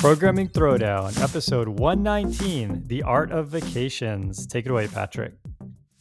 Programming 0.00 0.48
Throwdown, 0.48 1.20
episode 1.22 1.68
119 1.68 2.84
The 2.86 3.02
Art 3.02 3.30
of 3.30 3.48
Vacations. 3.48 4.46
Take 4.46 4.64
it 4.64 4.70
away, 4.70 4.88
Patrick. 4.88 5.34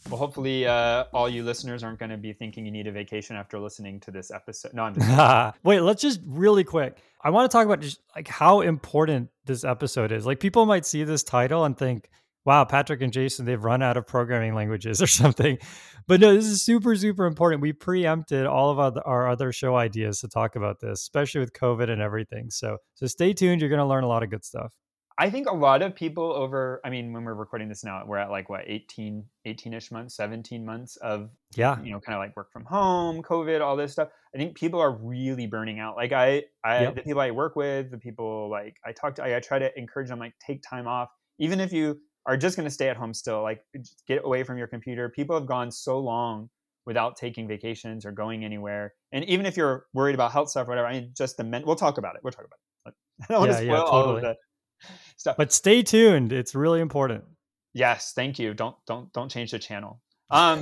Well, 0.10 0.18
hopefully, 0.18 0.66
uh, 0.66 1.04
all 1.14 1.30
you 1.30 1.44
listeners 1.44 1.84
aren't 1.84 2.00
going 2.00 2.10
to 2.10 2.18
be 2.18 2.34
thinking 2.34 2.66
you 2.66 2.72
need 2.72 2.88
a 2.88 2.92
vacation 2.92 3.36
after 3.36 3.60
listening 3.60 4.00
to 4.02 4.12
this 4.12 4.32
episode. 4.32 4.74
No, 4.74 4.84
I'm 4.84 4.96
just 4.96 5.56
wait. 5.64 5.82
Let's 5.82 6.02
just 6.02 6.20
really 6.26 6.64
quick. 6.64 6.98
I 7.24 7.30
want 7.30 7.50
to 7.50 7.56
talk 7.56 7.66
about 7.66 7.82
just 7.82 8.00
like 8.16 8.28
how 8.28 8.62
important 8.62 9.30
this 9.46 9.64
episode 9.64 10.12
is. 10.12 10.26
Like, 10.26 10.40
people 10.40 10.66
might 10.66 10.86
see 10.86 11.04
this 11.04 11.22
title 11.22 11.64
and 11.64 11.78
think, 11.78 12.10
"Wow, 12.44 12.66
Patrick 12.66 13.04
and 13.04 13.14
Jason, 13.14 13.46
they've 13.46 13.64
run 13.64 13.84
out 13.84 13.98
of 13.98 14.08
programming 14.08 14.56
languages 14.56 15.00
or 15.00 15.08
something." 15.22 15.60
But 16.08 16.20
no, 16.22 16.34
this 16.34 16.46
is 16.46 16.64
super, 16.64 16.96
super 16.96 17.28
important. 17.28 17.62
We 17.62 17.74
preempted 17.74 18.48
all 18.48 18.72
of 18.72 18.98
our 19.06 19.30
other 19.30 19.52
show 19.52 19.76
ideas 19.76 20.22
to 20.22 20.28
talk 20.28 20.56
about 20.56 20.80
this, 20.80 21.02
especially 21.02 21.42
with 21.42 21.54
COVID 21.54 21.88
and 21.88 22.02
everything. 22.02 22.50
So, 22.50 22.78
so 22.96 23.06
stay 23.06 23.34
tuned. 23.34 23.62
You're 23.62 23.70
going 23.70 23.78
to 23.78 23.86
learn 23.86 24.04
a 24.04 24.08
lot 24.08 24.24
of 24.24 24.32
good 24.32 24.44
stuff. 24.44 24.74
I 25.20 25.30
think 25.30 25.50
a 25.50 25.54
lot 25.54 25.82
of 25.82 25.94
people 25.94 26.32
over, 26.32 26.80
I 26.86 26.90
mean, 26.90 27.12
when 27.12 27.26
we're 27.26 27.34
recording 27.34 27.68
this 27.68 27.84
now, 27.84 28.02
we're 28.06 28.18
at 28.18 28.32
like 28.32 28.50
what, 28.50 28.62
18, 28.66 29.24
18 29.46 29.74
ish 29.74 29.92
months, 29.92 30.16
17 30.16 30.66
months 30.66 30.96
of, 30.98 31.30
yeah, 31.56 31.80
you 31.84 31.92
know, 31.92 32.00
kind 32.00 32.16
of 32.16 32.20
like 32.20 32.36
work 32.38 32.52
from 32.54 32.64
home, 32.64 33.22
COVID, 33.22 33.60
all 33.60 33.76
this 33.76 33.92
stuff. 33.92 34.08
I 34.34 34.38
think 34.38 34.56
people 34.56 34.80
are 34.80 34.94
really 34.94 35.46
burning 35.46 35.80
out. 35.80 35.98
Like 35.98 36.14
I, 36.14 36.44
I, 36.64 36.84
yep. 36.84 36.96
the 36.96 37.02
people 37.02 37.20
I 37.20 37.32
work 37.32 37.58
with, 37.58 37.92
the 37.92 37.98
people 37.98 38.50
like 38.50 38.78
I 38.86 38.94
talk 38.94 39.16
to, 39.16 39.24
I, 39.24 39.36
I 39.36 39.40
try 39.42 39.60
to 39.60 39.78
encourage 39.78 40.08
them, 40.08 40.20
like 40.20 40.34
take 40.40 40.64
time 40.64 40.88
off, 40.88 41.10
even 41.38 41.60
if 41.60 41.74
you 41.74 42.00
are 42.26 42.38
just 42.38 42.56
going 42.56 42.68
to 42.68 42.72
stay 42.72 42.88
at 42.90 42.96
home 42.98 43.14
still 43.14 43.42
like 43.42 43.64
get 44.08 44.24
away 44.24 44.44
from 44.44 44.58
your 44.58 44.68
computer 44.68 45.10
people 45.10 45.36
have 45.36 45.48
gone 45.48 45.72
so 45.72 46.00
long 46.00 46.50
without 46.86 47.16
taking 47.16 47.48
vacations 47.48 48.06
or 48.06 48.12
going 48.12 48.46
anywhere 48.46 48.94
and 49.12 49.26
even 49.26 49.46
if 49.46 49.58
you're 49.58 49.86
worried 49.94 50.16
about 50.16 50.32
health 50.32 50.50
stuff 50.50 50.68
or 50.68 50.72
whatever 50.72 50.88
i 50.88 50.94
mean 50.94 51.12
just 51.18 51.38
the 51.38 51.44
men 51.44 51.64
we'll 51.66 51.76
talk 51.76 51.98
about 51.98 52.16
it 52.16 52.22
we'll 52.24 52.32
talk 52.32 52.46
about 52.46 52.92
it 52.92 52.94
i 53.30 53.34
don't 53.34 53.40
want 53.40 53.52
to 53.52 53.58
spoil 53.58 53.68
yeah, 53.68 53.76
totally. 53.78 53.92
all 53.92 54.16
of 54.16 54.22
the 54.22 54.36
but 55.38 55.52
stay 55.52 55.82
tuned 55.82 56.32
it's 56.32 56.56
really 56.56 56.80
important 56.82 57.24
yes 57.74 58.14
thank 58.16 58.40
you 58.40 58.54
don't 58.54 58.76
don't 58.86 59.12
don't 59.14 59.30
change 59.30 59.52
the 59.52 59.60
channel 59.60 60.02
um 60.32 60.60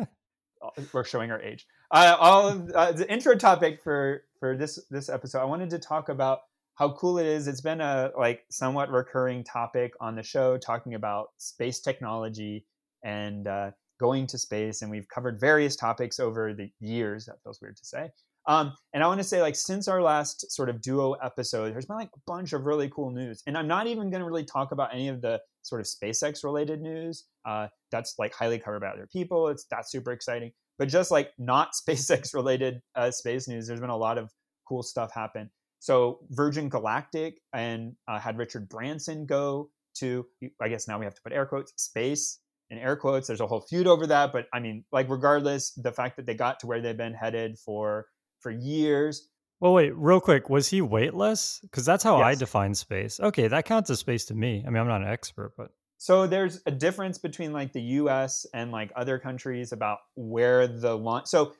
we're 0.92 1.04
showing 1.04 1.30
our 1.30 1.40
age 1.40 1.66
uh, 1.90 2.16
all 2.18 2.48
of, 2.48 2.70
uh, 2.70 2.92
the 2.92 3.10
intro 3.12 3.34
topic 3.34 3.80
for 3.82 4.24
for 4.40 4.56
this 4.56 4.78
this 4.90 5.08
episode 5.08 5.40
i 5.40 5.44
wanted 5.44 5.70
to 5.70 5.78
talk 5.78 6.08
about 6.08 6.40
how 6.74 6.90
cool 6.92 7.18
it 7.18 7.26
is. 7.26 7.46
It's 7.46 7.60
been 7.60 7.80
a 7.80 8.10
like 8.18 8.44
somewhat 8.50 8.90
recurring 8.90 9.44
topic 9.44 9.94
on 10.00 10.16
the 10.16 10.22
show, 10.22 10.58
talking 10.58 10.94
about 10.94 11.28
space 11.38 11.80
technology 11.80 12.66
and 13.04 13.46
uh, 13.46 13.70
going 14.00 14.26
to 14.28 14.38
space, 14.38 14.82
and 14.82 14.90
we've 14.90 15.08
covered 15.08 15.40
various 15.40 15.76
topics 15.76 16.18
over 16.18 16.52
the 16.52 16.70
years. 16.80 17.26
That 17.26 17.42
feels 17.42 17.60
weird 17.60 17.76
to 17.76 17.84
say. 17.84 18.10
Um, 18.46 18.74
and 18.92 19.02
I 19.02 19.06
want 19.06 19.20
to 19.20 19.24
say, 19.24 19.40
like, 19.40 19.56
since 19.56 19.88
our 19.88 20.02
last 20.02 20.50
sort 20.52 20.68
of 20.68 20.82
duo 20.82 21.12
episode, 21.14 21.72
there's 21.72 21.86
been 21.86 21.96
like 21.96 22.10
a 22.14 22.20
bunch 22.26 22.52
of 22.52 22.66
really 22.66 22.90
cool 22.90 23.10
news. 23.10 23.42
And 23.46 23.56
I'm 23.56 23.66
not 23.66 23.86
even 23.86 24.10
going 24.10 24.20
to 24.20 24.26
really 24.26 24.44
talk 24.44 24.72
about 24.72 24.92
any 24.92 25.08
of 25.08 25.22
the 25.22 25.40
sort 25.62 25.80
of 25.80 25.86
SpaceX 25.86 26.44
related 26.44 26.80
news. 26.82 27.24
Uh, 27.46 27.68
that's 27.90 28.14
like 28.18 28.34
highly 28.34 28.58
covered 28.58 28.80
by 28.80 28.88
other 28.88 29.08
people. 29.10 29.48
It's 29.48 29.66
that's 29.70 29.90
super 29.90 30.12
exciting. 30.12 30.52
But 30.78 30.88
just 30.88 31.10
like 31.10 31.30
not 31.38 31.70
SpaceX 31.88 32.34
related 32.34 32.80
uh, 32.94 33.10
space 33.10 33.48
news, 33.48 33.66
there's 33.66 33.80
been 33.80 33.90
a 33.90 33.96
lot 33.96 34.18
of 34.18 34.30
cool 34.68 34.82
stuff 34.82 35.12
happen. 35.12 35.50
So 35.80 36.20
Virgin 36.30 36.68
Galactic 36.68 37.40
and 37.52 37.94
uh, 38.08 38.18
had 38.18 38.38
Richard 38.38 38.68
Branson 38.68 39.26
go 39.26 39.70
to, 39.98 40.26
I 40.60 40.68
guess 40.68 40.88
now 40.88 40.98
we 40.98 41.04
have 41.04 41.14
to 41.14 41.20
put 41.22 41.32
air 41.32 41.46
quotes, 41.46 41.72
space 41.76 42.40
in 42.70 42.78
air 42.78 42.96
quotes. 42.96 43.26
There's 43.26 43.40
a 43.40 43.46
whole 43.46 43.60
feud 43.60 43.86
over 43.86 44.06
that, 44.06 44.32
but 44.32 44.46
I 44.52 44.60
mean, 44.60 44.84
like 44.92 45.10
regardless, 45.10 45.72
the 45.72 45.92
fact 45.92 46.16
that 46.16 46.26
they 46.26 46.34
got 46.34 46.58
to 46.60 46.66
where 46.66 46.80
they've 46.80 46.96
been 46.96 47.12
headed 47.12 47.58
for 47.58 48.06
for 48.44 48.50
years. 48.50 49.28
Well, 49.60 49.72
wait, 49.72 49.96
real 49.96 50.20
quick, 50.20 50.50
was 50.50 50.68
he 50.68 50.82
weightless? 50.82 51.60
Because 51.62 51.86
that's 51.86 52.04
how 52.04 52.18
yes. 52.18 52.24
I 52.26 52.34
define 52.34 52.74
space. 52.74 53.18
Okay, 53.18 53.48
that 53.48 53.64
counts 53.64 53.88
as 53.88 53.98
space 53.98 54.26
to 54.26 54.34
me. 54.34 54.62
I 54.66 54.70
mean, 54.70 54.80
I'm 54.80 54.86
not 54.86 55.00
an 55.00 55.08
expert, 55.08 55.54
but 55.56 55.70
so 55.96 56.26
there's 56.26 56.60
a 56.66 56.70
difference 56.70 57.16
between 57.16 57.54
like 57.54 57.72
the 57.72 57.80
U.S. 57.80 58.44
and 58.52 58.70
like 58.70 58.92
other 58.94 59.18
countries 59.18 59.72
about 59.72 60.00
where 60.16 60.66
the 60.66 60.94
launch. 60.94 61.28
So 61.28 61.54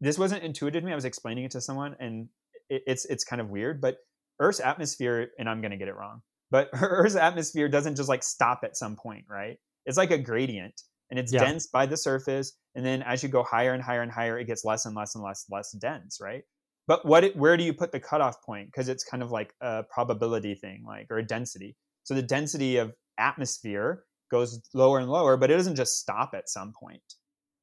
this 0.00 0.18
wasn't 0.18 0.44
intuitive 0.44 0.80
to 0.82 0.86
me. 0.86 0.92
I 0.92 0.94
was 0.94 1.04
explaining 1.04 1.44
it 1.44 1.50
to 1.50 1.60
someone, 1.60 1.94
and 2.00 2.28
it, 2.70 2.82
it's 2.86 3.04
it's 3.04 3.22
kind 3.22 3.42
of 3.42 3.50
weird, 3.50 3.82
but 3.82 3.98
Earth's 4.40 4.60
atmosphere, 4.60 5.28
and 5.38 5.46
I'm 5.46 5.60
gonna 5.60 5.76
get 5.76 5.88
it 5.88 5.94
wrong, 5.94 6.22
but 6.50 6.70
Earth's 6.72 7.16
atmosphere 7.16 7.68
doesn't 7.68 7.96
just 7.96 8.08
like 8.08 8.22
stop 8.22 8.60
at 8.64 8.78
some 8.78 8.96
point, 8.96 9.26
right? 9.28 9.58
It's 9.84 9.98
like 9.98 10.10
a 10.10 10.18
gradient, 10.18 10.80
and 11.10 11.18
it's 11.18 11.32
yeah. 11.32 11.44
dense 11.44 11.66
by 11.66 11.86
the 11.86 11.96
surface, 11.96 12.52
and 12.74 12.84
then 12.84 13.02
as 13.02 13.22
you 13.22 13.28
go 13.28 13.42
higher 13.42 13.74
and 13.74 13.82
higher 13.82 14.02
and 14.02 14.12
higher, 14.12 14.38
it 14.38 14.46
gets 14.46 14.64
less 14.64 14.86
and 14.86 14.94
less 14.94 15.14
and 15.14 15.24
less 15.24 15.46
less 15.50 15.72
dense, 15.72 16.18
right? 16.20 16.44
But 16.86 17.06
what 17.06 17.24
it, 17.24 17.36
where 17.36 17.56
do 17.56 17.64
you 17.64 17.72
put 17.72 17.92
the 17.92 18.00
cutoff 18.00 18.42
point? 18.42 18.68
Because 18.68 18.88
it's 18.88 19.04
kind 19.04 19.22
of 19.22 19.30
like 19.30 19.54
a 19.60 19.84
probability 19.84 20.54
thing, 20.54 20.84
like 20.86 21.06
or 21.10 21.18
a 21.18 21.26
density. 21.26 21.76
So 22.04 22.14
the 22.14 22.22
density 22.22 22.78
of 22.78 22.92
atmosphere 23.18 24.04
goes 24.30 24.60
lower 24.74 24.98
and 24.98 25.08
lower, 25.08 25.36
but 25.36 25.50
it 25.50 25.56
doesn't 25.56 25.76
just 25.76 25.98
stop 25.98 26.34
at 26.34 26.48
some 26.48 26.72
point. 26.72 27.02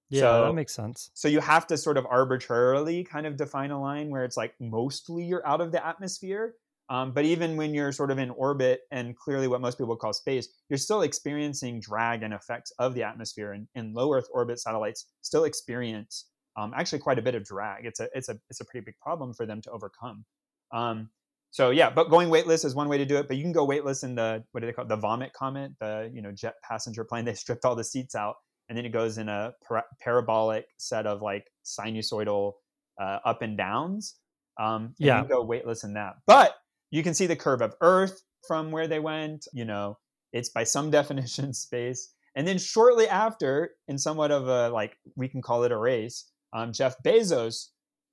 Yeah, 0.10 0.22
so, 0.22 0.46
that 0.46 0.54
makes 0.54 0.74
sense. 0.74 1.12
So 1.14 1.28
you 1.28 1.42
have 1.42 1.68
to 1.68 1.78
sort 1.78 1.98
of 1.98 2.06
arbitrarily 2.06 3.04
kind 3.04 3.26
of 3.28 3.36
define 3.36 3.72
a 3.72 3.82
line 3.82 4.10
where 4.10 4.24
it's 4.24 4.38
like 4.38 4.54
mostly 4.60 5.26
you're 5.26 5.46
out 5.46 5.60
of 5.60 5.72
the 5.72 5.86
atmosphere. 5.86 6.54
Um, 6.90 7.12
but 7.12 7.26
even 7.26 7.58
when 7.58 7.74
you're 7.74 7.92
sort 7.92 8.12
of 8.12 8.18
in 8.18 8.30
orbit 8.32 8.82
and 8.92 9.16
clearly 9.16 9.48
what 9.48 9.60
most 9.60 9.78
people 9.78 9.96
call 9.98 10.14
space, 10.14 10.48
you're 10.70 10.78
still 10.78 11.02
experiencing 11.02 11.82
drag 11.82 12.24
and 12.24 12.34
effects 12.34 12.72
of 12.80 12.94
the 12.94 13.04
atmosphere. 13.04 13.54
And, 13.54 13.68
and 13.76 13.94
low 13.94 14.14
Earth 14.14 14.28
orbit 14.32 14.60
satellites 14.60 15.06
still 15.22 15.44
experience 15.44 16.26
um, 16.56 16.74
actually 16.76 17.00
quite 17.00 17.20
a 17.20 17.22
bit 17.22 17.36
of 17.36 17.44
drag. 17.44 17.86
It's 17.86 18.00
a 18.00 18.08
it's 18.16 18.30
a 18.30 18.40
it's 18.50 18.62
a 18.62 18.66
pretty 18.66 18.86
big 18.86 18.96
problem 19.00 19.34
for 19.34 19.46
them 19.46 19.62
to 19.62 19.72
overcome. 19.72 20.26
Um, 20.72 21.10
so 21.52 21.72
yeah, 21.72 21.90
but 21.90 22.10
going 22.10 22.30
weightless 22.30 22.64
is 22.64 22.74
one 22.74 22.90
way 22.90 22.98
to 22.98 23.06
do 23.06 23.18
it. 23.18 23.28
But 23.28 23.38
you 23.38 23.44
can 23.44 23.52
go 23.52 23.66
weightless 23.66 24.04
in 24.04 24.16
the 24.16 24.44
what 24.52 24.62
do 24.62 24.68
they 24.68 24.74
call 24.74 24.86
it? 24.86 24.90
the 24.90 24.96
vomit 24.96 25.34
comet, 25.34 25.74
the 25.80 26.10
you 26.14 26.22
know 26.22 26.32
jet 26.32 26.56
passenger 26.64 27.04
plane. 27.04 27.26
They 27.28 27.34
stripped 27.34 27.66
all 27.66 27.76
the 27.76 27.84
seats 27.84 28.16
out 28.16 28.36
and 28.70 28.78
then 28.78 28.86
it 28.86 28.92
goes 28.92 29.18
in 29.18 29.30
a 29.30 29.54
para- 29.66 29.86
parabolic 30.02 30.66
set 30.78 31.06
of 31.08 31.22
like 31.22 31.46
sinusoidal 31.66 32.54
uh, 33.02 33.20
up 33.26 33.42
and 33.42 33.58
downs. 33.58 34.16
Um, 34.60 34.96
yeah, 34.98 35.22
you 35.22 35.28
go 35.28 35.44
weightless 35.44 35.84
in 35.84 35.94
that, 35.94 36.16
but 36.26 36.56
you 36.92 37.04
can 37.04 37.14
see 37.14 37.26
the 37.28 37.36
curve 37.36 37.62
of 37.62 37.76
Earth 37.82 38.22
from 38.48 38.72
where 38.72 38.88
they 38.88 39.00
went. 39.00 39.48
You 39.54 39.66
know, 39.66 39.98
it's 40.34 40.50
by 40.50 40.64
some 40.64 40.92
definition 41.00 41.54
space. 41.54 42.14
And 42.36 42.48
then 42.48 42.60
shortly 42.60 43.08
after, 43.08 43.72
in 43.88 43.98
somewhat 43.98 44.32
of 44.32 44.48
a 44.48 44.70
like 44.70 44.98
we 45.16 45.28
can 45.28 45.42
call 45.42 45.64
it 45.64 45.72
a 45.72 45.78
race, 45.78 46.30
um, 46.54 46.72
Jeff 46.72 46.96
Bezos 47.04 47.70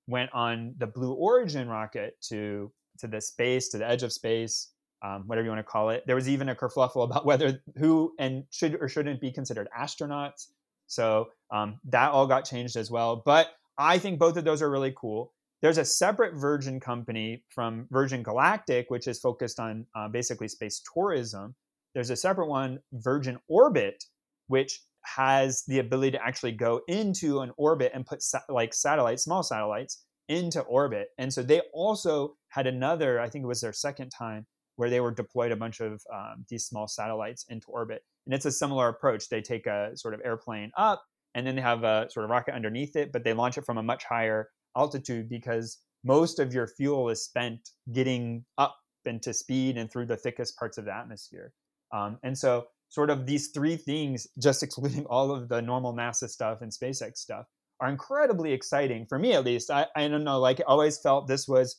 went 0.07 0.31
on 0.33 0.75
the 0.79 0.87
Blue 0.87 1.13
Origin 1.13 1.69
rocket 1.69 2.17
to 2.29 2.73
to 2.99 3.07
the 3.07 3.21
space, 3.21 3.69
to 3.71 3.79
the 3.79 3.89
edge 3.89 4.03
of 4.03 4.13
space, 4.13 4.71
um, 5.03 5.25
whatever 5.27 5.45
you 5.45 5.51
want 5.51 5.59
to 5.59 5.71
call 5.71 5.91
it. 5.91 6.05
There 6.07 6.17
was 6.17 6.29
even 6.29 6.49
a 6.49 6.55
kerfluffle 6.55 7.05
about 7.11 7.27
whether 7.27 7.63
who 7.77 8.15
and 8.19 8.45
should 8.51 8.77
or 8.81 8.89
shouldn't 8.89 9.21
be 9.21 9.33
considered 9.33 9.69
astronauts. 9.79 10.49
So 10.87 11.29
um, 11.51 11.81
that 11.91 12.11
all 12.11 12.27
got 12.27 12.45
changed 12.45 12.77
as 12.77 12.91
well. 12.91 13.23
But 13.25 13.49
I 13.79 13.99
think 13.99 14.19
both 14.19 14.37
of 14.37 14.45
those 14.45 14.63
are 14.63 14.71
really 14.71 14.95
cool. 14.97 15.33
There's 15.63 15.79
a 15.79 15.85
separate 15.85 16.35
Virgin 16.35 16.79
company 16.79 17.43
from 17.49 17.87
Virgin 17.91 18.23
Galactic, 18.23 18.87
which 18.91 19.07
is 19.07 19.19
focused 19.19 19.59
on 19.59 19.87
uh, 19.97 20.09
basically 20.09 20.49
space 20.49 20.83
tourism. 20.93 21.55
There's 21.95 22.11
a 22.11 22.17
separate 22.17 22.49
one, 22.49 22.81
Virgin 22.93 23.39
Orbit, 23.49 24.05
which 24.49 24.81
has 25.05 25.65
the 25.67 25.79
ability 25.79 26.13
to 26.13 26.23
actually 26.23 26.53
go 26.53 26.81
into 26.89 27.41
an 27.41 27.53
orbit 27.57 27.93
and 27.95 28.07
put 28.07 28.23
sa- 28.23 28.41
like 28.49 28.75
satellites, 28.75 29.25
small 29.25 29.43
satellites, 29.43 30.05
into 30.29 30.61
orbit. 30.63 31.09
And 31.19 31.33
so 31.33 31.43
they 31.43 31.61
also 31.73 32.37
had 32.49 32.67
another, 32.67 33.21
I 33.21 33.29
think 33.29 33.45
it 33.45 33.49
was 33.49 33.61
their 33.61 33.73
second 33.73 34.11
time, 34.11 34.47
where 34.77 34.91
they 34.91 35.01
were 35.01 35.13
deployed 35.13 35.53
a 35.53 35.57
bunch 35.57 35.81
of 35.81 36.03
um, 36.13 36.45
these 36.49 36.65
small 36.65 36.89
satellites 36.89 37.45
into 37.49 37.67
orbit. 37.69 38.03
And 38.27 38.35
it's 38.35 38.47
a 38.47 38.51
similar 38.51 38.89
approach. 38.89 39.29
They 39.29 39.43
take 39.43 39.67
a 39.67 39.93
sort 39.95 40.15
of 40.15 40.21
airplane 40.25 40.73
up 40.77 41.05
and 41.35 41.47
then 41.47 41.57
they 41.57 41.63
have 41.63 41.85
a 41.85 42.09
sort 42.11 42.25
of 42.25 42.31
rocket 42.31 42.55
underneath 42.55 42.97
it, 42.97 43.13
but 43.13 43.25
they 43.25 43.33
launch 43.33 43.59
it 43.59 43.67
from 43.67 43.79
a 43.79 43.83
much 43.83 44.05
higher 44.05 44.49
altitude 44.77 45.29
because 45.29 45.79
most 46.05 46.39
of 46.39 46.53
your 46.53 46.67
fuel 46.67 47.09
is 47.09 47.25
spent 47.25 47.71
getting 47.93 48.45
up 48.59 48.77
and 49.07 49.23
to 49.23 49.35
speed 49.35 49.77
and 49.77 49.91
through 49.91 50.07
the 50.07 50.17
thickest 50.17 50.59
parts 50.59 50.79
of 50.79 50.85
the 50.85 50.95
atmosphere. 50.95 51.53
Um, 51.93 52.19
and 52.23 52.37
so, 52.37 52.67
sort 52.89 53.11
of 53.11 53.27
these 53.27 53.49
three 53.49 53.77
things, 53.77 54.27
just 54.39 54.63
excluding 54.65 55.07
all 55.07 55.31
of 55.31 55.49
the 55.49 55.61
normal 55.61 55.95
NASA 55.95 56.29
stuff 56.29 56.61
and 56.63 56.73
SpaceX 56.73 57.19
stuff, 57.19 57.47
are 57.81 57.89
incredibly 57.89 58.53
exciting 58.53 59.07
for 59.07 59.19
me 59.19 59.33
at 59.33 59.45
least. 59.45 59.71
I, 59.71 59.87
I 59.97 60.09
don't 60.09 60.25
know, 60.25 60.39
like, 60.39 60.61
I 60.61 60.65
always 60.65 60.99
felt 60.99 61.29
this 61.29 61.49
was 61.49 61.77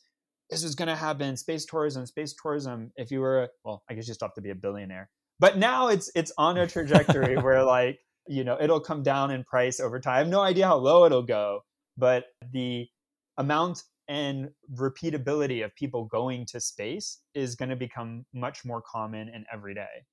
this 0.50 0.62
was 0.62 0.74
going 0.74 0.88
to 0.88 0.96
happen 0.96 1.36
space 1.36 1.64
tourism 1.64 2.06
space 2.06 2.34
tourism 2.40 2.92
if 2.96 3.10
you 3.10 3.20
were 3.20 3.48
well 3.64 3.82
i 3.90 3.94
guess 3.94 4.06
you 4.06 4.14
still 4.14 4.28
have 4.28 4.34
to 4.34 4.40
be 4.40 4.50
a 4.50 4.54
billionaire 4.54 5.08
but 5.38 5.58
now 5.58 5.88
it's 5.88 6.10
it's 6.14 6.32
on 6.38 6.58
a 6.58 6.66
trajectory 6.66 7.36
where 7.42 7.64
like 7.64 7.98
you 8.28 8.44
know 8.44 8.56
it'll 8.60 8.80
come 8.80 9.02
down 9.02 9.30
in 9.30 9.44
price 9.44 9.80
over 9.80 9.98
time 9.98 10.14
i 10.14 10.18
have 10.18 10.28
no 10.28 10.40
idea 10.40 10.66
how 10.66 10.76
low 10.76 11.04
it'll 11.04 11.22
go 11.22 11.60
but 11.96 12.26
the 12.52 12.88
amount 13.38 13.84
and 14.08 14.50
repeatability 14.74 15.64
of 15.64 15.74
people 15.74 16.04
going 16.04 16.46
to 16.46 16.60
space 16.60 17.20
is 17.34 17.56
going 17.56 17.68
to 17.68 17.76
become 17.76 18.24
much 18.32 18.64
more 18.64 18.80
common 18.80 19.28
and 19.28 19.44
everyday. 19.52 20.04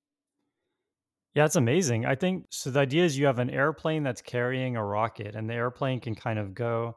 Yeah, 1.36 1.46
it's 1.46 1.56
amazing. 1.56 2.06
I 2.06 2.16
think 2.16 2.46
so. 2.52 2.70
The 2.70 2.80
idea 2.80 3.04
is 3.06 3.18
you 3.18 3.26
have 3.26 3.40
an 3.40 3.50
airplane 3.50 4.04
that's 4.04 4.22
carrying 4.22 4.76
a 4.78 4.86
rocket, 4.86 5.36
and 5.36 5.50
the 5.50 5.56
airplane 5.56 6.00
can 6.00 6.14
kind 6.16 6.38
of 6.38 6.54
go 6.54 6.96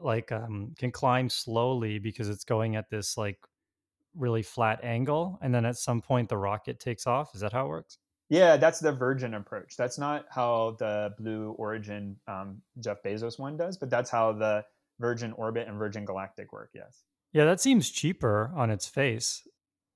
like 0.00 0.32
um 0.32 0.74
can 0.78 0.90
climb 0.90 1.28
slowly 1.28 1.98
because 1.98 2.28
it's 2.28 2.44
going 2.44 2.76
at 2.76 2.90
this 2.90 3.16
like 3.16 3.38
really 4.14 4.42
flat 4.42 4.82
angle 4.82 5.38
and 5.42 5.54
then 5.54 5.64
at 5.64 5.76
some 5.76 6.00
point 6.00 6.28
the 6.28 6.36
rocket 6.36 6.78
takes 6.80 7.06
off 7.06 7.34
is 7.34 7.40
that 7.40 7.52
how 7.52 7.66
it 7.66 7.68
works 7.68 7.98
yeah 8.28 8.56
that's 8.56 8.80
the 8.80 8.92
virgin 8.92 9.34
approach 9.34 9.76
that's 9.76 9.98
not 9.98 10.24
how 10.30 10.76
the 10.78 11.14
blue 11.18 11.54
origin 11.58 12.16
um, 12.28 12.60
jeff 12.80 13.02
bezos 13.02 13.38
one 13.38 13.56
does 13.56 13.76
but 13.76 13.90
that's 13.90 14.10
how 14.10 14.32
the 14.32 14.64
virgin 14.98 15.32
orbit 15.32 15.68
and 15.68 15.78
virgin 15.78 16.04
galactic 16.04 16.52
work 16.52 16.70
yes 16.74 17.02
yeah 17.32 17.44
that 17.44 17.60
seems 17.60 17.90
cheaper 17.90 18.50
on 18.54 18.70
its 18.70 18.86
face 18.86 19.46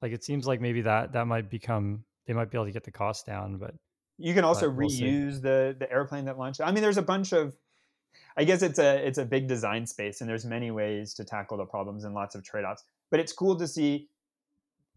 like 0.03 0.12
it 0.12 0.25
seems 0.25 0.47
like 0.47 0.61
maybe 0.61 0.82
that 0.82 1.12
that 1.12 1.27
might 1.27 1.50
become 1.50 2.05
they 2.27 2.32
might 2.32 2.50
be 2.50 2.56
able 2.56 2.67
to 2.67 2.73
get 2.73 2.85
the 2.85 2.93
cost 2.93 3.27
down 3.27 3.56
but 3.56 3.75
you 4.19 4.35
can 4.35 4.44
also 4.44 4.69
we'll 4.69 4.88
reuse 4.88 5.35
see. 5.35 5.41
the 5.41 5.76
the 5.79 5.91
airplane 5.91 6.26
that 6.26 6.38
launched 6.38 6.61
i 6.61 6.71
mean 6.71 6.83
there's 6.83 6.99
a 6.99 7.03
bunch 7.03 7.33
of 7.33 7.56
I 8.37 8.44
guess 8.44 8.62
it's 8.62 8.79
a 8.79 9.06
it's 9.06 9.19
a 9.19 9.25
big 9.25 9.49
design 9.49 9.87
space, 9.87 10.21
and 10.21 10.29
there's 10.29 10.44
many 10.44 10.71
ways 10.71 11.15
to 11.15 11.25
tackle 11.25 11.56
the 11.56 11.65
problems 11.65 12.05
and 12.05 12.15
lots 12.15 12.35
of 12.35 12.44
trade 12.44 12.65
offs. 12.65 12.85
But 13.11 13.21
it's 13.21 13.33
cool 13.33 13.56
to 13.56 13.67
see 13.67 14.09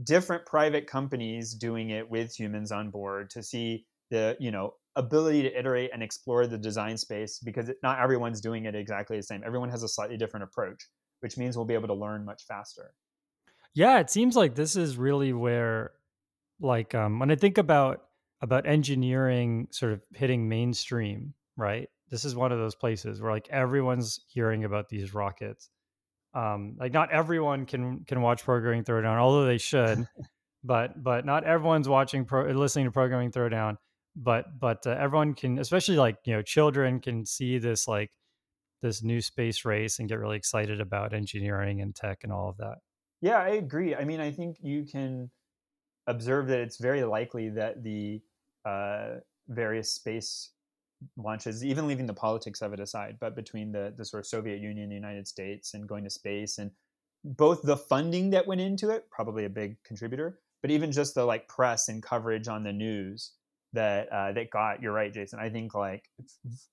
different 0.01 0.45
private 0.45 0.87
companies 0.87 1.53
doing 1.53 1.91
it 1.91 2.09
with 2.09 2.37
humans 2.37 2.71
on 2.71 2.89
board 2.89 3.29
to 3.31 3.43
see 3.43 3.85
the 4.09 4.35
you 4.39 4.51
know 4.51 4.73
ability 4.95 5.41
to 5.41 5.59
iterate 5.59 5.89
and 5.93 6.03
explore 6.03 6.45
the 6.45 6.57
design 6.57 6.97
space 6.97 7.39
because 7.39 7.69
not 7.81 7.99
everyone's 7.99 8.41
doing 8.41 8.65
it 8.65 8.75
exactly 8.75 9.17
the 9.17 9.23
same. 9.23 9.41
Everyone 9.45 9.69
has 9.69 9.83
a 9.83 9.87
slightly 9.87 10.17
different 10.17 10.43
approach, 10.43 10.87
which 11.21 11.37
means 11.37 11.57
we'll 11.57 11.65
be 11.65 11.73
able 11.73 11.87
to 11.87 11.93
learn 11.93 12.25
much 12.25 12.43
faster. 12.47 12.93
Yeah, 13.73 13.99
it 13.99 14.11
seems 14.11 14.35
like 14.35 14.53
this 14.53 14.75
is 14.75 14.97
really 14.97 15.33
where, 15.33 15.93
like, 16.59 16.93
um, 16.93 17.17
when 17.17 17.31
I 17.31 17.35
think 17.35 17.57
about 17.57 18.03
about 18.41 18.67
engineering 18.67 19.67
sort 19.71 19.93
of 19.93 20.01
hitting 20.13 20.47
mainstream, 20.47 21.33
right? 21.57 21.87
this 22.13 22.25
is 22.25 22.35
one 22.35 22.51
of 22.51 22.59
those 22.59 22.75
places 22.75 23.19
where 23.19 23.31
like 23.31 23.49
everyone's 23.49 24.19
hearing 24.27 24.65
about 24.65 24.87
these 24.87 25.15
rockets. 25.15 25.71
Um, 26.33 26.75
like 26.79 26.93
not 26.93 27.11
everyone 27.11 27.65
can 27.65 28.03
can 28.05 28.21
watch 28.21 28.43
Programming 28.43 28.83
Throwdown, 28.83 29.17
although 29.17 29.45
they 29.45 29.57
should. 29.57 30.07
but 30.63 31.01
but 31.01 31.25
not 31.25 31.43
everyone's 31.43 31.89
watching 31.89 32.25
pro 32.25 32.45
listening 32.45 32.85
to 32.85 32.91
Programming 32.91 33.31
Throwdown. 33.31 33.77
But 34.15 34.59
but 34.59 34.85
uh, 34.85 34.95
everyone 34.99 35.33
can, 35.33 35.59
especially 35.59 35.97
like 35.97 36.17
you 36.25 36.33
know 36.33 36.41
children, 36.41 36.99
can 36.99 37.25
see 37.25 37.57
this 37.57 37.87
like 37.87 38.11
this 38.81 39.01
new 39.01 39.21
space 39.21 39.65
race 39.65 39.99
and 39.99 40.09
get 40.09 40.19
really 40.19 40.37
excited 40.37 40.81
about 40.81 41.13
engineering 41.13 41.81
and 41.81 41.95
tech 41.95 42.19
and 42.23 42.31
all 42.31 42.49
of 42.49 42.57
that. 42.57 42.75
Yeah, 43.21 43.37
I 43.37 43.51
agree. 43.51 43.95
I 43.95 44.03
mean, 44.03 44.19
I 44.19 44.31
think 44.31 44.57
you 44.61 44.83
can 44.83 45.31
observe 46.07 46.47
that 46.47 46.59
it's 46.59 46.77
very 46.77 47.03
likely 47.03 47.49
that 47.51 47.81
the 47.81 48.21
uh, 48.65 49.15
various 49.47 49.93
space 49.93 50.51
launches, 51.17 51.63
even 51.65 51.87
leaving 51.87 52.05
the 52.05 52.13
politics 52.13 52.61
of 52.61 52.73
it 52.73 52.79
aside, 52.79 53.17
but 53.19 53.35
between 53.35 53.71
the 53.71 53.93
the 53.97 54.05
sort 54.05 54.21
of 54.21 54.27
Soviet 54.27 54.59
Union, 54.59 54.89
the 54.89 54.95
United 54.95 55.27
States, 55.27 55.73
and 55.73 55.87
going 55.87 56.03
to 56.03 56.09
space, 56.09 56.57
and 56.57 56.71
both 57.23 57.61
the 57.61 57.77
funding 57.77 58.29
that 58.31 58.47
went 58.47 58.61
into 58.61 58.89
it, 58.89 59.09
probably 59.09 59.45
a 59.45 59.49
big 59.49 59.77
contributor, 59.83 60.39
but 60.61 60.71
even 60.71 60.91
just 60.91 61.15
the 61.15 61.25
like 61.25 61.47
press 61.47 61.87
and 61.87 62.03
coverage 62.03 62.47
on 62.47 62.63
the 62.63 62.73
news 62.73 63.33
that 63.73 64.09
uh, 64.09 64.31
that 64.33 64.49
got. 64.49 64.81
You're 64.81 64.93
right, 64.93 65.13
Jason. 65.13 65.39
I 65.39 65.49
think 65.49 65.73
like 65.73 66.09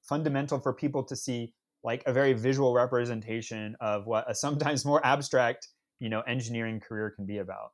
fundamental 0.03 0.59
for 0.61 0.73
people 0.73 1.03
to 1.05 1.17
see 1.17 1.55
like 1.83 2.03
a 2.07 2.13
very 2.13 2.33
visual 2.33 2.75
representation 2.75 3.77
of 3.81 4.07
what 4.07 4.31
a 4.31 4.35
sometimes 4.35 4.85
more 4.85 5.05
abstract, 5.05 5.69
you 5.99 6.09
know, 6.09 6.21
engineering 6.23 6.81
career 6.81 7.11
can 7.11 7.27
be 7.27 7.39
about. 7.39 7.73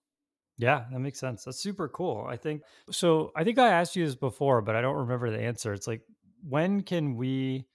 Yeah, 0.58 0.84
that 0.90 1.00
makes 1.00 1.20
sense. 1.20 1.44
That's 1.44 1.60
super 1.60 1.88
cool. 1.88 2.26
I 2.28 2.36
think 2.36 2.62
so. 2.90 3.32
I 3.36 3.44
think 3.44 3.58
I 3.58 3.68
asked 3.68 3.94
you 3.94 4.06
this 4.06 4.14
before, 4.14 4.62
but 4.62 4.74
I 4.74 4.80
don't 4.80 4.96
remember 4.96 5.30
the 5.30 5.40
answer. 5.40 5.74
It's 5.74 5.86
like 5.86 6.00
when 6.42 6.82
can 6.82 7.16
we 7.16 7.66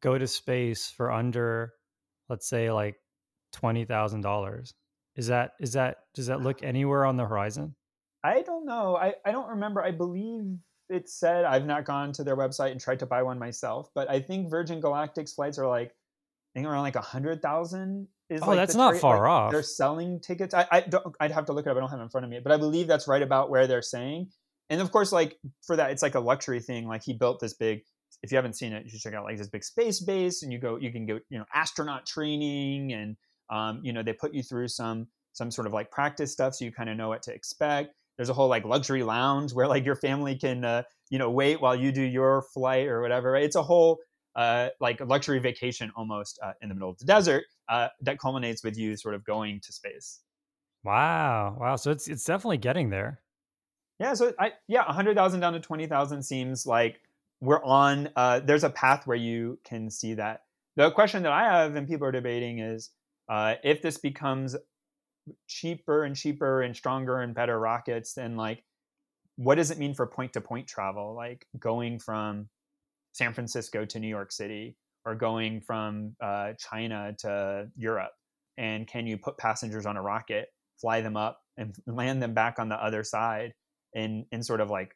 go 0.00 0.18
to 0.18 0.26
space 0.26 0.90
for 0.90 1.10
under 1.10 1.72
let's 2.28 2.48
say 2.48 2.70
like 2.70 2.96
$20,000? 3.56 4.72
Is 5.16 5.26
that 5.26 5.52
is 5.60 5.72
that 5.72 5.98
does 6.14 6.26
that 6.26 6.40
look 6.40 6.62
anywhere 6.62 7.04
on 7.04 7.16
the 7.16 7.26
horizon? 7.26 7.74
I 8.22 8.42
don't 8.42 8.66
know. 8.66 8.96
I, 8.96 9.14
I 9.24 9.32
don't 9.32 9.48
remember. 9.48 9.82
I 9.82 9.90
believe 9.90 10.58
it 10.88 11.08
said 11.08 11.44
I've 11.44 11.66
not 11.66 11.84
gone 11.84 12.12
to 12.12 12.24
their 12.24 12.36
website 12.36 12.72
and 12.72 12.80
tried 12.80 12.98
to 13.00 13.06
buy 13.06 13.22
one 13.22 13.38
myself, 13.38 13.90
but 13.94 14.10
I 14.10 14.20
think 14.20 14.50
Virgin 14.50 14.80
Galactic's 14.80 15.32
flights 15.32 15.58
are 15.58 15.68
like 15.68 15.88
I 15.88 16.58
think 16.58 16.66
around 16.66 16.82
like 16.82 16.96
a 16.96 17.00
hundred 17.00 17.42
thousand 17.42 18.08
is 18.28 18.42
oh, 18.42 18.48
like 18.48 18.56
that's 18.56 18.74
not 18.74 18.96
far 18.96 19.22
like 19.22 19.28
off. 19.28 19.52
They're 19.52 19.62
selling 19.62 20.20
tickets. 20.20 20.54
I, 20.54 20.66
I 20.70 20.80
don't 20.80 21.14
I'd 21.20 21.32
have 21.32 21.46
to 21.46 21.52
look 21.52 21.66
it 21.66 21.70
up. 21.70 21.76
I 21.76 21.80
don't 21.80 21.90
have 21.90 22.00
it 22.00 22.04
in 22.04 22.08
front 22.08 22.24
of 22.24 22.30
me, 22.30 22.40
but 22.42 22.52
I 22.52 22.56
believe 22.56 22.86
that's 22.86 23.08
right 23.08 23.22
about 23.22 23.50
where 23.50 23.66
they're 23.66 23.82
saying. 23.82 24.30
And 24.68 24.80
of 24.80 24.92
course, 24.92 25.12
like 25.12 25.38
for 25.66 25.76
that, 25.76 25.90
it's 25.90 26.02
like 26.02 26.14
a 26.14 26.20
luxury 26.20 26.60
thing. 26.60 26.86
Like 26.86 27.02
he 27.02 27.12
built 27.12 27.40
this 27.40 27.54
big 27.54 27.82
if 28.22 28.30
you 28.30 28.36
haven't 28.36 28.54
seen 28.54 28.72
it, 28.72 28.84
you 28.84 28.90
should 28.90 29.00
check 29.00 29.14
out 29.14 29.24
like 29.24 29.38
this 29.38 29.48
big 29.48 29.64
space 29.64 30.00
base, 30.00 30.42
and 30.42 30.52
you 30.52 30.58
go, 30.58 30.76
you 30.76 30.92
can 30.92 31.06
go, 31.06 31.18
you 31.28 31.38
know, 31.38 31.44
astronaut 31.54 32.06
training, 32.06 32.92
and 32.92 33.16
um, 33.50 33.80
you 33.82 33.92
know, 33.92 34.02
they 34.02 34.12
put 34.12 34.34
you 34.34 34.42
through 34.42 34.68
some 34.68 35.08
some 35.32 35.50
sort 35.50 35.66
of 35.66 35.72
like 35.72 35.90
practice 35.90 36.32
stuff, 36.32 36.54
so 36.54 36.64
you 36.64 36.72
kind 36.72 36.90
of 36.90 36.96
know 36.96 37.08
what 37.08 37.22
to 37.22 37.32
expect. 37.32 37.94
There's 38.16 38.28
a 38.28 38.34
whole 38.34 38.48
like 38.48 38.64
luxury 38.64 39.02
lounge 39.02 39.52
where 39.52 39.66
like 39.66 39.86
your 39.86 39.96
family 39.96 40.36
can, 40.36 40.64
uh, 40.64 40.82
you 41.08 41.18
know, 41.18 41.30
wait 41.30 41.60
while 41.60 41.74
you 41.74 41.90
do 41.92 42.02
your 42.02 42.42
flight 42.52 42.86
or 42.86 43.00
whatever. 43.00 43.32
Right? 43.32 43.44
It's 43.44 43.56
a 43.56 43.62
whole 43.62 44.00
uh, 44.36 44.68
like 44.80 45.00
luxury 45.00 45.38
vacation 45.38 45.90
almost 45.96 46.38
uh, 46.42 46.52
in 46.60 46.68
the 46.68 46.74
middle 46.74 46.90
of 46.90 46.98
the 46.98 47.04
desert 47.04 47.44
uh, 47.68 47.88
that 48.02 48.18
culminates 48.18 48.62
with 48.62 48.76
you 48.76 48.96
sort 48.96 49.14
of 49.14 49.24
going 49.24 49.60
to 49.60 49.72
space. 49.72 50.20
Wow, 50.84 51.56
wow! 51.58 51.76
So 51.76 51.90
it's 51.90 52.08
it's 52.08 52.24
definitely 52.24 52.58
getting 52.58 52.90
there. 52.90 53.20
Yeah. 53.98 54.14
So 54.14 54.32
I 54.38 54.52
yeah, 54.66 54.84
a 54.86 54.92
hundred 54.92 55.16
thousand 55.16 55.40
down 55.40 55.52
to 55.52 55.60
twenty 55.60 55.86
thousand 55.86 56.22
seems 56.22 56.66
like 56.66 57.00
we're 57.40 57.64
on 57.64 58.08
uh, 58.16 58.40
there's 58.40 58.64
a 58.64 58.70
path 58.70 59.06
where 59.06 59.16
you 59.16 59.58
can 59.64 59.90
see 59.90 60.14
that. 60.14 60.42
The 60.76 60.90
question 60.90 61.22
that 61.24 61.32
i 61.32 61.44
have 61.44 61.74
and 61.74 61.88
people 61.88 62.06
are 62.06 62.12
debating 62.12 62.58
is 62.60 62.90
uh, 63.28 63.54
if 63.62 63.82
this 63.82 63.98
becomes 63.98 64.56
cheaper 65.46 66.04
and 66.04 66.16
cheaper 66.16 66.62
and 66.62 66.74
stronger 66.74 67.20
and 67.20 67.34
better 67.34 67.58
rockets 67.58 68.14
then 68.14 68.36
like 68.36 68.64
what 69.36 69.54
does 69.54 69.70
it 69.70 69.78
mean 69.78 69.94
for 69.94 70.06
point 70.06 70.34
to 70.34 70.40
point 70.40 70.66
travel? 70.66 71.14
Like 71.14 71.46
going 71.58 71.98
from 71.98 72.48
san 73.12 73.32
francisco 73.34 73.84
to 73.84 73.98
new 73.98 74.08
york 74.08 74.30
city 74.30 74.76
or 75.04 75.14
going 75.14 75.60
from 75.60 76.14
uh, 76.22 76.52
china 76.58 77.14
to 77.18 77.68
europe? 77.76 78.12
And 78.58 78.86
can 78.86 79.06
you 79.06 79.16
put 79.16 79.38
passengers 79.38 79.86
on 79.86 79.96
a 79.96 80.02
rocket 80.02 80.48
fly 80.80 81.00
them 81.00 81.16
up 81.16 81.40
and 81.56 81.74
land 81.86 82.22
them 82.22 82.34
back 82.34 82.58
on 82.58 82.68
the 82.68 82.76
other 82.76 83.04
side 83.04 83.52
in 83.94 84.26
in 84.32 84.42
sort 84.42 84.60
of 84.60 84.70
like 84.70 84.94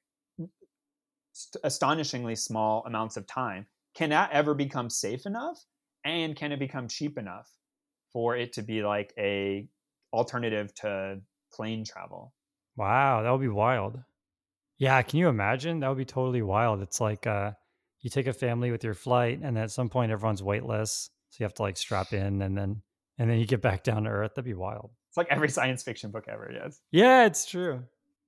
astonishingly 1.62 2.36
small 2.36 2.84
amounts 2.86 3.16
of 3.16 3.26
time. 3.26 3.66
Can 3.94 4.10
that 4.10 4.32
ever 4.32 4.54
become 4.54 4.90
safe 4.90 5.26
enough? 5.26 5.64
And 6.04 6.36
can 6.36 6.52
it 6.52 6.58
become 6.58 6.88
cheap 6.88 7.16
enough 7.16 7.50
for 8.12 8.36
it 8.36 8.52
to 8.54 8.62
be 8.62 8.82
like 8.82 9.12
a 9.18 9.68
alternative 10.12 10.74
to 10.76 11.20
plane 11.52 11.84
travel? 11.84 12.34
Wow, 12.76 13.22
that 13.22 13.30
would 13.30 13.40
be 13.40 13.48
wild. 13.48 13.98
Yeah, 14.78 15.00
can 15.02 15.18
you 15.18 15.28
imagine? 15.28 15.80
That 15.80 15.88
would 15.88 15.98
be 15.98 16.04
totally 16.04 16.42
wild. 16.42 16.82
It's 16.82 17.00
like 17.00 17.26
uh, 17.26 17.52
you 18.00 18.10
take 18.10 18.26
a 18.26 18.32
family 18.32 18.70
with 18.70 18.84
your 18.84 18.94
flight, 18.94 19.40
and 19.42 19.56
at 19.56 19.70
some 19.70 19.88
point 19.88 20.12
everyone's 20.12 20.42
weightless, 20.42 21.10
so 21.30 21.36
you 21.40 21.44
have 21.44 21.54
to 21.54 21.62
like 21.62 21.76
strap 21.76 22.12
in, 22.12 22.42
and 22.42 22.58
then 22.58 22.82
and 23.18 23.30
then 23.30 23.38
you 23.38 23.46
get 23.46 23.62
back 23.62 23.84
down 23.84 24.04
to 24.04 24.10
earth. 24.10 24.32
That'd 24.34 24.44
be 24.44 24.54
wild. 24.54 24.90
It's 25.08 25.16
like 25.16 25.28
every 25.30 25.48
science 25.48 25.84
fiction 25.84 26.10
book 26.10 26.24
ever. 26.28 26.50
Yes. 26.52 26.80
Yeah, 26.90 27.26
it's 27.26 27.46
true. 27.46 27.84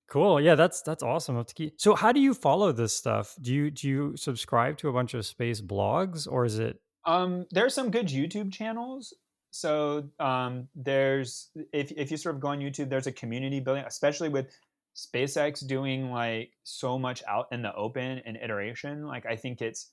Cool. 0.08 0.40
Yeah, 0.40 0.54
that's 0.54 0.82
that's 0.82 1.02
awesome. 1.02 1.44
So 1.76 1.94
how 1.94 2.12
do 2.12 2.20
you 2.20 2.32
follow 2.32 2.70
this 2.72 2.96
stuff? 2.96 3.34
Do 3.40 3.52
you 3.52 3.70
do 3.70 3.88
you 3.88 4.16
subscribe 4.16 4.78
to 4.78 4.88
a 4.88 4.92
bunch 4.92 5.14
of 5.14 5.26
space 5.26 5.60
blogs 5.60 6.28
or 6.30 6.44
is 6.44 6.58
it 6.58 6.80
um 7.04 7.46
there's 7.50 7.74
some 7.74 7.90
good 7.90 8.06
YouTube 8.06 8.52
channels. 8.52 9.12
So 9.50 10.08
um 10.20 10.68
there's 10.76 11.50
if 11.72 11.90
if 11.92 12.10
you 12.10 12.16
sort 12.16 12.36
of 12.36 12.40
go 12.40 12.48
on 12.48 12.60
YouTube, 12.60 12.88
there's 12.88 13.08
a 13.08 13.12
community 13.12 13.58
building, 13.58 13.84
especially 13.84 14.28
with 14.28 14.46
SpaceX 14.94 15.66
doing 15.66 16.10
like 16.10 16.52
so 16.62 16.98
much 16.98 17.22
out 17.28 17.46
in 17.50 17.62
the 17.62 17.74
open 17.74 18.22
and 18.24 18.36
iteration. 18.36 19.06
Like 19.06 19.26
I 19.26 19.34
think 19.34 19.60
it's 19.60 19.90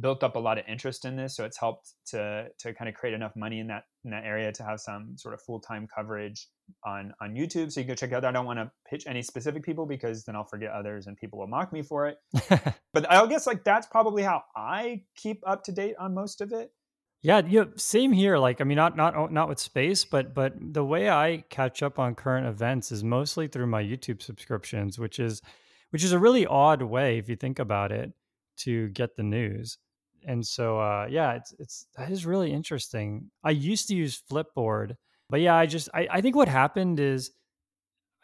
built 0.00 0.22
up 0.22 0.36
a 0.36 0.38
lot 0.38 0.58
of 0.58 0.64
interest 0.68 1.04
in 1.04 1.16
this, 1.16 1.36
so 1.36 1.44
it's 1.44 1.58
helped 1.58 1.92
to 2.06 2.48
to 2.58 2.74
kind 2.74 2.88
of 2.88 2.94
create 2.94 3.14
enough 3.14 3.34
money 3.36 3.60
in 3.60 3.66
that 3.68 3.84
in 4.04 4.10
that 4.10 4.24
area 4.24 4.52
to 4.52 4.62
have 4.62 4.80
some 4.80 5.16
sort 5.16 5.34
of 5.34 5.40
full 5.42 5.60
time 5.60 5.86
coverage 5.94 6.48
on 6.84 7.12
on 7.20 7.34
YouTube. 7.34 7.72
So 7.72 7.80
you 7.80 7.86
can 7.86 7.92
go 7.92 7.94
check 7.94 8.12
out. 8.12 8.24
I 8.24 8.32
don't 8.32 8.46
want 8.46 8.58
to 8.58 8.70
pitch 8.88 9.04
any 9.06 9.22
specific 9.22 9.62
people 9.62 9.86
because 9.86 10.24
then 10.24 10.36
I'll 10.36 10.44
forget 10.44 10.70
others 10.70 11.06
and 11.06 11.16
people 11.16 11.38
will 11.38 11.46
mock 11.46 11.72
me 11.72 11.82
for 11.82 12.06
it. 12.06 12.18
but 12.92 13.10
I 13.10 13.26
guess 13.26 13.46
like 13.46 13.64
that's 13.64 13.86
probably 13.86 14.22
how 14.22 14.42
I 14.54 15.02
keep 15.16 15.42
up 15.46 15.64
to 15.64 15.72
date 15.72 15.96
on 15.98 16.14
most 16.14 16.40
of 16.40 16.52
it. 16.52 16.70
Yeah, 17.22 17.42
yeah, 17.48 17.64
same 17.76 18.12
here. 18.12 18.38
Like, 18.38 18.60
I 18.60 18.64
mean, 18.64 18.76
not 18.76 18.96
not 18.96 19.32
not 19.32 19.48
with 19.48 19.58
space, 19.58 20.04
but 20.04 20.34
but 20.34 20.54
the 20.60 20.84
way 20.84 21.08
I 21.10 21.44
catch 21.48 21.82
up 21.82 21.98
on 21.98 22.14
current 22.14 22.46
events 22.46 22.92
is 22.92 23.02
mostly 23.02 23.48
through 23.48 23.66
my 23.66 23.82
YouTube 23.82 24.22
subscriptions, 24.22 24.98
which 24.98 25.18
is 25.18 25.40
which 25.90 26.04
is 26.04 26.12
a 26.12 26.18
really 26.18 26.46
odd 26.46 26.82
way 26.82 27.18
if 27.18 27.28
you 27.28 27.36
think 27.36 27.58
about 27.58 27.90
it 27.90 28.12
to 28.58 28.88
get 28.88 29.16
the 29.16 29.22
news 29.22 29.78
And 30.26 30.44
so 30.44 30.78
uh, 30.80 31.06
yeah, 31.08 31.34
it's 31.34 31.54
it's 31.58 31.86
that 31.96 32.10
is 32.10 32.26
really 32.26 32.52
interesting. 32.52 33.30
I 33.44 33.50
used 33.50 33.88
to 33.88 33.94
use 33.94 34.20
Flipboard, 34.30 34.96
but 35.30 35.40
yeah, 35.40 35.54
I 35.54 35.66
just 35.66 35.88
I, 35.94 36.08
I 36.10 36.20
think 36.20 36.34
what 36.34 36.48
happened 36.48 36.98
is 36.98 37.30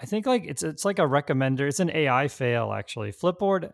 I 0.01 0.07
think 0.07 0.27
like 0.27 0.45
it's 0.45 0.65
it's 0.65 0.85
like 0.85 0.99
a 0.99 1.03
recommender. 1.03 1.69
It's 1.69 1.81
an 1.81 1.91
AI 1.95 2.27
fail 2.29 2.73
actually. 2.73 3.13
Flipboard. 3.13 3.73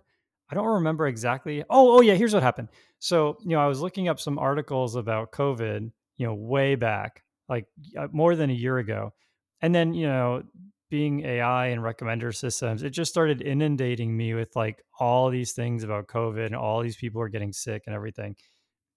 I 0.50 0.54
don't 0.54 0.66
remember 0.66 1.06
exactly. 1.06 1.62
Oh, 1.70 1.99
oh 1.99 2.00
yeah. 2.02 2.14
Here's 2.14 2.35
what 2.35 2.42
happened. 2.42 2.68
So 2.99 3.38
you 3.42 3.50
know, 3.50 3.61
I 3.61 3.66
was 3.66 3.80
looking 3.80 4.08
up 4.08 4.20
some 4.20 4.38
articles 4.38 4.94
about 4.94 5.32
COVID. 5.32 5.90
You 6.18 6.26
know, 6.26 6.35
way 6.35 6.75
back, 6.75 7.23
like 7.49 7.66
uh, 7.97 8.08
more 8.12 8.35
than 8.37 8.50
a 8.50 8.54
year 8.54 8.76
ago, 8.78 9.14
and 9.62 9.75
then 9.75 9.94
you 9.94 10.06
know, 10.06 10.42
being 10.90 11.25
AI 11.25 11.66
and 11.66 11.83
recommender 11.83 12.35
systems, 12.35 12.83
it 12.83 12.90
just 12.90 13.11
started 13.11 13.42
inundating 13.42 14.16
me 14.16 14.35
with 14.35 14.54
like 14.57 14.83
all 14.99 15.30
these 15.30 15.52
things 15.52 15.85
about 15.85 16.09
COVID 16.09 16.47
and 16.47 16.57
all 16.57 16.83
these 16.83 16.97
people 16.97 17.21
are 17.21 17.28
getting 17.28 17.52
sick 17.52 17.83
and 17.87 17.95
everything. 17.95 18.37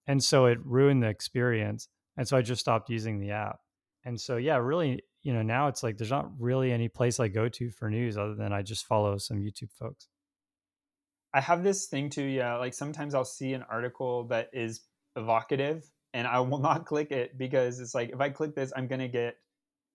And 0.06 0.22
so 0.22 0.46
it 0.46 0.58
ruined 0.64 1.02
the 1.02 1.08
experience. 1.08 1.88
And 2.16 2.26
so 2.26 2.36
I 2.36 2.42
just 2.42 2.60
stopped 2.60 2.90
using 2.90 3.18
the 3.18 3.30
app. 3.30 3.58
And 4.04 4.20
so 4.20 4.36
yeah, 4.36 4.56
really 4.56 5.02
you 5.22 5.32
know, 5.32 5.42
now 5.42 5.68
it's 5.68 5.82
like 5.82 5.96
there's 5.96 6.10
not 6.10 6.30
really 6.38 6.72
any 6.72 6.88
place 6.88 7.20
I 7.20 7.28
go 7.28 7.48
to 7.48 7.70
for 7.70 7.88
news 7.88 8.16
other 8.18 8.34
than 8.34 8.52
I 8.52 8.62
just 8.62 8.86
follow 8.86 9.18
some 9.18 9.38
YouTube 9.38 9.70
folks. 9.72 10.08
I 11.32 11.40
have 11.40 11.62
this 11.62 11.86
thing 11.86 12.10
too, 12.10 12.24
yeah. 12.24 12.56
Like 12.56 12.74
sometimes 12.74 13.14
I'll 13.14 13.24
see 13.24 13.54
an 13.54 13.64
article 13.70 14.24
that 14.24 14.50
is 14.52 14.82
evocative 15.16 15.84
and 16.12 16.26
I 16.26 16.40
will 16.40 16.58
not 16.70 16.86
click 16.86 17.10
it 17.12 17.38
because 17.38 17.80
it's 17.80 17.94
like 17.94 18.10
if 18.10 18.20
I 18.20 18.30
click 18.30 18.54
this, 18.54 18.72
I'm 18.76 18.88
gonna 18.88 19.08
get 19.08 19.36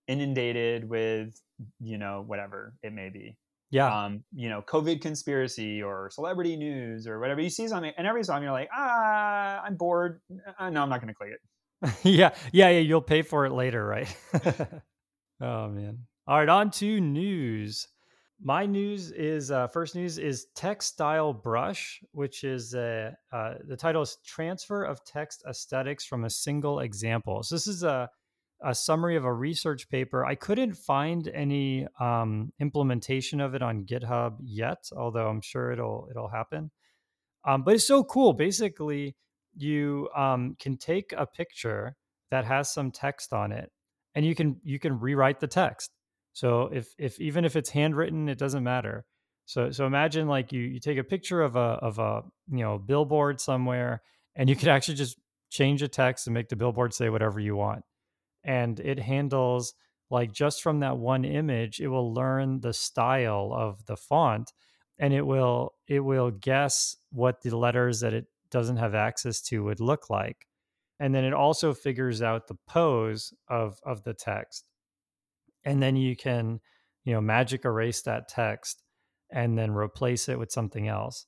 inundated 0.08 0.88
with, 0.88 1.40
you 1.80 1.98
know, 1.98 2.24
whatever 2.26 2.74
it 2.82 2.92
may 2.92 3.10
be. 3.10 3.36
Yeah. 3.70 4.04
Um, 4.04 4.24
you 4.34 4.48
know, 4.48 4.62
COVID 4.62 5.02
conspiracy 5.02 5.82
or 5.82 6.10
celebrity 6.10 6.56
news 6.56 7.06
or 7.06 7.20
whatever. 7.20 7.40
You 7.40 7.50
see 7.50 7.68
something 7.68 7.92
and 7.96 8.06
every 8.06 8.24
time 8.24 8.42
you're 8.42 8.52
like, 8.52 8.70
ah, 8.74 9.62
I'm 9.62 9.76
bored. 9.76 10.20
Uh, 10.58 10.70
no, 10.70 10.82
I'm 10.82 10.88
not 10.88 11.00
gonna 11.00 11.14
click 11.14 11.30
it. 11.32 11.94
yeah, 12.02 12.34
yeah, 12.52 12.70
yeah. 12.70 12.80
You'll 12.80 13.02
pay 13.02 13.22
for 13.22 13.46
it 13.46 13.52
later, 13.52 13.84
right? 13.84 14.16
Oh 15.40 15.68
man. 15.68 15.98
All 16.26 16.38
right, 16.38 16.48
on 16.48 16.70
to 16.72 17.00
news. 17.00 17.86
My 18.40 18.66
news 18.66 19.10
is 19.10 19.50
uh, 19.50 19.66
first 19.68 19.94
news 19.94 20.18
is 20.18 20.46
TextStyleBrush, 20.56 21.96
which 22.12 22.44
is 22.44 22.74
uh, 22.74 23.12
uh, 23.32 23.54
the 23.66 23.76
title 23.76 24.02
is 24.02 24.18
Transfer 24.24 24.84
of 24.84 25.04
Text 25.04 25.44
Aesthetics 25.48 26.04
from 26.04 26.24
a 26.24 26.30
Single 26.30 26.80
Example. 26.80 27.42
So 27.42 27.54
this 27.54 27.66
is 27.66 27.82
a 27.82 28.08
a 28.62 28.74
summary 28.74 29.16
of 29.16 29.24
a 29.24 29.32
research 29.32 29.88
paper. 29.88 30.24
I 30.24 30.34
couldn't 30.34 30.74
find 30.74 31.28
any 31.28 31.86
um, 32.00 32.52
implementation 32.60 33.40
of 33.40 33.54
it 33.54 33.62
on 33.62 33.84
GitHub 33.84 34.36
yet, 34.42 34.88
although 34.96 35.28
I'm 35.28 35.40
sure 35.40 35.72
it'll 35.72 36.08
it'll 36.10 36.28
happen. 36.28 36.70
Um, 37.44 37.62
but 37.62 37.74
it's 37.74 37.86
so 37.86 38.04
cool. 38.04 38.32
Basically, 38.32 39.16
you 39.56 40.08
um, 40.16 40.56
can 40.60 40.76
take 40.76 41.12
a 41.16 41.26
picture 41.26 41.96
that 42.30 42.44
has 42.44 42.72
some 42.72 42.90
text 42.90 43.32
on 43.32 43.52
it 43.52 43.70
and 44.18 44.26
you 44.26 44.34
can 44.34 44.56
you 44.64 44.80
can 44.80 44.98
rewrite 44.98 45.38
the 45.38 45.46
text. 45.46 45.92
So 46.32 46.70
if 46.72 46.88
if 46.98 47.20
even 47.20 47.44
if 47.44 47.54
it's 47.54 47.70
handwritten, 47.70 48.28
it 48.28 48.36
doesn't 48.36 48.64
matter. 48.64 49.04
So 49.46 49.70
so 49.70 49.86
imagine 49.86 50.26
like 50.26 50.52
you 50.52 50.60
you 50.60 50.80
take 50.80 50.98
a 50.98 51.04
picture 51.04 51.40
of 51.40 51.54
a 51.54 51.78
of 51.80 51.98
a 52.00 52.22
you 52.50 52.64
know 52.64 52.78
billboard 52.78 53.40
somewhere, 53.40 54.02
and 54.34 54.48
you 54.48 54.56
could 54.56 54.68
actually 54.68 54.96
just 54.96 55.16
change 55.50 55.80
the 55.80 55.88
text 55.88 56.26
and 56.26 56.34
make 56.34 56.48
the 56.48 56.56
billboard 56.56 56.92
say 56.94 57.08
whatever 57.08 57.38
you 57.38 57.54
want, 57.54 57.84
and 58.48 58.80
it 58.80 58.98
handles 58.98 59.74
like 60.10 60.32
just 60.32 60.62
from 60.62 60.80
that 60.80 60.96
one 60.96 61.26
image, 61.26 61.80
it 61.80 61.88
will 61.88 62.14
learn 62.14 62.60
the 62.60 62.72
style 62.72 63.52
of 63.54 63.84
the 63.84 63.96
font, 63.96 64.52
and 64.98 65.12
it 65.12 65.20
will 65.20 65.74
it 65.86 66.00
will 66.00 66.30
guess 66.30 66.96
what 67.12 67.42
the 67.42 67.56
letters 67.56 68.00
that 68.00 68.14
it 68.14 68.24
doesn't 68.50 68.78
have 68.78 68.94
access 68.94 69.42
to 69.42 69.62
would 69.64 69.80
look 69.80 70.08
like. 70.08 70.46
And 70.98 71.14
then 71.14 71.24
it 71.24 71.34
also 71.34 71.74
figures 71.74 72.22
out 72.22 72.48
the 72.48 72.56
pose 72.66 73.34
of 73.48 73.78
of 73.84 74.02
the 74.02 74.14
text. 74.14 74.66
And 75.62 75.82
then 75.82 75.94
you 75.96 76.16
can 76.16 76.60
you 77.04 77.12
know 77.12 77.20
magic 77.20 77.66
erase 77.66 78.00
that 78.02 78.28
text 78.28 78.82
and 79.30 79.58
then 79.58 79.72
replace 79.72 80.26
it 80.26 80.38
with 80.38 80.50
something 80.50 80.88
else. 80.88 81.26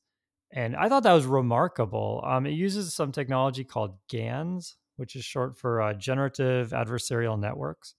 And 0.53 0.75
i 0.75 0.89
thought 0.89 1.03
that 1.03 1.13
was 1.13 1.27
remarkable. 1.27 2.25
Um, 2.27 2.47
it 2.47 2.53
uses 2.53 2.95
some 2.95 3.13
technology 3.13 3.63
called 3.63 3.99
gans 4.09 4.77
which 5.01 5.17
is 5.17 5.25
short 5.25 5.59
for 5.59 5.81
uh, 5.81 5.93
generative 5.95 6.71
adversarial 6.71 7.39
networks 7.39 7.95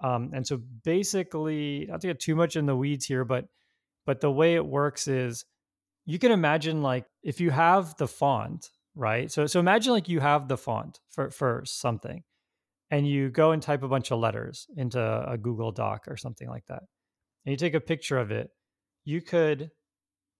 um, 0.00 0.30
and 0.34 0.46
so 0.46 0.60
basically 0.84 1.86
not 1.88 2.00
to 2.00 2.08
get 2.08 2.20
too 2.20 2.34
much 2.34 2.56
in 2.56 2.66
the 2.66 2.76
weeds 2.76 3.04
here 3.06 3.24
but 3.24 3.46
but 4.04 4.20
the 4.20 4.30
way 4.30 4.54
it 4.54 4.66
works 4.66 5.06
is 5.06 5.44
you 6.06 6.18
can 6.18 6.32
imagine 6.32 6.82
like 6.82 7.04
if 7.22 7.40
you 7.40 7.50
have 7.50 7.96
the 7.96 8.08
font 8.08 8.70
right? 8.94 9.30
So 9.30 9.46
so 9.46 9.60
imagine 9.60 9.92
like 9.92 10.08
you 10.08 10.20
have 10.20 10.48
the 10.48 10.56
font 10.56 11.00
for 11.10 11.30
for 11.30 11.62
something 11.64 12.22
and 12.90 13.08
you 13.08 13.30
go 13.30 13.52
and 13.52 13.62
type 13.62 13.82
a 13.82 13.88
bunch 13.88 14.10
of 14.10 14.18
letters 14.18 14.66
into 14.76 15.00
a 15.00 15.38
Google 15.38 15.72
Doc 15.72 16.04
or 16.08 16.16
something 16.16 16.48
like 16.48 16.66
that. 16.66 16.82
And 17.44 17.52
you 17.52 17.56
take 17.56 17.74
a 17.74 17.80
picture 17.80 18.18
of 18.18 18.30
it. 18.30 18.50
You 19.04 19.20
could 19.20 19.70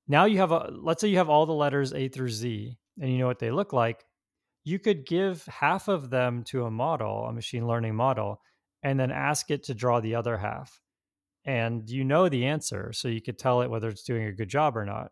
now 0.08 0.26
you 0.26 0.38
have 0.38 0.52
a 0.52 0.70
let's 0.70 1.00
say 1.00 1.08
you 1.08 1.18
have 1.18 1.30
all 1.30 1.46
the 1.46 1.52
letters 1.52 1.92
A 1.92 2.08
through 2.08 2.30
Z 2.30 2.76
and 3.00 3.11
you 3.11 3.18
know 3.18 3.26
what 3.26 3.38
they 3.38 3.50
look 3.50 3.72
like. 3.72 4.04
You 4.64 4.78
could 4.78 5.07
give 5.07 5.45
half 5.47 5.88
of 5.88 6.11
them 6.11 6.45
to 6.45 6.66
a 6.66 6.71
model, 6.71 7.26
a 7.26 7.33
machine 7.33 7.66
learning 7.66 7.95
model, 7.95 8.40
and 8.83 8.99
then 8.99 9.11
ask 9.11 9.50
it 9.50 9.64
to 9.64 9.75
draw 9.75 10.00
the 10.00 10.14
other 10.14 10.37
half. 10.37 10.81
And 11.45 11.88
you 11.90 12.04
know 12.04 12.28
the 12.28 12.47
answer, 12.47 12.92
so 12.92 13.09
you 13.09 13.21
could 13.21 13.38
tell 13.38 13.62
it 13.62 13.71
whether 13.71 13.88
it's 13.88 14.04
doing 14.04 14.26
a 14.26 14.33
good 14.33 14.49
job 14.49 14.76
or 14.76 14.85
not. 14.85 15.11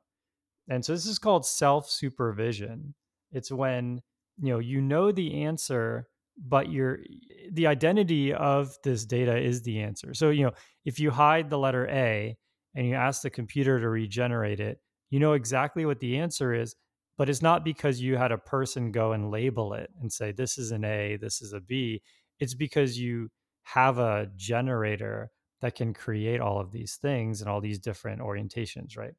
And 0.69 0.85
so 0.85 0.93
this 0.93 1.07
is 1.07 1.19
called 1.19 1.45
self 1.45 1.91
supervision. 1.91 2.95
It's 3.33 3.51
when 3.51 4.01
you 4.41 4.53
know 4.53 4.59
you 4.61 4.81
know 4.81 5.11
the 5.11 5.43
answer, 5.43 6.07
but 6.39 6.71
your 6.71 7.01
eh, 7.01 7.49
the 7.53 7.67
identity 7.67 8.33
of 8.33 8.77
this 8.85 9.05
data 9.05 9.37
is 9.37 9.63
the 9.63 9.81
answer. 9.81 10.15
So 10.15 10.31
you 10.31 10.45
know 10.45 10.53
if 10.85 11.01
you 11.01 11.11
hide 11.11 11.51
the 11.51 11.59
letter 11.59 11.89
A 11.89 12.37
and 12.77 12.87
you 12.87 12.95
ask 12.95 13.23
the 13.23 13.31
computer 13.31 13.81
to 13.81 13.89
regenerate 13.89 14.61
it, 14.61 14.79
you 15.11 15.19
know 15.19 15.33
exactly 15.33 15.85
what 15.85 15.99
the 15.99 16.19
answer 16.19 16.55
is, 16.55 16.77
but 17.21 17.29
it's 17.29 17.43
not 17.43 17.67
because 17.67 18.01
you 18.01 18.17
had 18.17 18.33
a 18.33 18.39
person 18.39 18.91
go 18.91 19.13
and 19.13 19.31
label 19.31 19.75
it 19.75 19.91
and 20.01 20.11
say 20.11 20.33
this 20.33 20.57
is 20.57 20.71
an 20.71 20.87
A, 20.87 21.19
this 21.21 21.43
is 21.43 21.53
a 21.53 21.61
B. 21.61 22.01
It's 22.39 22.55
because 22.55 22.99
you 22.99 23.29
have 23.63 23.99
a 23.99 24.31
generator 24.37 25.31
that 25.61 25.75
can 25.75 25.93
create 25.93 26.41
all 26.41 26.59
of 26.59 26.73
these 26.73 26.95
things 26.95 27.43
and 27.43 27.51
all 27.51 27.61
these 27.61 27.79
different 27.79 28.23
orientations, 28.23 28.97
right? 28.97 29.13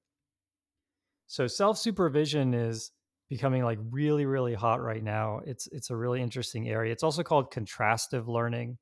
So 1.27 1.45
self 1.45 1.77
supervision 1.77 2.55
is 2.55 2.89
becoming 3.29 3.63
like 3.63 3.77
really 3.91 4.25
really 4.25 4.55
hot 4.55 4.81
right 4.81 5.03
now 5.03 5.39
it's 5.45 5.67
it's 5.67 5.91
a 5.91 5.95
really 5.95 6.23
interesting 6.23 6.67
area 6.67 6.91
it's 6.91 7.03
also 7.03 7.21
called 7.21 7.53
contrastive 7.53 8.27
learning 8.27 8.77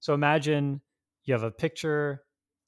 so 0.00 0.12
imagine 0.12 0.80
you 1.24 1.34
have 1.34 1.44
a 1.44 1.52
picture 1.52 2.22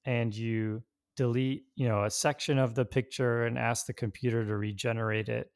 and 0.04 0.32
you 0.37 0.82
delete 1.16 1.64
you 1.75 1.88
know 1.88 2.04
a 2.04 2.11
section 2.11 2.56
of 2.58 2.75
the 2.76 2.84
picture 2.84 3.46
and 3.46 3.58
ask 3.58 3.87
the 3.87 3.92
computer 3.92 4.44
to 4.44 4.56
regenerate 4.56 5.28
it 5.28 5.50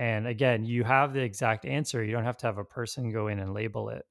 and 0.00 0.26
again 0.26 0.64
you 0.64 0.82
have 0.82 1.12
the 1.12 1.20
exact 1.20 1.64
answer 1.64 2.02
you 2.02 2.10
don't 2.10 2.24
have 2.24 2.36
to 2.36 2.46
have 2.46 2.58
a 2.58 2.64
person 2.64 3.12
go 3.12 3.28
in 3.28 3.38
and 3.38 3.54
label 3.54 3.88
it 3.88 4.04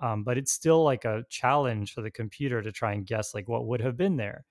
um, 0.00 0.24
but 0.24 0.36
it's 0.36 0.52
still 0.52 0.82
like 0.82 1.04
a 1.04 1.24
challenge 1.30 1.92
for 1.92 2.02
the 2.02 2.10
computer 2.10 2.60
to 2.60 2.72
try 2.72 2.92
and 2.92 3.06
guess 3.06 3.32
like 3.32 3.48
what 3.48 3.66
would 3.66 3.80
have 3.80 3.96
been 3.96 4.16
there 4.16 4.44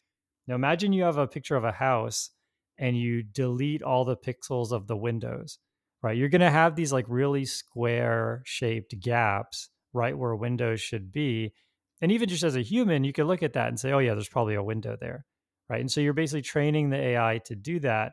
now 0.48 0.56
imagine 0.56 0.94
you 0.94 1.04
have 1.04 1.18
a 1.18 1.28
picture 1.28 1.58
of 1.58 1.66
a 1.66 1.72
house 1.74 2.30
and 2.78 2.98
you 2.98 3.22
delete 3.22 3.84
all 3.84 4.06
the 4.06 4.16
pixels 4.16 4.72
of 4.72 4.88
the 4.88 4.98
windows 4.98 5.60
right? 6.04 6.18
You're 6.18 6.30
going 6.30 6.42
to 6.42 6.52
have 6.52 6.76
these 6.76 6.94
like 6.94 7.06
really 7.08 7.46
square 7.46 8.44
shaped 8.46 9.00
gaps 9.00 9.70
right 9.94 10.16
where 10.16 10.36
windows 10.36 10.82
should 10.82 11.12
be. 11.12 11.54
And 12.02 12.12
even 12.12 12.30
just 12.30 12.44
as 12.44 12.58
a 12.58 12.62
human, 12.62 13.06
you 13.06 13.14
could 13.14 13.26
look 13.26 13.42
at 13.42 13.54
that 13.54 13.70
and 13.70 13.80
say, 13.80 13.94
oh, 13.94 14.00
yeah, 14.00 14.14
there's 14.14 14.28
probably 14.28 14.56
a 14.56 14.64
window 14.64 14.98
there, 15.00 15.26
right? 15.70 15.80
And 15.80 15.90
so 15.90 16.02
you're 16.02 16.14
basically 16.14 16.42
training 16.42 16.90
the 16.90 16.98
AI 16.98 17.40
to 17.46 17.56
do 17.56 17.80
that. 17.80 18.12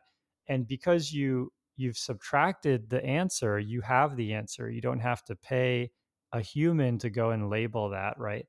And 0.49 0.67
because 0.67 1.13
you 1.13 1.53
you've 1.81 1.99
subtracted 1.99 2.91
the 2.91 3.05
answer, 3.05 3.59
you 3.59 3.81
have 3.81 4.17
the 4.17 4.35
answer. 4.35 4.71
You 4.71 4.81
don't 4.81 5.01
have 5.01 5.25
to 5.25 5.37
pay 5.37 5.91
a 6.33 6.41
human 6.41 6.99
to 6.99 7.11
go 7.11 7.31
and 7.31 7.51
label 7.51 7.91
that, 7.91 8.19
right? 8.19 8.47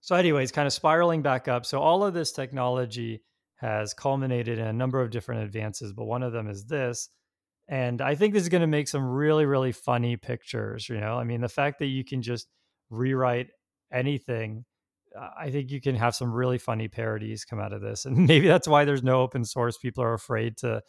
So, 0.00 0.16
anyways, 0.16 0.50
kind 0.50 0.66
of 0.66 0.72
spiraling 0.72 1.22
back 1.22 1.46
up. 1.46 1.66
So, 1.66 1.80
all 1.80 2.04
of 2.04 2.14
this 2.14 2.32
technology 2.32 3.22
has 3.56 3.92
culminated 3.94 4.58
in 4.58 4.66
a 4.66 4.72
number 4.72 5.00
of 5.00 5.10
different 5.10 5.44
advances, 5.44 5.92
but 5.92 6.06
one 6.06 6.22
of 6.22 6.32
them 6.32 6.48
is 6.48 6.64
this 6.64 7.10
and 7.70 8.02
I 8.02 8.16
think 8.16 8.34
this 8.34 8.42
is 8.42 8.48
going 8.48 8.62
to 8.62 8.66
make 8.66 8.88
some 8.88 9.08
really, 9.08 9.46
really 9.46 9.70
funny 9.70 10.16
pictures. 10.16 10.88
You 10.88 10.98
know, 10.98 11.14
I 11.14 11.24
mean, 11.24 11.40
the 11.40 11.48
fact 11.48 11.78
that 11.78 11.86
you 11.86 12.04
can 12.04 12.20
just 12.20 12.48
rewrite 12.90 13.46
anything, 13.92 14.64
uh, 15.16 15.28
I 15.38 15.50
think 15.50 15.70
you 15.70 15.80
can 15.80 15.94
have 15.94 16.16
some 16.16 16.32
really 16.32 16.58
funny 16.58 16.88
parodies 16.88 17.44
come 17.44 17.60
out 17.60 17.72
of 17.72 17.80
this. 17.80 18.04
And 18.06 18.26
maybe 18.26 18.48
that's 18.48 18.66
why 18.66 18.84
there's 18.84 19.04
no 19.04 19.20
open 19.20 19.44
source. 19.44 19.78
People 19.78 20.02
are 20.02 20.14
afraid 20.14 20.56
to 20.58 20.82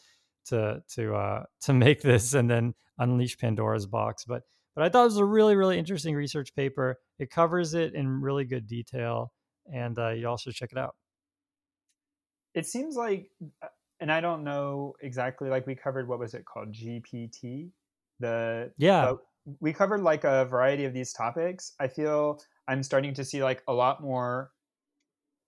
to 0.45 0.83
to 0.95 1.15
uh, 1.15 1.43
to 1.61 1.73
make 1.73 2.01
this 2.01 2.33
and 2.33 2.49
then 2.49 2.73
unleash 2.97 3.37
Pandora's 3.37 3.85
box. 3.85 4.25
But 4.25 4.43
but 4.75 4.83
I 4.83 4.89
thought 4.89 5.01
it 5.01 5.05
was 5.05 5.17
a 5.17 5.25
really, 5.25 5.55
really 5.55 5.77
interesting 5.77 6.15
research 6.15 6.55
paper. 6.55 6.97
It 7.19 7.29
covers 7.29 7.73
it 7.73 7.93
in 7.93 8.07
really 8.21 8.45
good 8.45 8.67
detail, 8.67 9.33
and 9.71 9.97
uh, 9.97 10.09
you 10.09 10.27
also 10.27 10.51
check 10.51 10.71
it 10.71 10.77
out. 10.77 10.95
It 12.53 12.65
seems 12.65 12.95
like 12.95 13.29
uh, 13.61 13.67
and 13.99 14.11
I 14.11 14.21
don't 14.21 14.43
know 14.43 14.93
exactly 15.01 15.49
like 15.49 15.67
we 15.67 15.75
covered 15.75 16.07
what 16.07 16.19
was 16.19 16.33
it 16.33 16.45
called 16.45 16.73
GPT, 16.73 17.69
the 18.19 18.71
yeah 18.77 19.13
we 19.59 19.73
covered 19.73 20.01
like 20.01 20.23
a 20.23 20.45
variety 20.45 20.85
of 20.85 20.93
these 20.93 21.13
topics. 21.13 21.73
I 21.79 21.87
feel 21.87 22.39
I'm 22.67 22.83
starting 22.83 23.13
to 23.15 23.25
see 23.25 23.43
like 23.43 23.63
a 23.67 23.73
lot 23.73 24.01
more 24.01 24.51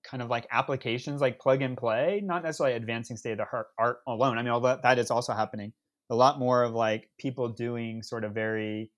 kind 0.04 0.22
of 0.22 0.30
like 0.30 0.48
applications 0.52 1.22
like 1.22 1.40
plug 1.40 1.62
and 1.62 1.78
play, 1.78 2.22
not 2.24 2.44
necessarily 2.44 2.76
advancing 2.76 3.18
state 3.18 3.32
of 3.34 3.38
the 3.40 3.64
art 3.78 3.98
alone. 4.08 4.38
I 4.38 4.44
mean, 4.44 4.52
although 4.52 4.80
that 4.82 5.00
is 5.00 5.12
also 5.12 5.34
happening, 5.34 5.74
a 6.10 6.16
lot 6.16 6.40
more 6.40 6.64
of 6.64 6.74
like 6.74 7.10
people 7.18 7.50
doing 7.50 8.04
sort 8.04 8.24
of 8.24 8.34
very 8.34 8.92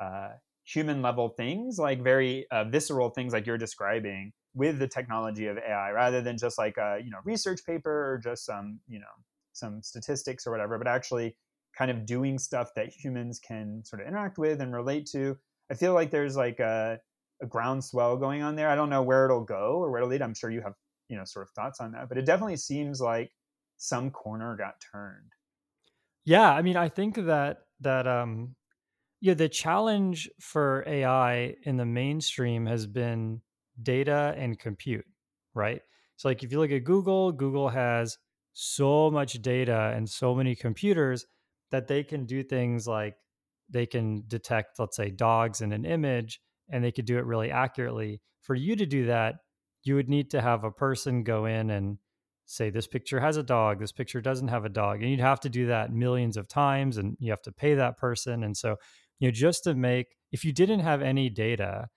uh, 0.00 0.30
human 0.64 1.02
level 1.02 1.30
things, 1.30 1.78
like 1.78 2.02
very 2.02 2.46
uh, 2.50 2.64
visceral 2.64 3.10
things 3.10 3.32
like 3.32 3.46
you're 3.46 3.58
describing 3.58 4.32
with 4.54 4.78
the 4.78 4.88
technology 4.88 5.46
of 5.46 5.56
AI, 5.58 5.90
rather 5.92 6.20
than 6.20 6.36
just 6.36 6.58
like 6.58 6.76
a 6.76 6.98
you 7.02 7.10
know 7.10 7.18
research 7.24 7.60
paper 7.66 8.12
or 8.12 8.20
just 8.22 8.44
some 8.44 8.80
you 8.88 8.98
know 8.98 9.06
some 9.52 9.82
statistics 9.82 10.46
or 10.46 10.50
whatever, 10.50 10.78
but 10.78 10.86
actually 10.86 11.36
kind 11.76 11.90
of 11.90 12.04
doing 12.04 12.38
stuff 12.38 12.70
that 12.76 12.88
humans 12.88 13.38
can 13.38 13.82
sort 13.84 14.02
of 14.02 14.08
interact 14.08 14.38
with 14.38 14.60
and 14.60 14.74
relate 14.74 15.06
to. 15.06 15.36
I 15.70 15.74
feel 15.74 15.94
like 15.94 16.10
there's 16.10 16.36
like 16.36 16.60
a, 16.60 16.98
a 17.42 17.46
groundswell 17.46 18.16
going 18.16 18.42
on 18.42 18.56
there. 18.56 18.68
I 18.68 18.74
don't 18.76 18.90
know 18.90 19.02
where 19.02 19.24
it'll 19.24 19.44
go 19.44 19.76
or 19.78 19.90
where 19.90 20.00
it'll 20.00 20.10
lead. 20.10 20.22
I'm 20.22 20.34
sure 20.34 20.50
you 20.50 20.62
have 20.62 20.74
you 21.08 21.16
know 21.16 21.24
sort 21.24 21.46
of 21.46 21.50
thoughts 21.50 21.80
on 21.80 21.92
that, 21.92 22.08
but 22.08 22.18
it 22.18 22.26
definitely 22.26 22.56
seems 22.56 23.00
like 23.00 23.32
some 23.76 24.10
corner 24.10 24.56
got 24.56 24.74
turned. 24.92 25.32
Yeah, 26.24 26.52
I 26.52 26.62
mean, 26.62 26.76
I 26.76 26.88
think 26.88 27.16
that 27.16 27.66
that 27.80 28.06
um 28.06 28.56
yeah, 29.20 29.34
the 29.34 29.48
challenge 29.48 30.30
for 30.40 30.84
AI 30.86 31.56
in 31.64 31.76
the 31.76 31.86
mainstream 31.86 32.66
has 32.66 32.86
been 32.86 33.42
data 33.82 34.34
and 34.36 34.58
compute, 34.58 35.06
right? 35.54 35.82
So 36.16 36.28
like 36.28 36.42
if 36.42 36.52
you 36.52 36.58
look 36.60 36.72
at 36.72 36.84
Google, 36.84 37.32
Google 37.32 37.70
has 37.70 38.18
so 38.52 39.10
much 39.10 39.34
data 39.42 39.92
and 39.96 40.08
so 40.10 40.34
many 40.34 40.54
computers 40.56 41.26
that 41.70 41.88
they 41.88 42.04
can 42.04 42.26
do 42.26 42.42
things 42.42 42.86
like 42.86 43.16
they 43.68 43.86
can 43.86 44.24
detect 44.28 44.78
let's 44.78 44.96
say 44.96 45.10
dogs 45.10 45.60
in 45.62 45.72
an 45.72 45.84
image 45.86 46.40
and 46.68 46.82
they 46.82 46.92
could 46.92 47.04
do 47.06 47.18
it 47.18 47.24
really 47.24 47.50
accurately. 47.50 48.20
For 48.40 48.54
you 48.54 48.76
to 48.76 48.86
do 48.86 49.06
that, 49.06 49.36
you 49.84 49.94
would 49.96 50.08
need 50.08 50.30
to 50.30 50.40
have 50.40 50.64
a 50.64 50.70
person 50.70 51.24
go 51.24 51.46
in 51.46 51.70
and 51.70 51.98
say 52.46 52.70
this 52.70 52.86
picture 52.86 53.20
has 53.20 53.36
a 53.36 53.42
dog, 53.42 53.80
this 53.80 53.92
picture 53.92 54.20
doesn't 54.20 54.48
have 54.48 54.64
a 54.64 54.68
dog, 54.68 55.02
and 55.02 55.10
you'd 55.10 55.20
have 55.20 55.40
to 55.40 55.48
do 55.48 55.66
that 55.66 55.92
millions 55.92 56.36
of 56.36 56.48
times 56.48 56.96
and 56.96 57.16
you 57.20 57.30
have 57.30 57.42
to 57.42 57.52
pay 57.52 57.74
that 57.74 57.96
person 57.96 58.44
and 58.44 58.56
so 58.56 58.76
you 59.18 59.28
know 59.28 59.32
just 59.32 59.64
to 59.64 59.74
make 59.74 60.16
if 60.32 60.44
you 60.44 60.52
didn't 60.52 60.80
have 60.80 61.00
any 61.00 61.30
data 61.30 61.88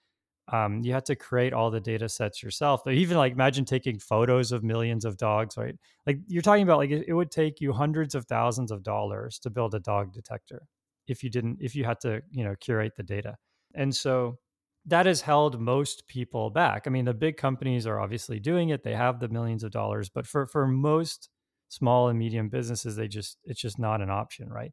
um, 0.53 0.81
you 0.83 0.93
had 0.93 1.05
to 1.05 1.15
create 1.15 1.53
all 1.53 1.71
the 1.71 1.81
data 1.81 2.07
sets 2.07 2.43
yourself 2.43 2.87
even 2.87 3.17
like 3.17 3.33
imagine 3.33 3.65
taking 3.65 3.97
photos 3.97 4.51
of 4.51 4.63
millions 4.63 5.03
of 5.03 5.17
dogs 5.17 5.57
right 5.57 5.75
like 6.05 6.19
you're 6.27 6.43
talking 6.43 6.63
about 6.63 6.77
like 6.77 6.91
it, 6.91 7.05
it 7.07 7.13
would 7.13 7.31
take 7.31 7.59
you 7.59 7.73
hundreds 7.73 8.13
of 8.13 8.25
thousands 8.27 8.71
of 8.71 8.83
dollars 8.83 9.39
to 9.39 9.49
build 9.49 9.73
a 9.73 9.79
dog 9.79 10.13
detector 10.13 10.67
if 11.07 11.23
you 11.23 11.29
didn't 11.31 11.57
if 11.59 11.75
you 11.75 11.83
had 11.83 11.99
to 11.99 12.21
you 12.29 12.43
know 12.43 12.55
curate 12.59 12.93
the 12.95 13.03
data 13.03 13.35
and 13.73 13.95
so 13.95 14.37
that 14.85 15.05
has 15.05 15.21
held 15.21 15.59
most 15.59 16.07
people 16.07 16.49
back 16.49 16.83
i 16.85 16.89
mean 16.89 17.05
the 17.05 17.13
big 17.13 17.37
companies 17.37 17.87
are 17.87 17.99
obviously 17.99 18.39
doing 18.39 18.69
it 18.69 18.83
they 18.83 18.95
have 18.95 19.19
the 19.19 19.29
millions 19.29 19.63
of 19.63 19.71
dollars 19.71 20.09
but 20.09 20.27
for 20.27 20.47
for 20.47 20.67
most 20.67 21.29
small 21.69 22.09
and 22.09 22.19
medium 22.19 22.49
businesses 22.49 22.95
they 22.95 23.07
just 23.07 23.37
it's 23.45 23.61
just 23.61 23.79
not 23.79 24.01
an 24.01 24.09
option 24.09 24.49
right 24.49 24.71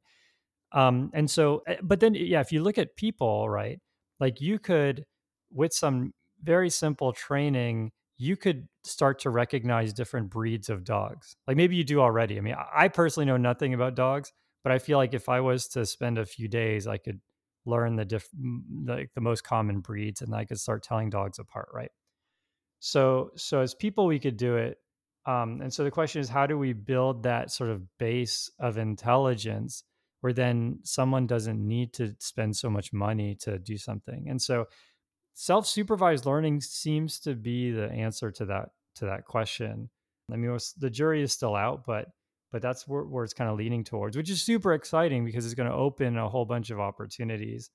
um, 0.72 1.10
and 1.12 1.30
so, 1.30 1.62
eh, 1.66 1.76
but 1.82 2.00
then, 2.00 2.14
yeah, 2.14 2.40
if 2.40 2.52
you 2.52 2.62
look 2.62 2.78
at 2.78 2.96
people, 2.96 3.48
right, 3.48 3.80
like 4.20 4.40
you 4.40 4.58
could, 4.58 5.04
with 5.52 5.72
some 5.72 6.12
very 6.42 6.70
simple 6.70 7.12
training, 7.12 7.92
you 8.16 8.36
could 8.36 8.68
start 8.84 9.18
to 9.20 9.30
recognize 9.30 9.92
different 9.92 10.30
breeds 10.30 10.68
of 10.70 10.84
dogs. 10.84 11.36
Like 11.46 11.56
maybe 11.56 11.76
you 11.76 11.84
do 11.84 12.00
already. 12.00 12.38
I 12.38 12.40
mean, 12.40 12.56
I 12.74 12.88
personally 12.88 13.26
know 13.26 13.36
nothing 13.36 13.74
about 13.74 13.94
dogs, 13.94 14.32
but 14.64 14.72
I 14.72 14.78
feel 14.78 14.98
like 14.98 15.14
if 15.14 15.28
I 15.28 15.40
was 15.40 15.68
to 15.68 15.84
spend 15.84 16.18
a 16.18 16.26
few 16.26 16.48
days, 16.48 16.86
I 16.86 16.98
could 16.98 17.20
learn 17.64 17.96
the 17.96 18.04
diff, 18.04 18.28
like 18.84 19.10
the 19.14 19.20
most 19.20 19.44
common 19.44 19.80
breeds, 19.80 20.22
and 20.22 20.34
I 20.34 20.44
could 20.44 20.58
start 20.58 20.82
telling 20.82 21.10
dogs 21.10 21.38
apart, 21.38 21.68
right? 21.72 21.90
So, 22.80 23.30
so 23.36 23.60
as 23.60 23.74
people, 23.74 24.06
we 24.06 24.18
could 24.18 24.36
do 24.36 24.56
it. 24.56 24.78
Um, 25.24 25.60
and 25.60 25.72
so 25.72 25.84
the 25.84 25.90
question 25.90 26.20
is, 26.20 26.28
how 26.28 26.46
do 26.46 26.58
we 26.58 26.72
build 26.72 27.22
that 27.22 27.52
sort 27.52 27.70
of 27.70 27.82
base 27.98 28.50
of 28.58 28.76
intelligence? 28.76 29.84
where 30.22 30.32
then 30.32 30.78
someone 30.84 31.26
doesn't 31.26 31.60
need 31.60 31.92
to 31.92 32.14
spend 32.20 32.56
so 32.56 32.70
much 32.70 32.92
money 32.92 33.34
to 33.34 33.58
do 33.58 33.76
something. 33.76 34.26
And 34.28 34.40
so 34.40 34.66
self-supervised 35.34 36.24
learning 36.24 36.60
seems 36.60 37.18
to 37.20 37.34
be 37.34 37.72
the 37.72 37.90
answer 37.90 38.30
to 38.30 38.46
that 38.46 38.70
to 38.96 39.06
that 39.06 39.24
question. 39.24 39.90
I 40.32 40.36
mean, 40.36 40.56
the 40.78 40.90
jury 40.90 41.22
is 41.22 41.32
still 41.32 41.56
out, 41.56 41.84
but 41.84 42.06
but 42.52 42.62
that's 42.62 42.86
where, 42.86 43.02
where 43.02 43.24
it's 43.24 43.32
kind 43.32 43.50
of 43.50 43.56
leaning 43.56 43.82
towards, 43.82 44.16
which 44.16 44.30
is 44.30 44.42
super 44.42 44.74
exciting 44.74 45.24
because 45.24 45.44
it's 45.44 45.54
going 45.54 45.68
to 45.68 45.74
open 45.74 46.16
a 46.18 46.28
whole 46.28 46.44
bunch 46.44 46.70
of 46.70 46.78
opportunities. 46.78 47.70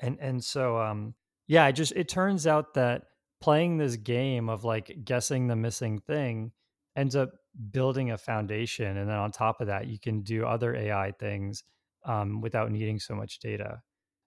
And 0.00 0.18
and 0.20 0.42
so 0.42 0.78
um 0.78 1.14
yeah, 1.46 1.66
it 1.68 1.72
just 1.72 1.92
it 1.94 2.08
turns 2.08 2.46
out 2.46 2.74
that 2.74 3.02
playing 3.40 3.78
this 3.78 3.96
game 3.96 4.48
of 4.48 4.64
like 4.64 4.98
guessing 5.04 5.46
the 5.46 5.56
missing 5.56 5.98
thing 5.98 6.52
ends 6.96 7.16
up 7.16 7.30
building 7.72 8.10
a 8.10 8.18
foundation 8.18 8.96
and 8.96 9.08
then 9.08 9.16
on 9.16 9.30
top 9.30 9.60
of 9.60 9.66
that 9.66 9.86
you 9.86 9.98
can 9.98 10.22
do 10.22 10.46
other 10.46 10.74
ai 10.76 11.10
things 11.18 11.64
um, 12.04 12.40
without 12.40 12.70
needing 12.70 12.98
so 12.98 13.14
much 13.14 13.38
data 13.40 13.80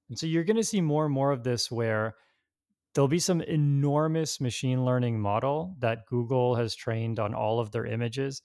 and 0.09 0.19
so 0.19 0.25
you're 0.25 0.43
going 0.43 0.57
to 0.57 0.63
see 0.63 0.81
more 0.81 1.05
and 1.05 1.13
more 1.13 1.31
of 1.31 1.43
this 1.43 1.71
where 1.71 2.15
there'll 2.93 3.07
be 3.07 3.19
some 3.19 3.41
enormous 3.41 4.41
machine 4.41 4.83
learning 4.83 5.19
model 5.19 5.75
that 5.79 6.05
google 6.07 6.55
has 6.55 6.75
trained 6.75 7.19
on 7.19 7.33
all 7.33 7.59
of 7.59 7.71
their 7.71 7.85
images 7.85 8.41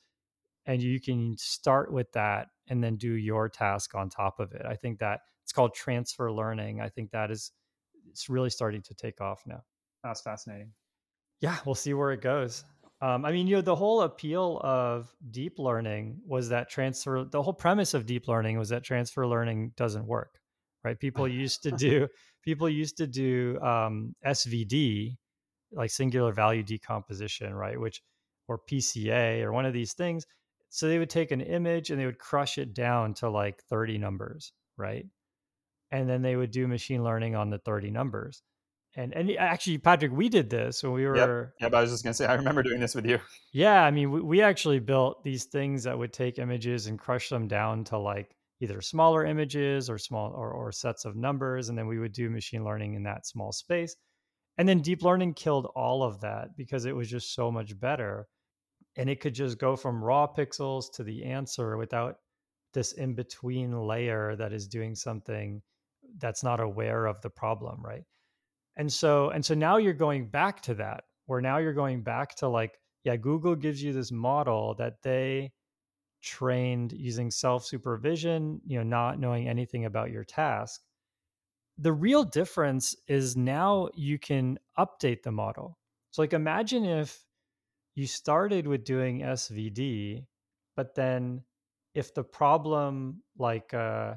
and 0.68 0.81
you 0.81 1.00
can 1.00 1.37
start 1.37 1.92
with 1.92 2.12
that 2.12 2.48
and 2.68 2.85
then 2.85 2.94
do 2.96 3.14
your 3.14 3.48
task 3.48 3.96
on 3.96 4.09
top 4.09 4.38
of 4.38 4.52
it 4.52 4.62
i 4.66 4.76
think 4.76 5.00
that 5.00 5.20
it's 5.42 5.52
called 5.52 5.74
transfer 5.74 6.31
learning 6.31 6.81
i 6.81 6.88
think 6.88 7.11
that 7.11 7.31
is 7.33 7.50
it's 8.09 8.28
really 8.28 8.50
starting 8.50 8.83
to 8.83 8.94
take 8.94 9.20
off 9.20 9.42
now 9.46 9.61
that's 10.04 10.20
fascinating 10.20 10.70
yeah 11.40 11.57
we'll 11.64 11.74
see 11.74 11.94
where 11.94 12.12
it 12.12 12.20
goes 12.20 12.64
um, 13.00 13.24
I 13.24 13.31
mean, 13.31 13.46
you 13.46 13.57
know, 13.57 13.62
the 13.62 13.76
whole 13.76 14.02
appeal 14.02 14.61
of 14.64 15.14
deep 15.31 15.59
learning 15.59 16.18
was 16.26 16.48
that 16.48 16.68
transfer. 16.68 17.24
The 17.24 17.40
whole 17.40 17.52
premise 17.52 17.94
of 17.94 18.07
deep 18.07 18.26
learning 18.26 18.59
was 18.59 18.70
that 18.70 18.83
transfer 18.83 19.24
learning 19.24 19.72
doesn't 19.76 20.04
work, 20.04 20.40
right? 20.83 20.98
People 20.98 21.28
used 21.28 21.62
to 21.62 21.70
do 21.76 22.09
people 22.42 22.68
used 22.68 22.96
to 22.96 23.07
do 23.07 23.57
um, 23.61 24.16
SVD, 24.26 25.16
like 25.70 25.90
singular 25.90 26.33
value 26.33 26.64
decomposition, 26.64 27.54
right? 27.54 27.78
Which 27.78 28.02
or 28.48 28.59
PCA 28.59 29.42
or 29.42 29.52
one 29.52 29.66
of 29.66 29.72
these 29.72 29.92
things. 29.92 30.26
So 30.70 30.87
they 30.87 30.98
would 30.98 31.11
take 31.11 31.31
an 31.31 31.40
image 31.40 31.90
and 31.90 32.00
they 32.00 32.07
would 32.07 32.18
crush 32.18 32.59
it 32.59 32.74
down 32.74 33.14
to 33.14 33.31
like 33.31 33.62
30 33.70 33.98
numbers, 33.98 34.52
right? 34.76 35.07
And 35.90 36.09
then 36.09 36.22
they 36.22 36.37
would 36.37 36.50
do 36.50 36.68
machine 36.68 37.02
learning 37.02 37.35
on 37.35 37.50
the 37.50 37.59
30 37.59 37.90
numbers. 37.90 38.42
And 38.96 39.14
and 39.14 39.31
actually 39.38 39.78
patrick 39.78 40.12
we 40.12 40.28
did 40.28 40.48
this 40.48 40.83
when 40.83 40.92
we 40.92 41.07
were 41.07 41.14
yep, 41.61 41.72
yep 41.72 41.74
i 41.74 41.83
was 41.83 41.90
just 41.90 42.02
going 42.02 42.12
to 42.12 42.16
say 42.16 42.26
i 42.26 42.35
remember 42.35 42.62
doing 42.62 42.81
this 42.81 42.94
with 42.94 43.04
you. 43.04 43.20
Yeah 43.52 43.85
i 43.85 43.90
mean 43.90 44.11
we, 44.11 44.22
we 44.22 44.42
actually 44.42 44.78
built 44.78 45.22
these 45.22 45.44
things 45.44 45.85
that 45.85 45.96
would 45.96 46.12
take 46.12 46.38
images 46.38 46.87
and 46.87 46.98
crush 46.98 47.28
them 47.28 47.46
down 47.46 47.85
to 47.85 47.98
like 47.98 48.35
either 48.61 48.81
smaller 48.81 49.24
images 49.24 49.88
or 49.88 49.98
small 49.98 50.33
or, 50.33 50.50
or 50.50 50.72
sets 50.72 51.04
of 51.04 51.16
numbers 51.16 51.68
and 51.68 51.78
then 51.78 51.87
we 51.87 51.98
would 51.98 52.12
do 52.12 52.31
machine 52.31 52.64
learning 52.64 52.94
in 52.94 53.02
that 53.04 53.26
small 53.26 53.52
space. 53.52 53.96
And 54.57 54.68
then 54.68 54.81
deep 54.81 55.02
learning 55.02 55.35
killed 55.35 55.66
all 55.76 56.02
of 56.02 56.20
that 56.20 56.57
because 56.57 56.85
it 56.85 56.96
was 56.96 57.09
just 57.09 57.35
so 57.35 57.52
much 57.52 57.78
better 57.78 58.26
and 58.98 59.08
it 59.08 59.20
could 59.20 59.34
just 59.34 59.58
go 59.58 59.76
from 59.76 60.02
raw 60.02 60.26
pixels 60.26 60.92
to 60.92 61.04
the 61.04 61.24
answer 61.24 61.76
without 61.76 62.16
this 62.74 62.92
in 62.92 63.14
between 63.14 63.72
layer 63.72 64.37
that 64.37 64.52
is 64.52 64.66
doing 64.66 64.94
something 64.94 65.62
that's 66.18 66.42
not 66.42 66.61
aware 66.61 67.06
of 67.06 67.20
the 67.22 67.30
problem 67.30 67.80
right? 67.82 68.04
And 68.76 68.92
so 68.92 69.30
and 69.30 69.44
so 69.44 69.54
now 69.54 69.78
you're 69.78 69.94
going 69.94 70.28
back 70.28 70.61
to 70.62 70.74
that 70.74 71.04
where 71.26 71.40
now 71.40 71.58
you're 71.58 71.72
going 71.72 72.02
back 72.02 72.34
to 72.37 72.48
like 72.48 72.78
yeah 73.04 73.16
google 73.16 73.56
gives 73.56 73.82
you 73.82 73.92
this 73.92 74.12
model 74.12 74.74
that 74.78 75.02
they 75.02 75.52
trained 76.22 76.92
using 76.92 77.30
self 77.30 77.64
supervision 77.64 78.61
you 78.66 78.78
know 78.78 78.84
not 78.84 79.20
knowing 79.20 79.48
anything 79.48 79.84
about 79.84 80.11
your 80.11 80.24
task. 80.24 80.82
The 81.78 81.92
real 81.92 82.24
difference 82.24 82.96
is 83.06 83.37
now 83.37 83.88
you 83.94 84.18
can 84.18 84.58
update 84.76 85.22
the 85.22 85.30
model. 85.30 85.78
So 86.11 86.22
like 86.22 86.32
imagine 86.32 86.84
if 86.84 87.24
you 87.98 88.06
started 88.06 88.66
with 88.66 88.84
doing 88.84 89.20
svd 89.20 90.24
but 90.76 90.94
then 90.94 91.42
if 91.94 92.14
the 92.14 92.24
problem 92.24 93.22
like 93.37 93.74
uh 93.74 94.14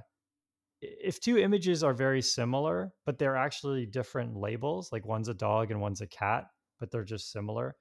if 0.82 1.20
two 1.20 1.38
images 1.38 1.84
are 1.84 1.94
very 1.94 2.22
similar, 2.22 2.92
but 3.06 3.20
they're 3.20 3.38
actually 3.38 3.86
different 3.86 4.36
labels, 4.36 4.92
like 4.92 5.06
one's 5.06 5.28
a 5.28 5.34
dog 5.34 5.70
and 5.70 5.80
one's 5.80 6.02
a 6.02 6.08
cat, 6.08 6.46
but 6.80 6.90
they're 6.92 7.04
just 7.04 7.32
similar, 7.32 7.76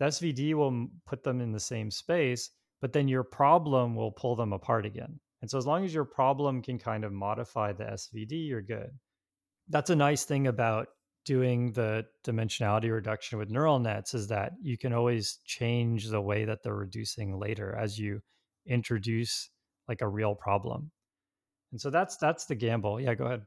the 0.00 0.06
SVD 0.06 0.54
will 0.54 0.88
put 1.06 1.22
them 1.22 1.40
in 1.40 1.52
the 1.52 1.60
same 1.60 1.90
space, 1.90 2.50
but 2.80 2.92
then 2.92 3.06
your 3.06 3.22
problem 3.22 3.94
will 3.94 4.10
pull 4.10 4.34
them 4.34 4.52
apart 4.52 4.84
again. 4.84 5.20
And 5.42 5.50
so 5.50 5.58
as 5.58 5.66
long 5.66 5.84
as 5.84 5.94
your 5.94 6.04
problem 6.04 6.60
can 6.60 6.78
kind 6.78 7.04
of 7.04 7.12
modify 7.12 7.72
the 7.72 7.84
SVD, 7.84 8.48
you're 8.48 8.62
good. 8.62 8.90
That's 9.68 9.90
a 9.90 9.96
nice 9.96 10.24
thing 10.24 10.48
about 10.48 10.88
doing 11.24 11.72
the 11.72 12.06
dimensionality 12.26 12.92
reduction 12.92 13.38
with 13.38 13.50
neural 13.50 13.78
nets 13.78 14.14
is 14.14 14.28
that 14.28 14.52
you 14.62 14.78
can 14.78 14.92
always 14.92 15.38
change 15.44 16.08
the 16.08 16.20
way 16.20 16.44
that 16.44 16.62
they're 16.62 16.74
reducing 16.74 17.38
later 17.38 17.76
as 17.76 17.98
you 17.98 18.20
introduce 18.66 19.50
like 19.88 20.00
a 20.00 20.08
real 20.08 20.34
problem. 20.34 20.90
And 21.72 21.80
so 21.80 21.90
that's 21.90 22.16
that's 22.16 22.46
the 22.46 22.54
gamble. 22.54 23.00
Yeah, 23.00 23.14
go 23.14 23.26
ahead. 23.26 23.42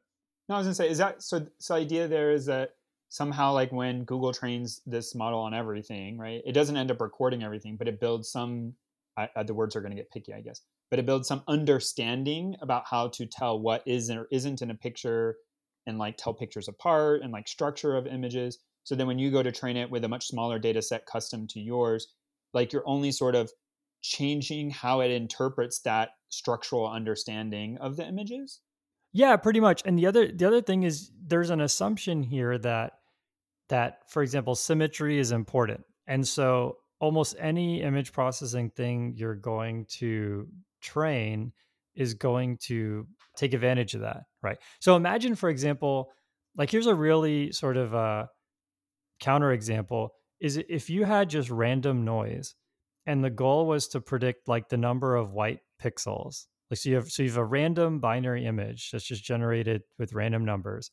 No, 0.50 0.56
I 0.56 0.58
was 0.60 0.68
gonna 0.68 0.76
say, 0.76 0.90
is 0.90 0.98
that 0.98 1.22
so? 1.22 1.46
So 1.60 1.76
idea 1.76 2.08
there 2.08 2.32
is 2.32 2.46
that 2.46 2.72
somehow, 3.10 3.54
like 3.54 3.72
when 3.72 4.04
Google 4.06 4.34
trains 4.34 4.82
this 4.86 5.16
model 5.16 5.40
on 5.40 5.54
everything, 5.54 6.18
right? 6.18 6.42
It 6.46 6.54
doesn't 6.54 6.78
end 6.78 6.92
up 6.92 7.02
recording 7.02 7.44
everything, 7.44 7.78
but 7.78 7.88
it 7.88 8.00
builds 8.00 8.30
some. 8.30 8.74
I, 9.18 9.30
uh, 9.36 9.44
the 9.44 9.54
words 9.54 9.76
are 9.76 9.82
to 9.82 9.96
get 9.96 10.10
picky, 10.10 10.34
I 10.34 10.42
guess, 10.42 10.62
but 10.90 11.00
it 11.00 11.06
builds 11.06 11.28
some 11.28 11.44
understanding 11.48 12.56
about 12.62 12.84
how 12.90 13.10
to 13.10 13.26
tell 13.26 13.60
what 13.60 13.84
is 13.86 14.10
or 14.10 14.28
isn't 14.32 14.62
in 14.62 14.72
a 14.72 14.76
picture, 14.76 15.36
and 15.86 15.98
like 15.98 16.18
tell 16.18 16.34
pictures 16.34 16.68
apart 16.68 17.22
and 17.22 17.32
like 17.32 17.48
structure 17.48 17.96
of 17.96 18.08
images. 18.08 18.60
So 18.84 18.96
then 18.96 19.08
when 19.08 19.20
you 19.20 19.32
go 19.32 19.44
to 19.44 19.52
train 19.52 19.78
it 19.78 19.90
with 19.90 20.04
a 20.04 20.10
much 20.10 20.28
smaller 20.28 20.60
data 20.60 20.82
set 20.82 21.06
custom 21.06 21.48
to 21.48 21.60
yours, 21.60 22.08
like 22.54 22.74
you're 22.74 22.88
only 22.88 23.12
sort 23.12 23.36
of 23.36 23.52
changing 24.02 24.70
how 24.70 25.00
it 25.00 25.12
interprets 25.12 25.80
that 25.80 26.10
structural 26.30 26.88
understanding 26.88 27.78
of 27.78 27.96
the 27.96 28.06
images. 28.06 28.60
Yeah 29.14 29.38
pretty 29.38 29.60
much. 29.60 29.82
And 29.86 29.98
the 29.98 30.08
other 30.08 30.32
the 30.32 30.46
other 30.46 30.62
thing 30.62 30.84
is 30.84 31.12
there's 31.26 31.50
an 31.50 31.62
assumption 31.62 32.24
here 32.24 32.58
that 32.60 32.94
that 33.70 34.10
for 34.10 34.22
example 34.24 34.56
symmetry 34.56 35.20
is 35.20 35.32
important. 35.32 35.86
And 36.08 36.28
so 36.28 36.78
almost 37.00 37.36
any 37.40 37.82
image 37.82 38.12
processing 38.12 38.70
thing 38.70 39.14
you're 39.16 39.36
going 39.36 39.86
to 39.86 40.48
train 40.82 41.54
is 41.96 42.14
going 42.14 42.58
to 42.58 43.08
take 43.38 43.54
advantage 43.54 43.94
of 43.94 44.02
that 44.02 44.22
right 44.42 44.58
so 44.80 44.96
imagine 44.96 45.36
for 45.36 45.50
example 45.50 46.10
like 46.56 46.70
here's 46.70 46.88
a 46.88 46.96
really 46.96 47.52
sort 47.52 47.78
of 47.78 47.94
a 47.94 47.98
uh, 47.98 48.26
counter 49.20 49.52
example 49.52 50.14
is 50.40 50.58
if 50.70 50.90
you 50.90 51.06
had 51.06 51.30
just 51.30 51.50
random 51.50 52.04
noise 52.04 52.56
and 53.06 53.24
the 53.24 53.30
goal 53.30 53.68
was 53.68 53.88
to 53.90 54.02
predict 54.02 54.48
like 54.48 54.70
the 54.70 54.78
number 54.78 55.16
of 55.16 55.32
white 55.32 55.60
pixels. 55.82 56.46
Like 56.70 56.80
so 56.80 56.90
you 56.90 56.96
have 56.96 57.10
so 57.10 57.24
you 57.24 57.30
have 57.30 57.38
a 57.38 57.46
random 57.46 58.00
binary 58.00 58.46
image 58.46 58.90
that's 58.92 59.06
just 59.06 59.24
generated 59.24 59.82
with 60.00 60.14
random 60.14 60.46
numbers, 60.46 60.92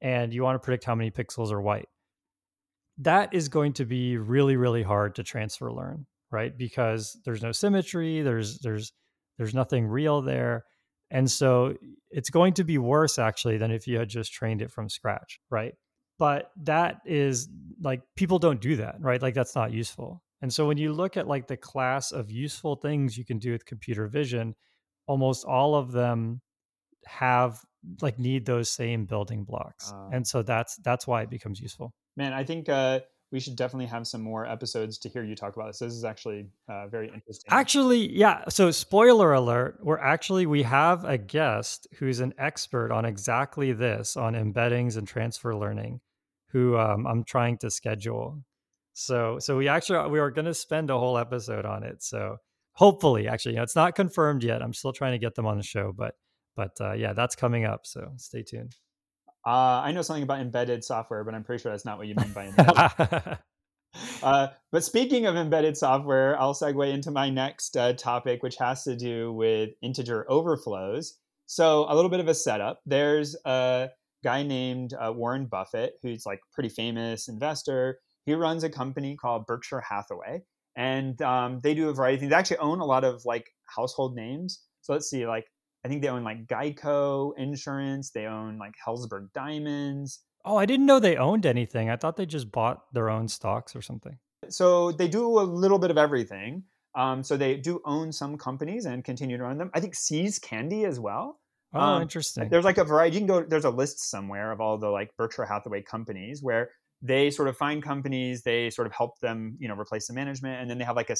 and 0.00 0.32
you 0.32 0.42
want 0.42 0.56
to 0.56 0.64
predict 0.64 0.84
how 0.84 0.94
many 0.94 1.10
pixels 1.10 1.50
are 1.50 1.60
white. 1.60 1.88
That 2.98 3.32
is 3.32 3.48
going 3.48 3.74
to 3.74 3.84
be 3.84 4.16
really 4.16 4.56
really 4.56 4.82
hard 4.82 5.16
to 5.16 5.22
transfer 5.22 5.72
learn, 5.72 6.06
right? 6.30 6.56
Because 6.56 7.18
there's 7.24 7.42
no 7.42 7.52
symmetry, 7.52 8.22
there's 8.22 8.58
there's 8.60 8.92
there's 9.38 9.54
nothing 9.54 9.86
real 9.86 10.20
there. 10.20 10.64
And 11.10 11.30
so 11.30 11.74
it's 12.10 12.28
going 12.30 12.54
to 12.54 12.64
be 12.64 12.76
worse 12.76 13.18
actually 13.18 13.56
than 13.56 13.70
if 13.70 13.86
you 13.86 13.98
had 13.98 14.08
just 14.08 14.32
trained 14.32 14.60
it 14.60 14.70
from 14.70 14.88
scratch, 14.88 15.40
right? 15.50 15.72
But 16.18 16.50
that 16.64 17.00
is 17.06 17.48
like 17.80 18.02
people 18.16 18.38
don't 18.38 18.60
do 18.60 18.76
that, 18.76 18.96
right? 19.00 19.22
Like 19.22 19.34
that's 19.34 19.54
not 19.54 19.72
useful. 19.72 20.22
And 20.42 20.52
so 20.52 20.66
when 20.66 20.76
you 20.76 20.92
look 20.92 21.16
at 21.16 21.26
like 21.26 21.46
the 21.46 21.56
class 21.56 22.12
of 22.12 22.30
useful 22.30 22.76
things 22.76 23.16
you 23.16 23.24
can 23.24 23.38
do 23.38 23.52
with 23.52 23.64
computer 23.64 24.06
vision, 24.08 24.54
almost 25.06 25.44
all 25.44 25.74
of 25.74 25.92
them 25.92 26.40
have 27.06 27.60
like 28.02 28.18
need 28.18 28.44
those 28.44 28.70
same 28.70 29.06
building 29.06 29.44
blocks. 29.44 29.92
Uh, 29.92 30.10
and 30.12 30.26
so 30.26 30.42
that's 30.42 30.76
that's 30.84 31.06
why 31.06 31.22
it 31.22 31.30
becomes 31.30 31.60
useful. 31.60 31.94
Man, 32.16 32.32
I 32.32 32.44
think 32.44 32.68
uh 32.68 33.00
we 33.30 33.40
should 33.40 33.56
definitely 33.56 33.86
have 33.86 34.06
some 34.06 34.22
more 34.22 34.46
episodes 34.46 34.98
to 34.98 35.08
hear 35.08 35.22
you 35.22 35.34
talk 35.34 35.54
about 35.54 35.66
this. 35.68 35.80
This 35.80 35.92
is 35.92 36.04
actually 36.04 36.46
uh, 36.68 36.86
very 36.88 37.08
interesting. 37.08 37.50
Actually, 37.50 38.10
yeah. 38.16 38.44
So, 38.48 38.70
spoiler 38.70 39.32
alert: 39.34 39.78
we're 39.82 39.98
actually 39.98 40.46
we 40.46 40.62
have 40.62 41.04
a 41.04 41.18
guest 41.18 41.86
who's 41.98 42.20
an 42.20 42.32
expert 42.38 42.90
on 42.90 43.04
exactly 43.04 43.72
this, 43.72 44.16
on 44.16 44.34
embeddings 44.34 44.96
and 44.96 45.06
transfer 45.06 45.54
learning, 45.54 46.00
who 46.50 46.76
um, 46.78 47.06
I'm 47.06 47.24
trying 47.24 47.58
to 47.58 47.70
schedule. 47.70 48.42
So 48.94 49.38
so 49.38 49.56
we 49.56 49.68
actually 49.68 50.10
we 50.10 50.18
are 50.18 50.30
going 50.30 50.46
to 50.46 50.54
spend 50.54 50.90
a 50.90 50.98
whole 50.98 51.18
episode 51.18 51.64
on 51.64 51.84
it. 51.84 52.02
So 52.02 52.38
hopefully, 52.72 53.28
actually, 53.28 53.52
you 53.52 53.56
know, 53.58 53.62
it's 53.62 53.76
not 53.76 53.94
confirmed 53.94 54.42
yet. 54.42 54.62
I'm 54.62 54.74
still 54.74 54.92
trying 54.92 55.12
to 55.12 55.18
get 55.18 55.34
them 55.34 55.46
on 55.46 55.56
the 55.56 55.62
show, 55.62 55.92
but 55.96 56.14
but 56.56 56.72
uh, 56.80 56.94
yeah, 56.94 57.12
that's 57.12 57.36
coming 57.36 57.64
up. 57.64 57.86
So 57.86 58.12
stay 58.16 58.42
tuned. 58.42 58.74
Uh, 59.48 59.80
I 59.82 59.92
know 59.92 60.02
something 60.02 60.22
about 60.22 60.40
embedded 60.40 60.84
software, 60.84 61.24
but 61.24 61.34
I'm 61.34 61.44
pretty 61.44 61.62
sure 61.62 61.72
that's 61.72 61.84
not 61.84 61.96
what 61.96 62.06
you 62.06 62.14
mean 62.14 62.32
by 62.32 62.48
embedded. 62.48 63.38
uh, 64.22 64.48
but 64.70 64.84
speaking 64.84 65.24
of 65.24 65.36
embedded 65.36 65.76
software, 65.76 66.38
I'll 66.38 66.54
segue 66.54 66.92
into 66.92 67.10
my 67.10 67.30
next 67.30 67.76
uh, 67.76 67.94
topic, 67.94 68.42
which 68.42 68.56
has 68.56 68.84
to 68.84 68.94
do 68.94 69.32
with 69.32 69.70
integer 69.80 70.30
overflows. 70.30 71.16
So 71.46 71.86
a 71.88 71.94
little 71.94 72.10
bit 72.10 72.20
of 72.20 72.28
a 72.28 72.34
setup. 72.34 72.80
There's 72.84 73.36
a 73.46 73.88
guy 74.22 74.42
named 74.42 74.92
uh, 74.92 75.12
Warren 75.14 75.46
Buffett, 75.46 75.94
who's 76.02 76.26
like 76.26 76.40
pretty 76.52 76.68
famous 76.68 77.28
investor 77.28 78.00
he 78.28 78.34
runs 78.34 78.62
a 78.62 78.68
company 78.68 79.16
called 79.16 79.46
Berkshire 79.46 79.80
Hathaway, 79.80 80.42
and 80.76 81.20
um, 81.22 81.60
they 81.62 81.72
do 81.72 81.88
a 81.88 81.94
variety 81.94 82.16
of 82.16 82.20
things. 82.20 82.30
They 82.30 82.36
actually 82.36 82.58
own 82.58 82.80
a 82.80 82.84
lot 82.84 83.02
of 83.02 83.22
like 83.24 83.46
household 83.64 84.14
names. 84.14 84.60
So 84.82 84.92
let's 84.92 85.08
see, 85.08 85.26
like 85.26 85.46
I 85.84 85.88
think 85.88 86.02
they 86.02 86.08
own 86.08 86.24
like 86.24 86.46
Geico 86.46 87.32
Insurance. 87.36 88.10
They 88.10 88.26
own 88.26 88.58
like 88.58 88.74
Helzberg 88.84 89.32
Diamonds. 89.32 90.20
Oh, 90.44 90.56
I 90.56 90.66
didn't 90.66 90.86
know 90.86 90.98
they 90.98 91.16
owned 91.16 91.46
anything. 91.46 91.90
I 91.90 91.96
thought 91.96 92.16
they 92.16 92.26
just 92.26 92.50
bought 92.50 92.92
their 92.92 93.10
own 93.10 93.28
stocks 93.28 93.76
or 93.76 93.82
something. 93.82 94.16
So 94.48 94.92
they 94.92 95.08
do 95.08 95.26
a 95.38 95.42
little 95.42 95.78
bit 95.78 95.90
of 95.90 95.98
everything. 95.98 96.62
Um, 96.94 97.22
so 97.22 97.36
they 97.36 97.56
do 97.56 97.80
own 97.84 98.12
some 98.12 98.38
companies 98.38 98.86
and 98.86 99.04
continue 99.04 99.36
to 99.36 99.44
own 99.44 99.58
them. 99.58 99.70
I 99.74 99.80
think 99.80 99.94
See's 99.94 100.38
Candy 100.38 100.84
as 100.84 100.98
well. 100.98 101.38
Oh, 101.74 101.80
um, 101.80 102.02
interesting. 102.02 102.48
There's 102.48 102.64
like 102.64 102.78
a 102.78 102.84
variety. 102.84 103.16
You 103.16 103.20
can 103.20 103.26
go. 103.26 103.42
There's 103.42 103.66
a 103.66 103.70
list 103.70 104.10
somewhere 104.10 104.52
of 104.52 104.60
all 104.60 104.78
the 104.78 104.88
like 104.88 105.14
Berkshire 105.16 105.44
Hathaway 105.44 105.82
companies 105.82 106.42
where 106.42 106.70
they 107.02 107.30
sort 107.30 107.48
of 107.48 107.56
find 107.56 107.82
companies, 107.82 108.42
they 108.42 108.70
sort 108.70 108.86
of 108.86 108.92
help 108.94 109.20
them, 109.20 109.56
you 109.60 109.68
know, 109.68 109.74
replace 109.74 110.08
the 110.08 110.14
management, 110.14 110.60
and 110.60 110.70
then 110.70 110.78
they 110.78 110.84
have 110.84 110.96
like 110.96 111.10
a 111.10 111.16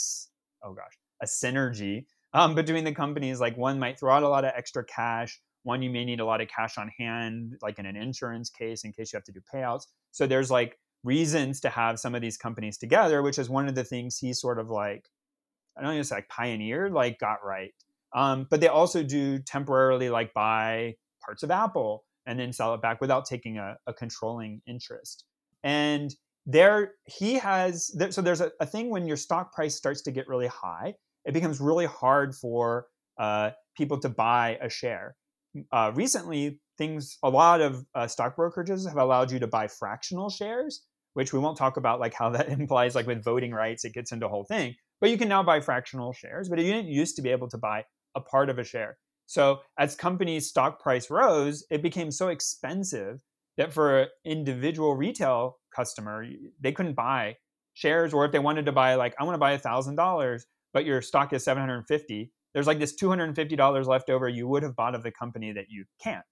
oh 0.65 0.73
gosh, 0.73 0.99
a 1.23 1.27
synergy 1.27 2.07
um, 2.33 2.55
between 2.55 2.85
the 2.85 2.93
companies. 2.93 3.41
Like 3.41 3.57
one 3.57 3.79
might 3.79 3.99
throw 3.99 4.15
out 4.15 4.23
a 4.23 4.29
lot 4.29 4.45
of 4.45 4.53
extra 4.57 4.85
cash, 4.85 5.41
one 5.63 5.83
you 5.83 5.91
may 5.91 6.05
need 6.05 6.21
a 6.21 6.25
lot 6.25 6.41
of 6.41 6.49
cash 6.49 6.79
on 6.79 6.91
hand, 6.99 7.57
like 7.63 7.79
in 7.79 7.87
an 7.87 7.97
insurance 7.97 8.51
case 8.51 8.85
in 8.85 8.93
case 8.93 9.13
you 9.13 9.17
have 9.17 9.25
to 9.25 9.33
do 9.33 9.41
payouts. 9.53 9.85
So 10.13 10.27
there's 10.27 10.51
like 10.51 10.79
reasons 11.05 11.61
to 11.61 11.69
have 11.69 11.99
some 11.99 12.15
of 12.15 12.21
these 12.21 12.37
companies 12.37 12.79
together, 12.79 13.23
which 13.23 13.39
is 13.39 13.49
one 13.49 13.69
of 13.69 13.75
the 13.75 13.85
things 13.85 14.19
he 14.19 14.33
sort 14.33 14.59
of 14.59 14.71
like 14.71 15.05
I 15.77 15.83
don't 15.83 15.95
know, 15.95 16.01
it's 16.01 16.11
like 16.11 16.29
pioneered, 16.29 16.93
like 16.93 17.21
got 17.21 17.45
right. 17.45 17.73
Um, 18.15 18.47
but 18.51 18.61
they 18.61 18.69
also 18.69 19.03
do 19.03 19.39
temporarily 19.39 20.11
like 20.11 20.35
buy 20.35 20.95
parts 21.25 21.43
of 21.43 21.51
Apple 21.51 22.05
and 22.27 22.39
then 22.39 22.53
sell 22.53 22.75
it 22.75 22.83
back 22.83 23.01
without 23.01 23.27
taking 23.27 23.59
a, 23.59 23.77
a 23.87 23.95
controlling 23.95 24.61
interest. 24.67 25.25
And 25.63 26.15
there 26.47 26.93
he 27.05 27.35
has 27.35 27.95
so 28.11 28.23
there's 28.23 28.41
a, 28.41 28.51
a, 28.61 28.67
thing 28.67 28.89
when 28.91 29.07
your 29.07 29.19
stock 29.19 29.53
price 29.53 29.77
starts 29.77 30.01
to 30.03 30.11
get 30.11 30.27
really 30.29 30.47
high, 30.47 30.95
it 31.29 31.35
becomes 31.35 31.61
really 31.61 31.85
hard 31.85 32.35
for 32.35 32.87
uh, 33.19 33.51
people 33.77 34.01
to 34.01 34.09
buy 34.09 34.59
a 34.63 34.71
share. 34.71 35.15
Uh, 35.71 35.93
recently, 35.95 36.59
things 36.79 37.19
a 37.23 37.29
lot 37.29 37.61
of 37.61 37.85
uh, 37.95 38.07
stock 38.07 38.35
brokerages 38.35 38.89
have 38.89 38.97
allowed 38.97 39.31
you 39.31 39.39
to 39.39 39.47
buy 39.47 39.69
fractional 39.69 40.31
shares, 40.31 40.87
which 41.13 41.35
we 41.35 41.39
won't 41.39 41.59
talk 41.59 41.77
about 41.77 42.01
like 42.01 42.15
how 42.15 42.31
that 42.37 42.49
implies 42.49 42.95
like 42.95 43.07
with 43.07 43.23
voting 43.23 43.53
rights, 43.53 43.85
it 43.85 43.93
gets 43.93 44.11
into 44.11 44.25
a 44.25 44.29
whole 44.29 44.45
thing. 44.45 44.75
But 45.03 45.11
you 45.11 45.19
can 45.19 45.29
now 45.29 45.43
buy 45.43 45.61
fractional 45.61 46.15
shares, 46.15 46.49
but 46.49 46.59
you 46.59 46.73
didn't 46.73 46.91
used 46.91 47.15
to 47.17 47.23
be 47.23 47.31
able 47.31 47.49
to 47.51 47.59
buy 47.59 47.85
a 48.17 48.21
part 48.21 48.49
of 48.49 48.59
a 48.59 48.65
share. 48.65 48.97
So 49.27 49.59
as 49.79 49.95
companies' 49.95 50.49
stock 50.49 50.81
price 50.81 51.11
rose, 51.11 51.65
it 51.71 51.83
became 51.83 52.11
so 52.11 52.29
expensive 52.29 53.21
that 53.59 53.73
for 53.75 54.01
an 54.01 54.09
individual 54.25 54.97
retail 54.97 55.59
customer, 55.77 56.25
they 56.59 56.73
couldn't 56.73 56.95
buy 56.95 57.37
shares, 57.75 58.15
or 58.15 58.25
if 58.25 58.33
they 58.33 58.39
wanted 58.39 58.65
to 58.65 58.73
buy, 58.73 58.95
like, 58.95 59.15
I 59.21 59.25
want 59.25 59.35
to 59.35 59.39
buy 59.39 59.53
a 59.53 59.59
thousand 59.59 59.97
dollars, 59.97 60.47
but 60.73 60.85
your 60.85 61.03
stock 61.03 61.33
is 61.33 61.45
750, 61.45 62.33
there's 62.55 62.67
like 62.67 62.79
this 62.79 62.97
$250 63.01 63.87
left 63.87 64.11
over 64.11 64.29
you 64.29 64.49
would 64.49 64.63
have 64.63 64.77
bought 64.77 64.95
of 64.95 65.03
the 65.03 65.13
company 65.13 65.53
that 65.53 65.67
you 65.69 65.85
can't. 66.03 66.25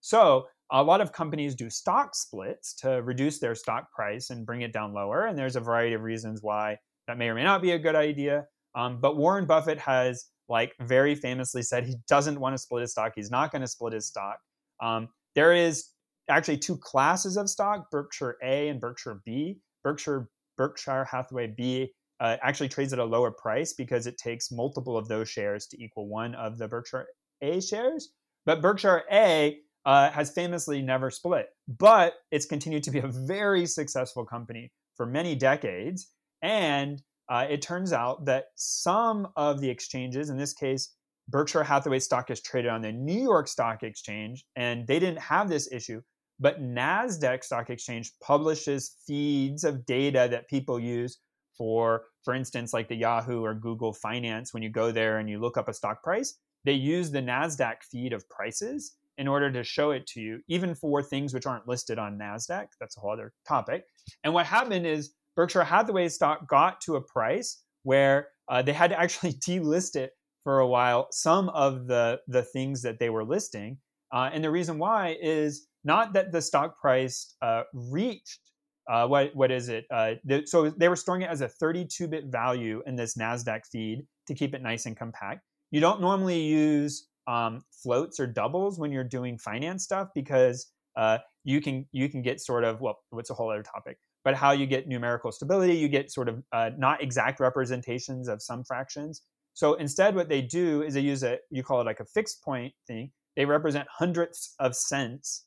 So 0.00 0.46
a 0.70 0.82
lot 0.82 1.00
of 1.00 1.12
companies 1.12 1.54
do 1.54 1.70
stock 1.70 2.14
splits 2.14 2.74
to 2.76 3.02
reduce 3.02 3.38
their 3.38 3.54
stock 3.54 3.92
price 3.92 4.30
and 4.30 4.46
bring 4.46 4.62
it 4.62 4.72
down 4.72 4.92
lower. 4.92 5.26
And 5.26 5.38
there's 5.38 5.56
a 5.56 5.60
variety 5.60 5.94
of 5.94 6.02
reasons 6.02 6.40
why 6.42 6.78
that 7.06 7.18
may 7.18 7.28
or 7.28 7.34
may 7.34 7.44
not 7.44 7.62
be 7.62 7.72
a 7.72 7.78
good 7.78 7.94
idea. 7.94 8.46
Um, 8.74 9.00
but 9.00 9.16
Warren 9.16 9.46
Buffett 9.46 9.78
has 9.78 10.26
like 10.48 10.74
very 10.80 11.14
famously 11.14 11.62
said 11.62 11.84
he 11.84 11.96
doesn't 12.08 12.38
want 12.38 12.54
to 12.54 12.58
split 12.58 12.82
his 12.82 12.92
stock. 12.92 13.12
He's 13.14 13.30
not 13.30 13.50
going 13.50 13.62
to 13.62 13.68
split 13.68 13.92
his 13.92 14.06
stock. 14.06 14.38
Um, 14.80 15.08
there 15.34 15.52
is 15.52 15.88
actually 16.28 16.58
two 16.58 16.76
classes 16.76 17.36
of 17.36 17.48
stock, 17.48 17.90
Berkshire 17.90 18.36
A 18.42 18.68
and 18.68 18.80
Berkshire 18.80 19.20
B. 19.24 19.58
Berkshire 19.82 20.28
Berkshire 20.56 21.04
Hathaway 21.04 21.48
B 21.48 21.92
uh, 22.20 22.36
actually 22.42 22.68
trades 22.68 22.92
at 22.92 22.98
a 22.98 23.04
lower 23.04 23.30
price 23.30 23.72
because 23.72 24.06
it 24.06 24.18
takes 24.18 24.50
multiple 24.50 24.96
of 24.96 25.08
those 25.08 25.28
shares 25.28 25.66
to 25.66 25.82
equal 25.82 26.08
one 26.08 26.34
of 26.34 26.58
the 26.58 26.68
Berkshire 26.68 27.06
A 27.42 27.60
shares. 27.60 28.10
But 28.44 28.62
Berkshire 28.62 29.04
A 29.10 29.58
uh, 29.84 30.10
has 30.10 30.30
famously 30.30 30.82
never 30.82 31.10
split, 31.10 31.46
but 31.68 32.14
it's 32.30 32.46
continued 32.46 32.82
to 32.84 32.90
be 32.90 32.98
a 32.98 33.08
very 33.08 33.66
successful 33.66 34.24
company 34.24 34.72
for 34.96 35.06
many 35.06 35.34
decades. 35.34 36.08
And 36.42 37.02
uh, 37.28 37.46
it 37.48 37.62
turns 37.62 37.92
out 37.92 38.24
that 38.26 38.46
some 38.54 39.28
of 39.36 39.60
the 39.60 39.68
exchanges, 39.68 40.30
in 40.30 40.38
this 40.38 40.52
case, 40.52 40.94
Berkshire 41.28 41.64
Hathaway 41.64 41.98
stock 41.98 42.30
is 42.30 42.40
traded 42.40 42.70
on 42.70 42.82
the 42.82 42.92
New 42.92 43.20
York 43.20 43.48
Stock 43.48 43.82
Exchange, 43.82 44.44
and 44.54 44.86
they 44.86 45.00
didn't 45.00 45.20
have 45.20 45.48
this 45.48 45.70
issue 45.72 46.00
but 46.38 46.60
NASDAQ 46.60 47.42
Stock 47.42 47.70
Exchange 47.70 48.12
publishes 48.22 48.96
feeds 49.06 49.64
of 49.64 49.86
data 49.86 50.28
that 50.30 50.48
people 50.48 50.78
use 50.78 51.18
for, 51.56 52.04
for 52.24 52.34
instance, 52.34 52.72
like 52.72 52.88
the 52.88 52.96
Yahoo 52.96 53.44
or 53.44 53.54
Google 53.54 53.92
Finance. 53.92 54.52
When 54.52 54.62
you 54.62 54.70
go 54.70 54.92
there 54.92 55.18
and 55.18 55.28
you 55.28 55.38
look 55.38 55.56
up 55.56 55.68
a 55.68 55.74
stock 55.74 56.02
price, 56.02 56.34
they 56.64 56.72
use 56.72 57.10
the 57.10 57.20
NASDAQ 57.20 57.76
feed 57.90 58.12
of 58.12 58.28
prices. 58.28 58.96
in 59.18 59.26
order 59.26 59.50
to 59.50 59.64
show 59.64 59.92
it 59.92 60.06
to 60.06 60.20
you, 60.20 60.40
even 60.46 60.74
for 60.74 61.02
things 61.02 61.32
which 61.32 61.46
aren't 61.46 61.66
listed 61.66 61.98
on 61.98 62.18
NASDAQ. 62.18 62.66
That's 62.78 62.98
a 62.98 63.00
whole 63.00 63.12
other 63.12 63.32
topic. 63.48 63.84
And 64.24 64.34
what 64.34 64.44
happened 64.44 64.86
is 64.86 65.14
Berkshire 65.34 65.64
Hathaway 65.64 66.10
stock 66.10 66.46
got 66.46 66.82
to 66.82 66.96
a 66.96 67.00
price 67.00 67.62
where 67.82 68.28
uh, 68.48 68.60
they 68.60 68.74
had 68.74 68.90
to 68.90 69.00
actually 69.00 69.32
delist 69.48 69.96
it 69.96 70.12
for 70.44 70.60
a 70.60 70.66
while, 70.66 71.08
some 71.12 71.48
of 71.48 71.86
the, 71.86 72.20
the 72.28 72.42
things 72.42 72.82
that 72.82 72.98
they 72.98 73.08
were 73.08 73.24
listing. 73.24 73.78
Uh, 74.12 74.30
and 74.32 74.44
the 74.44 74.50
reason 74.50 74.78
why 74.78 75.16
is 75.20 75.66
not 75.82 76.12
that 76.12 76.30
the 76.30 76.42
stock 76.42 76.78
price 76.80 77.34
uh, 77.42 77.62
reached 77.72 78.40
uh, 78.88 79.06
what 79.06 79.34
what 79.34 79.50
is 79.50 79.68
it? 79.68 79.84
Uh, 79.90 80.14
so 80.44 80.70
they 80.70 80.88
were 80.88 80.96
storing 80.96 81.22
it 81.22 81.30
as 81.30 81.40
a 81.40 81.48
32-bit 81.48 82.26
value 82.26 82.82
in 82.86 82.96
this 82.96 83.16
Nasdaq 83.16 83.62
feed 83.70 84.06
to 84.26 84.34
keep 84.34 84.54
it 84.54 84.62
nice 84.62 84.86
and 84.86 84.96
compact. 84.96 85.40
You 85.70 85.80
don't 85.80 86.00
normally 86.00 86.40
use 86.40 87.08
um, 87.26 87.62
floats 87.82 88.20
or 88.20 88.26
doubles 88.26 88.78
when 88.78 88.92
you're 88.92 89.04
doing 89.04 89.38
finance 89.38 89.84
stuff 89.84 90.08
because 90.14 90.70
uh, 90.96 91.18
you 91.44 91.60
can 91.60 91.86
you 91.92 92.08
can 92.08 92.22
get 92.22 92.40
sort 92.40 92.64
of 92.64 92.80
well, 92.80 92.98
what's 93.10 93.30
a 93.30 93.34
whole 93.34 93.50
other 93.50 93.62
topic. 93.62 93.98
But 94.24 94.34
how 94.34 94.50
you 94.52 94.66
get 94.66 94.88
numerical 94.88 95.30
stability, 95.30 95.74
you 95.74 95.88
get 95.88 96.10
sort 96.10 96.28
of 96.28 96.42
uh, 96.52 96.70
not 96.76 97.02
exact 97.02 97.38
representations 97.38 98.28
of 98.28 98.42
some 98.42 98.64
fractions. 98.64 99.22
So 99.54 99.74
instead, 99.74 100.14
what 100.14 100.28
they 100.28 100.42
do 100.42 100.82
is 100.82 100.94
they 100.94 101.00
use 101.00 101.22
a 101.22 101.38
you 101.50 101.62
call 101.62 101.80
it 101.80 101.84
like 101.84 102.00
a 102.00 102.04
fixed 102.04 102.44
point 102.44 102.72
thing. 102.86 103.10
They 103.36 103.44
represent 103.44 103.86
hundredths 103.90 104.54
of 104.58 104.74
cents 104.74 105.44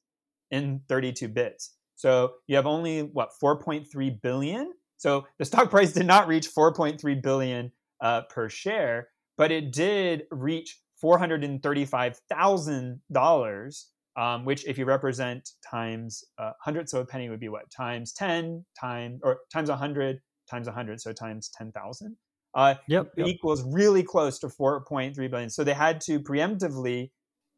in 0.51 0.81
32 0.89 1.27
bits. 1.27 1.75
So 1.99 2.33
you 2.47 2.55
have 2.55 2.65
only 2.65 3.01
what 3.01 3.31
4.3 3.43 4.21
billion. 4.21 4.71
So 4.95 5.27
the 5.37 5.43
stock 5.43 5.69
price 5.75 5.91
did 5.91 6.05
not 6.05 6.29
reach 6.29 6.47
4.3 6.47 7.21
billion 7.21 7.73
uh, 7.99 8.21
per 8.29 8.47
share, 8.47 9.09
but 9.37 9.51
it 9.51 9.73
did 9.73 10.23
reach 10.31 10.79
$435,000, 11.03 13.83
um, 14.15 14.45
which 14.45 14.65
if 14.65 14.77
you 14.77 14.85
represent 14.85 15.49
times 15.69 16.23
uh, 16.37 16.53
hundredths 16.63 16.93
of 16.93 17.01
a 17.01 17.05
penny 17.05 17.29
would 17.29 17.41
be 17.41 17.49
what? 17.49 17.69
Times 17.69 18.13
10 18.13 18.63
times, 18.79 19.19
or 19.21 19.39
times 19.51 19.67
100 19.67 20.21
times 20.49 20.67
100, 20.67 21.01
so 21.01 21.11
times 21.11 21.49
10,000. 21.57 22.15
Uh, 22.55 22.75
yep, 22.87 23.11
yep. 23.17 23.27
equals 23.27 23.61
really 23.63 24.03
close 24.03 24.39
to 24.39 24.47
4.3 24.47 25.29
billion. 25.29 25.49
So 25.49 25.65
they 25.65 25.73
had 25.73 25.99
to 26.01 26.21
preemptively 26.21 27.09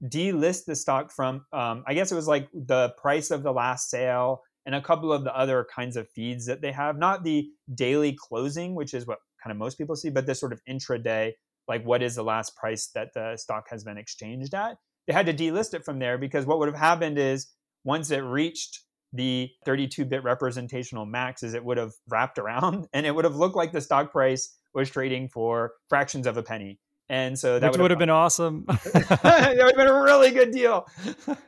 delist 0.03 0.65
the 0.65 0.75
stock 0.75 1.11
from, 1.11 1.45
um, 1.53 1.83
I 1.87 1.93
guess 1.93 2.11
it 2.11 2.15
was 2.15 2.27
like 2.27 2.49
the 2.53 2.93
price 2.97 3.31
of 3.31 3.43
the 3.43 3.51
last 3.51 3.89
sale 3.89 4.41
and 4.65 4.75
a 4.75 4.81
couple 4.81 5.11
of 5.11 5.23
the 5.23 5.35
other 5.35 5.65
kinds 5.73 5.97
of 5.97 6.09
feeds 6.09 6.45
that 6.45 6.61
they 6.61 6.71
have. 6.71 6.97
Not 6.97 7.23
the 7.23 7.49
daily 7.73 8.17
closing, 8.17 8.75
which 8.75 8.93
is 8.93 9.05
what 9.05 9.19
kind 9.43 9.51
of 9.51 9.57
most 9.57 9.77
people 9.77 9.95
see, 9.95 10.09
but 10.09 10.25
this 10.25 10.39
sort 10.39 10.53
of 10.53 10.61
intraday 10.69 11.33
like 11.67 11.85
what 11.85 12.03
is 12.03 12.15
the 12.15 12.23
last 12.23 12.55
price 12.55 12.87
that 12.87 13.13
the 13.13 13.37
stock 13.37 13.67
has 13.69 13.83
been 13.83 13.97
exchanged 13.97 14.53
at. 14.53 14.77
They 15.07 15.13
had 15.13 15.25
to 15.27 15.33
delist 15.33 15.73
it 15.73 15.85
from 15.85 15.99
there 15.99 16.17
because 16.17 16.45
what 16.45 16.59
would 16.59 16.67
have 16.67 16.77
happened 16.77 17.17
is 17.17 17.47
once 17.83 18.11
it 18.11 18.19
reached 18.19 18.81
the 19.13 19.49
32-bit 19.67 20.23
representational 20.23 21.05
max 21.05 21.43
is 21.43 21.53
it 21.53 21.63
would 21.63 21.77
have 21.77 21.91
wrapped 22.09 22.39
around 22.39 22.87
and 22.93 23.05
it 23.05 23.13
would 23.15 23.25
have 23.25 23.35
looked 23.35 23.55
like 23.55 23.71
the 23.71 23.81
stock 23.81 24.11
price 24.11 24.57
was 24.73 24.89
trading 24.89 25.27
for 25.27 25.73
fractions 25.89 26.27
of 26.27 26.37
a 26.37 26.43
penny. 26.43 26.79
And 27.12 27.38
so 27.38 27.60
that 27.60 27.78
would 27.78 27.91
have 27.91 28.00
been 28.00 28.10
awesome. 28.10 28.63
that 28.67 29.54
would 29.58 29.60
have 29.60 29.76
been 29.76 29.88
a 29.88 30.02
really 30.02 30.32
good 30.32 30.52
deal. 30.52 30.88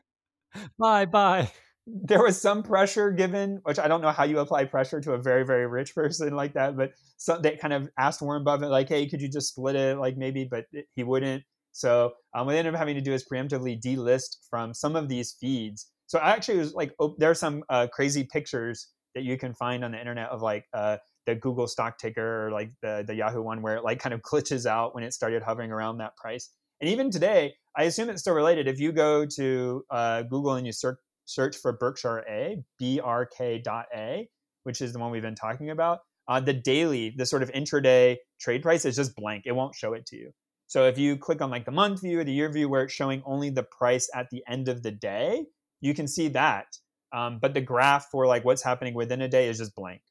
bye 0.78 1.06
bye 1.06 1.50
there 1.86 2.24
was 2.24 2.40
some 2.40 2.64
pressure 2.64 3.12
given, 3.12 3.60
which 3.64 3.78
I 3.78 3.88
don't 3.88 4.02
know 4.02 4.12
how 4.12 4.24
you 4.24 4.40
apply 4.40 4.66
pressure 4.66 5.02
to 5.02 5.14
a 5.14 5.18
very, 5.18 5.46
very 5.46 5.68
rich 5.68 5.94
person 5.94 6.34
like 6.36 6.54
that, 6.54 6.78
but 6.78 6.94
so 7.18 7.38
they 7.38 7.58
kind 7.58 7.74
of 7.74 7.90
asked 7.98 8.22
Warren 8.22 8.44
Buffett, 8.44 8.70
like, 8.70 8.90
hey, 8.90 9.08
could 9.08 9.22
you 9.22 9.30
just 9.30 9.50
split 9.50 9.76
it? 9.76 9.98
Like 9.98 10.18
maybe, 10.18 10.48
but 10.50 10.66
he 10.96 11.04
wouldn't. 11.04 11.44
So 11.72 12.14
um, 12.36 12.46
what 12.46 12.54
they 12.54 12.60
ended 12.60 12.74
up 12.74 12.80
having 12.80 12.96
to 12.96 13.02
do 13.02 13.14
is 13.14 13.26
preemptively 13.26 13.82
delist 13.82 14.38
from 14.50 14.74
some 14.74 14.96
of 14.96 15.10
these 15.10 15.36
feeds. 15.40 15.88
So 16.06 16.20
I 16.20 16.32
actually 16.32 16.60
was 16.60 16.74
like, 16.74 16.94
oh, 17.00 17.16
there 17.18 17.32
are 17.32 17.36
some 17.36 17.64
uh, 17.70 17.88
crazy 17.92 18.28
pictures 18.32 18.88
that 19.16 19.24
you 19.24 19.38
can 19.38 19.54
find 19.54 19.84
on 19.84 19.92
the 19.92 20.00
internet 20.00 20.30
of 20.30 20.42
like 20.42 20.66
uh, 20.74 20.98
the 21.26 21.36
Google 21.36 21.68
stock 21.68 21.98
ticker 21.98 22.48
or 22.48 22.52
like 22.52 22.72
the, 22.82 23.04
the 23.06 23.16
Yahoo 23.16 23.42
one 23.42 23.62
where 23.62 23.76
it 23.76 23.84
like 23.84 24.00
kind 24.00 24.14
of 24.14 24.22
glitches 24.22 24.66
out 24.66 24.94
when 24.96 25.04
it 25.04 25.14
started 25.14 25.44
hovering 25.44 25.72
around 25.72 25.98
that 25.98 26.16
price. 26.18 26.50
And 26.82 26.90
even 26.90 27.10
today, 27.10 27.54
I 27.78 27.84
assume 27.84 28.10
it's 28.10 28.22
still 28.22 28.34
related. 28.34 28.68
If 28.68 28.80
you 28.80 28.92
go 28.92 29.26
to 29.26 29.86
uh, 29.90 30.22
Google 30.24 30.54
and 30.54 30.66
you 30.66 30.74
search 30.74 30.98
search 31.26 31.56
for 31.56 31.72
Berkshire 31.72 32.26
A, 32.30 32.64
BRK.A, 32.82 34.30
which 34.64 34.82
is 34.82 34.92
the 34.92 35.00
one 35.00 35.12
we've 35.12 35.22
been 35.22 35.36
talking 35.36 35.70
about, 35.70 36.00
uh, 36.28 36.40
the 36.40 36.54
daily, 36.54 37.14
the 37.18 37.26
sort 37.26 37.44
of 37.44 37.52
intraday 37.52 38.18
trade 38.40 38.62
price 38.62 38.86
is 38.86 38.96
just 38.96 39.16
blank. 39.16 39.44
It 39.46 39.54
won't 39.54 39.76
show 39.76 39.94
it 39.94 40.06
to 40.08 40.18
you. 40.18 40.32
So 40.68 40.86
if 40.86 40.98
you 40.98 41.18
click 41.18 41.42
on 41.42 41.50
like 41.50 41.66
the 41.66 41.72
month 41.72 42.02
view 42.02 42.20
or 42.20 42.24
the 42.24 42.32
year 42.32 42.52
view 42.52 42.70
where 42.70 42.84
it's 42.84 42.94
showing 42.94 43.22
only 43.26 43.50
the 43.50 43.64
price 43.64 44.10
at 44.14 44.30
the 44.32 44.44
end 44.48 44.70
of 44.70 44.84
the 44.84 44.92
day, 44.92 45.46
you 45.82 45.94
can 45.94 46.08
see 46.08 46.30
that. 46.30 46.68
Um, 47.14 47.40
but 47.42 47.54
the 47.54 47.62
graph 47.62 48.08
for 48.10 48.26
like 48.26 48.44
what's 48.44 48.64
happening 48.64 48.94
within 48.94 49.22
a 49.22 49.28
day 49.28 49.50
is 49.50 49.60
just 49.60 49.76
blank. 49.76 50.02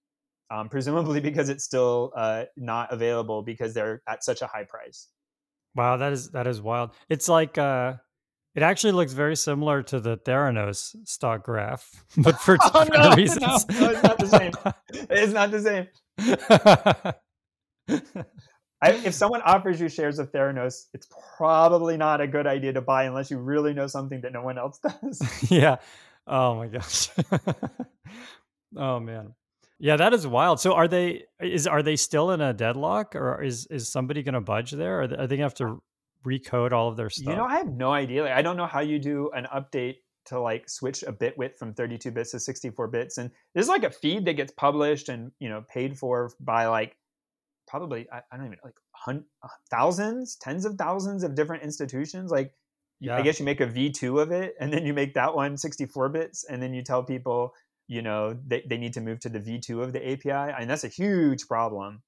Um, 0.53 0.69
presumably 0.69 1.21
because 1.21 1.49
it's 1.49 1.65
still 1.65 2.13
uh, 2.15 2.45
not 2.59 2.93
available 2.93 3.43
because 3.43 3.73
they're 3.73 4.03
at 4.07 4.23
such 4.23 4.43
a 4.43 4.47
high 4.47 4.65
price. 4.65 5.09
Wow, 5.75 5.97
that 5.97 6.13
is 6.13 6.31
that 6.33 6.47
is 6.47 6.61
wild. 6.61 6.91
It's 7.09 7.27
like 7.27 7.57
uh, 7.57 7.95
it 8.55 8.63
actually 8.63 8.93
looks 8.93 9.15
very 9.15 9.35
similar 9.35 9.83
to 9.85 9.99
the 9.99 10.19
Theranos 10.19 10.95
stock 11.05 11.45
graph, 11.45 11.89
but 12.19 12.39
for 12.39 12.59
oh, 12.75 12.85
different 12.85 13.03
no, 13.03 13.15
reasons. 13.17 13.41
No, 13.41 13.81
no, 13.81 13.91
it's 13.91 14.03
not 14.03 14.19
the 14.19 14.27
same. 14.27 14.53
it's 15.11 15.33
not 15.33 15.51
the 15.51 15.61
same. 15.63 15.87
I, 18.83 18.91
if 18.91 19.15
someone 19.15 19.41
offers 19.43 19.81
you 19.81 19.89
shares 19.89 20.19
of 20.19 20.33
Theranos, 20.33 20.89
it's 20.93 21.09
probably 21.39 21.97
not 21.97 22.21
a 22.21 22.27
good 22.27 22.47
idea 22.47 22.75
to 22.75 22.83
buy 22.83 23.05
unless 23.05 23.31
you 23.31 23.39
really 23.39 23.73
know 23.73 23.87
something 23.87 24.21
that 24.21 24.33
no 24.33 24.43
one 24.43 24.59
else 24.59 24.79
does. 24.81 25.51
yeah. 25.51 25.77
Oh 26.27 26.57
my 26.57 26.67
gosh. 26.67 27.09
oh 28.77 29.01
man. 29.01 29.35
Yeah, 29.83 29.97
that 29.97 30.15
is 30.15 30.29
wild. 30.29 30.61
So 30.61 30.75
are 30.75 30.87
they 30.87 31.25
is 31.41 31.67
are 31.67 31.83
they 31.83 31.97
still 31.97 32.31
in 32.31 32.41
a 32.41 32.55
deadlock 32.55 33.17
or 33.17 33.43
is 33.43 33.67
is 33.67 33.91
somebody 33.91 34.23
going 34.23 34.35
to 34.35 34.41
budge 34.41 34.71
there? 34.71 35.01
Or 35.01 35.03
are 35.03 35.07
they, 35.09 35.17
they 35.17 35.37
going 35.37 35.39
to 35.39 35.43
have 35.43 35.55
to 35.55 35.83
recode 36.25 36.71
all 36.71 36.89
of 36.89 36.97
their 36.97 37.11
stuff? 37.11 37.33
You 37.33 37.37
know, 37.37 37.45
I 37.45 37.57
have 37.57 37.67
no 37.67 37.91
idea. 37.91 38.23
Like, 38.23 38.33
I 38.33 38.43
don't 38.43 38.57
know 38.57 38.67
how 38.67 38.79
you 38.79 39.01
do 39.01 39.33
an 39.35 39.49
update 39.53 39.97
to 40.27 40.39
like 40.39 40.71
switch 40.71 41.03
a 41.03 41.11
bit 41.11 41.37
width 41.37 41.59
from 41.59 41.75
32 41.75 42.13
bits 42.13 42.31
to 42.31 42.39
64 42.39 42.87
bits. 42.89 43.19
And 43.19 43.33
there's 43.55 43.67
like 43.67 43.83
a 43.83 43.91
feed 43.91 44.25
that 44.27 44.35
gets 44.35 44.53
published 44.53 45.09
and 45.09 45.33
you 45.41 45.49
know 45.49 45.65
paid 45.69 45.99
for 45.99 46.31
by 46.39 46.67
like 46.67 46.97
probably 47.67 48.07
I, 48.13 48.21
I 48.31 48.37
don't 48.37 48.47
even 48.47 48.59
like 48.63 48.77
hun- 48.93 49.25
uh, 49.43 49.49
thousands, 49.69 50.37
tens 50.37 50.65
of 50.65 50.77
thousands 50.77 51.25
of 51.25 51.35
different 51.35 51.65
institutions. 51.65 52.31
Like 52.31 52.53
yeah. 53.01 53.17
I 53.17 53.23
guess 53.23 53.41
you 53.41 53.45
make 53.45 53.61
a 53.61 53.67
V2 53.67 54.23
of 54.23 54.31
it 54.31 54.55
and 54.61 54.73
then 54.73 54.87
you 54.87 54.95
make 54.95 55.15
that 55.15 55.35
one 55.35 55.57
64 55.57 56.09
bits 56.11 56.45
and 56.45 56.63
then 56.63 56.73
you 56.73 56.83
tell 56.85 57.03
people 57.03 57.53
you 57.93 58.01
know 58.01 58.35
they, 58.47 58.65
they 58.67 58.79
need 58.79 58.95
to 58.95 59.01
move 59.01 59.21
to 59.21 59.29
the 59.29 59.39
V2 59.39 59.83
of 59.83 59.93
the 59.93 60.13
API. 60.13 60.33
I 60.33 60.61
mean 60.61 60.69
that's 60.69 60.85
a 60.85 60.89
huge 60.89 61.47
problem. 61.47 62.03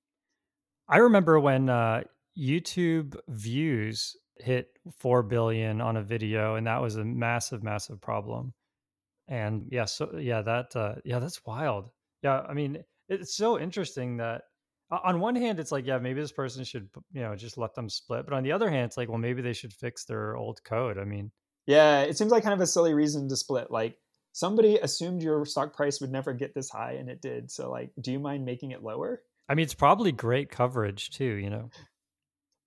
I 0.89 0.99
remember 0.99 1.39
when 1.39 1.69
uh, 1.69 2.05
YouTube 2.39 3.17
views 3.29 4.17
hit 4.39 4.69
4 4.99 5.23
billion 5.23 5.81
on 5.81 5.97
a 5.97 6.03
video 6.03 6.57
and 6.57 6.67
that 6.67 6.81
was 6.81 6.97
a 6.97 7.05
massive 7.05 7.63
massive 7.63 8.01
problem. 8.01 8.55
And 9.29 9.69
yeah, 9.71 9.85
so 9.85 10.17
yeah, 10.19 10.41
that 10.43 10.75
uh 10.75 10.95
yeah, 11.05 11.19
that's 11.19 11.45
wild. 11.45 11.91
Yeah, 12.23 12.41
I 12.49 12.55
mean, 12.55 12.83
it's 13.11 13.37
so 13.37 13.61
interesting 13.61 14.17
that 14.17 14.43
on 14.91 15.21
one 15.21 15.37
hand 15.37 15.61
it's 15.61 15.71
like 15.71 15.87
yeah, 15.87 15.99
maybe 15.99 16.21
this 16.21 16.33
person 16.33 16.65
should, 16.65 16.89
you 17.13 17.21
know, 17.21 17.37
just 17.37 17.59
let 17.59 17.75
them 17.75 17.91
split, 17.91 18.25
but 18.25 18.35
on 18.35 18.43
the 18.43 18.53
other 18.53 18.71
hand 18.71 18.87
it's 18.87 18.97
like 18.97 19.11
well, 19.11 19.19
maybe 19.19 19.43
they 19.43 19.53
should 19.53 19.73
fix 19.75 20.07
their 20.07 20.37
old 20.37 20.65
code. 20.65 20.99
I 20.99 21.05
mean, 21.05 21.31
yeah, 21.67 22.01
it 22.03 22.17
seems 22.17 22.33
like 22.33 22.43
kind 22.43 22.55
of 22.55 22.61
a 22.61 22.67
silly 22.67 22.95
reason 22.95 23.29
to 23.29 23.37
split. 23.37 23.71
Like 23.71 23.97
somebody 24.35 24.79
assumed 24.79 25.23
your 25.23 25.47
stock 25.47 25.75
price 25.75 26.01
would 26.01 26.11
never 26.11 26.33
get 26.35 26.55
this 26.55 26.69
high 26.69 26.95
and 26.95 27.09
it 27.09 27.23
did. 27.23 27.51
So 27.51 27.71
like, 27.71 27.91
do 28.01 28.11
you 28.11 28.19
mind 28.19 28.45
making 28.45 28.73
it 28.73 28.83
lower? 28.83 29.23
I 29.49 29.55
mean, 29.55 29.63
it's 29.63 29.75
probably 29.75 30.11
great 30.11 30.51
coverage 30.51 31.11
too, 31.11 31.25
you 31.25 31.49
know. 31.49 31.71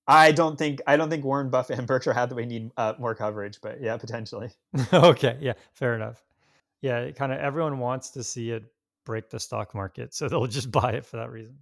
I 0.08 0.32
don't 0.32 0.58
think 0.58 0.82
I 0.88 0.95
don't 0.95 1.10
think 1.10 1.25
Warren 1.25 1.49
Buffett 1.49 1.77
and 1.77 1.86
Berkshire 1.86 2.13
Hathaway 2.13 2.45
need 2.45 2.71
uh, 2.77 2.93
more 2.97 3.13
coverage, 3.13 3.60
but 3.62 3.82
yeah, 3.82 3.97
potentially. 3.97 4.49
okay, 4.93 5.38
yeah, 5.41 5.53
fair 5.73 5.95
enough. 5.95 6.23
Yeah, 6.82 7.12
kind 7.12 7.34
of 7.34 7.39
everyone 7.39 7.80
wants 7.80 8.12
to 8.12 8.23
see 8.23 8.51
it 8.51 8.63
break 9.06 9.30
the 9.30 9.39
stock 9.39 9.75
market, 9.75 10.13
so 10.13 10.30
they'll 10.30 10.47
just 10.47 10.71
buy 10.82 10.91
it 10.93 11.06
for 11.06 11.17
that 11.17 11.30
reason. 11.30 11.58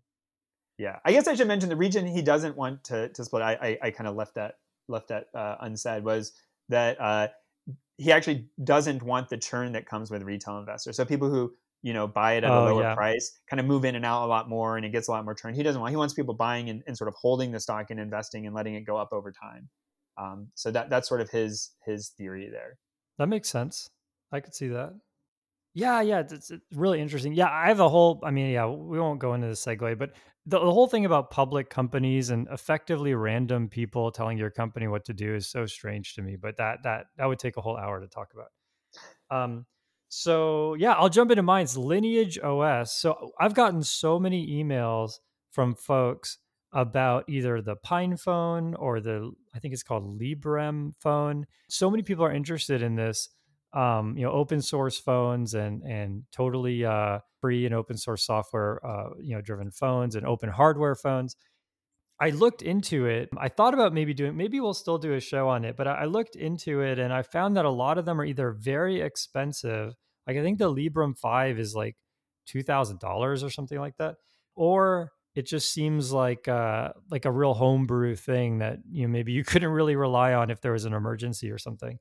Yeah, 0.77 0.99
I 1.03 1.13
guess 1.13 1.27
I 1.27 1.33
should 1.33 1.47
mention 1.47 1.69
the 1.69 1.75
region 1.75 2.05
he 2.05 2.21
doesn't 2.21 2.55
want 2.55 2.83
to 2.85 3.09
to 3.09 3.25
split. 3.25 3.41
I 3.41 3.53
I, 3.53 3.77
I 3.87 3.91
kind 3.91 4.07
of 4.07 4.15
left 4.15 4.35
that 4.35 4.59
left 4.87 5.07
that 5.07 5.29
uh, 5.33 5.55
unsaid 5.61 6.03
was 6.03 6.33
that 6.69 7.01
uh, 7.01 7.29
he 7.97 8.11
actually 8.11 8.47
doesn't 8.63 9.03
want 9.03 9.29
the 9.29 9.37
churn 9.37 9.71
that 9.73 9.85
comes 9.85 10.11
with 10.11 10.23
retail 10.23 10.57
investors. 10.59 10.97
So 10.97 11.05
people 11.05 11.29
who 11.29 11.53
you 11.85 11.93
know, 11.93 12.07
buy 12.07 12.33
it 12.33 12.43
at 12.43 12.49
oh, 12.49 12.63
a 12.63 12.65
lower 12.65 12.81
yeah. 12.81 12.95
price, 12.95 13.39
kind 13.47 13.59
of 13.59 13.67
move 13.67 13.85
in 13.85 13.93
and 13.93 14.03
out 14.03 14.25
a 14.25 14.27
lot 14.27 14.49
more, 14.49 14.75
and 14.75 14.83
it 14.83 14.89
gets 14.89 15.07
a 15.07 15.11
lot 15.11 15.23
more 15.23 15.35
churn. 15.35 15.53
He 15.53 15.61
doesn't 15.61 15.79
want. 15.79 15.91
He 15.91 15.95
wants 15.95 16.15
people 16.15 16.33
buying 16.33 16.67
and, 16.71 16.81
and 16.87 16.97
sort 16.97 17.07
of 17.07 17.13
holding 17.13 17.51
the 17.51 17.59
stock 17.59 17.91
and 17.91 17.99
investing 17.99 18.47
and 18.47 18.55
letting 18.55 18.73
it 18.73 18.87
go 18.87 18.97
up 18.97 19.09
over 19.11 19.31
time. 19.31 19.69
Um, 20.17 20.47
so 20.55 20.71
that 20.71 20.89
that's 20.89 21.07
sort 21.07 21.21
of 21.21 21.29
his 21.29 21.73
his 21.85 22.09
theory 22.17 22.49
there. 22.49 22.79
That 23.19 23.27
makes 23.27 23.49
sense. 23.49 23.87
I 24.31 24.39
could 24.39 24.55
see 24.55 24.69
that. 24.69 24.93
Yeah, 25.75 25.99
yeah, 25.99 26.21
it's, 26.21 26.51
it's 26.51 26.65
really 26.73 27.01
interesting. 27.01 27.33
Yeah, 27.33 27.49
I 27.51 27.67
have 27.67 27.81
a 27.81 27.89
whole. 27.89 28.21
I 28.23 28.31
mean, 28.31 28.49
yeah, 28.49 28.65
we 28.65 28.97
won't 28.97 29.19
go 29.19 29.33
into 29.33 29.47
the 29.47 29.53
segue, 29.53 29.97
but 29.99 30.11
the, 30.45 30.57
the 30.57 30.71
whole 30.71 30.87
thing 30.87 31.03
about 31.03 31.31
public 31.31 31.69
companies 31.69 32.29
and 32.29 32.47
effectively 32.49 33.13
random 33.13 33.67
people 33.67 34.09
telling 34.09 34.37
your 34.37 34.49
company 34.49 34.87
what 34.87 35.03
to 35.05 35.13
do 35.13 35.35
is 35.35 35.47
so 35.47 35.65
strange 35.65 36.15
to 36.15 36.21
me. 36.21 36.37
But 36.37 36.55
that 36.57 36.83
that 36.83 37.07
that 37.17 37.25
would 37.25 37.39
take 37.39 37.57
a 37.57 37.61
whole 37.61 37.75
hour 37.75 37.99
to 37.99 38.07
talk 38.07 38.31
about. 38.33 38.51
Um, 39.29 39.65
so 40.07 40.75
yeah, 40.75 40.93
I'll 40.93 41.09
jump 41.09 41.31
into 41.31 41.43
mine. 41.43 41.63
It's 41.63 41.75
Lineage 41.75 42.39
OS. 42.39 42.93
So 42.93 43.31
I've 43.37 43.53
gotten 43.53 43.83
so 43.83 44.17
many 44.17 44.63
emails 44.63 45.19
from 45.51 45.75
folks 45.75 46.37
about 46.71 47.25
either 47.27 47.61
the 47.61 47.75
Pine 47.75 48.15
phone 48.15 48.75
or 48.75 49.01
the 49.01 49.29
I 49.53 49.59
think 49.59 49.73
it's 49.73 49.83
called 49.83 50.21
Librem 50.21 50.93
phone. 51.01 51.47
So 51.67 51.91
many 51.91 52.01
people 52.01 52.23
are 52.23 52.33
interested 52.33 52.81
in 52.81 52.95
this 52.95 53.27
um, 53.75 54.17
you 54.17 54.23
know, 54.23 54.31
open 54.31 54.61
source 54.61 54.97
phones 54.97 55.53
and 55.53 55.83
and 55.83 56.23
totally 56.31 56.85
uh, 56.85 57.19
free 57.41 57.65
and 57.65 57.75
open 57.75 57.97
source 57.97 58.25
software, 58.25 58.83
uh, 58.85 59.09
you 59.21 59.35
know, 59.35 59.41
driven 59.41 59.71
phones 59.71 60.15
and 60.15 60.25
open 60.25 60.49
hardware 60.49 60.95
phones. 60.95 61.35
I 62.19 62.29
looked 62.29 62.61
into 62.61 63.07
it. 63.07 63.29
I 63.37 63.49
thought 63.49 63.73
about 63.73 63.93
maybe 63.93 64.13
doing, 64.13 64.37
maybe 64.37 64.61
we'll 64.61 64.73
still 64.73 64.97
do 64.97 65.13
a 65.13 65.19
show 65.19 65.49
on 65.49 65.65
it, 65.65 65.75
but 65.75 65.85
I 65.85 66.05
looked 66.05 66.37
into 66.37 66.79
it 66.79 66.97
and 66.97 67.11
I 67.11 67.23
found 67.23 67.57
that 67.57 67.65
a 67.65 67.69
lot 67.69 67.97
of 67.97 68.05
them 68.05 68.21
are 68.21 68.25
either 68.25 68.51
very 68.51 69.01
expensive. 69.01 69.93
Like 70.25 70.37
I 70.37 70.41
think 70.41 70.57
the 70.57 70.73
Librem 70.73 71.17
5 71.17 71.59
is 71.59 71.75
like 71.75 71.97
$2,000 72.47 73.43
or 73.43 73.49
something 73.49 73.79
like 73.79 73.97
that. 73.97 74.15
Or 74.55 75.11
it 75.35 75.45
just 75.45 75.73
seems 75.73 76.13
like 76.13 76.47
uh, 76.47 76.93
like 77.11 77.25
a 77.25 77.31
real 77.31 77.53
homebrew 77.53 78.15
thing 78.15 78.59
that 78.59 78.79
you 78.89 79.05
know 79.05 79.11
maybe 79.11 79.33
you 79.33 79.43
couldn't 79.43 79.69
really 79.69 79.97
rely 79.97 80.33
on 80.33 80.49
if 80.49 80.61
there 80.61 80.71
was 80.71 80.85
an 80.85 80.93
emergency 80.93 81.51
or 81.51 81.57
something. 81.57 81.99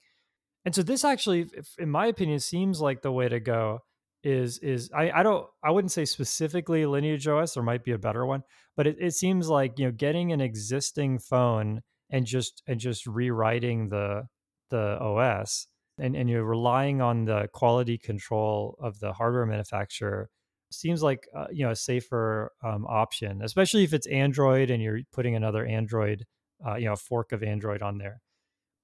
And 0.64 0.74
so 0.74 0.82
this 0.82 1.04
actually, 1.04 1.46
in 1.78 1.90
my 1.90 2.06
opinion, 2.06 2.40
seems 2.40 2.80
like 2.80 3.02
the 3.02 3.12
way 3.12 3.28
to 3.28 3.40
go. 3.40 3.80
Is 4.22 4.58
is 4.60 4.90
I, 4.96 5.10
I 5.10 5.22
don't 5.22 5.46
I 5.62 5.70
wouldn't 5.70 5.92
say 5.92 6.06
specifically 6.06 6.86
Lineage 6.86 7.28
OS. 7.28 7.52
There 7.52 7.62
might 7.62 7.84
be 7.84 7.92
a 7.92 7.98
better 7.98 8.24
one, 8.24 8.42
but 8.74 8.86
it, 8.86 8.96
it 8.98 9.12
seems 9.12 9.50
like 9.50 9.78
you 9.78 9.84
know 9.84 9.92
getting 9.92 10.32
an 10.32 10.40
existing 10.40 11.18
phone 11.18 11.82
and 12.08 12.24
just 12.24 12.62
and 12.66 12.80
just 12.80 13.06
rewriting 13.06 13.90
the 13.90 14.22
the 14.70 14.98
OS 14.98 15.66
and 15.98 16.16
and 16.16 16.28
you're 16.30 16.44
relying 16.44 17.00
on 17.02 17.26
the 17.26 17.48
quality 17.52 17.98
control 17.98 18.76
of 18.80 18.98
the 18.98 19.12
hardware 19.12 19.44
manufacturer 19.46 20.30
seems 20.70 21.02
like 21.02 21.28
uh, 21.36 21.46
you 21.52 21.64
know 21.64 21.70
a 21.70 21.76
safer 21.76 22.52
um, 22.62 22.86
option, 22.86 23.42
especially 23.42 23.84
if 23.84 23.92
it's 23.92 24.06
Android 24.06 24.70
and 24.70 24.82
you're 24.82 25.00
putting 25.12 25.36
another 25.36 25.64
Android, 25.64 26.24
uh, 26.66 26.74
you 26.74 26.86
know, 26.86 26.96
fork 26.96 27.32
of 27.32 27.42
Android 27.42 27.82
on 27.82 27.98
there. 27.98 28.20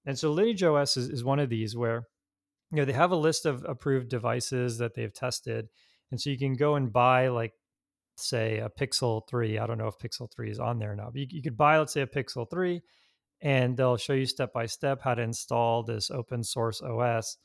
And 0.06 0.18
so 0.18 0.32
Lineage 0.32 0.62
OS 0.62 0.96
is, 0.96 1.08
is 1.08 1.24
one 1.24 1.38
of 1.38 1.50
these 1.50 1.76
where 1.76 2.04
you 2.70 2.78
know 2.78 2.84
they 2.84 2.92
have 2.92 3.10
a 3.10 3.16
list 3.16 3.46
of 3.46 3.64
approved 3.68 4.08
devices 4.08 4.78
that 4.78 4.94
they've 4.94 5.12
tested, 5.12 5.66
and 6.10 6.20
so 6.20 6.30
you 6.30 6.38
can 6.38 6.54
go 6.54 6.76
and 6.76 6.92
buy 6.92 7.28
like 7.28 7.52
say 8.16 8.58
a 8.58 8.68
Pixel 8.68 9.22
3. 9.28 9.58
I 9.58 9.66
don't 9.66 9.78
know 9.78 9.88
if 9.88 9.98
Pixel 9.98 10.30
3 10.34 10.50
is 10.50 10.58
on 10.58 10.78
there 10.78 10.94
now, 10.94 11.10
but 11.12 11.20
you, 11.20 11.26
you 11.30 11.42
could 11.42 11.56
buy 11.56 11.78
let's 11.78 11.92
say 11.92 12.02
a 12.02 12.06
Pixel 12.06 12.48
3 12.50 12.80
and 13.42 13.76
they'll 13.76 13.96
show 13.96 14.12
you 14.12 14.26
step 14.26 14.52
by 14.52 14.66
step 14.66 15.00
how 15.02 15.14
to 15.14 15.22
install 15.22 15.82
this 15.82 16.10
open 16.10 16.44
source 16.44 16.82
OS. 16.82 17.36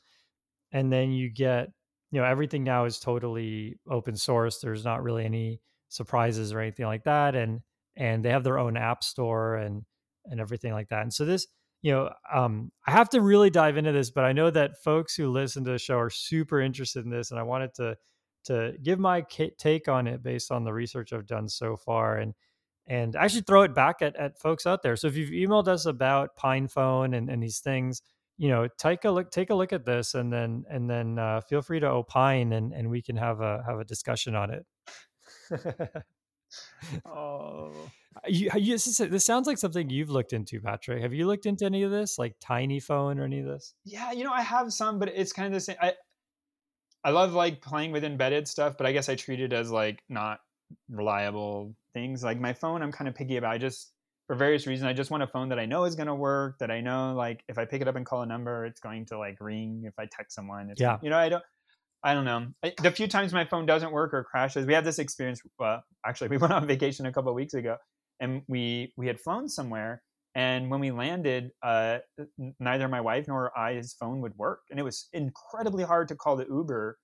And 0.72 0.92
then 0.92 1.10
you 1.10 1.30
get, 1.30 1.68
you 2.10 2.20
know, 2.20 2.26
everything 2.26 2.64
now 2.64 2.84
is 2.84 2.98
totally 2.98 3.78
open 3.90 4.16
source. 4.16 4.58
There's 4.58 4.84
not 4.84 5.02
really 5.02 5.24
any 5.24 5.60
surprises 5.88 6.52
or 6.52 6.60
anything 6.60 6.86
like 6.86 7.04
that. 7.04 7.34
And 7.34 7.60
and 7.96 8.22
they 8.22 8.30
have 8.30 8.44
their 8.44 8.58
own 8.58 8.76
app 8.76 9.02
store 9.02 9.56
and 9.56 9.82
and 10.26 10.40
everything 10.40 10.72
like 10.72 10.88
that. 10.88 11.02
And 11.02 11.12
so 11.12 11.24
this 11.24 11.46
you 11.86 11.92
know, 11.92 12.10
um, 12.34 12.72
I 12.84 12.90
have 12.90 13.10
to 13.10 13.20
really 13.20 13.48
dive 13.48 13.76
into 13.76 13.92
this, 13.92 14.10
but 14.10 14.24
I 14.24 14.32
know 14.32 14.50
that 14.50 14.82
folks 14.82 15.14
who 15.14 15.30
listen 15.30 15.62
to 15.66 15.70
the 15.70 15.78
show 15.78 15.96
are 15.96 16.10
super 16.10 16.60
interested 16.60 17.04
in 17.04 17.12
this, 17.12 17.30
and 17.30 17.38
I 17.38 17.44
wanted 17.44 17.74
to 17.74 17.96
to 18.46 18.72
give 18.82 18.98
my 18.98 19.24
take 19.56 19.86
on 19.86 20.08
it 20.08 20.20
based 20.20 20.50
on 20.50 20.64
the 20.64 20.72
research 20.72 21.12
I've 21.12 21.28
done 21.28 21.48
so 21.48 21.76
far, 21.76 22.16
and 22.16 22.34
and 22.88 23.14
actually 23.14 23.42
throw 23.42 23.62
it 23.62 23.72
back 23.72 24.02
at, 24.02 24.16
at 24.16 24.36
folks 24.36 24.66
out 24.66 24.82
there. 24.82 24.96
So 24.96 25.06
if 25.06 25.16
you've 25.16 25.30
emailed 25.30 25.68
us 25.68 25.86
about 25.86 26.36
PinePhone 26.36 27.16
and, 27.16 27.30
and 27.30 27.40
these 27.40 27.60
things, 27.60 28.02
you 28.36 28.48
know, 28.48 28.66
take 28.78 29.04
a 29.04 29.10
look 29.12 29.30
take 29.30 29.50
a 29.50 29.54
look 29.54 29.72
at 29.72 29.86
this, 29.86 30.14
and 30.14 30.32
then 30.32 30.64
and 30.68 30.90
then 30.90 31.20
uh, 31.20 31.40
feel 31.42 31.62
free 31.62 31.78
to 31.78 31.86
opine, 31.86 32.52
and 32.52 32.72
and 32.72 32.90
we 32.90 33.00
can 33.00 33.14
have 33.14 33.40
a 33.40 33.62
have 33.64 33.78
a 33.78 33.84
discussion 33.84 34.34
on 34.34 34.50
it. 34.50 34.66
oh 37.06 37.72
uh, 38.16 38.20
you, 38.28 38.50
you, 38.56 38.74
this, 38.74 38.96
this 38.96 39.26
sounds 39.26 39.46
like 39.46 39.58
something 39.58 39.90
you've 39.90 40.10
looked 40.10 40.32
into, 40.32 40.60
Patrick. 40.60 41.02
Have 41.02 41.12
you 41.12 41.26
looked 41.26 41.44
into 41.44 41.66
any 41.66 41.82
of 41.82 41.90
this, 41.90 42.18
like 42.18 42.34
Tiny 42.40 42.80
Phone 42.80 43.18
or 43.18 43.24
any 43.24 43.40
of 43.40 43.46
this? 43.46 43.74
Yeah, 43.84 44.12
you 44.12 44.24
know, 44.24 44.32
I 44.32 44.42
have 44.42 44.72
some, 44.72 44.98
but 44.98 45.08
it's 45.08 45.32
kind 45.32 45.46
of 45.46 45.52
the 45.52 45.60
same. 45.60 45.76
I 45.80 45.94
I 47.04 47.10
love 47.10 47.34
like 47.34 47.60
playing 47.60 47.92
with 47.92 48.04
embedded 48.04 48.48
stuff, 48.48 48.76
but 48.76 48.86
I 48.86 48.92
guess 48.92 49.08
I 49.08 49.14
treat 49.14 49.40
it 49.40 49.52
as 49.52 49.70
like 49.70 50.02
not 50.08 50.40
reliable 50.88 51.74
things. 51.94 52.24
Like 52.24 52.40
my 52.40 52.52
phone, 52.52 52.82
I'm 52.82 52.90
kind 52.90 53.06
of 53.08 53.14
picky 53.14 53.36
about. 53.36 53.52
I 53.52 53.58
just 53.58 53.92
for 54.26 54.34
various 54.34 54.66
reasons, 54.66 54.88
I 54.88 54.92
just 54.92 55.10
want 55.10 55.22
a 55.22 55.26
phone 55.26 55.50
that 55.50 55.58
I 55.58 55.66
know 55.66 55.84
is 55.84 55.94
going 55.94 56.08
to 56.08 56.14
work. 56.14 56.58
That 56.58 56.70
I 56.70 56.80
know, 56.80 57.14
like, 57.14 57.44
if 57.48 57.58
I 57.58 57.64
pick 57.64 57.80
it 57.80 57.86
up 57.86 57.94
and 57.94 58.04
call 58.04 58.22
a 58.22 58.26
number, 58.26 58.64
it's 58.66 58.80
going 58.80 59.06
to 59.06 59.18
like 59.18 59.36
ring. 59.40 59.84
If 59.84 59.94
I 59.98 60.08
text 60.10 60.34
someone, 60.34 60.70
it's, 60.70 60.80
yeah, 60.80 60.98
you 61.02 61.10
know, 61.10 61.16
I 61.16 61.28
don't. 61.28 61.44
I 62.06 62.14
don't 62.14 62.24
know. 62.24 62.46
The 62.82 62.90
few 62.92 63.08
times 63.08 63.32
my 63.32 63.44
phone 63.44 63.66
doesn't 63.66 63.90
work 63.90 64.14
or 64.14 64.22
crashes, 64.22 64.64
we 64.64 64.74
had 64.74 64.84
this 64.84 65.00
experience. 65.00 65.40
Well, 65.58 65.82
actually, 66.06 66.28
we 66.34 66.36
went 66.36 66.52
on 66.52 66.66
vacation 66.66 67.06
a 67.06 67.12
couple 67.12 67.30
of 67.30 67.36
weeks 67.36 67.54
ago, 67.54 67.76
and 68.20 68.42
we 68.48 68.92
we 68.96 69.06
had 69.06 69.20
flown 69.20 69.48
somewhere 69.48 70.02
and 70.36 70.70
when 70.70 70.80
we 70.80 70.90
landed 70.90 71.50
uh, 71.62 71.98
neither 72.60 72.88
my 72.88 73.00
wife 73.00 73.26
nor 73.26 73.56
i's 73.58 73.96
phone 73.98 74.20
would 74.20 74.36
work 74.36 74.60
and 74.70 74.78
it 74.78 74.82
was 74.82 75.08
incredibly 75.12 75.82
hard 75.82 76.06
to 76.08 76.14
call 76.14 76.36
the 76.36 76.46
uber 76.46 76.98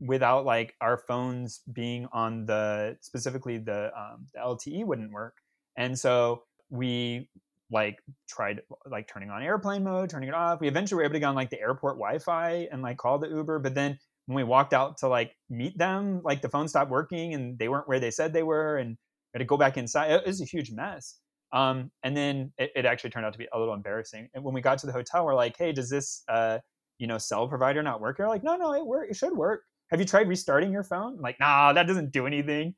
without 0.00 0.44
like 0.44 0.74
our 0.80 0.98
phones 0.98 1.60
being 1.72 2.06
on 2.12 2.46
the 2.46 2.96
specifically 3.00 3.58
the, 3.58 3.90
um, 3.96 4.26
the 4.34 4.40
lte 4.40 4.84
wouldn't 4.84 5.12
work 5.12 5.36
and 5.76 5.98
so 5.98 6.42
we 6.70 7.28
like 7.70 7.98
tried 8.28 8.60
like 8.90 9.06
turning 9.06 9.30
on 9.30 9.42
airplane 9.42 9.84
mode 9.84 10.10
turning 10.10 10.28
it 10.28 10.34
off 10.34 10.60
we 10.60 10.66
eventually 10.66 10.96
were 10.96 11.04
able 11.04 11.14
to 11.14 11.20
get 11.20 11.26
on 11.26 11.36
like 11.36 11.50
the 11.50 11.60
airport 11.60 11.96
wi-fi 11.96 12.66
and 12.72 12.82
like 12.82 12.96
call 12.96 13.18
the 13.18 13.28
uber 13.28 13.58
but 13.58 13.74
then 13.74 13.96
when 14.30 14.36
we 14.36 14.44
walked 14.44 14.72
out 14.72 14.96
to 14.98 15.08
like 15.08 15.36
meet 15.48 15.76
them 15.76 16.20
like 16.22 16.40
the 16.40 16.48
phone 16.48 16.68
stopped 16.68 16.88
working 16.88 17.34
and 17.34 17.58
they 17.58 17.68
weren't 17.68 17.88
where 17.88 17.98
they 17.98 18.12
said 18.12 18.32
they 18.32 18.44
were 18.44 18.76
and 18.76 18.90
we 18.90 18.96
had 19.34 19.40
to 19.40 19.44
go 19.44 19.56
back 19.56 19.76
inside. 19.76 20.12
It 20.12 20.24
was 20.24 20.40
a 20.40 20.44
huge 20.44 20.70
mess. 20.70 21.16
Um, 21.52 21.90
and 22.04 22.16
then 22.16 22.52
it, 22.56 22.70
it, 22.76 22.86
actually 22.86 23.10
turned 23.10 23.26
out 23.26 23.32
to 23.32 23.40
be 23.40 23.48
a 23.52 23.58
little 23.58 23.74
embarrassing. 23.74 24.28
And 24.32 24.44
when 24.44 24.54
we 24.54 24.60
got 24.60 24.78
to 24.78 24.86
the 24.86 24.92
hotel, 24.92 25.24
we're 25.24 25.34
like, 25.34 25.56
"Hey, 25.58 25.72
does 25.72 25.90
this 25.90 26.22
uh, 26.28 26.58
you 26.98 27.08
know 27.08 27.18
cell 27.18 27.48
provider 27.48 27.82
not 27.82 28.00
work?" 28.00 28.18
They're 28.18 28.28
like, 28.28 28.44
"No, 28.44 28.54
no, 28.54 28.72
it 28.72 28.86
work. 28.86 29.10
It 29.10 29.16
should 29.16 29.36
work. 29.36 29.62
Have 29.90 29.98
you 29.98 30.06
tried 30.06 30.28
restarting 30.28 30.70
your 30.70 30.84
phone?" 30.84 31.14
I'm 31.16 31.20
like, 31.20 31.40
"Nah, 31.40 31.72
that 31.72 31.88
doesn't 31.88 32.12
do 32.12 32.28
anything." 32.28 32.76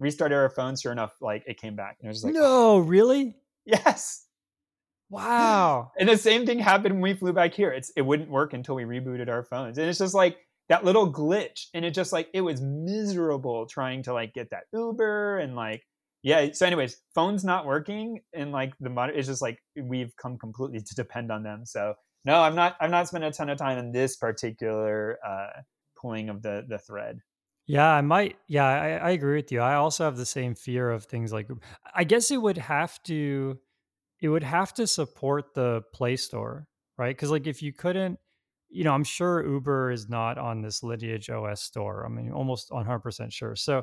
Restarted 0.00 0.38
our 0.38 0.48
phone. 0.48 0.76
Sure 0.78 0.92
enough, 0.92 1.12
like 1.20 1.44
it 1.46 1.60
came 1.60 1.76
back. 1.76 1.98
And 2.00 2.06
it 2.06 2.08
was 2.08 2.24
like, 2.24 2.32
"No, 2.32 2.78
really? 2.78 3.36
Yes." 3.66 4.22
Wow. 5.10 5.92
and 5.98 6.08
the 6.08 6.16
same 6.16 6.46
thing 6.46 6.58
happened 6.58 6.94
when 6.94 7.02
we 7.02 7.14
flew 7.14 7.34
back 7.34 7.52
here. 7.52 7.70
It's 7.70 7.90
it 7.96 8.02
wouldn't 8.02 8.30
work 8.30 8.54
until 8.54 8.76
we 8.76 8.84
rebooted 8.84 9.28
our 9.28 9.42
phones, 9.42 9.76
and 9.76 9.90
it's 9.90 9.98
just 9.98 10.14
like 10.14 10.38
that 10.68 10.84
little 10.84 11.12
glitch, 11.12 11.66
and 11.74 11.84
it 11.84 11.92
just 11.92 12.12
like 12.12 12.28
it 12.34 12.40
was 12.40 12.60
miserable 12.60 13.66
trying 13.66 14.02
to 14.04 14.12
like 14.12 14.34
get 14.34 14.50
that 14.50 14.64
Uber 14.72 15.38
and 15.38 15.54
like 15.54 15.82
yeah 16.22 16.50
so 16.52 16.66
anyways 16.66 17.00
phones 17.14 17.44
not 17.44 17.66
working 17.66 18.20
and 18.34 18.50
like 18.50 18.72
the 18.80 18.90
modern 18.90 19.16
it's 19.16 19.28
just 19.28 19.42
like 19.42 19.58
we've 19.80 20.12
come 20.16 20.36
completely 20.36 20.80
to 20.80 20.94
depend 20.96 21.30
on 21.30 21.42
them 21.42 21.64
so 21.64 21.94
no 22.24 22.40
i'm 22.40 22.56
not 22.56 22.74
i'm 22.80 22.90
not 22.90 23.06
spending 23.06 23.28
a 23.28 23.32
ton 23.32 23.48
of 23.50 23.58
time 23.58 23.78
in 23.78 23.92
this 23.92 24.16
particular 24.16 25.18
uh 25.24 25.60
pulling 26.00 26.28
of 26.28 26.42
the 26.42 26.64
the 26.68 26.78
thread. 26.78 27.20
Yeah 27.66 27.88
i 27.88 28.00
might 28.00 28.36
yeah 28.48 28.64
I, 28.64 28.88
I 28.96 29.10
agree 29.10 29.36
with 29.36 29.52
you 29.52 29.60
i 29.60 29.74
also 29.74 30.04
have 30.04 30.16
the 30.16 30.26
same 30.26 30.54
fear 30.54 30.90
of 30.90 31.04
things 31.04 31.32
like 31.32 31.48
i 31.94 32.02
guess 32.02 32.30
it 32.30 32.40
would 32.40 32.58
have 32.58 33.00
to 33.04 33.58
it 34.20 34.28
would 34.28 34.42
have 34.42 34.74
to 34.74 34.86
support 34.86 35.54
the 35.54 35.82
play 35.92 36.16
store 36.16 36.66
right? 36.98 37.14
Because 37.14 37.30
like 37.30 37.46
if 37.46 37.62
you 37.62 37.72
couldn't 37.72 38.18
you 38.68 38.84
know 38.84 38.92
i'm 38.92 39.04
sure 39.04 39.46
uber 39.46 39.90
is 39.90 40.08
not 40.08 40.38
on 40.38 40.60
this 40.60 40.82
lineage 40.82 41.30
os 41.30 41.62
store 41.62 42.04
i 42.04 42.08
mean 42.08 42.32
almost 42.32 42.70
100% 42.70 43.32
sure 43.32 43.56
so 43.56 43.82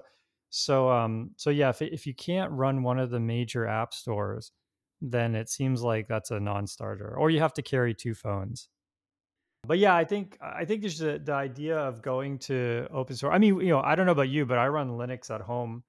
so 0.56 0.92
um 0.92 1.32
so 1.36 1.50
yeah, 1.50 1.70
if 1.70 1.82
if 1.82 2.06
you 2.06 2.14
can't 2.14 2.52
run 2.52 2.84
one 2.84 3.00
of 3.00 3.10
the 3.10 3.20
major 3.20 3.66
app 3.66 3.92
stores, 3.92 4.52
then 5.02 5.34
it 5.34 5.50
seems 5.50 5.82
like 5.82 6.08
that's 6.08 6.30
a 6.30 6.40
non-starter, 6.40 7.18
or 7.18 7.32
you 7.32 7.40
have 7.40 7.56
to 7.56 7.64
carry 7.64 7.96
two 7.96 8.14
phones. 8.14 8.70
But 9.66 9.80
yeah, 9.80 9.96
I 9.96 10.04
think 10.04 10.38
I 10.40 10.66
think 10.66 10.82
there's 10.82 11.00
the, 11.00 11.20
the 11.24 11.34
idea 11.34 11.80
of 11.80 12.04
going 12.04 12.38
to 12.40 12.88
open 12.94 13.16
source. 13.16 13.34
I 13.34 13.40
mean, 13.40 13.62
you 13.62 13.70
know, 13.70 13.82
I 13.82 13.96
don't 13.96 14.06
know 14.06 14.12
about 14.12 14.30
you, 14.30 14.46
but 14.46 14.60
I 14.60 14.68
run 14.68 14.92
Linux 14.92 15.34
at 15.34 15.42
home, 15.42 15.84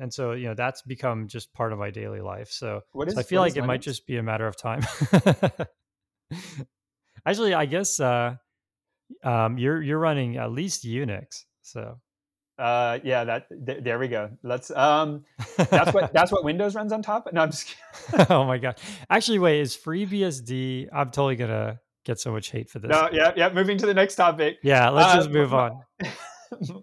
and 0.00 0.12
so 0.12 0.32
you 0.32 0.48
know 0.48 0.54
that's 0.54 0.82
become 0.82 1.28
just 1.28 1.52
part 1.52 1.72
of 1.72 1.78
my 1.78 1.90
daily 1.90 2.20
life. 2.20 2.50
So, 2.50 2.80
is, 3.06 3.14
so 3.14 3.20
I 3.20 3.22
feel 3.22 3.40
like 3.40 3.56
it 3.56 3.62
Linux? 3.62 3.66
might 3.66 3.82
just 3.82 4.04
be 4.04 4.16
a 4.16 4.22
matter 4.24 4.48
of 4.48 4.56
time. 4.56 4.82
Actually, 7.24 7.54
I 7.54 7.66
guess 7.66 8.00
uh, 8.00 8.34
um, 9.24 9.58
you're 9.58 9.82
you're 9.82 9.98
running 9.98 10.36
at 10.36 10.52
least 10.52 10.84
Unix, 10.84 11.44
so 11.62 11.98
uh, 12.58 12.98
yeah, 13.04 13.24
that 13.24 13.46
th- 13.66 13.84
there 13.84 13.98
we 13.98 14.08
go. 14.08 14.30
Let's 14.42 14.70
um, 14.72 15.24
that's 15.56 15.94
what 15.94 16.12
that's 16.12 16.32
what 16.32 16.44
Windows 16.44 16.74
runs 16.74 16.92
on 16.92 17.02
top. 17.02 17.28
No, 17.32 17.42
I'm 17.42 17.50
just. 17.50 17.74
oh 18.30 18.44
my 18.44 18.58
god! 18.58 18.78
Actually, 19.08 19.38
wait, 19.38 19.60
is 19.60 19.76
FreeBSD? 19.76 20.88
I'm 20.92 21.10
totally 21.10 21.36
gonna 21.36 21.80
get 22.04 22.18
so 22.18 22.32
much 22.32 22.50
hate 22.50 22.68
for 22.68 22.80
this. 22.80 22.90
No, 22.90 23.08
yeah, 23.12 23.32
yeah. 23.36 23.48
Moving 23.50 23.78
to 23.78 23.86
the 23.86 23.94
next 23.94 24.16
topic. 24.16 24.58
Yeah, 24.62 24.88
let's 24.88 25.12
uh, 25.12 25.16
just 25.16 25.30
move 25.30 25.54
on. 25.54 25.80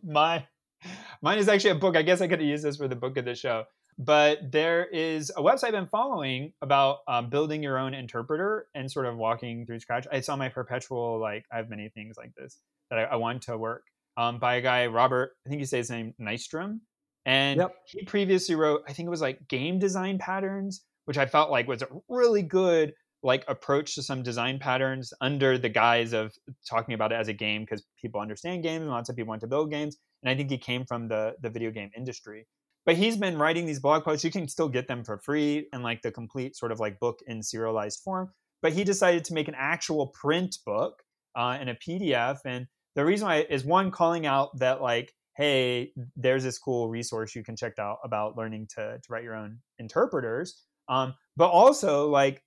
my 0.02 0.46
mine 1.22 1.40
is 1.40 1.50
actually 1.50 1.72
a 1.72 1.76
book. 1.76 1.98
I 1.98 2.04
guess 2.04 2.22
I 2.22 2.28
could 2.28 2.42
use 2.42 2.64
this 2.64 2.78
for 2.78 2.88
the 2.88 2.96
book 2.96 3.18
of 3.18 3.26
the 3.26 3.36
show. 3.36 3.66
But 3.98 4.52
there 4.52 4.86
is 4.86 5.32
a 5.38 5.42
website 5.42 5.66
I've 5.66 5.72
been 5.72 5.88
following 5.88 6.52
about 6.62 7.00
um, 7.08 7.30
building 7.30 7.64
your 7.64 7.78
own 7.78 7.94
interpreter 7.94 8.68
and 8.76 8.92
sort 8.92 9.06
of 9.06 9.16
walking 9.16 9.66
through 9.66 9.80
scratch. 9.80 10.06
It's 10.12 10.28
on 10.28 10.38
my 10.38 10.50
perpetual 10.50 11.20
like 11.20 11.46
I 11.52 11.58
have 11.58 11.70
many 11.70 11.90
things 11.90 12.18
like 12.18 12.34
this 12.36 12.60
that 12.90 13.00
I, 13.00 13.04
I 13.04 13.16
want 13.16 13.44
to 13.44 13.58
work 13.58 13.84
um, 14.18 14.38
by 14.38 14.56
a 14.56 14.62
guy 14.62 14.86
Robert. 14.88 15.32
I 15.46 15.50
think 15.50 15.62
he 15.62 15.66
says 15.66 15.88
his 15.88 15.92
name 15.92 16.14
Nystrom, 16.20 16.80
and 17.26 17.62
yep. 17.62 17.76
he 17.86 18.04
previously 18.04 18.56
wrote 18.56 18.82
I 18.88 18.92
think 18.92 19.08
it 19.08 19.12
was 19.12 19.22
like 19.22 19.48
game 19.48 19.80
design 19.80 20.18
patterns, 20.18 20.84
which 21.06 21.18
I 21.18 21.26
felt 21.26 21.50
like 21.50 21.68
was 21.68 21.82
a 21.82 21.88
really 22.10 22.42
good 22.42 22.94
like 23.24 23.46
approach 23.48 23.96
to 23.96 24.04
some 24.04 24.22
design 24.22 24.60
patterns 24.60 25.14
under 25.22 25.58
the 25.58 25.70
guise 25.70 26.14
of 26.14 26.34
talking 26.70 26.94
about 26.94 27.12
it 27.12 27.16
as 27.16 27.30
a 27.30 27.34
game 27.34 27.62
because 27.62 27.84
people 28.00 28.22
understand 28.22 28.62
games 28.62 28.84
and 28.84 28.92
lots 28.92 29.10
of 29.10 29.16
people 29.16 29.30
want 29.30 29.42
to 29.42 29.48
build 29.48 29.72
games 29.72 29.98
and 30.22 30.30
i 30.30 30.36
think 30.36 30.50
he 30.52 30.60
came 30.60 30.86
from 30.86 31.08
the 31.08 31.34
the 31.42 31.50
video 31.50 31.72
game 31.72 31.90
industry 31.98 32.46
but 32.86 32.96
he's 32.96 33.18
been 33.18 33.38
writing 33.38 33.66
these 33.66 33.80
blog 33.80 34.04
posts. 34.04 34.24
You 34.24 34.32
can 34.32 34.48
still 34.48 34.70
get 34.70 34.88
them 34.88 35.04
for 35.04 35.18
free 35.18 35.68
and 35.74 35.84
like 35.84 36.02
the 36.02 36.12
complete 36.12 36.56
sort 36.56 36.72
of 36.72 36.80
like 36.80 37.00
book 37.00 37.20
in 37.28 37.42
serialized 37.42 38.02
form. 38.04 38.32
But 38.62 38.74
he 38.74 38.84
decided 38.84 39.26
to 39.26 39.34
make 39.34 39.48
an 39.48 39.56
actual 39.58 40.08
print 40.08 40.58
book 40.66 41.02
uh, 41.38 41.58
a 41.62 41.76
pdf 41.76 42.40
and 42.46 42.66
the 42.96 43.04
reason 43.04 43.28
why 43.28 43.46
is 43.50 43.66
one 43.66 43.92
calling 43.92 44.26
out 44.26 44.58
that 44.58 44.82
like 44.82 45.14
hey 45.36 45.92
there's 46.16 46.46
this 46.46 46.58
cool 46.58 46.88
resource 46.88 47.36
you 47.36 47.44
can 47.44 47.58
check 47.58 47.78
out 47.78 47.98
about 48.06 48.38
learning 48.38 48.66
to, 48.74 48.98
to 48.98 49.04
write 49.10 49.24
your 49.24 49.36
own 49.36 49.60
interpreters. 49.80 50.64
Um, 50.88 51.14
but 51.36 51.50
also 51.50 52.10
like 52.10 52.42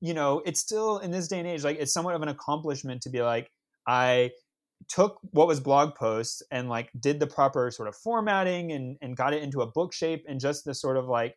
you 0.00 0.14
know, 0.14 0.42
it's 0.44 0.60
still 0.60 0.98
in 0.98 1.10
this 1.10 1.28
day 1.28 1.38
and 1.38 1.48
age, 1.48 1.64
like 1.64 1.78
it's 1.80 1.92
somewhat 1.92 2.14
of 2.14 2.22
an 2.22 2.28
accomplishment 2.28 3.02
to 3.02 3.10
be 3.10 3.22
like, 3.22 3.50
I 3.86 4.30
took 4.88 5.18
what 5.32 5.46
was 5.46 5.60
blog 5.60 5.94
posts 5.94 6.42
and 6.50 6.68
like 6.68 6.90
did 6.98 7.18
the 7.20 7.26
proper 7.26 7.70
sort 7.70 7.88
of 7.88 7.96
formatting 7.96 8.72
and, 8.72 8.96
and 9.00 9.16
got 9.16 9.32
it 9.32 9.42
into 9.42 9.62
a 9.62 9.66
book 9.66 9.92
shape 9.92 10.24
and 10.28 10.40
just 10.40 10.64
the 10.64 10.74
sort 10.74 10.96
of 10.96 11.06
like 11.06 11.34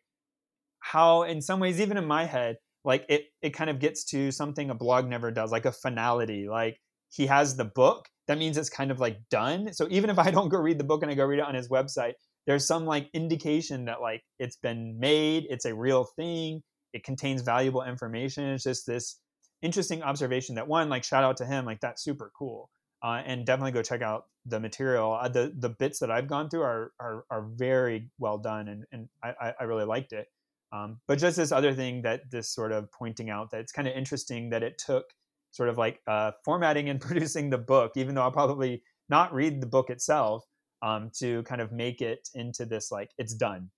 how 0.80 1.22
in 1.22 1.40
some 1.42 1.60
ways, 1.60 1.80
even 1.80 1.96
in 1.96 2.06
my 2.06 2.24
head, 2.24 2.56
like 2.84 3.04
it 3.08 3.24
it 3.42 3.50
kind 3.50 3.70
of 3.70 3.78
gets 3.78 4.04
to 4.04 4.30
something 4.30 4.70
a 4.70 4.74
blog 4.74 5.08
never 5.08 5.30
does, 5.30 5.52
like 5.52 5.66
a 5.66 5.72
finality. 5.72 6.48
Like 6.48 6.80
he 7.10 7.26
has 7.26 7.56
the 7.56 7.64
book, 7.64 8.08
that 8.28 8.38
means 8.38 8.56
it's 8.56 8.70
kind 8.70 8.90
of 8.90 9.00
like 9.00 9.18
done. 9.30 9.72
So 9.72 9.86
even 9.90 10.10
if 10.10 10.18
I 10.18 10.30
don't 10.30 10.48
go 10.48 10.58
read 10.58 10.78
the 10.78 10.84
book 10.84 11.02
and 11.02 11.10
I 11.10 11.14
go 11.14 11.24
read 11.24 11.40
it 11.40 11.44
on 11.44 11.54
his 11.54 11.68
website, 11.68 12.12
there's 12.46 12.66
some 12.66 12.86
like 12.86 13.10
indication 13.12 13.84
that 13.86 14.00
like 14.00 14.22
it's 14.38 14.56
been 14.56 14.98
made, 14.98 15.46
it's 15.50 15.64
a 15.64 15.74
real 15.74 16.04
thing, 16.16 16.62
it 16.92 17.04
contains 17.04 17.42
valuable 17.42 17.82
information. 17.82 18.44
It's 18.44 18.64
just 18.64 18.86
this 18.86 19.20
interesting 19.62 20.02
observation 20.02 20.54
that 20.54 20.68
one, 20.68 20.88
like 20.88 21.04
shout 21.04 21.24
out 21.24 21.36
to 21.38 21.46
him, 21.46 21.64
like 21.66 21.80
that's 21.80 22.02
super 22.02 22.32
cool. 22.38 22.70
Uh, 23.02 23.22
and 23.24 23.46
definitely 23.46 23.72
go 23.72 23.82
check 23.82 24.02
out 24.02 24.26
the 24.46 24.60
material. 24.60 25.12
Uh, 25.12 25.28
the 25.28 25.54
the 25.58 25.70
bits 25.70 25.98
that 26.00 26.10
I've 26.10 26.26
gone 26.26 26.50
through 26.50 26.62
are 26.62 26.92
are, 27.00 27.24
are 27.30 27.42
very 27.42 28.10
well 28.18 28.38
done, 28.38 28.68
and 28.68 28.84
and 28.92 29.08
I, 29.22 29.54
I 29.58 29.64
really 29.64 29.84
liked 29.84 30.12
it. 30.12 30.28
Um, 30.72 31.00
but 31.08 31.18
just 31.18 31.36
this 31.36 31.52
other 31.52 31.74
thing 31.74 32.02
that 32.02 32.30
this 32.30 32.48
sort 32.48 32.72
of 32.72 32.90
pointing 32.92 33.28
out 33.28 33.50
that 33.50 33.60
it's 33.60 33.72
kind 33.72 33.88
of 33.88 33.94
interesting 33.94 34.50
that 34.50 34.62
it 34.62 34.78
took 34.78 35.06
sort 35.50 35.68
of 35.68 35.78
like 35.78 36.00
uh, 36.06 36.32
formatting 36.44 36.88
and 36.88 37.00
producing 37.00 37.50
the 37.50 37.58
book, 37.58 37.92
even 37.96 38.14
though 38.14 38.22
I'll 38.22 38.32
probably 38.32 38.82
not 39.08 39.34
read 39.34 39.60
the 39.60 39.66
book 39.66 39.90
itself, 39.90 40.44
um, 40.82 41.10
to 41.18 41.42
kind 41.44 41.60
of 41.60 41.72
make 41.72 42.00
it 42.00 42.28
into 42.34 42.64
this 42.64 42.90
like 42.92 43.10
it's 43.18 43.34
done. 43.34 43.70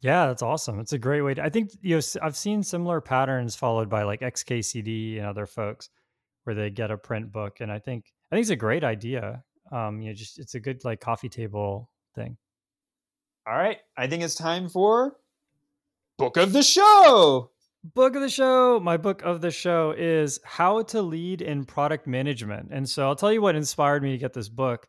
Yeah, 0.00 0.26
that's 0.26 0.42
awesome. 0.42 0.80
It's 0.80 0.92
a 0.92 0.98
great 0.98 1.22
way 1.22 1.32
to, 1.34 1.42
I 1.42 1.48
think, 1.48 1.70
you 1.80 1.96
know, 1.96 2.02
I've 2.22 2.36
seen 2.36 2.62
similar 2.62 3.00
patterns 3.00 3.56
followed 3.56 3.88
by 3.88 4.02
like 4.02 4.20
XKCD 4.20 5.16
and 5.16 5.26
other 5.26 5.46
folks 5.46 5.88
where 6.44 6.54
they 6.54 6.70
get 6.70 6.90
a 6.90 6.96
print 6.96 7.32
book. 7.32 7.60
And 7.60 7.70
I 7.70 7.78
think, 7.78 8.12
I 8.30 8.36
think 8.36 8.42
it's 8.42 8.50
a 8.50 8.56
great 8.56 8.84
idea. 8.84 9.42
Um, 9.72 10.00
you 10.00 10.10
know, 10.10 10.14
just, 10.14 10.38
it's 10.38 10.54
a 10.54 10.60
good 10.60 10.84
like 10.84 11.00
coffee 11.00 11.28
table 11.28 11.90
thing. 12.14 12.36
All 13.46 13.56
right. 13.56 13.78
I 13.96 14.06
think 14.06 14.22
it's 14.22 14.34
time 14.34 14.68
for 14.68 15.16
book 16.18 16.36
of 16.36 16.52
the 16.52 16.62
show. 16.62 17.50
Book 17.94 18.14
of 18.14 18.22
the 18.22 18.30
show. 18.30 18.80
My 18.80 18.96
book 18.96 19.22
of 19.22 19.42
the 19.42 19.50
show 19.50 19.94
is 19.96 20.40
How 20.44 20.82
to 20.84 21.02
Lead 21.02 21.42
in 21.42 21.64
Product 21.64 22.06
Management. 22.06 22.70
And 22.70 22.88
so 22.88 23.06
I'll 23.06 23.16
tell 23.16 23.32
you 23.32 23.42
what 23.42 23.56
inspired 23.56 24.02
me 24.02 24.12
to 24.12 24.18
get 24.18 24.32
this 24.32 24.48
book. 24.48 24.86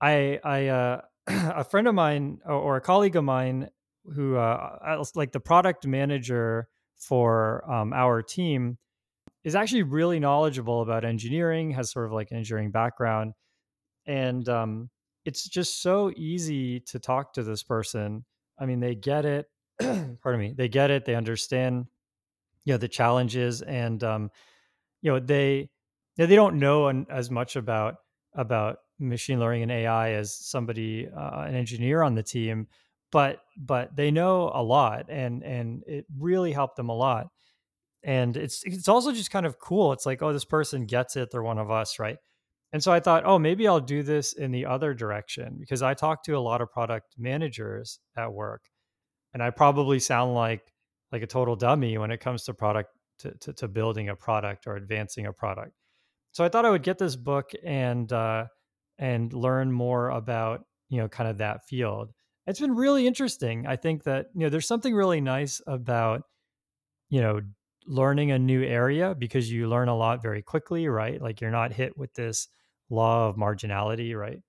I, 0.00 0.40
I, 0.42 0.66
uh, 0.66 1.00
a 1.28 1.62
friend 1.62 1.86
of 1.86 1.94
mine 1.94 2.38
or 2.44 2.76
a 2.76 2.80
colleague 2.80 3.16
of 3.16 3.24
mine 3.24 3.68
who 4.14 4.36
uh, 4.36 5.04
like 5.14 5.32
the 5.32 5.40
product 5.40 5.86
manager 5.86 6.68
for 6.96 7.68
um, 7.70 7.92
our 7.92 8.22
team 8.22 8.78
is 9.46 9.54
actually 9.54 9.84
really 9.84 10.18
knowledgeable 10.18 10.82
about 10.82 11.04
engineering 11.04 11.70
has 11.70 11.92
sort 11.92 12.04
of 12.04 12.12
like 12.12 12.32
an 12.32 12.36
engineering 12.36 12.72
background 12.72 13.32
and 14.04 14.48
um, 14.48 14.90
it's 15.24 15.48
just 15.48 15.80
so 15.80 16.12
easy 16.16 16.80
to 16.80 16.98
talk 16.98 17.32
to 17.32 17.42
this 17.44 17.62
person. 17.62 18.24
I 18.58 18.66
mean 18.66 18.80
they 18.80 18.96
get 18.96 19.24
it 19.24 19.46
pardon 19.78 20.40
me 20.40 20.52
they 20.56 20.68
get 20.68 20.90
it 20.90 21.04
they 21.04 21.14
understand 21.14 21.86
you 22.64 22.74
know 22.74 22.78
the 22.78 22.88
challenges 22.88 23.62
and 23.62 24.02
um, 24.02 24.30
you 25.00 25.12
know 25.12 25.20
they 25.20 25.70
they 26.16 26.34
don't 26.34 26.58
know 26.58 26.88
an, 26.88 27.06
as 27.08 27.30
much 27.30 27.54
about 27.54 27.96
about 28.34 28.78
machine 28.98 29.38
learning 29.38 29.62
and 29.62 29.70
ai 29.70 30.12
as 30.12 30.34
somebody 30.34 31.06
uh, 31.16 31.42
an 31.42 31.54
engineer 31.54 32.02
on 32.02 32.14
the 32.14 32.22
team 32.22 32.66
but 33.12 33.42
but 33.58 33.94
they 33.94 34.10
know 34.10 34.50
a 34.54 34.62
lot 34.62 35.04
and 35.10 35.44
and 35.44 35.84
it 35.86 36.06
really 36.18 36.50
helped 36.50 36.76
them 36.76 36.88
a 36.88 36.94
lot 36.94 37.28
and 38.06 38.36
it's 38.36 38.62
it's 38.64 38.88
also 38.88 39.12
just 39.12 39.30
kind 39.30 39.44
of 39.44 39.58
cool 39.58 39.92
it's 39.92 40.06
like 40.06 40.22
oh 40.22 40.32
this 40.32 40.44
person 40.44 40.86
gets 40.86 41.16
it 41.16 41.28
they're 41.30 41.42
one 41.42 41.58
of 41.58 41.70
us 41.70 41.98
right? 41.98 42.16
And 42.72 42.82
so 42.82 42.92
i 42.92 43.00
thought 43.00 43.24
oh 43.26 43.38
maybe 43.38 43.66
i'll 43.66 43.80
do 43.80 44.02
this 44.02 44.32
in 44.32 44.50
the 44.52 44.66
other 44.66 44.94
direction 44.94 45.56
because 45.58 45.82
i 45.82 45.94
talk 45.94 46.22
to 46.24 46.32
a 46.32 46.40
lot 46.40 46.60
of 46.60 46.70
product 46.70 47.14
managers 47.18 48.00
at 48.16 48.32
work 48.32 48.64
and 49.34 49.42
i 49.42 49.50
probably 49.50 49.98
sound 49.98 50.34
like 50.34 50.72
like 51.12 51.22
a 51.22 51.26
total 51.26 51.56
dummy 51.56 51.96
when 51.98 52.10
it 52.10 52.20
comes 52.20 52.44
to 52.44 52.54
product 52.54 52.90
to, 53.18 53.30
to, 53.40 53.52
to 53.54 53.68
building 53.68 54.08
a 54.10 54.16
product 54.16 54.66
or 54.66 54.76
advancing 54.76 55.26
a 55.26 55.32
product. 55.32 55.72
So 56.32 56.44
i 56.44 56.48
thought 56.48 56.66
i 56.66 56.70
would 56.70 56.82
get 56.82 56.98
this 56.98 57.16
book 57.16 57.50
and 57.64 58.12
uh 58.12 58.46
and 58.98 59.32
learn 59.32 59.72
more 59.72 60.10
about 60.10 60.64
you 60.88 60.98
know 60.98 61.08
kind 61.08 61.28
of 61.28 61.38
that 61.38 61.66
field. 61.66 62.12
It's 62.46 62.60
been 62.60 62.74
really 62.74 63.06
interesting. 63.06 63.66
I 63.66 63.74
think 63.76 64.04
that, 64.04 64.26
you 64.34 64.42
know, 64.42 64.48
there's 64.48 64.68
something 64.68 64.94
really 64.94 65.20
nice 65.20 65.60
about, 65.66 66.22
you 67.10 67.20
know, 67.20 67.40
learning 67.86 68.30
a 68.30 68.38
new 68.38 68.62
area 68.62 69.14
because 69.14 69.50
you 69.50 69.68
learn 69.68 69.88
a 69.88 69.96
lot 69.96 70.22
very 70.22 70.42
quickly, 70.42 70.88
right? 70.88 71.20
Like 71.20 71.40
you're 71.40 71.50
not 71.50 71.72
hit 71.72 71.96
with 71.96 72.12
this 72.14 72.48
law 72.90 73.28
of 73.28 73.36
marginality, 73.36 74.14
right? 74.16 74.40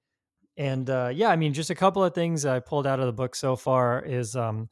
And 0.58 0.90
uh, 0.90 1.12
yeah, 1.14 1.30
I 1.30 1.36
mean, 1.36 1.54
just 1.54 1.70
a 1.70 1.76
couple 1.76 2.04
of 2.04 2.16
things 2.16 2.46
I 2.46 2.60
pulled 2.60 2.88
out 2.88 3.00
of 3.00 3.06
the 3.06 3.14
book 3.14 3.36
so 3.36 3.56
far 3.56 4.02
is 4.04 4.36
um, 4.36 4.70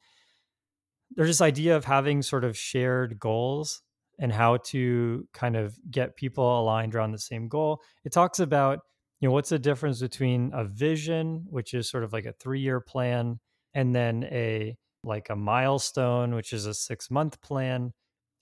there's 1.12 1.30
this 1.30 1.42
idea 1.42 1.76
of 1.76 1.86
having 1.86 2.22
sort 2.22 2.44
of 2.44 2.58
shared 2.58 3.20
goals 3.20 3.82
and 4.18 4.32
how 4.32 4.58
to 4.58 5.28
kind 5.34 5.56
of 5.56 5.78
get 5.92 6.16
people 6.16 6.60
aligned 6.60 6.96
around 6.96 7.12
the 7.12 7.20
same 7.20 7.48
goal. 7.48 7.82
It 8.04 8.12
talks 8.12 8.40
about 8.40 8.80
you 9.20 9.30
know 9.30 9.34
what's 9.34 9.50
the 9.50 9.60
difference 9.60 10.02
between 10.02 10.52
a 10.54 10.66
vision 10.66 11.46
which 11.50 11.74
is 11.74 11.90
sort 11.90 12.04
of 12.04 12.14
like 12.14 12.26
a 12.26 12.34
3 12.34 12.60
year 12.60 12.80
plan 12.80 13.40
and 13.74 13.96
then 13.96 14.26
a 14.26 14.76
like 15.04 15.30
a 15.30 15.36
milestone 15.36 16.36
which 16.36 16.52
is 16.52 16.66
a 16.66 16.74
6 16.74 17.12
month 17.12 17.42
plan 17.42 17.94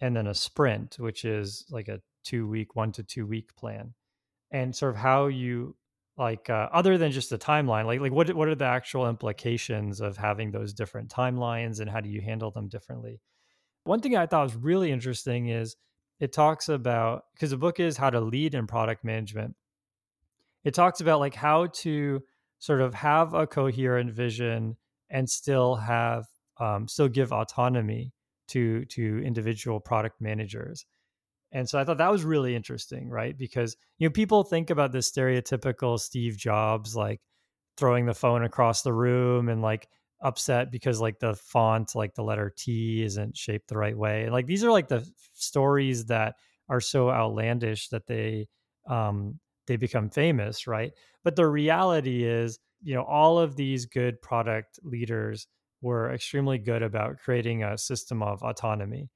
and 0.02 0.16
then 0.16 0.28
a 0.28 0.34
sprint 0.34 0.96
which 1.00 1.26
is 1.26 1.66
like 1.70 1.88
a 1.88 2.00
2 2.24 2.48
week 2.48 2.76
1 2.76 2.92
to 2.94 3.04
2 3.04 3.26
week 3.26 3.56
plan 3.56 3.94
and 4.52 4.76
sort 4.76 4.92
of 4.92 4.98
how 4.98 5.28
you 5.28 5.76
like 6.18 6.50
uh, 6.50 6.70
other 6.72 6.98
than 6.98 7.12
just 7.12 7.30
the 7.30 7.38
timeline 7.38 7.86
like 7.86 8.00
like 8.00 8.12
what 8.12 8.34
what 8.36 8.48
are 8.48 8.56
the 8.56 8.66
actual 8.66 9.10
implications 9.10 10.00
of 10.00 10.16
having 10.16 10.52
those 10.52 10.74
different 10.74 11.10
timelines 11.10 11.80
and 11.80 11.90
how 11.90 12.00
do 12.00 12.10
you 12.10 12.22
handle 12.22 12.52
them 12.52 12.68
differently? 12.68 13.20
One 13.84 14.00
thing 14.00 14.16
i 14.16 14.26
thought 14.26 14.44
was 14.44 14.56
really 14.56 14.92
interesting 14.92 15.50
is 15.50 15.76
it 16.20 16.32
talks 16.32 16.70
about 16.70 17.24
because 17.34 17.50
the 17.50 17.58
book 17.58 17.80
is 17.80 17.98
how 17.98 18.10
to 18.10 18.22
lead 18.22 18.54
in 18.54 18.68
product 18.68 19.04
management. 19.04 19.56
It 20.64 20.74
talks 20.74 21.02
about 21.02 21.20
like 21.20 21.36
how 21.36 21.68
to 21.68 22.22
sort 22.60 22.82
of 22.82 22.94
have 22.94 23.34
a 23.34 23.48
coherent 23.48 24.12
vision 24.12 24.78
and 25.10 25.30
still 25.30 25.76
have 25.76 26.26
um, 26.60 26.88
still 26.88 27.10
give 27.10 27.34
autonomy 27.34 28.14
to 28.54 28.86
to 28.86 29.22
individual 29.24 29.80
product 29.80 30.22
managers. 30.22 30.86
And 31.52 31.70
so 31.70 31.80
i 31.80 31.84
thought 31.84 32.00
that 32.00 32.12
was 32.12 32.24
really 32.24 32.56
interesting 32.56 33.10
right? 33.10 33.38
Because 33.38 33.78
you 34.00 34.08
know 34.08 34.12
people 34.12 34.44
think 34.44 34.70
about 34.70 34.92
this 34.92 35.12
stereotypical 35.12 36.00
steve 36.00 36.38
jobs 36.38 36.96
like 36.96 37.22
throwing 37.78 38.06
the 38.06 38.14
phone 38.14 38.44
across 38.44 38.82
the 38.84 38.94
room 38.94 39.50
and 39.50 39.62
like 39.62 39.88
upset 40.22 40.72
because 40.72 41.02
like 41.02 41.20
the 41.20 41.36
font 41.36 41.96
like 41.96 42.16
the 42.16 42.24
letter 42.24 42.52
t 42.56 43.04
isn't 43.04 43.38
shaped 43.38 43.68
the 43.68 43.78
right 43.78 43.98
way. 43.98 44.30
Like 44.30 44.48
these 44.48 44.64
are 44.64 44.72
like 44.72 44.88
the 44.88 45.08
stories 45.34 46.06
that 46.06 46.36
are 46.70 46.80
so 46.82 47.10
outlandish 47.12 47.90
that 47.90 48.08
they 48.08 48.48
um 48.88 49.40
they 49.68 49.78
become 49.78 50.10
famous, 50.10 50.68
right? 50.68 50.92
But 51.24 51.36
the 51.36 51.48
reality 51.48 52.24
is, 52.26 52.60
you 52.82 52.94
know, 52.96 53.04
all 53.04 53.40
of 53.40 53.56
these 53.56 53.86
good 53.86 54.22
product 54.22 54.80
leaders 54.84 55.48
were 55.84 56.12
extremely 56.12 56.58
good 56.58 56.82
about 56.82 57.20
creating 57.20 57.64
a 57.64 57.78
system 57.78 58.24
of 58.24 58.42
autonomy. 58.42 59.10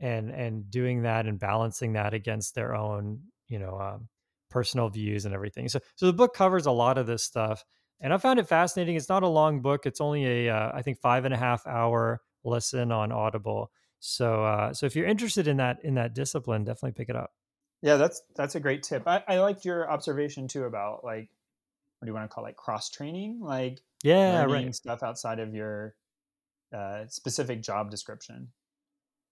and 0.00 0.30
and 0.30 0.70
doing 0.70 1.02
that 1.02 1.26
and 1.26 1.40
balancing 1.40 1.94
that 1.94 2.14
against 2.14 2.54
their 2.54 2.74
own 2.74 3.20
you 3.48 3.58
know 3.58 3.78
um, 3.80 4.08
personal 4.50 4.88
views 4.88 5.24
and 5.24 5.34
everything. 5.34 5.68
So 5.68 5.80
so 5.96 6.06
the 6.06 6.12
book 6.12 6.34
covers 6.34 6.66
a 6.66 6.70
lot 6.70 6.98
of 6.98 7.06
this 7.06 7.24
stuff, 7.24 7.64
and 8.00 8.12
I 8.12 8.18
found 8.18 8.38
it 8.38 8.46
fascinating. 8.48 8.96
It's 8.96 9.08
not 9.08 9.22
a 9.22 9.28
long 9.28 9.60
book; 9.60 9.86
it's 9.86 10.00
only 10.00 10.46
a 10.46 10.54
uh, 10.54 10.70
I 10.74 10.82
think 10.82 10.98
five 10.98 11.24
and 11.24 11.34
a 11.34 11.38
half 11.38 11.66
hour 11.66 12.20
listen 12.44 12.92
on 12.92 13.12
Audible. 13.12 13.72
So 14.00 14.44
uh, 14.44 14.72
so 14.72 14.86
if 14.86 14.94
you're 14.94 15.06
interested 15.06 15.48
in 15.48 15.56
that 15.56 15.78
in 15.82 15.94
that 15.94 16.14
discipline, 16.14 16.64
definitely 16.64 16.92
pick 16.92 17.08
it 17.08 17.16
up. 17.16 17.32
Yeah, 17.82 17.96
that's 17.96 18.22
that's 18.36 18.54
a 18.54 18.60
great 18.60 18.82
tip. 18.82 19.02
I, 19.06 19.22
I 19.26 19.38
liked 19.38 19.64
your 19.64 19.90
observation 19.90 20.48
too 20.48 20.64
about 20.64 21.04
like 21.04 21.28
what 21.98 22.06
do 22.06 22.10
you 22.10 22.14
want 22.14 22.30
to 22.30 22.34
call 22.34 22.44
it, 22.44 22.48
like 22.48 22.56
cross 22.56 22.90
training, 22.90 23.40
like 23.40 23.80
yeah, 24.04 24.44
right. 24.44 24.74
stuff 24.74 25.02
outside 25.02 25.40
of 25.40 25.54
your 25.54 25.94
uh, 26.76 27.06
specific 27.08 27.62
job 27.62 27.90
description. 27.90 28.48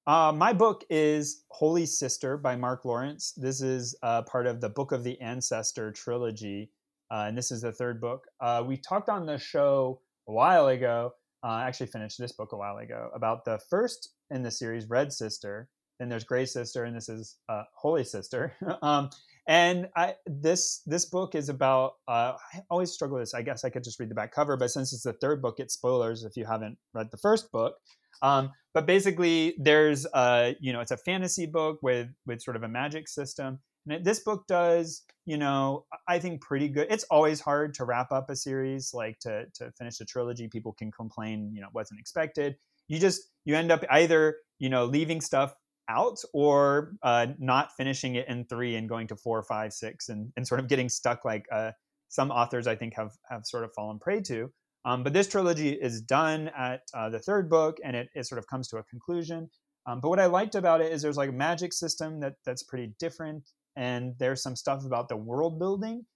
Uh, 0.07 0.33
my 0.35 0.53
book 0.53 0.85
is 0.89 1.45
Holy 1.49 1.85
Sister 1.85 2.37
by 2.37 2.55
Mark 2.55 2.85
Lawrence. 2.85 3.33
This 3.37 3.61
is 3.61 3.97
uh, 4.03 4.23
part 4.23 4.47
of 4.47 4.61
the 4.61 4.69
Book 4.69 4.93
of 4.93 5.03
the 5.03 5.21
Ancestor 5.21 5.91
trilogy, 5.91 6.71
uh, 7.11 7.25
and 7.27 7.37
this 7.37 7.51
is 7.51 7.63
the 7.63 7.73
third 7.73 8.01
book. 8.01 8.27
Uh, 8.41 8.63
we 8.65 8.77
talked 8.77 9.09
on 9.09 9.27
the 9.27 9.37
show 9.37 10.01
a 10.29 10.33
while 10.33 10.69
ago. 10.69 11.13
Uh, 11.43 11.49
I 11.49 11.67
actually 11.67 11.89
finished 11.89 12.19
this 12.19 12.33
book 12.33 12.53
a 12.53 12.57
while 12.57 12.79
ago 12.79 13.11
about 13.15 13.45
the 13.45 13.59
first 13.69 14.11
in 14.31 14.43
the 14.43 14.51
series, 14.51 14.89
Red 14.89 15.13
Sister. 15.13 15.69
Then 15.99 16.09
there's 16.09 16.25
Gray 16.25 16.47
Sister, 16.47 16.85
and 16.85 16.95
this 16.95 17.09
is 17.09 17.37
Holy 17.75 18.05
Sister. 18.05 18.55
um, 18.83 19.11
and 19.47 19.89
I, 19.97 20.15
this 20.27 20.83
this 20.87 21.05
book 21.05 21.35
is 21.35 21.49
about. 21.49 21.93
I 22.09 22.35
always 22.69 22.93
struggle 22.93 23.17
with 23.17 23.23
this. 23.23 23.35
I 23.35 23.43
guess 23.43 23.65
I 23.65 23.71
could 23.71 23.85
just 23.85 24.01
read 24.01 24.11
the 24.11 24.15
back 24.15 24.33
cover, 24.33 24.57
but 24.57 24.71
since 24.71 24.93
it's 24.93 25.05
the 25.05 25.13
third 25.13 25.41
book, 25.41 25.57
it's 25.59 25.75
spoilers 25.75 26.25
if 26.25 26.37
you 26.37 26.45
haven't 26.45 26.79
read 26.95 27.09
the 27.11 27.17
first 27.19 27.53
book. 27.53 27.77
Um, 28.23 28.51
but 28.75 28.87
basically, 28.87 29.55
there's 29.59 30.07
a 30.15 30.57
you 30.61 30.73
know 30.73 30.81
it's 30.81 30.91
a 30.91 30.97
fantasy 30.97 31.47
book 31.47 31.79
with 31.83 32.09
with 32.27 32.43
sort 32.43 32.57
of 32.57 32.65
a 32.65 32.69
magic 32.69 33.09
system, 33.09 33.61
and 33.89 34.05
this 34.05 34.21
book 34.21 34.47
does 34.49 35.03
you 35.27 35.37
know 35.37 35.85
I 36.09 36.19
think 36.19 36.41
pretty 36.41 36.69
good. 36.69 36.89
It's 36.91 37.05
always 37.05 37.41
hard 37.41 37.75
to 37.75 37.85
wrap 37.85 38.11
up 38.11 38.31
a 38.31 38.37
series 38.37 38.93
like 38.93 39.19
to 39.21 39.47
to 39.55 39.71
finish 39.79 40.01
a 40.01 40.05
trilogy. 40.05 40.49
People 40.49 40.73
can 40.73 40.91
complain 40.91 41.53
you 41.55 41.61
know 41.61 41.69
it 41.69 41.75
wasn't 41.75 42.01
expected. 42.01 42.57
You 42.89 42.99
just 42.99 43.23
you 43.45 43.55
end 43.55 43.71
up 43.71 43.85
either 43.91 44.37
you 44.59 44.71
know 44.71 44.87
leaving 44.87 45.21
stuff 45.21 45.55
out 45.89 46.19
or 46.33 46.95
uh, 47.03 47.29
not 47.39 47.73
finishing 47.77 48.17
it 48.17 48.29
in 48.29 48.45
three 48.45 48.77
and 48.77 48.89
going 48.89 49.07
to 49.09 49.17
four, 49.17 49.43
five, 49.43 49.73
six, 49.73 50.09
and 50.09 50.33
and 50.37 50.47
sort 50.47 50.61
of 50.61 50.69
getting 50.69 50.89
stuck 50.89 51.25
like 51.25 51.47
uh, 51.53 51.73
some 52.09 52.31
authors 52.31 52.67
I 52.67 52.77
think 52.77 52.95
have 52.95 53.13
have 53.29 53.45
sort 53.45 53.65
of 53.65 53.73
fallen 53.75 53.99
prey 53.99 54.21
to. 54.23 54.51
Um, 54.85 55.03
but 55.03 55.13
this 55.13 55.27
trilogy 55.27 55.71
is 55.71 56.01
done 56.01 56.49
at 56.57 56.83
uh, 56.95 57.09
the 57.09 57.19
third 57.19 57.51
book, 57.51 57.79
and 57.85 57.97
it, 57.97 58.09
it 58.15 58.25
sort 58.27 58.39
of 58.39 58.47
comes 58.47 58.69
to 58.69 58.77
a 58.77 58.85
conclusion. 58.85 59.51
Um, 59.87 60.01
but 60.01 60.09
what 60.09 60.21
I 60.21 60.27
liked 60.27 60.55
about 60.55 60.81
it 60.81 60.93
is 60.93 61.03
there's 61.03 61.17
like 61.17 61.31
a 61.31 61.33
magic 61.33 61.73
system 61.73 62.21
that 62.21 62.35
that's 62.45 62.63
pretty 62.63 62.93
different, 62.99 63.51
and 63.75 64.15
there's 64.19 64.43
some 64.43 64.57
stuff 64.57 64.85
about 64.85 65.09
the 65.09 65.17
world 65.17 65.59
building, 65.59 66.07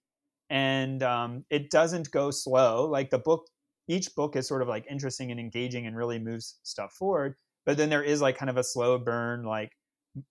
and 0.49 1.03
um, 1.03 1.45
it 1.49 1.69
doesn't 1.69 2.11
go 2.11 2.31
slow. 2.31 2.85
Like 2.85 3.09
the 3.09 3.19
book, 3.19 3.47
each 3.87 4.15
book 4.15 4.35
is 4.35 4.47
sort 4.47 4.61
of 4.61 4.67
like 4.69 4.85
interesting 4.89 5.31
and 5.31 5.39
engaging 5.39 5.85
and 5.85 5.95
really 5.95 6.19
moves 6.19 6.59
stuff 6.63 6.93
forward. 6.93 7.35
But 7.65 7.77
then 7.77 7.89
there 7.89 8.03
is 8.03 8.21
like 8.21 8.37
kind 8.37 8.49
of 8.49 8.57
a 8.57 8.63
slow 8.63 8.97
burn, 8.97 9.43
like 9.43 9.71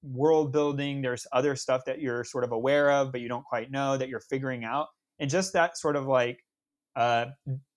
world 0.02 0.52
building. 0.52 1.02
There's 1.02 1.26
other 1.32 1.56
stuff 1.56 1.82
that 1.86 2.00
you're 2.00 2.24
sort 2.24 2.44
of 2.44 2.52
aware 2.52 2.90
of, 2.90 3.12
but 3.12 3.20
you 3.20 3.28
don't 3.28 3.44
quite 3.44 3.70
know 3.70 3.96
that 3.96 4.08
you're 4.08 4.20
figuring 4.20 4.64
out, 4.64 4.88
and 5.18 5.30
just 5.30 5.52
that 5.52 5.78
sort 5.78 5.96
of 5.96 6.06
like 6.06 6.44
uh, 6.96 7.26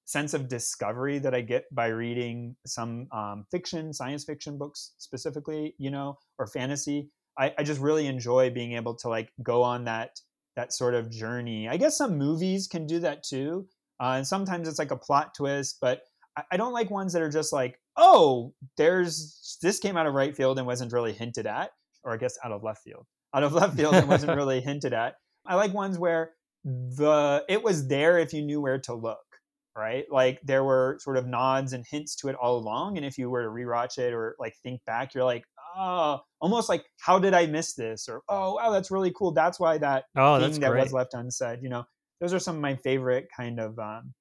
sense 0.06 0.34
of 0.34 0.48
discovery 0.48 1.20
that 1.20 1.34
I 1.34 1.42
get 1.42 1.66
by 1.72 1.88
reading 1.88 2.56
some 2.66 3.08
um, 3.12 3.46
fiction, 3.52 3.94
science 3.94 4.24
fiction 4.24 4.58
books 4.58 4.94
specifically, 4.98 5.76
you 5.78 5.92
know, 5.92 6.18
or 6.40 6.48
fantasy. 6.48 7.10
I, 7.38 7.54
I, 7.58 7.64
just 7.64 7.82
really 7.82 8.06
enjoy 8.06 8.52
being 8.52 8.74
able 8.74 8.96
to 8.98 9.10
like 9.10 9.30
go 9.42 9.64
on 9.64 9.86
that 9.86 10.20
that 10.56 10.72
sort 10.72 10.94
of 10.94 11.10
journey. 11.10 11.68
I 11.68 11.78
guess 11.78 11.98
some 11.98 12.18
movies 12.18 12.68
can 12.68 12.86
do 12.86 13.00
that 13.00 13.24
too, 13.24 13.68
uh, 14.00 14.14
and 14.18 14.28
sometimes 14.28 14.68
it's 14.68 14.80
like 14.80 14.92
a 14.92 14.98
plot 14.98 15.34
twist. 15.36 15.78
But 15.82 16.02
I, 16.38 16.44
I 16.52 16.58
don't 16.58 16.74
like 16.74 16.92
ones 16.92 17.14
that 17.14 17.22
are 17.22 17.30
just 17.30 17.54
like, 17.54 17.80
oh, 17.98 18.54
there's 18.78 19.58
this 19.62 19.80
came 19.80 19.98
out 19.98 20.08
of 20.08 20.14
right 20.14 20.36
field 20.36 20.58
and 20.58 20.68
wasn't 20.68 20.92
really 20.92 21.14
hinted 21.14 21.46
at, 21.46 21.72
or 22.04 22.14
I 22.14 22.18
guess 22.18 22.38
out 22.44 22.52
of 22.52 22.64
left 22.64 22.84
field, 22.84 23.06
out 23.34 23.44
of 23.44 23.54
left 23.54 23.76
field 23.76 23.96
and 23.96 24.08
wasn't 24.08 24.36
really 24.38 24.62
hinted 24.62 24.94
at. 24.94 25.16
I 25.46 25.56
like 25.56 25.74
ones 25.74 25.98
where 25.98 26.32
the 26.64 27.44
it 27.50 27.64
was 27.64 27.88
there 27.88 28.18
if 28.20 28.34
you 28.34 28.42
knew 28.42 28.62
where 28.62 28.80
to 28.80 28.94
look 28.94 29.20
right? 29.76 30.06
Like 30.12 30.40
there 30.44 30.64
were 30.64 30.98
sort 31.02 31.18
of 31.18 31.26
nods 31.26 31.74
and 31.74 31.86
hints 31.90 32.16
to 32.18 32.28
it 32.28 32.36
all 32.36 32.58
along. 32.58 32.98
And 32.98 33.06
if 33.06 33.18
you 33.18 33.30
were 33.30 33.44
to 33.44 33.50
rewatch 33.50 33.98
it 33.98 34.14
or 34.14 34.36
like 34.40 34.56
think 34.62 34.82
back, 34.86 35.14
you're 35.14 35.24
like, 35.24 35.44
oh, 35.76 36.20
almost 36.40 36.70
like, 36.70 36.86
how 37.00 37.20
did 37.20 37.34
I 37.34 37.46
miss 37.48 37.74
this? 37.74 38.08
Or, 38.08 38.22
oh, 38.30 38.56
wow, 38.56 38.72
that's 38.72 38.92
really 38.92 39.12
cool. 39.16 39.32
That's 39.32 39.60
why 39.60 39.78
that 39.80 40.06
oh, 40.16 40.40
thing 40.40 40.60
that 40.62 40.74
was 40.74 40.94
left 40.94 41.14
unsaid, 41.14 41.60
you 41.62 41.70
know, 41.70 41.84
those 42.22 42.34
are 42.34 42.40
some 42.40 42.56
of 42.56 42.62
my 42.62 42.76
favorite 42.76 43.28
kind 43.36 43.60
of 43.60 43.78
um, 43.80 44.14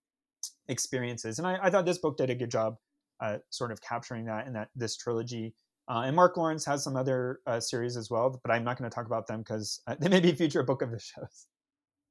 experiences. 0.68 1.38
And 1.38 1.46
I, 1.46 1.58
I, 1.62 1.70
thought 1.70 1.84
this 1.84 1.98
book 1.98 2.16
did 2.16 2.30
a 2.30 2.34
good 2.34 2.50
job 2.50 2.76
uh, 3.22 3.38
sort 3.50 3.70
of 3.70 3.80
capturing 3.80 4.26
that 4.26 4.46
in 4.46 4.52
that 4.52 4.68
this 4.74 4.96
trilogy. 4.96 5.54
Uh, 5.88 6.02
and 6.06 6.14
Mark 6.14 6.36
Lawrence 6.36 6.64
has 6.64 6.84
some 6.84 6.96
other 6.96 7.40
uh, 7.46 7.60
series 7.60 7.96
as 7.96 8.10
well, 8.10 8.40
but 8.44 8.52
I'm 8.52 8.64
not 8.64 8.78
going 8.78 8.88
to 8.90 8.94
talk 8.94 9.06
about 9.06 9.26
them 9.26 9.40
because 9.40 9.80
uh, 9.86 9.94
they 10.00 10.08
may 10.08 10.20
be 10.20 10.32
future 10.32 10.62
book 10.62 10.82
of 10.82 10.90
the 10.90 10.98
shows. 10.98 11.46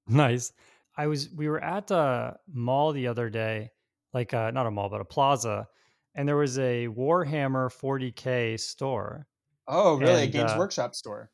Nice. 0.07 0.51
I 0.97 1.05
was 1.05 1.30
we 1.30 1.47
were 1.47 1.64
at 1.64 1.91
a 1.91 2.36
mall 2.51 2.91
the 2.91 3.07
other 3.07 3.30
day, 3.30 3.70
like 4.14 4.34
uh, 4.34 4.49
not 4.49 4.66
a 4.66 4.72
mall 4.72 4.89
but 4.89 4.99
a 4.99 5.05
plaza, 5.05 5.68
and 6.16 6.28
there 6.28 6.36
was 6.36 6.57
a 6.57 6.88
Warhammer 6.88 7.70
40k 7.72 8.59
store. 8.59 9.28
Oh, 9.68 9.97
really? 9.97 10.24
And, 10.24 10.24
a 10.24 10.28
Games 10.28 10.51
uh, 10.51 10.55
Workshop 10.57 10.95
store. 10.95 11.30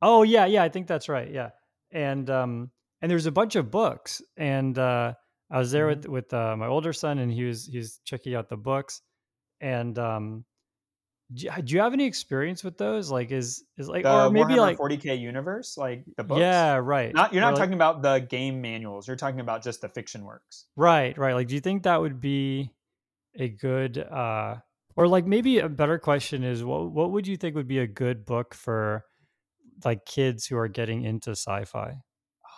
Oh 0.00 0.22
yeah, 0.22 0.46
yeah, 0.46 0.62
I 0.62 0.70
think 0.70 0.86
that's 0.86 1.10
right. 1.10 1.30
Yeah, 1.30 1.50
and 1.92 2.28
um, 2.30 2.70
and 3.02 3.10
there's 3.10 3.26
a 3.26 3.32
bunch 3.32 3.54
of 3.54 3.70
books, 3.70 4.22
and 4.38 4.76
uh, 4.78 5.12
I 5.50 5.58
was 5.58 5.70
there 5.70 5.88
mm-hmm. 5.88 6.10
with 6.10 6.24
with 6.24 6.34
uh, 6.34 6.56
my 6.56 6.66
older 6.66 6.92
son, 6.92 7.18
and 7.18 7.30
he 7.32 7.44
was 7.44 7.66
he 7.66 7.78
was 7.78 8.00
checking 8.04 8.34
out 8.34 8.48
the 8.48 8.56
books, 8.56 9.02
and 9.60 9.98
um, 9.98 10.44
do 11.32 11.48
you, 11.66 11.80
have 11.80 11.92
any 11.94 12.04
experience 12.04 12.62
with 12.62 12.76
those? 12.76 13.10
Like, 13.10 13.30
is 13.30 13.64
is 13.78 13.88
like, 13.88 14.04
the 14.04 14.26
or 14.26 14.30
maybe 14.30 14.56
like 14.56 14.78
40k 14.78 15.18
universe, 15.18 15.76
like 15.76 16.04
the 16.16 16.24
books? 16.24 16.40
Yeah, 16.40 16.76
right. 16.76 17.14
Not 17.14 17.32
you're 17.32 17.40
not 17.40 17.54
or 17.54 17.56
talking 17.56 17.78
like, 17.78 17.96
about 17.96 18.02
the 18.02 18.18
game 18.26 18.60
manuals. 18.60 19.08
You're 19.08 19.16
talking 19.16 19.40
about 19.40 19.62
just 19.62 19.80
the 19.80 19.88
fiction 19.88 20.24
works. 20.24 20.66
Right, 20.76 21.16
right. 21.16 21.34
Like, 21.34 21.48
do 21.48 21.54
you 21.54 21.60
think 21.60 21.84
that 21.84 22.00
would 22.00 22.20
be 22.20 22.70
a 23.36 23.48
good, 23.48 23.98
uh 23.98 24.56
or 24.96 25.08
like 25.08 25.26
maybe 25.26 25.58
a 25.58 25.68
better 25.68 25.98
question 25.98 26.44
is 26.44 26.62
what 26.62 26.92
what 26.92 27.10
would 27.10 27.26
you 27.26 27.36
think 27.36 27.56
would 27.56 27.66
be 27.66 27.78
a 27.78 27.86
good 27.86 28.24
book 28.24 28.54
for 28.54 29.04
like 29.84 30.04
kids 30.06 30.46
who 30.46 30.56
are 30.56 30.68
getting 30.68 31.04
into 31.04 31.30
sci-fi? 31.30 31.94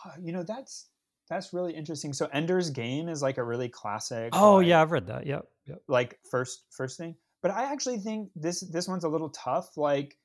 Uh, 0.04 0.10
you 0.20 0.32
know, 0.32 0.42
that's 0.42 0.88
that's 1.28 1.52
really 1.52 1.74
interesting. 1.74 2.12
So 2.12 2.28
Ender's 2.32 2.70
Game 2.70 3.08
is 3.08 3.22
like 3.22 3.38
a 3.38 3.44
really 3.44 3.68
classic. 3.68 4.30
Oh 4.32 4.56
like, 4.56 4.66
yeah, 4.68 4.82
I've 4.82 4.92
read 4.92 5.06
that. 5.08 5.26
Yep, 5.26 5.46
yep. 5.66 5.82
Like 5.88 6.18
first 6.30 6.64
first 6.70 6.98
thing 6.98 7.16
but 7.46 7.54
I 7.54 7.70
actually 7.70 7.98
think 7.98 8.30
this 8.34 8.60
this 8.60 8.88
one's 8.88 9.04
a 9.04 9.08
little 9.08 9.30
tough. 9.30 9.76
Like 9.76 10.18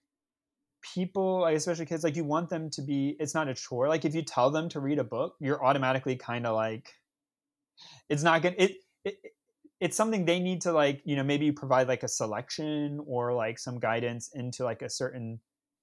people, 0.95 1.41
like 1.41 1.55
especially 1.55 1.85
kids, 1.85 2.03
like 2.03 2.15
you 2.15 2.23
want 2.23 2.49
them 2.49 2.71
to 2.71 2.81
be. 2.81 3.15
It's 3.19 3.35
not 3.35 3.47
a 3.47 3.53
chore. 3.53 3.87
Like 3.87 4.05
if 4.05 4.15
you 4.15 4.23
tell 4.23 4.49
them 4.49 4.69
to 4.69 4.79
read 4.79 4.97
a 4.97 5.03
book, 5.03 5.35
you're 5.39 5.63
automatically 5.63 6.15
kind 6.15 6.47
of 6.47 6.55
like, 6.55 6.91
it's 8.09 8.23
not 8.23 8.41
gonna 8.41 8.55
it, 8.57 8.77
it 9.05 9.17
it's 9.79 9.95
something 9.95 10.25
they 10.25 10.39
need 10.39 10.61
to 10.61 10.71
like 10.71 11.03
you 11.05 11.15
know 11.15 11.23
maybe 11.23 11.51
provide 11.51 11.87
like 11.87 12.01
a 12.01 12.07
selection 12.07 12.99
or 13.05 13.33
like 13.33 13.59
some 13.59 13.79
guidance 13.79 14.31
into 14.33 14.63
like 14.63 14.81
a 14.81 14.89
certain 14.89 15.39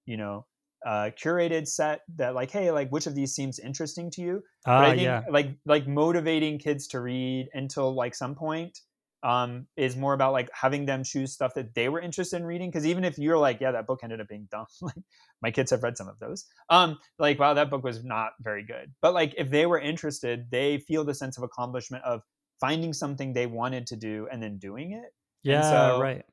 you 0.06 0.16
know 0.16 0.44
uh 0.86 1.10
curated 1.20 1.66
set 1.66 2.00
that 2.16 2.34
like 2.34 2.50
hey 2.50 2.70
like 2.70 2.88
which 2.90 3.06
of 3.06 3.14
these 3.14 3.34
seems 3.34 3.58
interesting 3.58 4.10
to 4.10 4.22
you 4.22 4.36
uh, 4.64 4.78
but 4.78 4.84
I 4.84 4.90
think 4.90 5.02
yeah. 5.02 5.22
like 5.30 5.56
like 5.66 5.88
motivating 5.88 6.58
kids 6.58 6.86
to 6.88 7.00
read 7.00 7.48
until 7.52 7.94
like 7.94 8.14
some 8.14 8.34
point 8.34 8.78
um, 9.22 9.66
is 9.76 9.96
more 9.96 10.14
about 10.14 10.32
like 10.32 10.48
having 10.52 10.86
them 10.86 11.02
choose 11.02 11.32
stuff 11.32 11.54
that 11.54 11.74
they 11.74 11.88
were 11.88 12.00
interested 12.00 12.36
in 12.36 12.44
reading. 12.44 12.70
Because 12.70 12.86
even 12.86 13.04
if 13.04 13.18
you're 13.18 13.38
like, 13.38 13.60
yeah, 13.60 13.72
that 13.72 13.86
book 13.86 14.00
ended 14.02 14.20
up 14.20 14.28
being 14.28 14.46
dumb, 14.50 14.66
like 14.80 14.94
my 15.42 15.50
kids 15.50 15.70
have 15.70 15.82
read 15.82 15.96
some 15.96 16.08
of 16.08 16.18
those. 16.18 16.46
Um, 16.70 16.98
like, 17.18 17.38
wow, 17.38 17.54
that 17.54 17.70
book 17.70 17.82
was 17.82 18.04
not 18.04 18.32
very 18.40 18.64
good. 18.64 18.92
But 19.02 19.14
like, 19.14 19.34
if 19.36 19.50
they 19.50 19.66
were 19.66 19.78
interested, 19.78 20.50
they 20.50 20.78
feel 20.78 21.04
the 21.04 21.14
sense 21.14 21.36
of 21.36 21.42
accomplishment 21.42 22.04
of 22.04 22.22
finding 22.60 22.92
something 22.92 23.32
they 23.32 23.46
wanted 23.46 23.86
to 23.88 23.96
do 23.96 24.28
and 24.30 24.42
then 24.42 24.58
doing 24.58 24.92
it. 24.92 25.12
Yeah, 25.42 25.62
so, 25.62 26.00
right. 26.00 26.24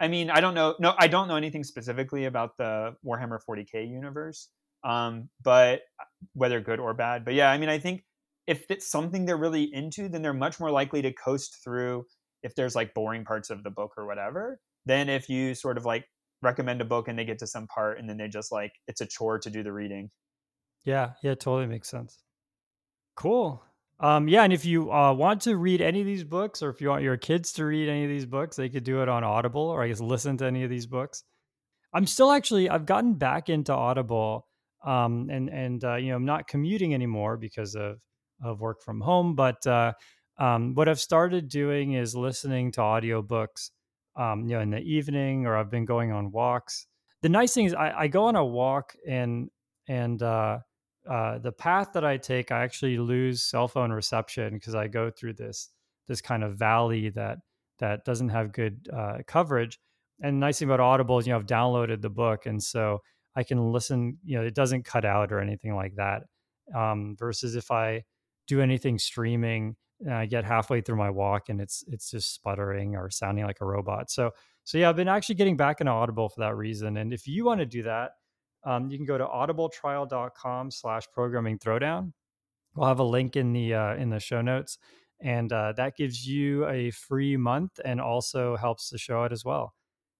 I 0.00 0.08
mean, 0.08 0.30
I 0.30 0.40
don't 0.40 0.54
know. 0.54 0.74
No, 0.78 0.94
I 0.98 1.06
don't 1.06 1.28
know 1.28 1.36
anything 1.36 1.64
specifically 1.64 2.24
about 2.24 2.56
the 2.58 2.94
Warhammer 3.06 3.38
40k 3.48 3.88
universe, 3.88 4.48
um, 4.82 5.28
but 5.42 5.82
uh, 6.00 6.04
whether 6.34 6.60
good 6.60 6.80
or 6.80 6.94
bad. 6.94 7.24
But 7.24 7.34
yeah, 7.34 7.50
I 7.50 7.58
mean, 7.58 7.68
I 7.68 7.78
think 7.78 8.04
if 8.46 8.64
it's 8.70 8.90
something 8.90 9.24
they're 9.24 9.36
really 9.36 9.72
into, 9.72 10.08
then 10.08 10.22
they're 10.22 10.34
much 10.34 10.60
more 10.60 10.70
likely 10.70 11.02
to 11.02 11.12
coast 11.12 11.58
through 11.62 12.04
if 12.42 12.54
there's 12.54 12.74
like 12.74 12.92
boring 12.92 13.24
parts 13.24 13.50
of 13.50 13.62
the 13.62 13.70
book 13.70 13.92
or 13.96 14.06
whatever. 14.06 14.60
Then 14.84 15.08
if 15.08 15.28
you 15.28 15.54
sort 15.54 15.78
of 15.78 15.84
like 15.84 16.04
recommend 16.42 16.80
a 16.80 16.84
book 16.84 17.08
and 17.08 17.18
they 17.18 17.24
get 17.24 17.38
to 17.38 17.46
some 17.46 17.66
part 17.66 17.98
and 17.98 18.08
then 18.08 18.18
they 18.18 18.28
just 18.28 18.52
like 18.52 18.72
it's 18.86 19.00
a 19.00 19.06
chore 19.06 19.38
to 19.38 19.50
do 19.50 19.62
the 19.62 19.72
reading. 19.72 20.10
Yeah, 20.84 21.12
yeah, 21.22 21.34
totally 21.34 21.66
makes 21.66 21.88
sense. 21.88 22.22
Cool. 23.16 23.64
Um, 24.00 24.28
yeah, 24.28 24.42
and 24.42 24.52
if 24.52 24.64
you 24.64 24.92
uh, 24.92 25.12
want 25.12 25.42
to 25.42 25.56
read 25.56 25.80
any 25.80 26.00
of 26.00 26.06
these 26.06 26.24
books, 26.24 26.62
or 26.62 26.70
if 26.70 26.80
you 26.80 26.88
want 26.88 27.02
your 27.02 27.16
kids 27.16 27.52
to 27.52 27.64
read 27.64 27.88
any 27.88 28.04
of 28.04 28.10
these 28.10 28.26
books, 28.26 28.56
they 28.56 28.68
could 28.68 28.84
do 28.84 29.02
it 29.02 29.08
on 29.08 29.22
Audible, 29.22 29.62
or 29.62 29.82
I 29.82 29.88
guess 29.88 30.00
listen 30.00 30.36
to 30.38 30.46
any 30.46 30.64
of 30.64 30.70
these 30.70 30.86
books. 30.86 31.22
I'm 31.92 32.06
still 32.06 32.32
actually 32.32 32.68
I've 32.68 32.86
gotten 32.86 33.14
back 33.14 33.48
into 33.48 33.72
Audible, 33.72 34.46
um, 34.84 35.28
and 35.30 35.48
and 35.48 35.82
uh, 35.84 35.94
you 35.96 36.08
know 36.08 36.16
I'm 36.16 36.24
not 36.24 36.48
commuting 36.48 36.92
anymore 36.92 37.36
because 37.36 37.76
of 37.76 38.00
of 38.42 38.60
work 38.60 38.82
from 38.82 39.00
home. 39.00 39.36
But 39.36 39.64
uh, 39.66 39.92
um, 40.38 40.74
what 40.74 40.88
I've 40.88 41.00
started 41.00 41.48
doing 41.48 41.92
is 41.92 42.16
listening 42.16 42.72
to 42.72 42.80
audiobooks, 42.80 43.70
um, 44.16 44.48
you 44.48 44.56
know, 44.56 44.60
in 44.60 44.70
the 44.70 44.80
evening, 44.80 45.46
or 45.46 45.56
I've 45.56 45.70
been 45.70 45.84
going 45.84 46.10
on 46.10 46.32
walks. 46.32 46.86
The 47.22 47.28
nice 47.28 47.54
thing 47.54 47.66
is 47.66 47.74
I, 47.74 47.92
I 47.96 48.08
go 48.08 48.24
on 48.24 48.34
a 48.34 48.44
walk 48.44 48.94
and 49.06 49.50
and 49.86 50.20
uh, 50.20 50.58
uh, 51.08 51.38
the 51.38 51.52
path 51.52 51.92
that 51.94 52.04
I 52.04 52.16
take, 52.16 52.50
I 52.50 52.62
actually 52.62 52.98
lose 52.98 53.42
cell 53.42 53.68
phone 53.68 53.92
reception 53.92 54.54
because 54.54 54.74
I 54.74 54.88
go 54.88 55.10
through 55.10 55.34
this 55.34 55.70
this 56.06 56.20
kind 56.20 56.44
of 56.44 56.56
valley 56.56 57.08
that 57.10 57.38
that 57.78 58.04
doesn't 58.04 58.28
have 58.28 58.52
good 58.52 58.88
uh, 58.94 59.18
coverage. 59.26 59.78
And 60.22 60.38
nice 60.38 60.58
thing 60.58 60.68
about 60.68 60.80
Audible 60.80 61.18
is, 61.18 61.26
you 61.26 61.32
know, 61.32 61.38
I've 61.38 61.46
downloaded 61.46 62.00
the 62.00 62.10
book, 62.10 62.46
and 62.46 62.62
so 62.62 63.00
I 63.36 63.42
can 63.42 63.72
listen. 63.72 64.18
You 64.24 64.38
know, 64.38 64.44
it 64.44 64.54
doesn't 64.54 64.84
cut 64.84 65.04
out 65.04 65.32
or 65.32 65.40
anything 65.40 65.74
like 65.74 65.96
that. 65.96 66.22
Um, 66.74 67.16
versus 67.18 67.56
if 67.56 67.70
I 67.70 68.04
do 68.46 68.60
anything 68.60 68.98
streaming, 68.98 69.76
and 70.00 70.14
I 70.14 70.26
get 70.26 70.44
halfway 70.44 70.80
through 70.80 70.96
my 70.96 71.10
walk 71.10 71.48
and 71.48 71.60
it's 71.60 71.84
it's 71.88 72.10
just 72.10 72.34
sputtering 72.34 72.96
or 72.96 73.10
sounding 73.10 73.44
like 73.44 73.60
a 73.60 73.64
robot. 73.66 74.10
So 74.10 74.32
so 74.64 74.78
yeah, 74.78 74.88
I've 74.88 74.96
been 74.96 75.08
actually 75.08 75.36
getting 75.36 75.56
back 75.56 75.80
into 75.80 75.92
Audible 75.92 76.28
for 76.28 76.40
that 76.40 76.56
reason. 76.56 76.96
And 76.96 77.12
if 77.12 77.26
you 77.26 77.44
want 77.44 77.60
to 77.60 77.66
do 77.66 77.82
that, 77.84 78.12
um, 78.64 78.90
you 78.90 78.96
can 78.96 79.06
go 79.06 79.18
to 79.18 79.24
audibletrial.com 79.24 80.70
slash 80.70 81.04
programming 81.12 81.58
throwdown. 81.58 82.12
We'll 82.74 82.88
have 82.88 82.98
a 82.98 83.04
link 83.04 83.36
in 83.36 83.52
the 83.52 83.74
uh, 83.74 83.94
in 83.94 84.10
the 84.10 84.18
show 84.18 84.40
notes, 84.40 84.78
and 85.20 85.52
uh, 85.52 85.72
that 85.76 85.96
gives 85.96 86.26
you 86.26 86.66
a 86.66 86.90
free 86.90 87.36
month 87.36 87.78
and 87.84 88.00
also 88.00 88.56
helps 88.56 88.90
the 88.90 88.98
show 88.98 89.22
out 89.22 89.32
as 89.32 89.44
well. 89.44 89.74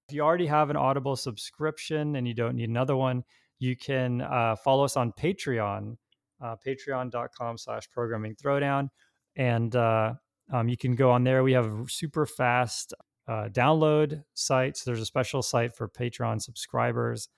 If 0.08 0.14
you 0.14 0.22
already 0.22 0.46
have 0.46 0.70
an 0.70 0.76
Audible 0.76 1.16
subscription 1.16 2.16
and 2.16 2.28
you 2.28 2.34
don't 2.34 2.56
need 2.56 2.68
another 2.68 2.94
one, 2.94 3.24
you 3.58 3.74
can 3.74 4.20
uh, 4.20 4.54
follow 4.56 4.84
us 4.84 4.96
on 4.96 5.12
Patreon, 5.12 5.96
uh, 6.42 6.56
patreon.com 6.64 7.56
slash 7.56 7.88
programming 7.90 8.36
throwdown. 8.36 8.88
And 9.36 9.74
uh, 9.74 10.14
um, 10.52 10.68
you 10.68 10.76
can 10.76 10.94
go 10.94 11.10
on 11.10 11.24
there. 11.24 11.42
We 11.42 11.54
have 11.54 11.72
super 11.88 12.26
fast 12.26 12.92
uh, 13.26 13.48
download 13.50 14.22
sites. 14.34 14.84
There's 14.84 15.00
a 15.00 15.06
special 15.06 15.42
site 15.42 15.74
for 15.74 15.88
Patreon 15.88 16.42
subscribers 16.42 17.28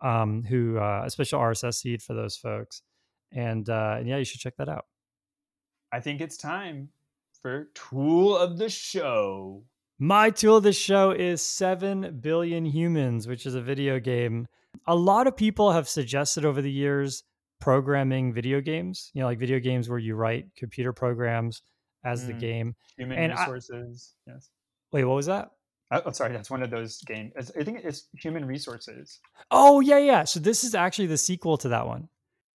um, 0.00 0.44
who 0.44 0.78
uh, 0.78 1.02
a 1.04 1.10
special 1.10 1.40
RSS 1.40 1.82
feed 1.82 2.02
for 2.02 2.14
those 2.14 2.36
folks. 2.36 2.82
And, 3.32 3.68
uh, 3.68 3.96
and 3.98 4.08
yeah, 4.08 4.16
you 4.16 4.24
should 4.24 4.40
check 4.40 4.56
that 4.56 4.68
out. 4.68 4.86
I 5.92 6.00
think 6.00 6.20
it's 6.20 6.36
time 6.36 6.90
for 7.42 7.68
tool 7.74 8.36
of 8.36 8.58
the 8.58 8.68
show. 8.68 9.64
My 9.98 10.30
tool 10.30 10.58
of 10.58 10.62
the 10.62 10.72
show 10.72 11.10
is 11.10 11.42
7 11.42 12.18
Billion 12.20 12.64
Humans, 12.64 13.26
which 13.26 13.46
is 13.46 13.54
a 13.54 13.60
video 13.60 13.98
game. 13.98 14.46
A 14.86 14.94
lot 14.94 15.26
of 15.26 15.36
people 15.36 15.72
have 15.72 15.88
suggested 15.88 16.44
over 16.44 16.62
the 16.62 16.70
years 16.70 17.24
programming 17.60 18.32
video 18.32 18.60
games, 18.60 19.10
you 19.12 19.20
know, 19.20 19.26
like 19.26 19.38
video 19.38 19.58
games 19.58 19.88
where 19.88 19.98
you 19.98 20.14
write 20.14 20.46
computer 20.56 20.92
programs 20.92 21.62
as 22.04 22.22
mm. 22.22 22.28
the 22.28 22.32
game. 22.34 22.76
Human 22.96 23.18
and 23.18 23.32
resources. 23.32 24.14
I, 24.28 24.32
yes. 24.32 24.50
Wait, 24.92 25.04
what 25.04 25.16
was 25.16 25.26
that? 25.26 25.50
Oh, 25.90 26.02
oh, 26.06 26.10
sorry, 26.12 26.32
that's 26.32 26.50
one 26.50 26.62
of 26.62 26.70
those 26.70 27.00
games. 27.02 27.32
I 27.38 27.64
think 27.64 27.80
it's 27.82 28.08
Human 28.20 28.44
Resources. 28.44 29.20
Oh 29.50 29.80
yeah, 29.80 29.98
yeah. 29.98 30.24
So 30.24 30.38
this 30.40 30.64
is 30.64 30.74
actually 30.74 31.06
the 31.06 31.16
sequel 31.16 31.56
to 31.58 31.68
that 31.68 31.86
one. 31.86 32.08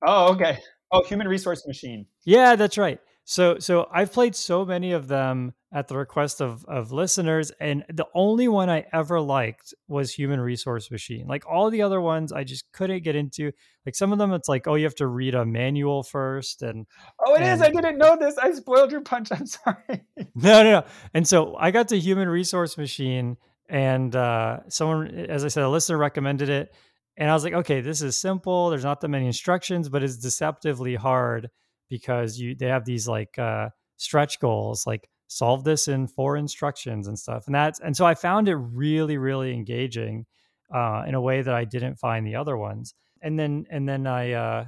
Oh 0.05 0.33
okay. 0.33 0.59
Oh, 0.91 1.03
Human 1.05 1.27
Resource 1.27 1.65
Machine. 1.65 2.05
Yeah, 2.23 2.55
that's 2.55 2.77
right. 2.77 2.99
So 3.25 3.57
so 3.59 3.87
I've 3.91 4.11
played 4.11 4.35
so 4.35 4.65
many 4.65 4.91
of 4.91 5.07
them 5.07 5.53
at 5.73 5.87
the 5.87 5.97
request 5.97 6.41
of 6.41 6.65
of 6.65 6.91
listeners, 6.91 7.51
and 7.59 7.85
the 7.87 8.05
only 8.13 8.49
one 8.49 8.69
I 8.69 8.85
ever 8.91 9.21
liked 9.21 9.73
was 9.87 10.13
Human 10.13 10.41
Resource 10.41 10.91
Machine. 10.91 11.25
Like 11.27 11.45
all 11.49 11.69
the 11.69 11.81
other 11.81 12.01
ones, 12.01 12.33
I 12.33 12.43
just 12.43 12.69
couldn't 12.73 13.03
get 13.03 13.15
into. 13.15 13.53
Like 13.85 13.95
some 13.95 14.11
of 14.11 14.17
them, 14.17 14.33
it's 14.33 14.49
like, 14.49 14.67
oh, 14.67 14.75
you 14.75 14.83
have 14.83 14.95
to 14.95 15.07
read 15.07 15.35
a 15.35 15.45
manual 15.45 16.03
first, 16.03 16.63
and 16.63 16.85
oh, 17.25 17.35
it 17.35 17.41
and, 17.41 17.61
is. 17.61 17.61
I 17.61 17.71
didn't 17.71 17.97
know 17.97 18.17
this. 18.19 18.37
I 18.37 18.51
spoiled 18.51 18.91
your 18.91 19.01
punch. 19.01 19.29
I'm 19.31 19.45
sorry. 19.45 19.77
no, 20.35 20.63
no, 20.63 20.71
no. 20.71 20.83
And 21.13 21.25
so 21.25 21.55
I 21.55 21.71
got 21.71 21.87
to 21.89 21.99
Human 21.99 22.27
Resource 22.27 22.77
Machine, 22.77 23.37
and 23.69 24.13
uh, 24.13 24.59
someone, 24.67 25.07
as 25.07 25.45
I 25.45 25.47
said, 25.47 25.63
a 25.63 25.69
listener 25.69 25.97
recommended 25.97 26.49
it, 26.49 26.75
and 27.15 27.29
I 27.29 27.33
was 27.33 27.45
like, 27.45 27.53
okay, 27.53 27.79
this 27.79 28.01
is 28.01 28.19
simple. 28.19 28.69
There's 28.69 28.83
not 28.83 28.99
that 28.99 29.07
many 29.07 29.27
instructions, 29.27 29.87
but 29.87 30.03
it's 30.03 30.17
deceptively 30.17 30.95
hard 30.95 31.49
because 31.93 32.39
you 32.39 32.55
they 32.55 32.65
have 32.65 32.85
these 32.85 33.07
like 33.07 33.37
uh, 33.37 33.69
stretch 33.97 34.39
goals, 34.39 34.87
like 34.87 35.07
solve 35.27 35.63
this 35.63 35.87
in 35.87 36.07
four 36.07 36.37
instructions 36.37 37.07
and 37.07 37.19
stuff. 37.19 37.45
And 37.45 37.53
that's 37.53 37.79
and 37.79 37.95
so 37.95 38.03
I 38.03 38.15
found 38.15 38.49
it 38.49 38.55
really 38.55 39.19
really 39.19 39.53
engaging 39.53 40.25
uh, 40.73 41.03
in 41.07 41.13
a 41.13 41.21
way 41.21 41.43
that 41.43 41.53
I 41.53 41.65
didn't 41.65 41.97
find 41.97 42.25
the 42.25 42.35
other 42.35 42.57
ones. 42.57 42.95
And 43.21 43.37
then 43.37 43.67
and 43.69 43.87
then 43.87 44.07
I 44.07 44.31
uh, 44.31 44.65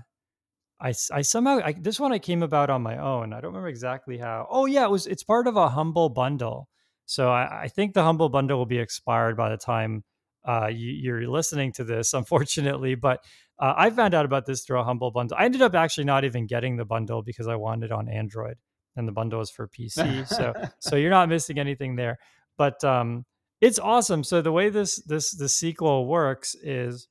I 0.80 0.94
I 1.12 1.24
somehow 1.24 1.62
I, 1.66 1.74
this 1.74 2.00
one 2.00 2.14
I 2.14 2.20
came 2.20 2.44
about 2.44 2.70
on 2.70 2.84
my 2.84 3.00
own. 3.00 3.34
I 3.34 3.42
don't 3.42 3.50
remember 3.50 3.70
exactly 3.70 4.20
how. 4.20 4.46
Oh 4.52 4.68
yeah, 4.68 4.86
it 4.86 4.92
was 4.92 5.08
it's 5.08 5.24
part 5.24 5.48
of 5.48 5.58
a 5.58 5.70
humble 5.70 6.10
bundle. 6.10 6.70
So 7.08 7.32
I, 7.32 7.64
I 7.64 7.68
think 7.70 7.96
the 7.96 8.04
humble 8.04 8.30
bundle 8.30 8.60
will 8.60 8.68
be 8.68 8.78
expired 8.78 9.36
by 9.36 9.50
the 9.50 9.58
time 9.58 10.04
uh, 10.48 10.68
you, 10.68 11.14
are 11.14 11.28
listening 11.28 11.72
to 11.74 11.84
this, 11.84 12.14
unfortunately. 12.20 12.94
But 12.94 13.24
uh, 13.60 13.74
I 13.78 13.90
found 13.90 14.14
out 14.14 14.26
about 14.26 14.46
this 14.46 14.64
through 14.64 14.80
a 14.80 14.84
humble 14.84 15.12
bundle. 15.12 15.38
I 15.40 15.46
ended 15.46 15.62
up 15.62 15.76
actually 15.76 16.04
not 16.06 16.26
even 16.26 16.48
getting 16.48 16.78
the 16.78 16.86
bundle 16.86 17.22
because 17.22 17.48
I 17.48 17.56
wanted 17.56 17.88
it 17.88 17.92
on 17.92 18.10
Android, 18.10 18.58
and 18.96 19.08
the 19.08 19.12
bundle 19.12 19.42
is 19.42 19.50
for 19.50 19.68
PC. 19.68 20.28
so 20.28 20.54
so 20.80 20.96
you're 20.96 21.10
not 21.10 21.30
missing 21.30 21.60
anything 21.60 21.96
there. 21.96 22.18
But 22.58 22.84
um, 22.84 23.26
it's 23.62 23.80
awesome. 23.80 24.24
So 24.24 24.42
the 24.42 24.52
way 24.52 24.70
this 24.70 25.02
this 25.04 25.32
the 25.32 25.50
sequel 25.50 26.08
works 26.08 26.56
is 26.62 27.08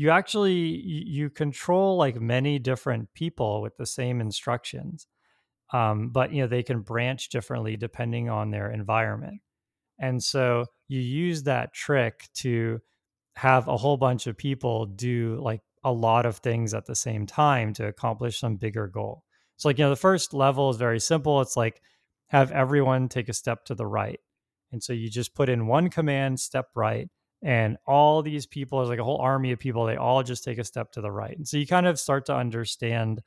you 0.00 0.08
actually 0.08 0.54
you 0.54 1.28
control 1.28 1.98
like 1.98 2.18
many 2.18 2.58
different 2.58 3.12
people 3.12 3.60
with 3.60 3.76
the 3.76 3.84
same 3.84 4.18
instructions 4.22 5.06
um, 5.74 6.08
but 6.08 6.32
you 6.32 6.40
know 6.40 6.48
they 6.48 6.62
can 6.62 6.80
branch 6.80 7.28
differently 7.28 7.76
depending 7.76 8.30
on 8.30 8.50
their 8.50 8.70
environment 8.70 9.42
and 9.98 10.22
so 10.22 10.64
you 10.88 11.00
use 11.00 11.42
that 11.42 11.74
trick 11.74 12.30
to 12.32 12.80
have 13.40 13.68
a 13.68 13.76
whole 13.76 13.96
bunch 13.96 14.26
of 14.26 14.36
people 14.36 14.84
do 14.84 15.40
like 15.40 15.62
a 15.82 15.90
lot 15.90 16.26
of 16.26 16.36
things 16.36 16.74
at 16.74 16.84
the 16.84 16.94
same 16.94 17.24
time 17.24 17.72
to 17.72 17.86
accomplish 17.86 18.38
some 18.38 18.56
bigger 18.56 18.86
goal. 18.86 19.24
So 19.56 19.68
like 19.68 19.78
you 19.78 19.84
know 19.84 19.90
the 19.90 19.96
first 19.96 20.34
level 20.34 20.68
is 20.68 20.76
very 20.76 21.00
simple. 21.00 21.40
It's 21.40 21.56
like 21.56 21.80
have 22.26 22.52
everyone 22.52 23.08
take 23.08 23.30
a 23.30 23.32
step 23.32 23.64
to 23.64 23.74
the 23.74 23.86
right. 23.86 24.20
And 24.72 24.82
so 24.82 24.92
you 24.92 25.08
just 25.08 25.34
put 25.34 25.48
in 25.48 25.66
one 25.66 25.88
command 25.88 26.38
step 26.38 26.66
right 26.74 27.08
and 27.42 27.78
all 27.86 28.20
these 28.20 28.44
people 28.44 28.78
there's 28.78 28.90
like 28.90 28.98
a 28.98 29.04
whole 29.04 29.22
army 29.22 29.52
of 29.52 29.58
people 29.58 29.86
they 29.86 29.96
all 29.96 30.22
just 30.22 30.44
take 30.44 30.58
a 30.58 30.64
step 30.64 30.92
to 30.92 31.00
the 31.00 31.10
right. 31.10 31.36
And 31.36 31.48
so 31.48 31.56
you 31.56 31.66
kind 31.66 31.86
of 31.86 31.98
start 31.98 32.26
to 32.26 32.36
understand 32.36 33.22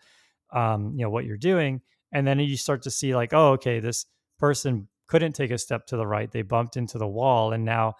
um 0.51 0.93
you 0.95 1.03
know 1.03 1.09
what 1.09 1.25
you're 1.25 1.37
doing 1.37 1.81
and 2.11 2.27
then 2.27 2.37
you 2.39 2.55
start 2.55 2.83
to 2.83 2.91
see 2.91 3.15
like 3.15 3.33
oh 3.33 3.53
okay 3.53 3.79
this 3.79 4.05
person 4.37 4.87
couldn't 5.07 5.33
take 5.33 5.51
a 5.51 5.57
step 5.57 5.85
to 5.87 5.97
the 5.97 6.07
right. 6.07 6.31
They 6.31 6.41
bumped 6.41 6.77
into 6.77 6.97
the 6.97 7.07
wall, 7.07 7.53
and 7.53 7.65
now 7.65 7.95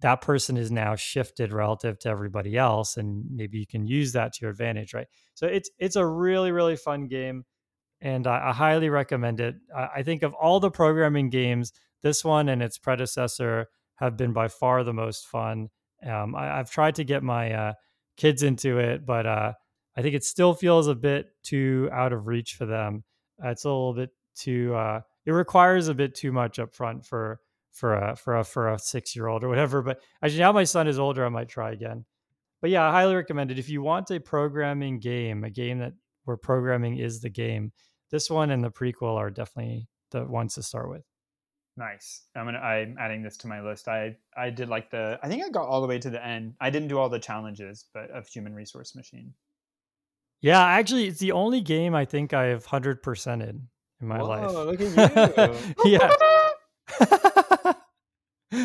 that 0.00 0.20
person 0.20 0.56
is 0.56 0.70
now 0.70 0.96
shifted 0.96 1.52
relative 1.52 1.98
to 2.00 2.08
everybody 2.08 2.56
else, 2.56 2.96
and 2.96 3.24
maybe 3.30 3.58
you 3.58 3.66
can 3.66 3.86
use 3.86 4.12
that 4.12 4.32
to 4.34 4.38
your 4.42 4.50
advantage, 4.50 4.94
right? 4.94 5.06
So 5.34 5.46
it's 5.46 5.70
it's 5.78 5.96
a 5.96 6.06
really 6.06 6.52
really 6.52 6.76
fun 6.76 7.06
game, 7.06 7.44
and 8.00 8.26
I, 8.26 8.48
I 8.48 8.52
highly 8.52 8.88
recommend 8.88 9.40
it. 9.40 9.56
I, 9.76 9.88
I 9.96 10.02
think 10.02 10.22
of 10.22 10.34
all 10.34 10.60
the 10.60 10.70
programming 10.70 11.30
games, 11.30 11.72
this 12.02 12.24
one 12.24 12.48
and 12.48 12.62
its 12.62 12.78
predecessor 12.78 13.66
have 13.96 14.16
been 14.16 14.32
by 14.32 14.48
far 14.48 14.82
the 14.84 14.94
most 14.94 15.26
fun. 15.26 15.68
Um, 16.06 16.34
I, 16.34 16.56
have 16.56 16.70
tried 16.70 16.94
to 16.94 17.04
get 17.04 17.22
my 17.22 17.52
uh, 17.52 17.72
kids 18.16 18.42
into 18.42 18.78
it, 18.78 19.04
but 19.04 19.26
uh, 19.26 19.52
I 19.96 20.02
think 20.02 20.14
it 20.14 20.24
still 20.24 20.54
feels 20.54 20.88
a 20.88 20.94
bit 20.94 21.26
too 21.42 21.90
out 21.92 22.14
of 22.14 22.26
reach 22.26 22.54
for 22.54 22.64
them. 22.64 23.04
Uh, 23.42 23.48
it's 23.48 23.64
a 23.64 23.68
little 23.68 23.94
bit 23.94 24.10
too 24.34 24.74
uh, 24.74 25.00
it 25.26 25.32
requires 25.32 25.88
a 25.88 25.94
bit 25.94 26.14
too 26.14 26.32
much 26.32 26.58
up 26.58 26.74
front 26.74 27.04
for 27.04 27.40
for 27.72 27.94
a 27.94 28.16
for 28.16 28.38
a 28.38 28.44
for 28.44 28.68
a 28.72 28.78
six 28.78 29.14
year 29.14 29.26
old 29.26 29.44
or 29.44 29.48
whatever. 29.48 29.82
But 29.82 30.00
actually, 30.22 30.40
now 30.40 30.52
my 30.52 30.64
son 30.64 30.88
is 30.88 30.98
older, 30.98 31.24
I 31.24 31.28
might 31.28 31.48
try 31.48 31.72
again. 31.72 32.04
But 32.60 32.70
yeah, 32.70 32.86
I 32.86 32.90
highly 32.90 33.14
recommend 33.14 33.50
it. 33.50 33.58
If 33.58 33.68
you 33.68 33.82
want 33.82 34.10
a 34.10 34.20
programming 34.20 34.98
game, 34.98 35.44
a 35.44 35.50
game 35.50 35.78
that 35.78 35.94
where 36.24 36.36
programming 36.36 36.98
is 36.98 37.20
the 37.20 37.30
game, 37.30 37.72
this 38.10 38.28
one 38.28 38.50
and 38.50 38.62
the 38.62 38.70
prequel 38.70 39.16
are 39.16 39.30
definitely 39.30 39.88
the 40.10 40.24
ones 40.24 40.54
to 40.54 40.62
start 40.62 40.90
with. 40.90 41.02
Nice. 41.76 42.22
I'm 42.36 42.44
gonna. 42.44 42.58
I'm 42.58 42.96
adding 42.98 43.22
this 43.22 43.36
to 43.38 43.46
my 43.46 43.62
list. 43.62 43.88
I 43.88 44.16
I 44.36 44.50
did 44.50 44.68
like 44.68 44.90
the. 44.90 45.18
I 45.22 45.28
think 45.28 45.44
I 45.44 45.48
got 45.48 45.66
all 45.66 45.80
the 45.80 45.86
way 45.86 45.98
to 45.98 46.10
the 46.10 46.24
end. 46.24 46.54
I 46.60 46.68
didn't 46.68 46.88
do 46.88 46.98
all 46.98 47.08
the 47.08 47.18
challenges, 47.18 47.86
but 47.94 48.10
of 48.10 48.28
Human 48.28 48.54
Resource 48.54 48.94
Machine. 48.94 49.32
Yeah, 50.42 50.62
actually, 50.62 51.06
it's 51.06 51.20
the 51.20 51.32
only 51.32 51.60
game 51.60 51.94
I 51.94 52.04
think 52.04 52.34
I 52.34 52.46
have 52.46 52.66
hundred 52.66 53.02
percented 53.02 53.60
in 54.00 54.08
my 54.08 54.18
Whoa, 54.18 54.26
life. 54.26 54.52
Look 54.52 54.80
at 54.98 55.84
you. 55.84 55.90
yeah. 55.92 56.12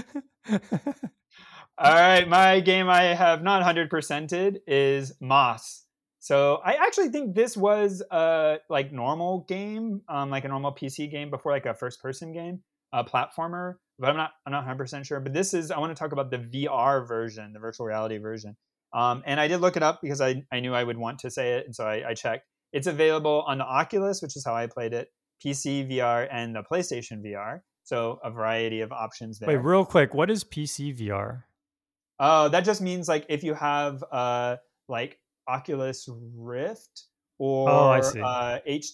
All 1.78 1.94
right, 1.94 2.28
my 2.28 2.60
game 2.62 2.90
I 2.90 3.04
have 3.04 3.44
not 3.44 3.64
100%ed 3.64 4.62
is 4.68 5.14
Moss. 5.20 5.86
So 6.20 6.60
I 6.66 6.74
actually 6.74 7.10
think 7.10 7.36
this 7.36 7.56
was 7.56 8.02
a 8.10 8.58
like 8.70 8.92
normal 8.92 9.46
game, 9.48 10.02
um, 10.10 10.32
like 10.32 10.44
a 10.44 10.48
normal 10.48 10.74
PC 10.74 11.12
game 11.12 11.30
before 11.30 11.52
like 11.52 11.68
a 11.68 11.76
first 11.76 12.02
person 12.02 12.34
game, 12.34 12.62
a 12.94 13.04
platformer. 13.04 13.76
but 14.00 14.10
I'm 14.10 14.18
not 14.18 14.32
I'm 14.46 14.52
not 14.52 14.60
100 14.60 14.78
percent 14.78 15.06
sure. 15.06 15.20
But 15.20 15.34
this 15.34 15.54
is 15.54 15.70
I 15.70 15.78
want 15.78 15.96
to 15.96 16.00
talk 16.00 16.14
about 16.14 16.32
the 16.32 16.40
VR 16.40 17.08
version, 17.08 17.54
the 17.54 17.60
virtual 17.60 17.86
reality 17.86 18.18
version. 18.18 18.58
Um, 18.92 19.22
and 19.28 19.40
I 19.40 19.48
did 19.48 19.62
look 19.62 19.78
it 19.78 19.84
up 19.84 20.00
because 20.02 20.20
I, 20.22 20.44
I 20.52 20.62
knew 20.62 20.74
I 20.74 20.84
would 20.84 20.98
want 20.98 21.20
to 21.20 21.30
say 21.30 21.58
it, 21.58 21.66
and 21.66 21.76
so 21.76 21.86
I, 21.86 22.10
I 22.10 22.14
checked. 22.14 22.46
It's 22.74 22.88
available 22.88 23.44
on 23.46 23.60
the 23.60 23.66
Oculus, 23.66 24.22
which 24.22 24.36
is 24.36 24.44
how 24.46 24.56
I 24.56 24.68
played 24.68 24.94
it, 24.94 25.10
PC 25.46 25.92
VR, 25.92 26.28
and 26.32 26.56
the 26.56 26.64
PlayStation 26.64 27.22
VR. 27.24 27.60
So 27.86 28.20
a 28.24 28.32
variety 28.32 28.82
of 28.82 28.92
options 28.92 29.40
there. 29.40 29.48
Wait, 29.48 29.58
real 29.58 29.86
quick, 29.86 30.14
what 30.14 30.30
is 30.30 30.44
PC 30.44 30.98
VR? 31.00 31.44
Uh, 32.20 32.50
that 32.50 32.66
just 32.66 32.82
means 32.82 33.08
like 33.08 33.26
if 33.30 33.44
you 33.44 33.54
have 33.54 34.04
uh 34.12 34.58
like 34.90 35.20
Oculus 35.48 36.10
Rift 36.36 37.04
or 37.38 37.70
Oh, 37.70 37.90
I 37.90 38.02
see. 38.02 38.22
uh, 38.22 38.60
H 38.66 38.92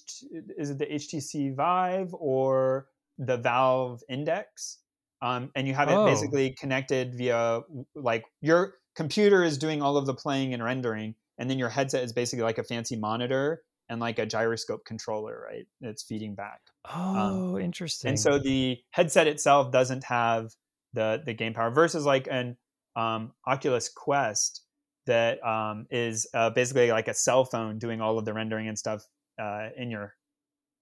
is 0.57 0.71
it 0.71 0.77
the 0.79 0.85
HTC 0.87 1.55
Vive 1.55 2.13
or 2.13 2.87
the 3.17 3.37
Valve 3.37 4.01
Index, 4.09 4.79
um, 5.21 5.51
and 5.55 5.67
you 5.67 5.73
have 5.73 5.87
it 5.89 5.95
Oh. 5.95 6.05
basically 6.05 6.55
connected 6.59 7.15
via 7.15 7.61
like 7.95 8.25
your 8.41 8.73
computer 8.95 9.43
is 9.43 9.57
doing 9.57 9.81
all 9.81 9.95
of 9.95 10.05
the 10.05 10.13
playing 10.15 10.53
and 10.53 10.61
rendering, 10.63 11.15
and 11.37 11.49
then 11.49 11.57
your 11.59 11.69
headset 11.69 12.03
is 12.03 12.11
basically 12.11 12.43
like 12.43 12.57
a 12.57 12.63
fancy 12.63 12.97
monitor 12.97 13.61
and 13.91 13.99
like 13.99 14.19
a 14.19 14.25
gyroscope 14.25 14.85
controller, 14.85 15.45
right? 15.45 15.67
It's 15.81 16.01
feeding 16.01 16.33
back. 16.33 16.61
Oh, 16.89 17.59
interesting. 17.59 18.07
Um, 18.07 18.11
And 18.11 18.19
so 18.19 18.39
the 18.39 18.79
headset 18.91 19.27
itself 19.27 19.71
doesn't 19.71 20.05
have 20.05 20.51
the 20.93 21.21
the 21.25 21.33
game 21.33 21.53
power 21.53 21.69
versus 21.69 22.05
like 22.05 22.27
an 22.31 22.57
um, 22.95 23.33
Oculus 23.45 23.89
Quest 23.89 24.63
that 25.07 25.45
um, 25.45 25.87
is 25.91 26.25
uh, 26.33 26.49
basically 26.51 26.89
like 26.89 27.09
a 27.09 27.13
cell 27.13 27.43
phone 27.43 27.79
doing 27.79 27.99
all 27.99 28.17
of 28.17 28.23
the 28.23 28.33
rendering 28.33 28.69
and 28.69 28.79
stuff 28.79 29.03
uh, 29.37 29.67
in 29.75 29.91
your 29.91 30.15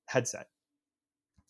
headset. 0.06 0.46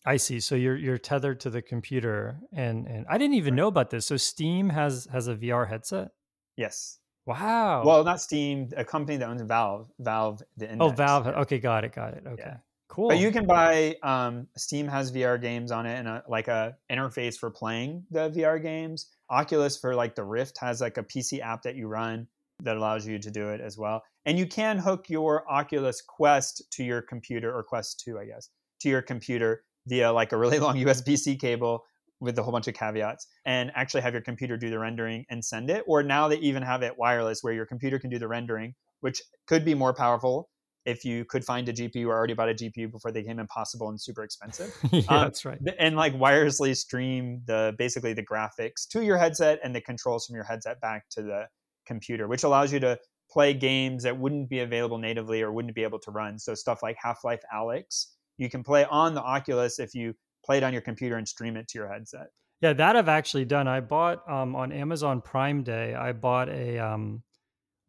I 0.06 0.16
see. 0.16 0.40
So 0.40 0.54
you're 0.54 0.78
you're 0.78 0.96
tethered 0.96 1.40
to 1.40 1.50
the 1.50 1.60
computer, 1.60 2.40
and 2.54 2.86
and 2.86 3.04
I 3.10 3.18
didn't 3.18 3.34
even 3.34 3.54
know 3.54 3.68
about 3.68 3.90
this. 3.90 4.06
So 4.06 4.16
Steam 4.16 4.70
has 4.70 5.06
has 5.12 5.28
a 5.28 5.34
VR 5.36 5.68
headset. 5.68 6.08
Yes. 6.56 6.98
Wow. 7.30 7.84
Well, 7.84 8.02
not 8.04 8.20
Steam, 8.20 8.70
a 8.76 8.84
company 8.84 9.16
that 9.18 9.28
owns 9.28 9.42
Valve. 9.42 9.88
Valve, 10.00 10.42
the 10.56 10.70
index. 10.70 10.92
oh, 10.92 10.94
Valve. 10.94 11.26
Okay, 11.28 11.58
got 11.58 11.84
it, 11.84 11.94
got 11.94 12.14
it. 12.14 12.24
Okay, 12.26 12.42
Yeah. 12.44 12.56
cool. 12.88 13.08
But 13.08 13.18
you 13.18 13.30
can 13.30 13.46
buy 13.46 13.96
um, 14.02 14.48
Steam 14.56 14.88
has 14.88 15.12
VR 15.12 15.40
games 15.40 15.70
on 15.70 15.86
it 15.86 15.96
and 15.98 16.08
a, 16.08 16.24
like 16.28 16.48
a 16.48 16.76
interface 16.90 17.36
for 17.38 17.50
playing 17.50 18.04
the 18.10 18.30
VR 18.30 18.60
games. 18.60 19.06
Oculus 19.30 19.78
for 19.78 19.94
like 19.94 20.16
the 20.16 20.24
Rift 20.24 20.58
has 20.58 20.80
like 20.80 20.96
a 20.98 21.04
PC 21.04 21.40
app 21.40 21.62
that 21.62 21.76
you 21.76 21.86
run 21.86 22.26
that 22.62 22.76
allows 22.76 23.06
you 23.06 23.18
to 23.18 23.30
do 23.30 23.48
it 23.50 23.60
as 23.60 23.78
well. 23.78 24.02
And 24.26 24.38
you 24.38 24.46
can 24.46 24.76
hook 24.76 25.08
your 25.08 25.50
Oculus 25.50 26.02
Quest 26.02 26.62
to 26.72 26.84
your 26.84 27.00
computer 27.00 27.54
or 27.56 27.62
Quest 27.62 28.00
2, 28.04 28.18
I 28.18 28.24
guess, 28.26 28.50
to 28.80 28.88
your 28.88 29.02
computer 29.02 29.62
via 29.86 30.12
like 30.12 30.32
a 30.32 30.36
really 30.36 30.58
long 30.66 30.76
USB-C 30.76 31.36
cable 31.36 31.84
with 32.20 32.38
a 32.38 32.42
whole 32.42 32.52
bunch 32.52 32.68
of 32.68 32.74
caveats 32.74 33.26
and 33.46 33.72
actually 33.74 34.02
have 34.02 34.12
your 34.12 34.22
computer 34.22 34.56
do 34.56 34.70
the 34.70 34.78
rendering 34.78 35.24
and 35.30 35.44
send 35.44 35.70
it. 35.70 35.82
Or 35.86 36.02
now 36.02 36.28
they 36.28 36.36
even 36.38 36.62
have 36.62 36.82
it 36.82 36.98
wireless 36.98 37.42
where 37.42 37.52
your 37.52 37.66
computer 37.66 37.98
can 37.98 38.10
do 38.10 38.18
the 38.18 38.28
rendering, 38.28 38.74
which 39.00 39.22
could 39.46 39.64
be 39.64 39.74
more 39.74 39.94
powerful 39.94 40.48
if 40.86 41.04
you 41.04 41.24
could 41.26 41.44
find 41.44 41.68
a 41.68 41.72
GPU 41.72 42.06
or 42.06 42.12
already 42.12 42.34
bought 42.34 42.48
a 42.48 42.54
GPU 42.54 42.90
before 42.90 43.12
they 43.12 43.20
became 43.20 43.38
impossible 43.38 43.88
and 43.90 44.00
super 44.00 44.22
expensive. 44.22 44.74
yeah, 44.92 45.02
um, 45.08 45.24
that's 45.24 45.44
right. 45.44 45.58
And 45.78 45.96
like 45.96 46.14
wirelessly 46.14 46.76
stream 46.76 47.42
the 47.46 47.74
basically 47.78 48.12
the 48.12 48.24
graphics 48.24 48.86
to 48.90 49.04
your 49.04 49.18
headset 49.18 49.60
and 49.62 49.74
the 49.74 49.80
controls 49.80 50.26
from 50.26 50.36
your 50.36 50.44
headset 50.44 50.80
back 50.80 51.08
to 51.10 51.22
the 51.22 51.46
computer, 51.86 52.28
which 52.28 52.44
allows 52.44 52.72
you 52.72 52.80
to 52.80 52.98
play 53.30 53.54
games 53.54 54.02
that 54.02 54.18
wouldn't 54.18 54.48
be 54.48 54.60
available 54.60 54.98
natively 54.98 55.42
or 55.42 55.52
wouldn't 55.52 55.74
be 55.74 55.82
able 55.82 56.00
to 56.00 56.10
run. 56.10 56.38
So 56.38 56.54
stuff 56.54 56.82
like 56.82 56.96
Half-Life 57.00 57.42
Alyx, 57.54 58.06
you 58.38 58.50
can 58.50 58.64
play 58.64 58.84
on 58.86 59.14
the 59.14 59.22
Oculus 59.22 59.78
if 59.78 59.94
you 59.94 60.14
play 60.44 60.56
it 60.58 60.62
on 60.62 60.72
your 60.72 60.82
computer 60.82 61.16
and 61.16 61.26
stream 61.28 61.56
it 61.56 61.68
to 61.68 61.78
your 61.78 61.88
headset. 61.92 62.28
Yeah, 62.60 62.72
that 62.74 62.96
I've 62.96 63.08
actually 63.08 63.46
done. 63.46 63.66
I 63.68 63.80
bought 63.80 64.28
um, 64.30 64.54
on 64.54 64.70
Amazon 64.72 65.20
Prime 65.22 65.62
Day. 65.62 65.94
I 65.94 66.12
bought 66.12 66.48
a 66.50 66.78
um, 66.78 67.22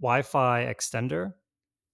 Wi-Fi 0.01 0.65
extender, 0.65 1.33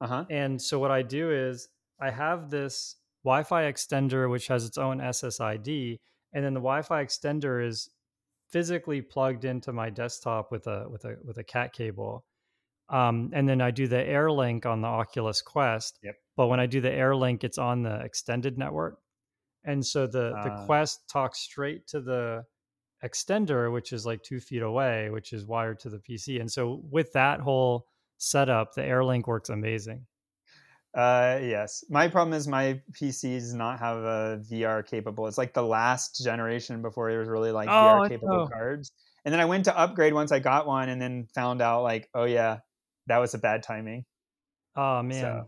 Uh-huh. 0.02 0.26
and 0.30 0.62
so 0.62 0.78
what 0.80 0.92
I 0.92 1.02
do 1.02 1.32
is 1.32 1.70
I 2.00 2.12
have 2.12 2.50
this 2.50 2.96
Wi-Fi 3.24 3.64
extender 3.72 4.30
which 4.30 4.48
has 4.48 4.64
its 4.66 4.78
own 4.78 5.00
SSID, 5.00 6.00
and 6.34 6.46
then 6.46 6.54
the 6.54 6.60
Wi-Fi 6.60 7.04
extender 7.04 7.66
is 7.68 7.90
physically 8.50 9.02
plugged 9.02 9.44
into 9.44 9.74
my 9.74 9.90
desktop 9.90 10.52
with 10.52 10.68
a 10.68 10.86
with 10.90 11.04
a 11.06 11.16
with 11.26 11.38
a 11.38 11.44
cat 11.44 11.74
cable. 11.74 12.26
Um, 12.90 13.32
and 13.34 13.50
then 13.50 13.60
I 13.60 13.72
do 13.72 13.88
the 13.88 13.98
AirLink 13.98 14.66
on 14.66 14.80
the 14.82 14.88
Oculus 14.88 15.42
Quest. 15.42 16.00
Yep. 16.04 16.16
But 16.38 16.48
when 16.48 16.60
I 16.62 16.68
do 16.68 16.80
the 16.80 16.90
AirLink, 16.90 17.44
it's 17.44 17.58
on 17.58 17.82
the 17.84 18.00
extended 18.02 18.58
network, 18.58 19.00
and 19.68 19.86
so 19.86 20.08
the 20.08 20.32
the 20.44 20.52
Ah. 20.52 20.66
Quest 20.66 21.08
talks 21.08 21.40
straight 21.40 21.86
to 21.88 22.02
the 22.02 22.44
extender, 23.04 23.72
which 23.72 23.94
is 23.94 24.06
like 24.06 24.24
two 24.24 24.40
feet 24.40 24.64
away, 24.64 25.12
which 25.12 25.32
is 25.34 25.46
wired 25.46 25.80
to 25.82 25.90
the 25.90 26.00
PC. 26.00 26.40
And 26.42 26.52
so 26.52 26.82
with 26.90 27.14
that 27.14 27.40
whole 27.40 27.86
setup, 28.18 28.74
the 28.74 28.82
AirLink 28.82 29.28
works 29.28 29.50
amazing. 29.50 30.08
Uh, 30.96 31.38
yes. 31.44 31.84
My 31.92 32.08
problem 32.08 32.34
is 32.34 32.48
my 32.48 32.82
PC 32.94 33.38
does 33.40 33.54
not 33.54 33.78
have 33.78 33.98
a 33.98 34.42
VR 34.50 34.84
capable. 34.84 35.28
It's 35.28 35.38
like 35.38 35.54
the 35.54 35.62
last 35.62 36.24
generation 36.24 36.82
before 36.82 37.12
it 37.12 37.18
was 37.20 37.28
really 37.28 37.52
like 37.52 37.70
Oh, 37.70 37.72
VR 37.72 38.10
capable 38.10 38.48
cards. 38.48 38.92
And 39.24 39.32
then 39.32 39.40
I 39.40 39.46
went 39.46 39.66
to 39.66 39.78
upgrade 39.78 40.14
once 40.16 40.32
I 40.32 40.40
got 40.40 40.66
one, 40.66 40.90
and 40.90 41.00
then 41.00 41.28
found 41.36 41.62
out 41.62 41.84
like, 41.84 42.10
oh 42.16 42.24
yeah, 42.24 42.60
that 43.08 43.18
was 43.20 43.36
a 43.36 43.38
bad 43.38 43.62
timing. 43.62 44.06
Oh 44.76 45.04
man. 45.04 45.22
So, 45.22 45.48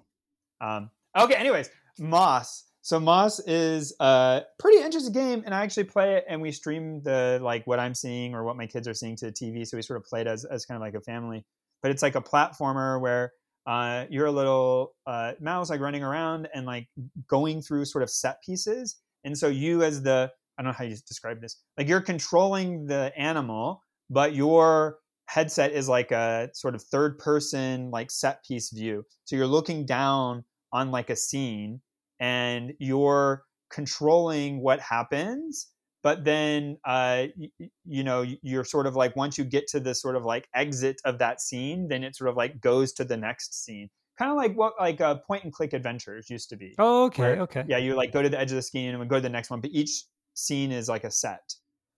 um, 0.61 0.91
okay. 1.17 1.35
Anyways, 1.35 1.69
Moss. 1.97 2.65
So 2.89 2.99
Moss 2.99 3.39
is 3.41 3.93
a 3.99 4.41
pretty 4.57 4.81
interesting 4.81 5.13
game, 5.13 5.43
and 5.45 5.53
I 5.53 5.61
actually 5.61 5.83
play 5.83 6.15
it, 6.15 6.25
and 6.27 6.41
we 6.41 6.51
stream 6.51 7.03
the 7.03 7.39
like 7.39 7.67
what 7.67 7.79
I'm 7.79 7.93
seeing 7.93 8.33
or 8.33 8.43
what 8.43 8.57
my 8.57 8.65
kids 8.65 8.87
are 8.87 8.95
seeing 8.95 9.15
to 9.17 9.27
the 9.27 9.31
TV. 9.31 9.63
So 9.67 9.77
we 9.77 9.83
sort 9.83 9.97
of 9.97 10.05
play 10.05 10.21
it 10.21 10.27
as 10.27 10.43
as 10.43 10.65
kind 10.65 10.75
of 10.75 10.81
like 10.81 10.95
a 10.95 11.01
family. 11.01 11.45
But 11.83 11.91
it's 11.91 12.01
like 12.01 12.15
a 12.15 12.21
platformer 12.21 12.99
where 12.99 13.31
uh, 13.67 14.05
you're 14.09 14.25
a 14.25 14.31
little 14.31 14.95
uh, 15.05 15.33
mouse 15.39 15.69
like 15.69 15.81
running 15.81 16.01
around 16.01 16.49
and 16.55 16.65
like 16.65 16.87
going 17.27 17.61
through 17.61 17.85
sort 17.85 18.01
of 18.01 18.09
set 18.09 18.41
pieces. 18.43 18.95
And 19.23 19.37
so 19.37 19.49
you 19.49 19.83
as 19.83 20.01
the 20.01 20.31
I 20.57 20.63
don't 20.63 20.71
know 20.71 20.75
how 20.75 20.85
you 20.85 20.97
describe 21.07 21.41
this. 21.41 21.61
Like 21.77 21.87
you're 21.87 22.01
controlling 22.01 22.87
the 22.87 23.13
animal, 23.15 23.83
but 24.09 24.33
your 24.33 24.97
headset 25.27 25.73
is 25.73 25.87
like 25.87 26.09
a 26.09 26.49
sort 26.55 26.73
of 26.73 26.81
third 26.81 27.19
person 27.19 27.91
like 27.91 28.09
set 28.09 28.43
piece 28.43 28.71
view. 28.71 29.05
So 29.25 29.35
you're 29.35 29.45
looking 29.45 29.85
down 29.85 30.43
on 30.73 30.89
like 30.89 31.11
a 31.11 31.15
scene 31.15 31.81
and 32.19 32.73
you're 32.79 33.43
controlling 33.69 34.61
what 34.61 34.79
happens 34.79 35.67
but 36.01 36.23
then 36.23 36.77
uh, 36.85 37.27
y- 37.37 37.69
you 37.85 38.03
know 38.03 38.25
you're 38.41 38.63
sort 38.63 38.87
of 38.87 38.95
like 38.95 39.15
once 39.15 39.37
you 39.37 39.43
get 39.43 39.67
to 39.67 39.79
the 39.79 39.93
sort 39.93 40.15
of 40.15 40.23
like 40.25 40.47
exit 40.55 40.99
of 41.05 41.19
that 41.19 41.41
scene 41.41 41.87
then 41.87 42.03
it 42.03 42.15
sort 42.15 42.29
of 42.29 42.35
like 42.37 42.59
goes 42.61 42.93
to 42.93 43.03
the 43.03 43.17
next 43.17 43.63
scene. 43.63 43.89
Kind 44.17 44.31
of 44.31 44.37
like 44.37 44.53
what 44.55 44.73
like 44.79 44.99
uh, 45.01 45.15
point 45.27 45.43
and 45.45 45.53
click 45.53 45.71
adventures 45.73 46.29
used 46.29 46.49
to 46.49 46.57
be 46.57 46.73
Oh, 46.77 47.05
okay, 47.05 47.21
where- 47.23 47.41
okay. 47.41 47.63
yeah 47.67 47.77
you 47.77 47.95
like 47.95 48.11
go 48.11 48.21
to 48.21 48.29
the 48.29 48.39
edge 48.39 48.51
of 48.51 48.55
the 48.55 48.61
scene 48.61 48.89
and 48.89 48.99
we 48.99 49.05
go 49.07 49.15
to 49.17 49.21
the 49.21 49.29
next 49.29 49.49
one 49.49 49.61
but 49.61 49.71
each 49.71 50.03
scene 50.33 50.71
is 50.71 50.87
like 50.89 51.03
a 51.03 51.11
set 51.11 51.53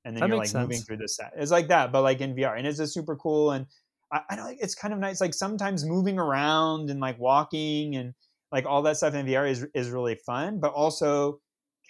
and 0.05 0.15
then 0.15 0.21
That 0.21 0.27
you're 0.29 0.37
like 0.37 0.49
makes 0.49 0.55
moving 0.55 0.81
through 0.81 0.97
the 0.97 1.07
set. 1.07 1.33
It's 1.35 1.51
like 1.51 1.67
that 1.69 1.91
but 1.91 2.01
like 2.03 2.21
in 2.21 2.35
vr 2.35 2.57
and 2.57 2.65
it's 2.67 2.77
just 2.79 2.93
super 2.93 3.15
cool 3.15 3.51
and 3.51 3.65
I, 4.11 4.21
I 4.29 4.35
like, 4.43 4.57
it's 4.61 4.75
kind 4.75 4.93
of 4.93 4.99
nice 4.99 5.21
like 5.21 5.33
sometimes 5.33 5.85
moving 5.85 6.17
around 6.19 6.89
and 6.89 6.99
like 6.99 7.17
walking 7.19 7.95
and 7.95 8.13
like 8.51 8.65
all 8.65 8.81
that 8.81 8.97
stuff 8.97 9.13
in 9.13 9.25
vr 9.25 9.49
is 9.49 9.65
is 9.73 9.89
really 9.89 10.15
fun 10.15 10.59
but 10.59 10.71
also 10.73 11.39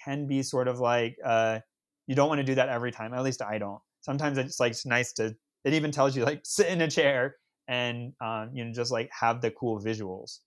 can 0.04 0.28
be 0.28 0.42
sort 0.44 0.68
of 0.68 0.80
like 0.80 1.16
uh 1.26 1.60
you 2.08 2.16
don't 2.16 2.28
want 2.30 2.40
to 2.40 2.44
do 2.44 2.56
that 2.56 2.70
every 2.70 2.92
time 2.92 3.14
at 3.14 3.24
least 3.24 3.42
i 3.42 3.58
don't 3.58 3.80
sometimes 4.02 4.38
it's 4.38 4.60
like 4.60 4.72
it's 4.72 4.86
nice 4.86 5.14
to 5.14 5.36
it 5.64 5.74
even 5.74 5.92
tells 5.92 6.16
you 6.16 6.24
like 6.24 6.42
sit 6.46 6.68
in 6.68 6.82
a 6.82 6.90
chair 6.90 7.36
and 7.68 8.14
um, 8.22 8.50
you 8.54 8.66
know 8.66 8.72
just 8.74 8.92
like 8.92 9.10
have 9.18 9.42
the 9.42 9.52
cool 9.52 9.80
visuals 9.80 10.40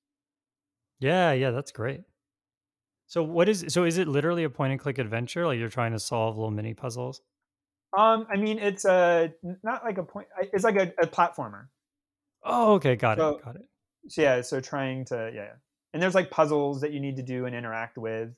Yeah, 1.00 1.32
yeah, 1.32 1.50
that's 1.50 1.72
great. 1.72 2.02
So 3.06 3.22
what 3.22 3.48
is 3.48 3.66
so 3.68 3.84
is 3.84 3.98
it 3.98 4.08
literally 4.08 4.44
a 4.44 4.50
point 4.50 4.72
and 4.72 4.80
click 4.80 4.98
adventure? 4.98 5.46
Like 5.46 5.58
you're 5.58 5.68
trying 5.68 5.92
to 5.92 5.98
solve 6.00 6.36
little 6.36 6.50
mini 6.50 6.74
puzzles? 6.74 7.20
um 7.96 8.26
i 8.28 8.36
mean 8.36 8.58
it's 8.58 8.84
a 8.84 9.32
not 9.62 9.84
like 9.84 9.98
a 9.98 10.02
point 10.02 10.26
it's 10.52 10.64
like 10.64 10.74
a, 10.76 10.92
a 11.00 11.06
platformer 11.06 11.66
Oh, 12.42 12.74
okay, 12.74 12.96
got 12.96 13.18
So- 13.18 13.36
it, 13.36 13.44
got 13.44 13.54
it. 13.56 13.62
so 14.08 14.20
yeah 14.22 14.40
so 14.40 14.60
trying 14.60 15.04
to 15.06 15.30
yeah, 15.32 15.42
yeah 15.42 15.52
and 15.94 16.02
there's 16.02 16.14
like 16.14 16.30
puzzles 16.30 16.82
that 16.82 16.92
you 16.92 17.00
need 17.00 17.16
to 17.16 17.22
do 17.22 17.46
and 17.46 17.54
interact 17.56 17.96
with 17.96 18.30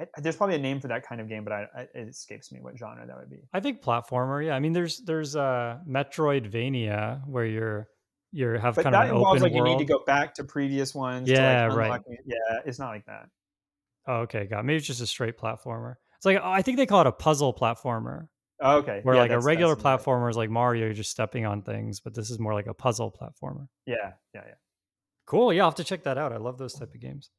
I, 0.00 0.06
there's 0.20 0.36
probably 0.36 0.56
a 0.56 0.58
name 0.58 0.80
for 0.80 0.88
that 0.88 1.06
kind 1.06 1.20
of 1.20 1.28
game 1.28 1.44
but 1.44 1.52
I, 1.52 1.66
I, 1.74 1.80
it 1.94 2.08
escapes 2.08 2.50
me 2.52 2.60
what 2.60 2.76
genre 2.76 3.06
that 3.06 3.16
would 3.16 3.30
be 3.30 3.42
I 3.52 3.60
think 3.60 3.82
platformer. 3.82 4.44
Yeah, 4.44 4.54
I 4.54 4.58
mean, 4.60 4.72
there's 4.72 4.98
there's 5.04 5.36
uh 5.36 5.78
Metroidvania 5.88 7.26
where 7.26 7.44
you're 7.44 7.88
you're 8.32 8.58
have 8.58 8.74
but 8.74 8.84
kind 8.84 8.94
that 8.94 9.04
of 9.04 9.10
an 9.10 9.16
involves 9.16 9.42
like 9.42 9.52
world. 9.52 9.68
you 9.68 9.72
need 9.76 9.78
to 9.86 9.90
go 9.92 10.02
back 10.06 10.34
to 10.34 10.44
previous 10.44 10.94
ones 10.94 11.28
to, 11.28 11.34
Yeah, 11.34 11.68
like, 11.68 11.76
right. 11.76 12.00
new- 12.08 12.16
yeah 12.26 12.60
it's 12.64 12.78
not 12.78 12.88
like 12.88 13.04
that 13.06 13.26
Oh, 14.08 14.14
okay, 14.22 14.46
got 14.46 14.60
it. 14.60 14.62
maybe 14.64 14.78
it's 14.78 14.86
just 14.86 15.00
a 15.00 15.06
straight 15.06 15.38
platformer. 15.38 15.94
It's 16.16 16.24
like 16.26 16.38
oh, 16.42 16.50
I 16.50 16.62
think 16.62 16.76
they 16.78 16.86
call 16.86 17.02
it 17.02 17.06
a 17.06 17.12
puzzle 17.12 17.54
platformer, 17.54 18.26
oh, 18.60 18.78
okay 18.78 19.00
where 19.04 19.14
yeah, 19.14 19.20
like 19.22 19.30
a 19.30 19.38
regular 19.40 19.74
right. 19.74 19.84
platformer 19.84 20.28
is 20.30 20.36
like 20.36 20.50
Mario, 20.50 20.86
you're 20.86 20.94
just 20.94 21.10
stepping 21.10 21.46
on 21.46 21.62
things, 21.62 22.00
but 22.00 22.14
this 22.14 22.30
is 22.30 22.38
more 22.40 22.54
like 22.54 22.66
a 22.66 22.74
puzzle 22.74 23.12
platformer. 23.12 23.66
yeah 23.86 24.12
yeah 24.34 24.42
yeah 24.46 24.54
Cool. 25.32 25.50
Yeah, 25.54 25.62
I'll 25.62 25.70
have 25.70 25.76
to 25.76 25.84
check 25.84 26.02
that 26.02 26.18
out. 26.18 26.34
I 26.34 26.36
love 26.36 26.58
those 26.58 26.74
type 26.74 26.94
of 26.94 27.00
games. 27.00 27.30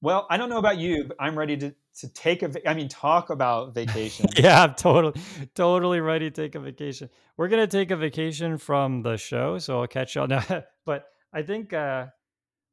Well, 0.00 0.28
I 0.30 0.36
don't 0.36 0.48
know 0.48 0.58
about 0.58 0.78
you, 0.78 1.06
but 1.08 1.16
I'm 1.18 1.36
ready 1.36 1.56
to 1.56 1.74
to 1.98 2.08
take 2.08 2.44
a. 2.44 2.70
I 2.70 2.72
mean, 2.72 2.88
talk 2.88 3.30
about 3.30 3.74
vacation. 3.74 4.26
yeah, 4.36 4.62
I'm 4.62 4.74
totally, 4.76 5.20
totally 5.56 5.98
ready 5.98 6.30
to 6.30 6.42
take 6.42 6.54
a 6.54 6.60
vacation. 6.60 7.10
We're 7.36 7.48
gonna 7.48 7.66
take 7.66 7.90
a 7.90 7.96
vacation 7.96 8.58
from 8.58 9.02
the 9.02 9.16
show, 9.16 9.58
so 9.58 9.80
I'll 9.80 9.88
catch 9.88 10.14
y'all 10.14 10.28
now. 10.28 10.44
but 10.86 11.06
I 11.32 11.42
think 11.42 11.72
uh, 11.72 12.06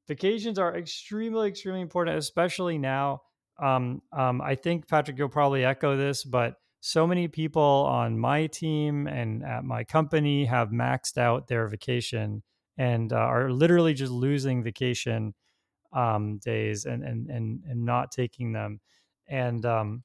vacations 0.08 0.60
are 0.60 0.78
extremely, 0.78 1.48
extremely 1.48 1.82
important, 1.82 2.16
especially 2.20 2.78
now. 2.78 3.24
Um, 3.60 4.04
um, 4.14 4.40
I 4.40 4.54
think 4.54 4.88
Patrick, 4.88 5.18
you'll 5.18 5.30
probably 5.30 5.66
echo 5.66 5.98
this, 5.98 6.24
but 6.24 6.58
so 6.80 7.08
many 7.08 7.28
people 7.28 7.64
on 7.90 8.20
my 8.20 8.46
team 8.46 9.08
and 9.08 9.44
at 9.44 9.64
my 9.64 9.84
company 9.84 10.46
have 10.46 10.70
maxed 10.70 11.18
out 11.18 11.48
their 11.48 11.68
vacation 11.68 12.44
and 12.78 13.12
uh, 13.12 13.18
are 13.18 13.52
literally 13.52 13.94
just 13.94 14.12
losing 14.12 14.64
vacation 14.64 15.34
um, 15.94 16.38
days 16.40 16.86
and, 16.86 17.04
and 17.04 17.30
and 17.30 17.64
and 17.68 17.86
not 17.86 18.12
taking 18.12 18.52
them. 18.54 18.80
And 19.28 19.66
um, 19.66 20.04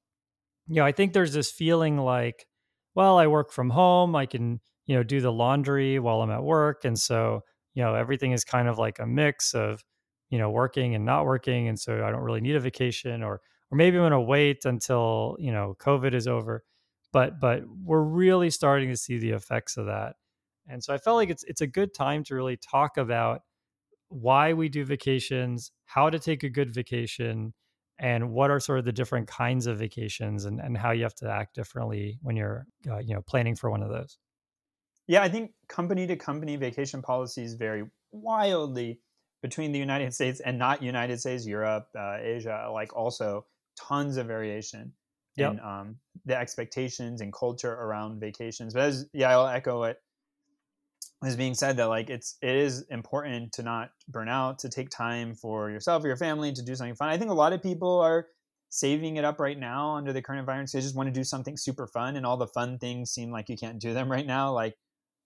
you 0.69 0.77
know, 0.77 0.85
I 0.85 0.93
think 0.93 1.13
there's 1.13 1.33
this 1.33 1.51
feeling 1.51 1.99
like, 1.99 2.47
well, 2.95 3.19
I 3.19 3.27
work 3.27 3.53
from 3.53 3.71
home, 3.71 4.17
I 4.17 4.27
can 4.27 4.61
you 4.87 4.97
know 4.97 5.03
do 5.03 5.21
the 5.21 5.33
laundry 5.33 5.99
while 5.99 6.23
I'm 6.23 6.31
at 6.31 6.43
work, 6.43 6.85
and 6.85 6.99
so 6.99 7.43
you 7.75 7.83
know 7.83 7.95
everything 7.95 8.33
is 8.33 8.45
kind 8.45 8.69
of 8.69 8.79
like 8.79 8.99
a 8.99 9.07
mix 9.07 9.55
of 9.55 9.85
you 10.31 10.39
know 10.39 10.51
working 10.51 10.95
and 10.95 11.05
not 11.05 11.25
working, 11.27 11.69
and 11.69 11.79
so 11.79 12.05
I 12.05 12.11
don't 12.11 12.23
really 12.23 12.41
need 12.41 12.57
a 12.57 12.61
vacation, 12.61 13.23
or 13.23 13.41
or 13.71 13.77
maybe 13.77 13.97
I'm 13.97 14.03
going 14.03 14.13
to 14.13 14.21
wait 14.21 14.65
until 14.65 15.37
you 15.41 15.53
know 15.53 15.77
COVID 15.81 16.15
is 16.15 16.27
over. 16.29 16.65
But 17.13 17.41
but 17.41 17.63
we're 17.85 18.03
really 18.03 18.51
starting 18.51 18.89
to 18.91 18.97
see 18.97 19.19
the 19.19 19.31
effects 19.31 19.77
of 19.77 19.87
that, 19.87 20.17
and 20.69 20.83
so 20.83 20.95
I 20.95 20.99
felt 20.99 21.17
like 21.17 21.31
it's 21.31 21.45
it's 21.45 21.61
a 21.61 21.67
good 21.67 21.95
time 21.95 22.25
to 22.25 22.35
really 22.35 22.57
talk 22.57 22.97
about 22.97 23.43
why 24.09 24.53
we 24.53 24.69
do 24.69 24.85
vacations, 24.85 25.73
how 25.87 26.11
to 26.11 26.19
take 26.19 26.43
a 26.43 26.49
good 26.49 26.73
vacation, 26.73 27.55
and 27.99 28.31
what 28.31 28.51
are 28.51 28.61
sort 28.61 28.79
of 28.79 28.85
the 28.85 28.93
different 28.93 29.29
kinds 29.29 29.67
of 29.67 29.79
vacations 29.79 30.45
and, 30.45 30.61
and 30.61 30.77
how 30.77 30.91
you 30.91 31.03
have 31.03 31.15
to 31.15 31.31
act 31.31 31.55
differently 31.55 32.19
when 32.23 32.37
you're 32.37 32.67
uh, 32.91 32.99
you 32.99 33.15
know 33.15 33.23
planning 33.23 33.55
for 33.55 33.71
one 33.71 33.83
of 33.83 33.91
those. 33.91 34.19
Yeah, 35.07 35.23
I 35.23 35.29
think 35.29 35.53
company 35.69 36.07
to 36.07 36.17
company 36.17 36.57
vacation 36.57 37.03
policies 37.03 37.55
vary 37.55 37.85
wildly 38.13 39.01
between 39.43 39.73
the 39.73 39.79
United 39.79 40.15
States 40.15 40.41
and 40.41 40.59
not 40.59 40.83
United 40.83 41.19
States, 41.19 41.47
Europe, 41.47 41.89
uh, 41.99 42.19
Asia. 42.21 42.71
Like 42.73 42.95
also 42.95 43.47
tons 43.77 44.17
of 44.17 44.27
variation 44.27 44.93
yep. 45.37 45.53
in 45.53 45.61
um, 45.61 45.97
the 46.25 46.37
expectations 46.37 47.21
and 47.21 47.33
culture 47.33 47.73
around 47.73 48.21
vacations. 48.21 48.75
But 48.75 48.83
as 48.83 49.07
yeah, 49.13 49.31
I'll 49.31 49.49
echo 49.49 49.81
what 49.81 49.99
is 51.25 51.37
being 51.37 51.55
said 51.55 51.77
that 51.77 51.89
like 51.89 52.11
it's 52.11 52.37
it 52.43 52.57
is 52.57 52.83
important 52.91 53.53
to 53.53 53.63
not 53.63 53.91
burn 54.09 54.29
out 54.29 54.59
to 54.59 54.69
take 54.69 54.91
time 54.91 55.35
for 55.35 55.71
yourself 55.71 56.05
or 56.05 56.09
your 56.09 56.17
family 56.17 56.53
to 56.53 56.63
do 56.63 56.75
something 56.75 56.95
fun 56.95 57.09
i 57.09 57.17
think 57.17 57.31
a 57.31 57.35
lot 57.35 57.53
of 57.53 57.63
people 57.63 58.01
are 58.01 58.27
saving 58.71 59.17
it 59.17 59.25
up 59.25 59.39
right 59.39 59.59
now 59.59 59.97
under 59.97 60.13
the 60.13 60.23
current 60.23 60.41
environment 60.41 60.69
so 60.69 60.79
they 60.79 60.83
just 60.83 60.97
want 60.97 61.07
to 61.07 61.13
do 61.13 61.25
something 61.25 61.57
super 61.57 61.87
fun 61.87 62.17
and 62.17 62.25
all 62.27 62.37
the 62.37 62.47
fun 62.47 62.79
things 62.79 63.11
seem 63.11 63.31
like 63.31 63.49
you 63.49 63.57
can't 63.57 63.79
do 63.79 63.93
them 63.95 64.11
right 64.11 64.27
now 64.27 64.53
like 64.53 64.75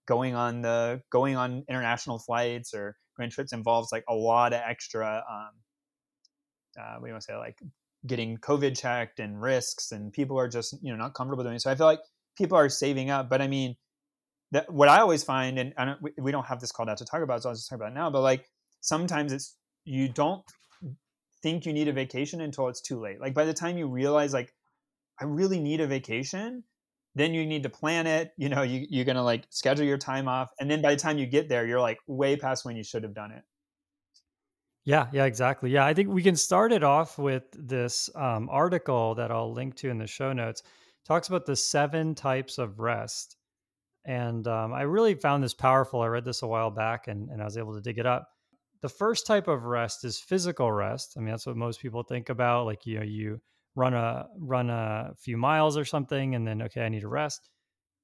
going 0.07 0.35
on 0.35 0.61
the 0.61 1.01
going 1.11 1.35
on 1.35 1.63
international 1.67 2.19
flights 2.19 2.73
or 2.73 2.95
going 3.17 3.29
trips 3.29 3.53
involves 3.53 3.91
like 3.91 4.03
a 4.09 4.13
lot 4.13 4.53
of 4.53 4.61
extra 4.65 5.23
um 5.29 5.49
uh, 6.79 6.97
we 7.01 7.09
want 7.09 7.21
to 7.21 7.25
say 7.25 7.35
like 7.35 7.57
getting 8.05 8.37
covid 8.37 8.79
checked 8.79 9.19
and 9.19 9.41
risks 9.41 9.91
and 9.91 10.13
people 10.13 10.37
are 10.37 10.47
just 10.47 10.75
you 10.81 10.91
know 10.91 10.97
not 10.97 11.13
comfortable 11.13 11.43
doing 11.43 11.55
it. 11.55 11.61
so 11.61 11.71
i 11.71 11.75
feel 11.75 11.87
like 11.87 12.01
people 12.37 12.57
are 12.57 12.69
saving 12.69 13.09
up 13.09 13.29
but 13.29 13.41
i 13.41 13.47
mean 13.47 13.75
that 14.51 14.71
what 14.71 14.89
I 14.89 14.99
always 14.99 15.23
find, 15.23 15.59
and, 15.59 15.73
and 15.77 15.95
we, 16.01 16.11
we, 16.17 16.31
don't 16.31 16.45
have 16.45 16.59
this 16.59 16.71
called 16.71 16.89
out 16.89 16.97
to 16.97 17.05
talk 17.05 17.21
about, 17.21 17.43
so 17.43 17.49
I'll 17.49 17.55
just 17.55 17.69
talk 17.69 17.77
about 17.77 17.91
it 17.91 17.95
now. 17.95 18.09
But 18.09 18.21
like 18.21 18.45
sometimes 18.81 19.33
it's 19.33 19.55
you 19.83 20.07
don't 20.07 20.43
think 21.43 21.65
you 21.65 21.73
need 21.73 21.87
a 21.87 21.93
vacation 21.93 22.41
until 22.41 22.67
it's 22.67 22.81
too 22.81 22.99
late. 22.99 23.19
Like 23.19 23.33
by 23.33 23.45
the 23.45 23.53
time 23.53 23.77
you 23.77 23.87
realize, 23.87 24.33
like 24.33 24.53
I 25.19 25.25
really 25.25 25.59
need 25.59 25.81
a 25.81 25.87
vacation, 25.87 26.63
then 27.15 27.33
you 27.33 27.45
need 27.45 27.63
to 27.63 27.69
plan 27.69 28.07
it. 28.07 28.31
You 28.37 28.49
know, 28.49 28.61
you, 28.61 28.85
you're 28.89 29.05
gonna 29.05 29.23
like 29.23 29.45
schedule 29.49 29.85
your 29.85 29.97
time 29.97 30.27
off, 30.27 30.49
and 30.59 30.69
then 30.69 30.81
by 30.81 30.91
the 30.93 30.99
time 30.99 31.17
you 31.17 31.25
get 31.25 31.49
there, 31.49 31.65
you're 31.65 31.81
like 31.81 31.99
way 32.07 32.35
past 32.37 32.65
when 32.65 32.75
you 32.75 32.83
should 32.83 33.03
have 33.03 33.13
done 33.13 33.31
it. 33.31 33.43
Yeah, 34.85 35.07
yeah, 35.11 35.25
exactly. 35.25 35.69
Yeah, 35.69 35.85
I 35.85 35.93
think 35.93 36.09
we 36.09 36.23
can 36.23 36.37
start 36.37 36.71
it 36.71 36.81
off 36.81 37.17
with 37.17 37.43
this 37.51 38.09
um, 38.15 38.47
article 38.49 39.15
that 39.15 39.31
I'll 39.31 39.51
link 39.51 39.75
to 39.77 39.89
in 39.89 39.97
the 39.97 40.07
show 40.07 40.31
notes. 40.31 40.63
talks 41.05 41.27
about 41.27 41.45
the 41.45 41.57
seven 41.57 42.15
types 42.15 42.57
of 42.57 42.79
rest 42.79 43.36
and 44.07 44.47
um, 44.47 44.73
I 44.73 44.83
really 44.83 45.15
found 45.15 45.43
this 45.43 45.53
powerful. 45.53 46.01
I 46.01 46.07
read 46.07 46.25
this 46.25 46.41
a 46.41 46.47
while 46.47 46.71
back 46.71 47.07
and, 47.07 47.29
and 47.29 47.41
I 47.41 47.45
was 47.45 47.57
able 47.57 47.75
to 47.75 47.81
dig 47.81 47.99
it 47.99 48.05
up. 48.05 48.29
The 48.81 48.89
first 48.89 49.27
type 49.27 49.49
of 49.49 49.65
rest 49.65 50.05
is 50.05 50.17
physical 50.17 50.71
rest. 50.71 51.15
I 51.17 51.19
mean, 51.19 51.29
that's 51.29 51.45
what 51.45 51.57
most 51.57 51.81
people 51.81 52.03
think 52.03 52.29
about. 52.29 52.65
Like, 52.65 52.85
you 52.85 52.97
know, 52.97 53.03
you 53.03 53.41
run 53.75 53.93
a 53.93 54.27
run 54.39 54.69
a 54.69 55.13
few 55.19 55.35
miles 55.35 55.77
or 55.77 55.83
something, 55.83 56.35
and 56.35 56.47
then 56.47 56.61
okay, 56.63 56.81
I 56.81 56.89
need 56.89 57.01
to 57.01 57.07
rest. 57.07 57.49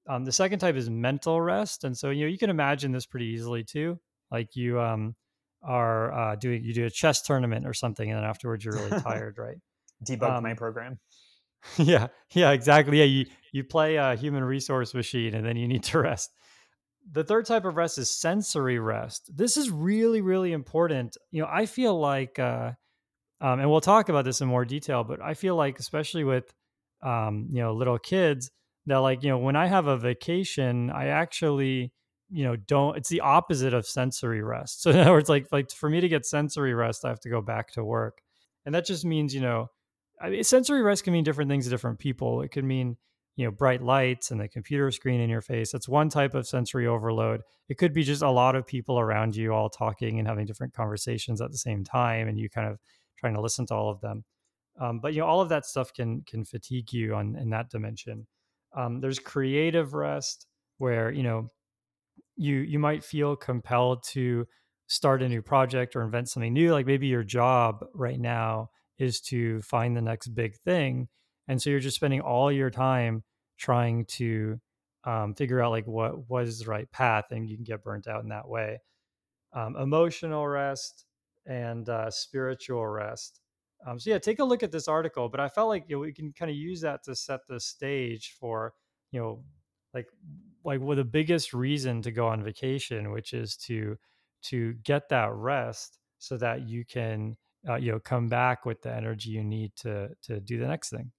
Um, 0.10 0.26
the 0.26 0.32
second 0.32 0.60
type 0.60 0.76
is 0.76 0.90
mental 0.90 1.40
rest, 1.40 1.84
and 1.84 1.98
so 1.98 2.10
you 2.10 2.26
know 2.26 2.28
you 2.28 2.38
can 2.38 2.50
imagine 2.50 2.92
this 2.92 3.06
pretty 3.06 3.28
easily 3.28 3.64
too. 3.64 4.00
Like 4.32 4.56
you 4.56 4.82
um, 4.82 5.16
are 5.64 6.14
uh, 6.14 6.36
doing 6.36 6.64
you 6.64 6.74
do 6.74 6.86
a 6.86 6.90
chess 6.90 7.22
tournament 7.22 7.66
or 7.66 7.74
something, 7.74 8.10
and 8.10 8.18
then 8.18 8.26
afterwards 8.26 8.66
you're 8.66 8.76
really 8.76 9.02
tired, 9.04 9.38
right? 9.38 9.58
Debug 10.06 10.38
um, 10.38 10.44
my 10.44 10.54
program. 10.54 11.00
yeah, 11.78 12.08
yeah, 12.32 12.52
exactly. 12.52 13.00
Yeah, 13.00 13.06
you 13.06 13.26
you 13.54 13.64
play 13.64 13.96
a 13.96 14.16
human 14.16 14.44
resource 14.44 14.94
machine 14.94 15.36
and 15.36 15.46
then 15.46 15.56
you 15.56 15.68
need 15.68 15.84
to 15.84 16.00
rest. 16.00 16.36
The 17.12 17.24
third 17.24 17.46
type 17.46 17.66
of 17.66 17.78
rest 17.78 17.98
is 17.98 18.14
sensory 18.14 18.80
rest. 18.80 19.30
This 19.34 19.56
is 19.56 19.70
really, 19.70 20.22
really 20.22 20.52
important. 20.52 21.16
You 21.32 21.44
know, 21.44 21.50
I 21.50 21.66
feel 21.66 21.98
like, 21.98 22.40
uh, 22.40 22.72
um, 23.40 23.60
and 23.60 23.70
we'll 23.70 23.82
talk 23.82 24.10
about 24.10 24.26
this 24.26 24.42
in 24.42 24.48
more 24.48 24.66
detail, 24.66 25.04
but 25.04 25.22
I 25.22 25.34
feel 25.34 25.56
like, 25.56 25.80
especially 25.80 26.24
with, 26.24 26.52
um, 27.02 27.48
you 27.52 27.62
know, 27.62 27.74
little 27.74 28.00
kids, 28.00 28.50
that 28.86 28.98
like, 28.98 29.22
you 29.22 29.30
know, 29.30 29.38
when 29.38 29.56
I 29.56 29.68
have 29.68 29.88
a 29.88 29.98
vacation, 29.98 30.90
I 30.90 31.08
actually, 31.08 31.92
you 32.32 32.46
know, 32.46 32.56
don't. 32.56 32.98
It's 32.98 33.10
the 33.10 33.22
opposite 33.22 33.74
of 33.74 33.86
sensory 33.86 34.42
rest. 34.42 34.82
So 34.82 34.90
in 34.92 34.98
other 34.98 35.12
words, 35.12 35.30
like, 35.30 35.48
like 35.52 35.72
for 35.72 35.90
me 35.90 36.02
to 36.02 36.10
get 36.10 36.26
sensory 36.26 36.74
rest, 36.74 37.06
I 37.06 37.10
have 37.10 37.20
to 37.22 37.30
go 37.30 37.42
back 37.42 37.72
to 37.74 37.84
work, 37.84 38.20
and 38.66 38.74
that 38.74 38.86
just 38.86 39.06
means, 39.06 39.36
you 39.36 39.42
know, 39.42 39.68
I 40.22 40.30
mean, 40.30 40.44
sensory 40.44 40.82
rest 40.82 41.04
can 41.04 41.14
mean 41.14 41.26
different 41.26 41.50
things 41.50 41.66
to 41.66 41.70
different 41.70 42.00
people. 42.00 42.42
It 42.42 42.50
could 42.50 42.64
mean 42.64 42.98
you 43.36 43.46
know 43.46 43.52
bright 43.52 43.82
lights 43.82 44.32
and 44.32 44.40
the 44.40 44.48
computer 44.48 44.92
screen 44.92 45.20
in 45.20 45.30
your 45.30 45.42
face 45.42 45.72
that's 45.72 45.90
one 45.90 46.10
type 46.10 46.34
of 46.34 46.48
sensory 46.48 46.88
overload. 46.88 47.42
It 47.70 47.78
could 47.78 47.94
be 47.94 48.04
just 48.04 48.22
a 48.22 48.30
lot 48.30 48.56
of 48.56 48.68
people 48.68 49.00
around 49.00 49.36
you 49.36 49.54
all 49.54 49.70
talking 49.70 50.20
and 50.20 50.28
having 50.28 50.46
different 50.46 50.74
conversations 50.74 51.42
at 51.42 51.52
the 51.52 51.58
same 51.58 51.84
time 51.84 52.28
and 52.28 52.40
you 52.40 52.50
kind 52.50 52.68
of 52.68 52.80
trying 53.18 53.34
to 53.36 53.42
listen 53.42 53.66
to 53.68 53.74
all 53.74 53.90
of 53.90 54.02
them. 54.02 54.24
Um, 54.80 55.00
but 55.00 55.14
you 55.14 55.22
know 55.22 55.28
all 55.28 55.42
of 55.42 55.50
that 55.50 55.66
stuff 55.66 55.94
can 55.94 56.22
can 56.28 56.46
fatigue 56.46 56.92
you 56.94 57.16
on 57.16 57.36
in 57.36 57.50
that 57.52 57.70
dimension. 57.70 58.28
Um, 58.76 59.02
there's 59.02 59.20
creative 59.20 59.94
rest 59.94 60.48
where 60.78 61.12
you 61.12 61.24
know 61.24 61.50
you 62.36 62.58
you 62.58 62.80
might 62.80 63.04
feel 63.04 63.36
compelled 63.36 64.04
to 64.04 64.48
start 64.88 65.24
a 65.24 65.30
new 65.30 65.42
project 65.42 65.96
or 65.96 66.04
invent 66.04 66.30
something 66.30 66.54
new 66.54 66.72
like 66.72 66.86
maybe 66.86 67.08
your 67.08 67.24
job 67.24 67.86
right 67.94 68.20
now 68.20 68.70
is 69.00 69.22
to 69.22 69.62
find 69.62 69.96
the 69.96 70.02
next 70.02 70.28
big 70.30 70.56
thing 70.58 71.08
and 71.48 71.62
so 71.62 71.70
you're 71.70 71.80
just 71.80 71.96
spending 71.96 72.22
all 72.22 72.52
your 72.52 72.70
time 72.70 73.24
trying 73.58 74.06
to 74.06 74.60
um, 75.06 75.34
figure 75.36 75.62
out 75.62 75.72
like 75.72 75.88
what 75.88 76.30
what 76.30 76.44
is 76.46 76.60
the 76.60 76.66
right 76.66 76.90
path 76.92 77.26
and 77.32 77.50
you 77.50 77.56
can 77.58 77.64
get 77.64 77.84
burnt 77.84 78.08
out 78.08 78.24
in 78.24 78.30
that 78.30 78.48
way. 78.48 78.80
Um, 79.54 79.76
emotional 79.76 80.48
rest 80.48 81.06
and 81.46 81.88
uh, 81.90 82.10
spiritual 82.10 82.88
rest. 82.88 83.42
Um, 83.86 84.00
so 84.00 84.12
yeah 84.12 84.18
take 84.18 84.40
a 84.40 84.44
look 84.46 84.64
at 84.64 84.72
this 84.72 84.88
article 84.88 85.28
but 85.28 85.42
i 85.42 85.50
felt 85.50 85.68
like 85.68 85.84
you 85.90 85.98
know, 85.98 86.00
we 86.00 86.14
can 86.14 86.32
kind 86.32 86.50
of 86.50 86.56
use 86.56 86.80
that 86.82 87.04
to 87.04 87.16
set 87.16 87.42
the 87.50 87.60
stage 87.60 88.34
for 88.40 88.74
you 89.12 89.20
know 89.20 89.44
like 89.94 90.08
like 90.64 90.80
with 90.80 90.98
the 90.98 91.04
biggest 91.04 91.54
reason 91.54 92.02
to 92.02 92.12
go 92.12 92.28
on 92.28 92.42
vacation 92.42 93.12
which 93.12 93.34
is 93.34 93.58
to 93.58 93.98
to 94.42 94.74
get 94.84 95.10
that 95.10 95.34
rest 95.34 96.00
so 96.18 96.38
that 96.38 96.68
you 96.68 96.86
can 96.86 97.36
uh, 97.68 97.76
you 97.76 97.92
know 97.92 98.00
come 98.00 98.30
back 98.30 98.66
with 98.66 98.82
the 98.82 98.94
energy 98.94 99.32
you 99.32 99.44
need 99.44 99.76
to 99.76 100.10
to 100.22 100.40
do 100.40 100.58
the 100.58 100.68
next 100.68 100.90
thing 100.90 101.12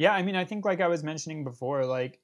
yeah, 0.00 0.14
I 0.14 0.22
mean, 0.22 0.34
I 0.34 0.46
think 0.46 0.64
like 0.64 0.80
I 0.80 0.88
was 0.88 1.04
mentioning 1.04 1.44
before, 1.44 1.84
like, 1.84 2.20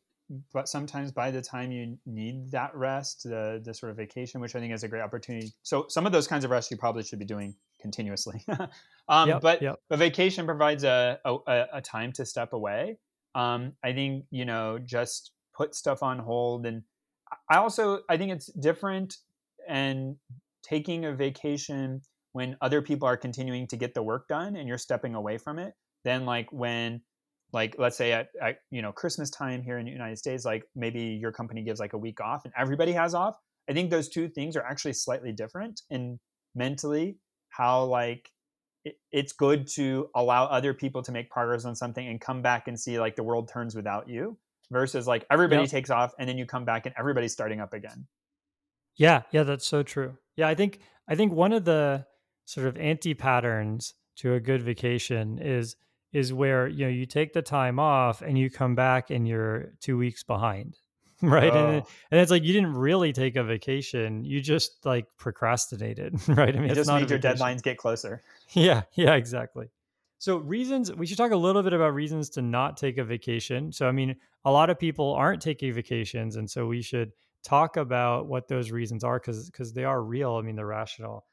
but 0.55 0.67
sometimes 0.67 1.13
by 1.13 1.31
the 1.31 1.43
time 1.43 1.71
you 1.71 1.99
need 2.07 2.51
that 2.53 2.75
rest, 2.75 3.25
the 3.25 3.61
the 3.63 3.75
sort 3.75 3.91
of 3.91 3.99
vacation, 3.99 4.41
which 4.41 4.57
I 4.57 4.61
think 4.61 4.73
is 4.73 4.83
a 4.83 4.89
great 4.89 5.03
opportunity. 5.03 5.53
So 5.63 5.85
some 5.91 6.07
of 6.07 6.13
those 6.13 6.27
kinds 6.27 6.47
of 6.47 6.51
rest 6.51 6.71
you 6.71 6.79
probably 6.79 7.03
should 7.03 7.19
be 7.19 7.27
doing 7.27 7.55
continuously. 7.83 8.43
um, 9.11 9.29
yep, 9.29 9.43
but 9.43 9.61
yep. 9.61 9.77
a 9.91 9.97
vacation 9.99 10.47
provides 10.47 10.85
a, 10.85 11.19
a, 11.27 11.67
a 11.75 11.83
time 11.83 12.13
to 12.13 12.25
step 12.25 12.55
away. 12.55 12.97
Um, 13.35 13.75
I 13.85 13.93
think 13.93 14.25
you 14.31 14.47
know 14.47 14.79
just 14.79 15.33
put 15.55 15.75
stuff 15.75 16.03
on 16.03 16.19
hold, 16.19 16.65
and 16.65 16.83
I 17.51 17.59
also 17.59 18.01
I 18.09 18.17
think 18.17 18.33
it's 18.33 18.47
different 18.47 19.19
and 19.69 20.17
taking 20.63 21.05
a 21.05 21.13
vacation 21.13 22.01
when 22.33 22.57
other 22.63 22.81
people 22.81 23.07
are 23.07 23.19
continuing 23.19 23.67
to 23.67 23.77
get 23.77 23.93
the 23.93 24.03
work 24.03 24.29
done 24.29 24.57
and 24.57 24.67
you're 24.67 24.79
stepping 24.79 25.15
away 25.15 25.37
from 25.37 25.59
it 25.59 25.75
than 26.05 26.25
like 26.25 26.51
when 26.51 27.03
like 27.53 27.77
let's 27.79 27.97
say 27.97 28.13
at, 28.13 28.29
at, 28.43 28.57
you 28.71 28.83
know 28.83 28.93
christmas 28.93 29.31
time 29.31 29.63
here 29.63 29.79
in 29.79 29.87
the 29.87 29.93
united 29.93 30.19
states 30.19 30.45
like 30.45 30.65
maybe 30.75 31.01
your 31.01 31.33
company 31.33 31.63
gives 31.63 31.81
like 31.81 31.93
a 31.93 31.99
week 31.99 32.21
off 32.21 32.45
and 32.45 32.53
everybody 32.59 32.93
has 32.93 33.15
off 33.15 33.37
i 33.69 33.73
think 33.73 33.91
those 33.91 34.09
two 34.09 34.29
things 34.29 34.57
are 34.57 34.65
actually 34.65 34.93
slightly 34.93 35.33
different 35.33 35.83
in 35.91 36.19
mentally 36.55 37.19
how 37.51 37.85
like 37.85 38.31
it's 39.13 39.33
good 39.33 39.67
to 39.67 40.09
allow 40.15 40.45
other 40.45 40.75
people 40.75 41.03
to 41.03 41.13
make 41.13 41.31
progress 41.31 41.65
on 41.65 41.75
something 41.75 42.07
and 42.07 42.21
come 42.21 42.43
back 42.43 42.69
and 42.69 42.79
see 42.79 42.99
like 43.01 43.17
the 43.17 43.23
world 43.23 43.49
turns 43.53 43.75
without 43.75 44.09
you 44.09 44.39
versus 44.71 45.07
like 45.07 45.25
everybody 45.31 45.63
yep. 45.63 45.71
takes 45.71 45.91
off 45.91 46.13
and 46.19 46.29
then 46.29 46.39
you 46.39 46.47
come 46.47 46.65
back 46.65 46.87
and 46.87 46.95
everybody's 46.99 47.33
starting 47.33 47.61
up 47.61 47.73
again. 47.73 48.07
Yeah, 48.97 49.23
yeah, 49.31 49.43
that's 49.43 49.67
so 49.67 49.83
true. 49.83 50.17
Yeah, 50.37 50.49
I 50.49 50.55
think 50.55 50.81
I 51.09 51.15
think 51.15 51.33
one 51.33 51.53
of 51.53 51.65
the 51.65 52.07
sort 52.47 52.67
of 52.67 52.77
anti 52.77 53.15
patterns 53.15 53.95
to 54.17 54.35
a 54.35 54.41
good 54.41 54.63
vacation 54.63 55.39
is 55.39 55.77
is 56.17 56.33
where 56.33 56.67
you 56.67 56.87
know 56.87 56.91
you 56.91 57.05
take 57.05 57.35
the 57.35 57.43
time 57.43 57.79
off 57.79 58.23
and 58.23 58.39
you 58.39 58.49
come 58.49 58.75
back 58.75 59.11
and 59.11 59.29
you're 59.29 59.75
two 59.81 59.99
weeks 59.99 60.25
behind 60.25 60.79
right? 61.23 61.53
Oh. 61.53 61.69
and, 61.69 61.83
and 62.11 62.21
it's 62.21 62.31
like 62.31 62.43
you 62.43 62.55
didn't 62.55 62.73
really 62.73 63.13
take 63.13 63.37
a 63.37 63.45
vacation 63.45 64.25
you 64.25 64.41
just 64.41 64.87
like 64.87 65.07
procrastinated 65.19 66.15
right? 66.29 66.57
I 66.57 66.59
mean 66.59 66.71
you 66.71 66.75
just 66.75 66.91
made 66.91 67.11
your 67.11 67.19
deadlines 67.19 67.63
get 67.63 67.77
closer. 67.77 68.23
Yeah 68.53 68.83
yeah 68.95 69.15
exactly. 69.15 69.69
So 70.19 70.39
reasons 70.39 70.91
we 70.91 71.07
should 71.07 71.19
talk 71.19 71.33
a 71.33 71.37
little 71.37 71.63
bit 71.63 71.75
about 71.75 71.93
reasons 71.93 72.31
to 72.31 72.43
not 72.43 72.79
take 72.79 72.97
a 72.97 73.05
vacation. 73.05 73.71
So 73.71 73.87
i 73.87 73.93
mean 73.93 74.17
a 74.47 74.51
lot 74.51 74.71
of 74.71 74.79
people 74.79 75.13
aren't 75.13 75.43
taking 75.43 75.75
vacations 75.75 76.37
and 76.37 76.51
so 76.51 76.67
we 76.67 76.81
should 76.81 77.13
talk 77.45 77.77
about 77.77 78.27
what 78.27 78.49
those 78.49 78.71
reasons 78.71 79.05
are 79.05 79.19
because 79.19 79.51
because 79.51 79.75
they 79.75 79.85
are 79.85 80.03
real. 80.03 80.37
I 80.37 80.41
mean 80.41 80.57
they're 80.57 80.67
rational. 80.67 81.27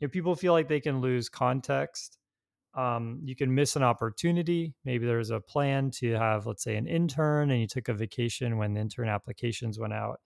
If 0.00 0.12
people 0.12 0.36
feel 0.36 0.52
like 0.52 0.68
they 0.68 0.80
can 0.80 1.00
lose 1.00 1.30
context 1.30 2.18
um, 2.78 3.20
you 3.24 3.34
can 3.34 3.52
miss 3.52 3.74
an 3.74 3.82
opportunity. 3.82 4.72
Maybe 4.84 5.04
there's 5.04 5.30
a 5.30 5.40
plan 5.40 5.90
to 5.92 6.12
have, 6.12 6.46
let's 6.46 6.62
say, 6.62 6.76
an 6.76 6.86
intern 6.86 7.50
and 7.50 7.60
you 7.60 7.66
took 7.66 7.88
a 7.88 7.94
vacation 7.94 8.56
when 8.56 8.74
the 8.74 8.80
intern 8.80 9.08
applications 9.08 9.80
went 9.80 9.92
out, 9.94 10.20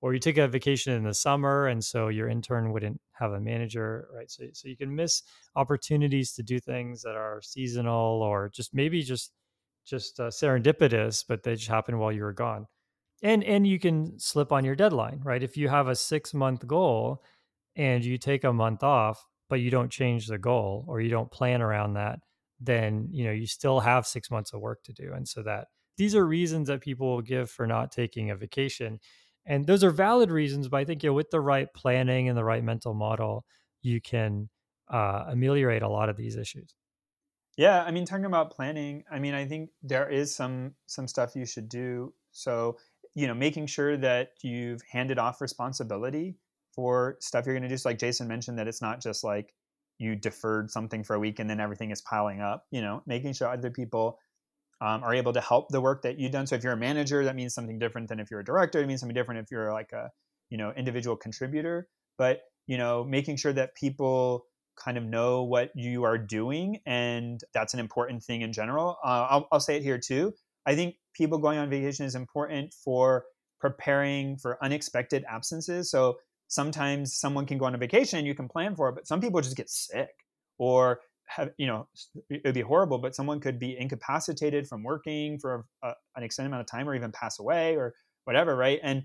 or 0.00 0.14
you 0.14 0.20
took 0.20 0.36
a 0.36 0.46
vacation 0.46 0.92
in 0.92 1.02
the 1.02 1.12
summer 1.14 1.66
and 1.66 1.84
so 1.84 2.08
your 2.08 2.28
intern 2.28 2.72
wouldn't 2.72 3.00
have 3.12 3.32
a 3.32 3.40
manager, 3.40 4.08
right? 4.14 4.30
So, 4.30 4.44
so 4.52 4.68
you 4.68 4.76
can 4.76 4.94
miss 4.94 5.22
opportunities 5.56 6.32
to 6.34 6.44
do 6.44 6.60
things 6.60 7.02
that 7.02 7.16
are 7.16 7.40
seasonal 7.42 8.22
or 8.22 8.50
just 8.50 8.72
maybe 8.72 9.02
just 9.02 9.32
just 9.84 10.20
uh, 10.20 10.28
serendipitous, 10.28 11.24
but 11.28 11.42
they 11.42 11.56
just 11.56 11.68
happen 11.68 11.98
while 11.98 12.12
you 12.12 12.22
were 12.22 12.32
gone. 12.32 12.66
And 13.22 13.44
and 13.44 13.66
you 13.66 13.80
can 13.80 14.18
slip 14.18 14.52
on 14.52 14.64
your 14.64 14.76
deadline, 14.76 15.20
right? 15.24 15.42
If 15.42 15.56
you 15.56 15.68
have 15.68 15.88
a 15.88 15.96
six 15.96 16.34
month 16.34 16.66
goal 16.66 17.22
and 17.76 18.04
you 18.04 18.18
take 18.18 18.44
a 18.44 18.52
month 18.52 18.82
off, 18.84 19.26
but 19.50 19.60
you 19.60 19.70
don't 19.70 19.90
change 19.90 20.28
the 20.28 20.38
goal 20.38 20.86
or 20.88 21.02
you 21.02 21.10
don't 21.10 21.30
plan 21.30 21.60
around 21.60 21.94
that, 21.94 22.20
then 22.58 23.08
you 23.12 23.24
know 23.24 23.32
you 23.32 23.46
still 23.46 23.80
have 23.80 24.06
six 24.06 24.30
months 24.30 24.54
of 24.54 24.60
work 24.60 24.82
to 24.84 24.92
do. 24.94 25.12
And 25.12 25.28
so 25.28 25.42
that 25.42 25.68
these 25.98 26.14
are 26.14 26.24
reasons 26.26 26.68
that 26.68 26.80
people 26.80 27.08
will 27.14 27.22
give 27.22 27.50
for 27.50 27.66
not 27.66 27.92
taking 27.92 28.30
a 28.30 28.36
vacation. 28.36 29.00
And 29.44 29.66
those 29.66 29.84
are 29.84 29.90
valid 29.90 30.30
reasons, 30.30 30.68
but 30.68 30.78
I 30.78 30.84
think 30.86 31.02
you 31.02 31.10
know, 31.10 31.14
with 31.14 31.30
the 31.30 31.40
right 31.40 31.68
planning 31.74 32.28
and 32.28 32.38
the 32.38 32.44
right 32.44 32.64
mental 32.64 32.94
model, 32.94 33.44
you 33.82 34.00
can 34.00 34.48
uh, 34.88 35.24
ameliorate 35.28 35.82
a 35.82 35.88
lot 35.88 36.08
of 36.08 36.16
these 36.16 36.36
issues. 36.36 36.74
Yeah, 37.56 37.82
I 37.82 37.90
mean, 37.90 38.06
talking 38.06 38.24
about 38.24 38.50
planning, 38.50 39.04
I 39.10 39.18
mean, 39.18 39.34
I 39.34 39.46
think 39.46 39.70
there 39.82 40.08
is 40.08 40.34
some 40.34 40.74
some 40.86 41.08
stuff 41.08 41.36
you 41.36 41.44
should 41.44 41.68
do. 41.68 42.14
So, 42.30 42.78
you 43.14 43.26
know, 43.26 43.34
making 43.34 43.66
sure 43.66 43.96
that 43.98 44.30
you've 44.42 44.80
handed 44.90 45.18
off 45.18 45.40
responsibility 45.40 46.38
for 46.74 47.16
stuff 47.20 47.46
you're 47.46 47.54
going 47.54 47.62
to 47.62 47.68
do. 47.68 47.76
So 47.76 47.88
like 47.88 47.98
Jason 47.98 48.28
mentioned, 48.28 48.58
that 48.58 48.68
it's 48.68 48.82
not 48.82 49.00
just 49.02 49.24
like 49.24 49.54
you 49.98 50.16
deferred 50.16 50.70
something 50.70 51.04
for 51.04 51.14
a 51.14 51.18
week 51.18 51.38
and 51.38 51.48
then 51.48 51.60
everything 51.60 51.90
is 51.90 52.00
piling 52.00 52.40
up. 52.40 52.64
You 52.70 52.82
know, 52.82 53.02
making 53.06 53.34
sure 53.34 53.48
other 53.48 53.70
people 53.70 54.18
um, 54.80 55.02
are 55.02 55.14
able 55.14 55.32
to 55.32 55.40
help 55.40 55.68
the 55.68 55.80
work 55.80 56.02
that 56.02 56.18
you've 56.18 56.32
done. 56.32 56.46
So 56.46 56.54
if 56.56 56.64
you're 56.64 56.72
a 56.72 56.76
manager, 56.76 57.24
that 57.24 57.36
means 57.36 57.54
something 57.54 57.78
different 57.78 58.08
than 58.08 58.18
if 58.18 58.30
you're 58.30 58.40
a 58.40 58.44
director. 58.44 58.80
It 58.80 58.86
means 58.86 59.00
something 59.00 59.14
different 59.14 59.40
if 59.40 59.50
you're 59.50 59.72
like 59.72 59.92
a 59.92 60.10
you 60.48 60.58
know 60.58 60.72
individual 60.76 61.16
contributor. 61.16 61.88
But 62.18 62.40
you 62.66 62.78
know, 62.78 63.04
making 63.04 63.36
sure 63.36 63.52
that 63.52 63.74
people 63.74 64.46
kind 64.76 64.96
of 64.96 65.04
know 65.04 65.42
what 65.42 65.70
you 65.74 66.04
are 66.04 66.16
doing, 66.16 66.80
and 66.86 67.40
that's 67.52 67.74
an 67.74 67.80
important 67.80 68.22
thing 68.22 68.40
in 68.40 68.52
general. 68.52 68.96
Uh, 69.04 69.26
I'll, 69.28 69.48
I'll 69.52 69.60
say 69.60 69.76
it 69.76 69.82
here 69.82 69.98
too. 69.98 70.32
I 70.66 70.74
think 70.74 70.96
people 71.14 71.38
going 71.38 71.58
on 71.58 71.68
vacation 71.68 72.06
is 72.06 72.14
important 72.14 72.72
for 72.72 73.24
preparing 73.60 74.38
for 74.38 74.62
unexpected 74.64 75.24
absences. 75.28 75.90
So 75.90 76.16
sometimes 76.50 77.14
someone 77.14 77.46
can 77.46 77.56
go 77.56 77.64
on 77.64 77.74
a 77.74 77.78
vacation 77.78 78.18
and 78.18 78.26
you 78.26 78.34
can 78.34 78.48
plan 78.48 78.74
for 78.74 78.88
it, 78.88 78.94
but 78.94 79.06
some 79.06 79.20
people 79.20 79.40
just 79.40 79.56
get 79.56 79.70
sick 79.70 80.10
or 80.58 81.00
have, 81.26 81.50
you 81.56 81.66
know, 81.66 81.86
it 82.28 82.42
would 82.44 82.54
be 82.54 82.60
horrible, 82.60 82.98
but 82.98 83.14
someone 83.14 83.40
could 83.40 83.58
be 83.58 83.78
incapacitated 83.78 84.66
from 84.66 84.82
working 84.82 85.38
for 85.38 85.64
a, 85.82 85.92
an 86.16 86.24
extended 86.24 86.48
amount 86.48 86.60
of 86.60 86.66
time 86.66 86.88
or 86.88 86.94
even 86.94 87.12
pass 87.12 87.38
away 87.38 87.76
or 87.76 87.94
whatever, 88.24 88.56
right? 88.56 88.80
And 88.82 89.04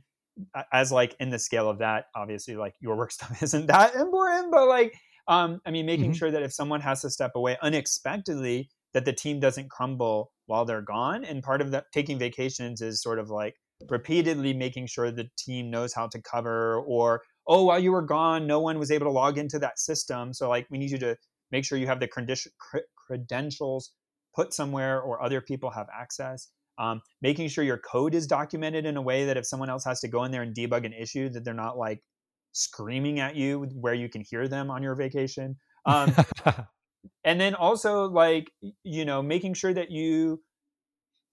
as 0.73 0.91
like 0.91 1.15
in 1.19 1.29
the 1.29 1.37
scale 1.37 1.69
of 1.69 1.77
that, 1.79 2.05
obviously, 2.15 2.55
like 2.55 2.73
your 2.81 2.97
work 2.97 3.11
stuff 3.13 3.41
isn't 3.41 3.67
that 3.67 3.95
important, 3.95 4.51
but 4.51 4.67
like, 4.67 4.93
um, 5.27 5.61
I 5.65 5.71
mean, 5.71 5.85
making 5.85 6.11
mm-hmm. 6.11 6.13
sure 6.13 6.31
that 6.31 6.43
if 6.43 6.51
someone 6.51 6.81
has 6.81 7.01
to 7.01 7.11
step 7.11 7.31
away 7.35 7.57
unexpectedly, 7.61 8.69
that 8.93 9.05
the 9.05 9.13
team 9.13 9.39
doesn't 9.39 9.69
crumble 9.69 10.31
while 10.47 10.65
they're 10.65 10.81
gone. 10.81 11.25
And 11.25 11.43
part 11.43 11.61
of 11.61 11.71
that 11.71 11.85
taking 11.93 12.17
vacations 12.17 12.81
is 12.81 13.01
sort 13.01 13.19
of 13.19 13.29
like 13.29 13.55
repeatedly 13.89 14.53
making 14.53 14.87
sure 14.87 15.11
the 15.11 15.29
team 15.37 15.69
knows 15.69 15.93
how 15.93 16.07
to 16.07 16.21
cover 16.21 16.79
or 16.87 17.21
oh, 17.47 17.63
while 17.65 17.79
you 17.79 17.91
were 17.91 18.01
gone, 18.01 18.47
no 18.47 18.59
one 18.59 18.79
was 18.79 18.91
able 18.91 19.05
to 19.07 19.11
log 19.11 19.37
into 19.37 19.59
that 19.59 19.79
system. 19.79 20.33
So 20.33 20.49
like 20.49 20.67
we 20.69 20.77
need 20.77 20.91
you 20.91 20.97
to 20.99 21.15
make 21.51 21.65
sure 21.65 21.77
you 21.77 21.87
have 21.87 21.99
the 21.99 22.09
credentials 23.07 23.91
put 24.35 24.53
somewhere 24.53 25.01
or 25.01 25.23
other 25.23 25.41
people 25.41 25.69
have 25.71 25.87
access. 25.97 26.49
Um, 26.77 27.01
making 27.21 27.47
sure 27.47 27.63
your 27.63 27.77
code 27.77 28.13
is 28.13 28.27
documented 28.27 28.85
in 28.85 28.97
a 28.97 29.01
way 29.01 29.25
that 29.25 29.37
if 29.37 29.45
someone 29.45 29.69
else 29.69 29.85
has 29.85 30.01
to 30.01 30.09
go 30.09 30.25
in 30.25 30.31
there 30.31 30.41
and 30.41 30.53
debug 30.53 30.85
an 30.85 30.91
issue, 30.91 31.29
that 31.29 31.45
they're 31.45 31.53
not 31.53 31.77
like 31.77 32.01
screaming 32.51 33.19
at 33.19 33.35
you 33.35 33.67
where 33.79 33.93
you 33.93 34.09
can 34.09 34.23
hear 34.29 34.47
them 34.47 34.69
on 34.69 34.83
your 34.83 34.95
vacation. 34.95 35.55
Um, 35.85 36.13
and 37.23 37.39
then 37.39 37.55
also 37.55 38.09
like 38.09 38.51
you 38.83 39.05
know 39.05 39.21
making 39.21 39.53
sure 39.53 39.73
that 39.73 39.91
you 39.91 40.41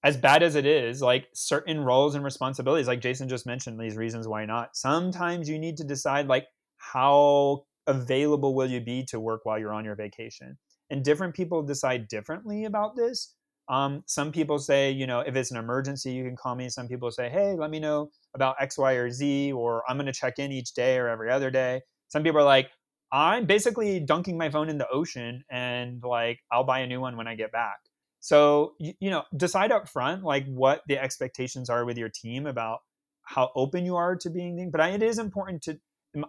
as 0.04 0.16
bad 0.16 0.42
as 0.42 0.56
it 0.56 0.66
is, 0.66 1.00
like 1.00 1.28
certain 1.32 1.80
roles 1.80 2.14
and 2.14 2.24
responsibilities, 2.24 2.88
like 2.88 3.00
Jason 3.00 3.28
just 3.28 3.46
mentioned, 3.46 3.78
these 3.78 3.96
reasons 3.96 4.26
why 4.26 4.44
not. 4.44 4.76
Sometimes 4.76 5.48
you 5.48 5.58
need 5.58 5.76
to 5.76 5.84
decide 5.84 6.26
like 6.26 6.46
how 6.78 7.64
available 7.86 8.54
will 8.54 8.68
you 8.68 8.80
be 8.80 9.04
to 9.04 9.20
work 9.20 9.42
while 9.44 9.58
you're 9.58 9.72
on 9.72 9.84
your 9.84 9.94
vacation. 9.94 10.58
And 10.90 11.04
different 11.04 11.34
people 11.34 11.62
decide 11.62 12.08
differently 12.08 12.64
about 12.64 12.96
this. 12.96 13.34
Um, 13.68 14.02
some 14.06 14.32
people 14.32 14.58
say, 14.58 14.90
you 14.90 15.06
know, 15.06 15.20
if 15.20 15.36
it's 15.36 15.52
an 15.52 15.56
emergency, 15.56 16.12
you 16.12 16.24
can 16.24 16.36
call 16.36 16.56
me. 16.56 16.68
Some 16.68 16.88
people 16.88 17.10
say, 17.10 17.30
hey, 17.30 17.54
let 17.54 17.70
me 17.70 17.78
know 17.78 18.10
about 18.34 18.56
X, 18.60 18.76
Y, 18.76 18.92
or 18.94 19.10
Z, 19.10 19.52
or 19.52 19.84
I'm 19.88 19.96
going 19.96 20.06
to 20.06 20.12
check 20.12 20.38
in 20.38 20.50
each 20.50 20.74
day 20.74 20.98
or 20.98 21.08
every 21.08 21.30
other 21.30 21.50
day. 21.50 21.80
Some 22.08 22.24
people 22.24 22.40
are 22.40 22.44
like, 22.44 22.70
I'm 23.12 23.46
basically 23.46 24.00
dunking 24.00 24.36
my 24.36 24.50
phone 24.50 24.68
in 24.68 24.78
the 24.78 24.88
ocean 24.88 25.44
and 25.50 26.02
like 26.02 26.40
I'll 26.50 26.64
buy 26.64 26.80
a 26.80 26.86
new 26.86 27.00
one 27.00 27.16
when 27.16 27.28
I 27.28 27.34
get 27.34 27.52
back. 27.52 27.76
So 28.22 28.74
you, 28.78 28.94
you 29.00 29.10
know, 29.10 29.24
decide 29.36 29.72
up 29.72 29.88
front 29.88 30.22
like 30.22 30.46
what 30.46 30.82
the 30.86 30.96
expectations 30.96 31.68
are 31.68 31.84
with 31.84 31.98
your 31.98 32.08
team 32.08 32.46
about 32.46 32.78
how 33.24 33.50
open 33.56 33.84
you 33.84 33.96
are 33.96 34.14
to 34.16 34.30
being. 34.30 34.70
But 34.70 34.80
I, 34.80 34.90
it 34.90 35.02
is 35.02 35.18
important 35.18 35.62
to. 35.64 35.78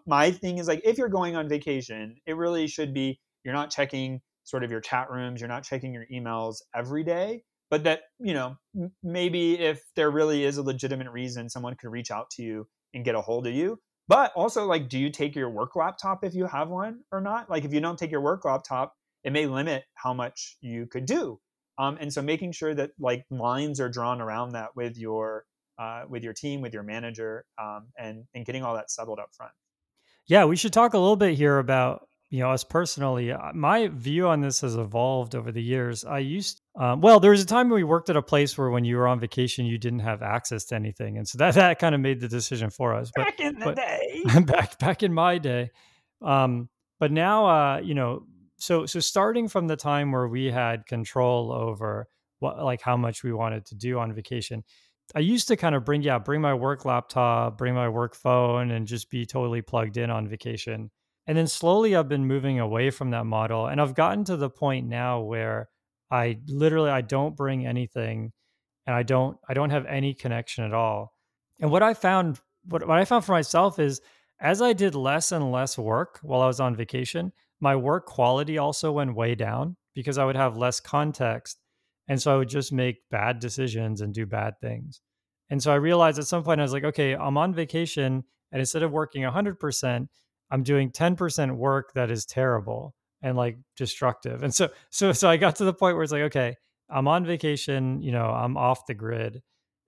My 0.07 0.31
thing 0.31 0.57
is 0.57 0.67
like 0.67 0.81
if 0.83 0.97
you're 0.97 1.07
going 1.07 1.35
on 1.35 1.47
vacation, 1.47 2.15
it 2.25 2.35
really 2.35 2.67
should 2.67 2.93
be 2.93 3.19
you're 3.43 3.53
not 3.53 3.69
checking 3.69 4.21
sort 4.43 4.63
of 4.63 4.71
your 4.71 4.81
chat 4.81 5.11
rooms, 5.11 5.39
you're 5.39 5.47
not 5.47 5.63
checking 5.63 5.93
your 5.93 6.05
emails 6.11 6.57
every 6.75 7.03
day, 7.03 7.43
but 7.69 7.83
that 7.83 8.01
you 8.19 8.33
know 8.33 8.55
maybe 9.03 9.59
if 9.59 9.79
there 9.95 10.09
really 10.09 10.45
is 10.45 10.57
a 10.57 10.63
legitimate 10.63 11.11
reason, 11.11 11.47
someone 11.47 11.75
could 11.75 11.91
reach 11.91 12.09
out 12.09 12.31
to 12.31 12.43
you 12.43 12.67
and 12.95 13.05
get 13.05 13.13
a 13.13 13.21
hold 13.21 13.45
of 13.45 13.53
you. 13.53 13.77
But 14.07 14.33
also, 14.33 14.65
like, 14.65 14.89
do 14.89 14.97
you 14.97 15.11
take 15.11 15.35
your 15.35 15.49
work 15.51 15.75
laptop 15.75 16.23
if 16.23 16.33
you 16.33 16.47
have 16.47 16.69
one 16.69 17.01
or 17.11 17.21
not? 17.21 17.49
Like, 17.51 17.65
if 17.65 17.73
you 17.73 17.81
don't 17.81 17.99
take 17.99 18.11
your 18.11 18.21
work 18.21 18.45
laptop, 18.45 18.93
it 19.23 19.31
may 19.31 19.45
limit 19.45 19.83
how 19.93 20.13
much 20.13 20.57
you 20.59 20.87
could 20.87 21.05
do 21.05 21.39
um, 21.77 21.97
and 21.99 22.11
so 22.11 22.21
making 22.21 22.51
sure 22.51 22.73
that 22.75 22.91
like 22.99 23.25
lines 23.29 23.79
are 23.79 23.89
drawn 23.89 24.21
around 24.21 24.51
that 24.53 24.75
with 24.75 24.97
your 24.97 25.45
uh, 25.79 26.03
with 26.07 26.23
your 26.23 26.33
team, 26.33 26.61
with 26.61 26.73
your 26.73 26.83
manager, 26.83 27.45
um, 27.61 27.87
and 27.97 28.25
and 28.33 28.45
getting 28.45 28.63
all 28.63 28.75
that 28.75 28.91
settled 28.91 29.19
up 29.19 29.29
front. 29.35 29.51
Yeah, 30.27 30.45
we 30.45 30.55
should 30.55 30.73
talk 30.73 30.93
a 30.93 30.99
little 30.99 31.15
bit 31.15 31.35
here 31.35 31.57
about 31.57 32.07
you 32.29 32.39
know 32.39 32.51
us 32.51 32.63
personally. 32.63 33.31
Uh, 33.31 33.51
my 33.53 33.87
view 33.87 34.27
on 34.27 34.41
this 34.41 34.61
has 34.61 34.75
evolved 34.75 35.35
over 35.35 35.51
the 35.51 35.61
years. 35.61 36.05
I 36.05 36.19
used 36.19 36.61
um, 36.75 37.01
well, 37.01 37.19
there 37.19 37.31
was 37.31 37.41
a 37.41 37.45
time 37.45 37.69
when 37.69 37.77
we 37.77 37.83
worked 37.83 38.09
at 38.09 38.17
a 38.17 38.21
place 38.21 38.57
where 38.57 38.69
when 38.69 38.85
you 38.85 38.97
were 38.97 39.07
on 39.07 39.19
vacation, 39.19 39.65
you 39.65 39.77
didn't 39.77 39.99
have 39.99 40.21
access 40.21 40.65
to 40.65 40.75
anything, 40.75 41.17
and 41.17 41.27
so 41.27 41.37
that 41.39 41.53
that 41.55 41.79
kind 41.79 41.95
of 41.95 42.01
made 42.01 42.19
the 42.19 42.27
decision 42.27 42.69
for 42.69 42.93
us. 42.93 43.11
But, 43.15 43.25
back 43.25 43.39
in 43.39 43.59
the 43.59 43.73
day, 43.73 44.23
back 44.45 44.77
back 44.77 45.03
in 45.03 45.13
my 45.13 45.39
day, 45.39 45.71
um, 46.21 46.69
but 46.99 47.11
now 47.11 47.47
uh, 47.47 47.79
you 47.79 47.95
know 47.95 48.25
so 48.63 48.85
so 48.85 48.99
starting 48.99 49.47
from 49.47 49.67
the 49.67 49.75
time 49.75 50.11
where 50.11 50.27
we 50.27 50.45
had 50.45 50.85
control 50.85 51.51
over 51.51 52.07
what 52.39 52.63
like 52.63 52.81
how 52.81 52.95
much 52.95 53.23
we 53.23 53.33
wanted 53.33 53.65
to 53.65 53.75
do 53.75 53.99
on 53.99 54.13
vacation 54.13 54.63
i 55.15 55.19
used 55.19 55.47
to 55.47 55.57
kind 55.57 55.75
of 55.75 55.83
bring 55.83 56.01
yeah 56.01 56.17
bring 56.17 56.41
my 56.41 56.53
work 56.53 56.85
laptop 56.85 57.57
bring 57.57 57.73
my 57.73 57.89
work 57.89 58.15
phone 58.15 58.71
and 58.71 58.87
just 58.87 59.09
be 59.09 59.25
totally 59.25 59.61
plugged 59.61 59.97
in 59.97 60.09
on 60.09 60.27
vacation. 60.27 60.89
And 61.25 61.37
then 61.37 61.47
slowly 61.47 61.95
i've 61.95 62.09
been 62.09 62.25
moving 62.25 62.59
away 62.59 62.89
from 62.89 63.11
that 63.11 63.25
model 63.25 63.67
and 63.67 63.79
i've 63.79 63.95
gotten 63.95 64.23
to 64.25 64.37
the 64.37 64.49
point 64.49 64.87
now 64.87 65.21
where 65.21 65.69
i 66.11 66.37
literally 66.47 66.89
i 66.89 67.01
don't 67.01 67.35
bring 67.35 67.65
anything 67.65 68.31
and 68.85 68.95
i 68.95 69.03
don't 69.03 69.37
i 69.47 69.53
don't 69.53 69.69
have 69.69 69.85
any 69.85 70.13
connection 70.13 70.63
at 70.63 70.73
all. 70.73 71.13
And 71.61 71.71
what 71.71 71.83
i 71.83 71.93
found 71.93 72.39
what, 72.65 72.87
what 72.87 72.99
i 72.99 73.05
found 73.05 73.23
for 73.25 73.31
myself 73.33 73.79
is 73.79 74.01
as 74.39 74.61
i 74.61 74.73
did 74.73 74.95
less 74.95 75.31
and 75.31 75.51
less 75.51 75.77
work 75.77 76.19
while 76.23 76.41
i 76.41 76.47
was 76.47 76.59
on 76.59 76.75
vacation 76.75 77.31
my 77.63 77.77
work 77.77 78.05
quality 78.05 78.57
also 78.57 78.91
went 78.91 79.15
way 79.15 79.35
down 79.35 79.77
because 79.95 80.17
I 80.17 80.25
would 80.25 80.35
have 80.35 80.57
less 80.57 80.81
context. 80.81 81.61
And 82.09 82.21
so 82.21 82.33
I 82.33 82.37
would 82.37 82.49
just 82.49 82.73
make 82.73 82.97
bad 83.09 83.39
decisions 83.39 84.01
and 84.01 84.13
do 84.13 84.25
bad 84.25 84.55
things. 84.59 84.99
And 85.49 85.63
so 85.63 85.71
I 85.71 85.75
realized 85.75 86.19
at 86.19 86.27
some 86.27 86.43
point, 86.43 86.59
I 86.59 86.63
was 86.63 86.73
like, 86.73 86.83
okay, 86.83 87.13
I'm 87.13 87.37
on 87.37 87.53
vacation. 87.53 88.25
And 88.51 88.59
instead 88.59 88.83
of 88.83 88.91
working 88.91 89.23
100%, 89.23 90.07
I'm 90.51 90.63
doing 90.63 90.91
10% 90.91 91.55
work 91.55 91.93
that 91.93 92.11
is 92.11 92.25
terrible 92.25 92.95
and 93.21 93.37
like 93.37 93.57
destructive. 93.77 94.43
And 94.43 94.53
so, 94.53 94.69
so, 94.89 95.13
so 95.13 95.29
I 95.29 95.37
got 95.37 95.55
to 95.55 95.63
the 95.63 95.73
point 95.73 95.95
where 95.95 96.03
it's 96.03 96.11
like, 96.11 96.23
okay, 96.23 96.57
I'm 96.89 97.07
on 97.07 97.25
vacation, 97.25 98.01
you 98.01 98.11
know, 98.11 98.25
I'm 98.25 98.57
off 98.57 98.85
the 98.87 98.93
grid. 98.93 99.41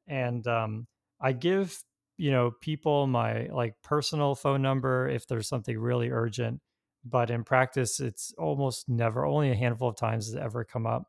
And 0.07 0.47
um, 0.47 0.87
I 1.19 1.33
give, 1.33 1.77
you 2.15 2.31
know, 2.31 2.51
people 2.61 3.05
my 3.05 3.47
like 3.47 3.73
personal 3.83 4.33
phone 4.33 4.61
number 4.61 5.09
if 5.09 5.27
there's 5.27 5.49
something 5.49 5.77
really 5.77 6.09
urgent. 6.09 6.61
But 7.05 7.29
in 7.29 7.43
practice, 7.43 7.99
it's 7.99 8.33
almost 8.37 8.89
never, 8.89 9.25
only 9.25 9.51
a 9.51 9.55
handful 9.55 9.89
of 9.89 9.95
times 9.95 10.25
has 10.25 10.35
it 10.35 10.41
ever 10.41 10.63
come 10.63 10.87
up 10.87 11.07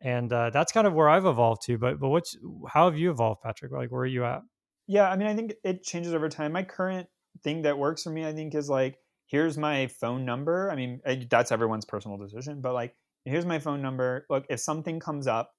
and 0.00 0.32
uh, 0.32 0.50
that's 0.50 0.72
kind 0.72 0.86
of 0.86 0.94
where 0.94 1.08
I've 1.08 1.26
evolved 1.26 1.62
to. 1.62 1.78
But 1.78 1.98
but 1.98 2.08
what's 2.08 2.36
how 2.68 2.88
have 2.88 2.98
you 2.98 3.10
evolved, 3.10 3.42
Patrick? 3.42 3.72
Like 3.72 3.90
where 3.90 4.02
are 4.02 4.06
you 4.06 4.24
at? 4.24 4.42
Yeah, 4.86 5.10
I 5.10 5.16
mean, 5.16 5.26
I 5.28 5.34
think 5.34 5.54
it 5.64 5.82
changes 5.82 6.14
over 6.14 6.28
time. 6.28 6.52
My 6.52 6.62
current 6.62 7.08
thing 7.42 7.62
that 7.62 7.78
works 7.78 8.04
for 8.04 8.10
me, 8.10 8.24
I 8.24 8.32
think, 8.32 8.54
is 8.54 8.68
like 8.68 8.98
here's 9.26 9.58
my 9.58 9.88
phone 9.88 10.24
number. 10.24 10.70
I 10.70 10.76
mean, 10.76 11.00
that's 11.30 11.52
everyone's 11.52 11.84
personal 11.84 12.16
decision, 12.16 12.60
but 12.60 12.74
like 12.74 12.94
here's 13.24 13.44
my 13.44 13.58
phone 13.58 13.82
number. 13.82 14.24
Look, 14.30 14.46
if 14.48 14.60
something 14.60 15.00
comes 15.00 15.26
up 15.26 15.50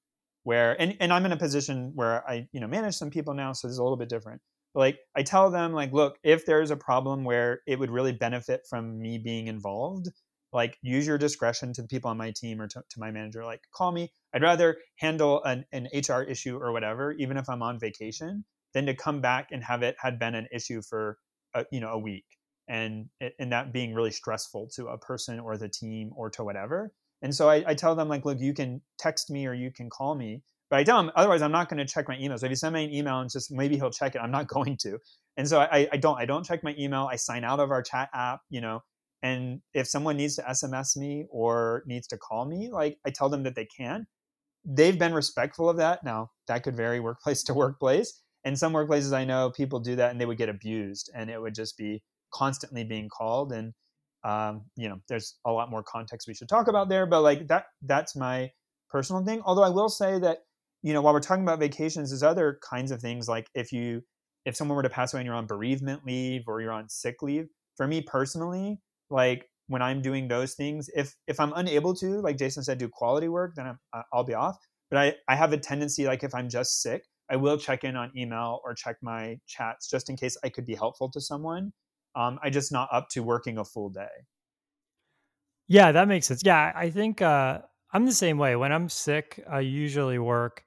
where 0.44 0.80
and 0.82 0.96
and 1.00 1.12
I'm 1.12 1.26
in 1.26 1.34
a 1.34 1.38
position 1.38 1.92
where 1.96 2.28
I 2.28 2.48
you 2.54 2.62
know 2.62 2.68
manage 2.68 2.96
some 2.96 3.10
people 3.10 3.34
now, 3.34 3.52
so 3.54 3.68
is 3.68 3.78
a 3.78 3.84
little 3.84 3.98
bit 3.98 4.10
different. 4.10 4.42
Like 4.76 5.00
I 5.16 5.24
tell 5.24 5.50
them 5.50 5.74
like, 5.74 5.92
look, 5.92 6.18
if 6.24 6.46
there's 6.46 6.72
a 6.72 6.78
problem 6.78 7.24
where 7.24 7.62
it 7.68 7.80
would 7.80 7.90
really 7.92 8.12
benefit 8.14 8.62
from 8.70 9.00
me 9.00 9.18
being 9.18 9.48
involved, 9.48 10.10
like 10.54 10.78
use 10.82 11.06
your 11.06 11.18
discretion 11.18 11.74
to 11.74 11.82
the 11.82 11.88
people 11.88 12.10
on 12.10 12.18
my 12.18 12.32
team 12.32 12.62
or 12.62 12.68
to, 12.68 12.82
to 12.90 13.00
my 13.00 13.12
manager 13.12 13.46
like 13.46 13.62
call 13.74 13.92
me. 13.92 14.12
I'd 14.34 14.42
rather 14.42 14.78
handle 14.98 15.44
an, 15.44 15.66
an 15.72 15.88
hr 15.94 16.24
issue 16.24 16.58
or 16.58 16.72
whatever 16.72 17.12
even 17.14 17.38
if 17.38 17.48
i'm 17.50 17.62
on 17.62 17.80
vacation 17.80 18.46
than 18.74 18.86
to 18.88 18.96
come 18.96 19.22
back 19.22 19.50
and 19.52 19.64
have 19.64 19.84
it 19.84 19.96
had 20.00 20.20
been 20.20 20.36
an 20.36 20.48
issue 20.52 20.82
for 20.82 21.18
a, 21.54 21.66
you 21.72 21.80
know 21.80 21.90
a 21.90 22.00
week 22.00 22.26
and 22.68 23.10
and 23.40 23.52
that 23.52 23.74
being 23.74 23.94
really 23.94 24.12
stressful 24.12 24.70
to 24.76 24.88
a 24.88 24.98
person 24.98 25.40
or 25.40 25.58
the 25.58 25.68
team 25.68 26.12
or 26.16 26.30
to 26.30 26.44
whatever. 26.44 26.94
And 27.22 27.36
so 27.36 27.50
I, 27.50 27.64
I 27.68 27.74
tell 27.74 27.96
them 27.96 28.08
like 28.08 28.24
look 28.24 28.40
you 28.40 28.54
can 28.54 28.82
text 28.98 29.30
me 29.30 29.48
or 29.48 29.54
you 29.54 29.72
can 29.72 29.90
call 29.90 30.16
me 30.16 30.44
but 30.70 30.80
I 30.80 30.84
tell 30.84 30.98
them 31.02 31.12
otherwise 31.16 31.42
I'm 31.42 31.52
not 31.52 31.70
going 31.70 31.86
to 31.86 31.92
check 31.92 32.08
my 32.08 32.18
email. 32.20 32.38
So 32.38 32.46
if 32.46 32.52
you 32.52 32.56
send 32.56 32.76
me 32.76 32.86
an 32.86 32.94
email 32.94 33.20
and 33.20 33.30
just 33.30 33.52
maybe 33.52 33.76
he'll 33.76 33.90
check 33.90 34.16
it, 34.16 34.20
I'm 34.20 34.32
not 34.32 34.48
going 34.56 34.78
to. 34.82 35.00
And 35.38 35.48
so 35.48 35.60
I, 35.60 35.88
I 35.92 35.98
don't 35.98 36.18
I 36.20 36.26
don't 36.26 36.46
check 36.46 36.64
my 36.64 36.76
email. 36.78 37.08
I 37.12 37.16
sign 37.16 37.44
out 37.44 37.60
of 37.60 37.72
our 37.72 37.82
chat 37.82 38.10
app. 38.14 38.42
You 38.50 38.62
know, 38.62 38.82
and 39.22 39.62
if 39.74 39.88
someone 39.88 40.18
needs 40.18 40.36
to 40.36 40.44
SMS 40.44 40.96
me 40.96 41.26
or 41.30 41.84
needs 41.86 42.08
to 42.08 42.18
call 42.18 42.46
me, 42.46 42.70
like 42.72 42.98
I 43.06 43.10
tell 43.10 43.30
them 43.30 43.44
that 43.44 43.56
they 43.56 43.66
can. 43.66 44.08
They've 44.66 44.98
been 44.98 45.14
respectful 45.14 45.70
of 45.70 45.78
that. 45.78 46.04
Now, 46.04 46.32
that 46.48 46.64
could 46.64 46.76
vary 46.76 47.00
workplace 47.00 47.44
to 47.44 47.54
workplace. 47.54 48.22
And 48.46 48.58
some 48.58 48.74
workplaces 48.74 49.14
I 49.14 49.26
know 49.26 49.52
people 49.52 49.80
do 49.80 49.98
that 49.98 50.12
and 50.12 50.22
they 50.22 50.26
would 50.26 50.38
get 50.38 50.50
abused 50.50 51.12
and 51.14 51.30
it 51.30 51.42
would 51.42 51.56
just 51.56 51.78
be 51.78 52.02
constantly 52.34 52.86
being 52.86 53.10
called. 53.10 53.52
And, 53.52 53.74
um, 54.24 54.66
you 54.78 54.88
know, 54.88 55.02
there's 55.10 55.36
a 55.46 55.52
lot 55.52 55.70
more 55.70 55.84
context 55.84 56.28
we 56.28 56.34
should 56.34 56.48
talk 56.48 56.68
about 56.68 56.88
there, 56.88 57.06
but 57.06 57.22
like 57.22 57.48
that, 57.48 57.66
that's 57.82 58.16
my 58.16 58.52
personal 58.90 59.26
thing. 59.26 59.42
Although 59.46 59.64
I 59.64 59.70
will 59.70 59.90
say 59.90 60.20
that, 60.20 60.40
you 60.82 60.94
know, 60.94 61.02
while 61.02 61.14
we're 61.14 61.20
talking 61.20 61.44
about 61.44 61.60
vacations, 61.60 62.10
there's 62.10 62.24
other 62.24 62.60
kinds 62.68 62.92
of 62.92 63.02
things 63.02 63.28
like 63.28 63.48
if 63.54 63.72
you, 63.72 64.02
if 64.46 64.56
someone 64.56 64.76
were 64.76 64.84
to 64.84 64.90
pass 64.90 65.14
away 65.14 65.22
and 65.22 65.26
you're 65.26 65.36
on 65.36 65.46
bereavement 65.46 66.06
leave 66.06 66.44
or 66.48 66.62
you're 66.62 66.72
on 66.72 66.88
sick 66.90 67.22
leave, 67.22 67.48
for 67.76 67.88
me 67.88 68.02
personally, 68.02 68.80
like 69.10 69.50
when 69.68 69.82
I'm 69.82 70.02
doing 70.02 70.28
those 70.28 70.56
things, 70.56 70.90
if 70.96 71.16
if 71.28 71.40
I'm 71.40 71.54
unable 71.56 71.94
to, 71.96 72.22
like 72.22 72.38
Jason 72.38 72.64
said, 72.64 72.78
do 72.78 72.90
quality 72.90 73.28
work, 73.28 73.54
then 73.56 73.68
I'm, 73.68 74.04
I'll 74.14 74.24
be 74.24 74.34
off. 74.34 74.58
But 74.90 74.98
I 75.00 75.16
I 75.28 75.36
have 75.36 75.54
a 75.54 75.58
tendency, 75.58 76.06
like 76.06 76.24
if 76.24 76.34
I'm 76.34 76.50
just 76.50 76.82
sick, 76.82 77.04
I 77.30 77.36
will 77.36 77.58
check 77.58 77.84
in 77.84 77.96
on 77.96 78.12
email 78.18 78.60
or 78.64 78.74
check 78.74 78.98
my 79.02 79.38
chats 79.48 79.88
just 79.90 80.10
in 80.10 80.18
case 80.18 80.38
I 80.44 80.50
could 80.50 80.66
be 80.66 80.76
helpful 80.76 81.10
to 81.12 81.22
someone. 81.22 81.72
Um, 82.16 82.40
I 82.44 82.50
just 82.50 82.72
not 82.72 82.90
up 82.92 83.08
to 83.10 83.22
working 83.22 83.58
a 83.60 83.66
full 83.66 83.90
day. 83.90 84.08
Yeah, 85.68 85.92
that 85.92 86.08
makes 86.08 86.26
sense. 86.26 86.42
Yeah, 86.44 86.72
I 86.76 86.90
think 86.90 87.22
uh, 87.22 87.60
I'm 87.94 88.06
the 88.06 88.12
same 88.12 88.40
way. 88.40 88.56
When 88.56 88.72
I'm 88.72 88.90
sick, 88.90 89.44
I 89.50 89.60
usually 89.60 90.18
work 90.18 90.64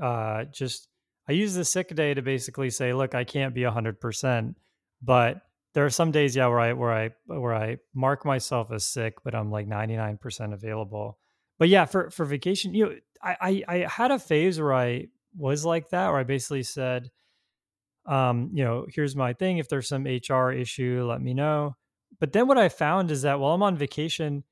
uh, 0.00 0.44
just 0.44 0.88
I 1.28 1.32
use 1.32 1.54
the 1.54 1.64
sick 1.64 1.94
day 1.94 2.14
to 2.14 2.22
basically 2.22 2.70
say, 2.70 2.92
look, 2.92 3.14
I 3.14 3.24
can't 3.24 3.54
be 3.54 3.62
hundred 3.62 4.00
percent, 4.00 4.56
but 5.02 5.42
there 5.74 5.84
are 5.84 5.90
some 5.90 6.10
days, 6.10 6.34
yeah, 6.34 6.48
where 6.48 6.60
I 6.60 6.72
where 6.72 6.92
I 6.92 7.10
where 7.26 7.54
I 7.54 7.78
mark 7.94 8.24
myself 8.24 8.72
as 8.72 8.84
sick, 8.84 9.22
but 9.24 9.34
I'm 9.34 9.50
like 9.50 9.68
99% 9.68 10.52
available. 10.52 11.18
But 11.58 11.68
yeah, 11.68 11.84
for 11.84 12.10
for 12.10 12.24
vacation, 12.24 12.74
you 12.74 12.86
know, 12.86 12.94
I, 13.22 13.36
I 13.40 13.76
I 13.76 13.86
had 13.88 14.10
a 14.10 14.18
phase 14.18 14.60
where 14.60 14.74
I 14.74 15.06
was 15.36 15.64
like 15.64 15.90
that, 15.90 16.08
where 16.08 16.18
I 16.18 16.24
basically 16.24 16.64
said, 16.64 17.10
um, 18.06 18.50
you 18.52 18.64
know, 18.64 18.86
here's 18.92 19.14
my 19.14 19.32
thing. 19.32 19.58
If 19.58 19.68
there's 19.68 19.88
some 19.88 20.04
HR 20.04 20.50
issue, 20.50 21.06
let 21.08 21.20
me 21.22 21.34
know. 21.34 21.76
But 22.18 22.32
then 22.32 22.48
what 22.48 22.58
I 22.58 22.68
found 22.68 23.10
is 23.10 23.22
that 23.22 23.38
while 23.38 23.54
I'm 23.54 23.62
on 23.62 23.76
vacation, 23.76 24.42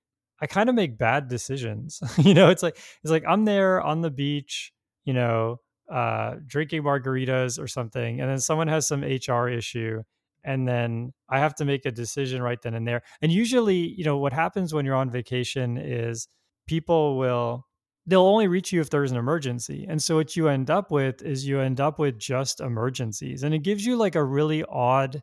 I 0.41 0.47
kind 0.47 0.69
of 0.69 0.75
make 0.77 0.99
bad 0.99 1.29
decisions. 1.29 2.01
you 2.19 2.35
know, 2.35 2.51
it's 2.51 2.63
like 2.63 2.77
it's 3.03 3.11
like 3.11 3.25
I'm 3.27 3.45
there 3.45 3.81
on 3.83 4.03
the 4.03 4.11
beach, 4.11 4.73
you 5.05 5.15
know, 5.15 5.61
uh, 5.91 6.37
drinking 6.47 6.83
margaritas 6.83 7.59
or 7.59 7.67
something, 7.67 8.21
and 8.21 8.31
then 8.31 8.41
someone 8.41 8.69
has 8.69 8.87
some 8.87 9.03
HR 9.03 9.49
issue 9.49 10.03
and 10.45 10.67
then 10.67 11.13
I 11.29 11.39
have 11.41 11.55
to 11.57 11.65
make 11.65 11.85
a 11.85 11.91
decision 11.91 12.43
right 12.43 12.61
then 12.63 12.75
and 12.75 12.87
there. 12.87 13.03
And 13.21 13.33
usually, 13.33 13.77
you 13.77 14.05
know, 14.05 14.19
what 14.19 14.33
happens 14.33 14.73
when 14.73 14.87
you're 14.87 14.95
on 14.95 15.11
vacation 15.11 15.77
is 15.77 16.29
people 16.67 17.19
will 17.19 17.67
they'll 18.07 18.23
only 18.23 18.49
reach 18.49 18.73
you 18.73 18.81
if 18.81 18.89
there's 18.89 19.11
an 19.13 19.19
emergency. 19.19 19.85
And 19.87 20.03
so 20.03 20.17
what 20.17 20.35
you 20.35 20.49
end 20.49 20.71
up 20.71 20.91
with 20.91 21.21
is 21.21 21.47
you 21.47 21.61
end 21.61 21.81
up 21.81 21.99
with 21.99 22.19
just 22.19 22.61
emergencies. 22.61 23.43
And 23.43 23.55
it 23.55 23.59
gives 23.59 23.85
you 23.85 23.97
like 23.97 24.15
a 24.15 24.25
really 24.25 24.65
odd 24.65 25.23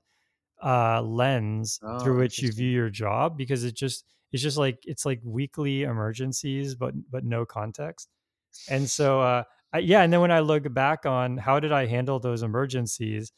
uh 0.63 1.01
lens 1.01 1.79
oh, 1.83 1.99
through 1.99 2.17
which 2.17 2.41
you 2.41 2.49
view 2.51 2.69
your 2.69 2.89
job 2.89 3.37
because 3.37 3.65
it 3.65 3.75
just 3.75 4.05
it's 4.31 4.41
just 4.41 4.57
like 4.57 4.79
it's 4.83 5.05
like 5.05 5.19
weekly 5.23 5.83
emergencies 5.83 6.75
but 6.75 6.93
but 7.09 7.23
no 7.23 7.45
context. 7.45 8.09
And 8.69 8.89
so 8.89 9.21
uh 9.21 9.43
Yeah, 9.77 10.01
and 10.01 10.11
then 10.13 10.21
when 10.21 10.31
I 10.31 10.39
look 10.39 10.71
back 10.73 11.05
on 11.05 11.37
how 11.37 11.59
did 11.59 11.71
I 11.71 11.85
handle 11.85 12.19
those 12.19 12.43
emergencies, 12.43 13.31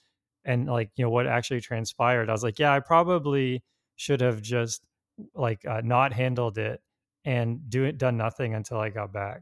and 0.45 0.67
like 0.67 0.89
you 0.95 1.03
know 1.03 1.09
what 1.09 1.27
actually 1.27 1.61
transpired 1.61 2.29
i 2.29 2.31
was 2.31 2.41
like 2.43 2.57
yeah 2.57 2.73
i 2.73 2.79
probably 2.79 3.63
should 3.95 4.21
have 4.21 4.41
just 4.41 4.81
like 5.35 5.63
uh, 5.65 5.81
not 5.83 6.13
handled 6.13 6.57
it 6.57 6.81
and 7.25 7.69
do 7.69 7.83
it 7.83 7.97
done 7.97 8.17
nothing 8.17 8.53
until 8.55 8.79
i 8.79 8.89
got 8.89 9.11
back. 9.11 9.41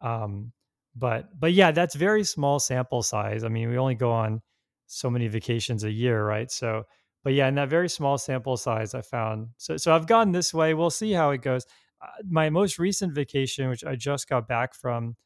Um 0.00 0.52
but 0.96 1.28
but 1.38 1.52
yeah 1.52 1.70
that's 1.72 1.94
very 1.94 2.24
small 2.24 2.58
sample 2.58 3.02
size 3.02 3.44
i 3.44 3.48
mean 3.48 3.68
we 3.68 3.76
only 3.78 3.94
go 3.94 4.10
on 4.10 4.40
so 4.86 5.10
many 5.10 5.28
vacations 5.28 5.84
a 5.84 5.90
year 5.90 6.24
right? 6.24 6.50
So 6.50 6.84
but 7.24 7.34
yeah 7.34 7.48
in 7.48 7.54
that 7.56 7.68
very 7.68 7.88
small 7.88 8.16
sample 8.18 8.56
size 8.56 8.94
i 8.94 9.02
found 9.02 9.48
so 9.58 9.76
so 9.76 9.94
i've 9.94 10.06
gone 10.06 10.32
this 10.32 10.54
way 10.54 10.74
we'll 10.74 10.90
see 10.90 11.12
how 11.12 11.30
it 11.30 11.42
goes. 11.42 11.66
Uh, 12.00 12.08
my 12.28 12.50
most 12.50 12.78
recent 12.78 13.12
vacation 13.14 13.68
which 13.68 13.84
i 13.84 13.96
just 13.96 14.28
got 14.28 14.46
back 14.48 14.74
from 14.74 15.16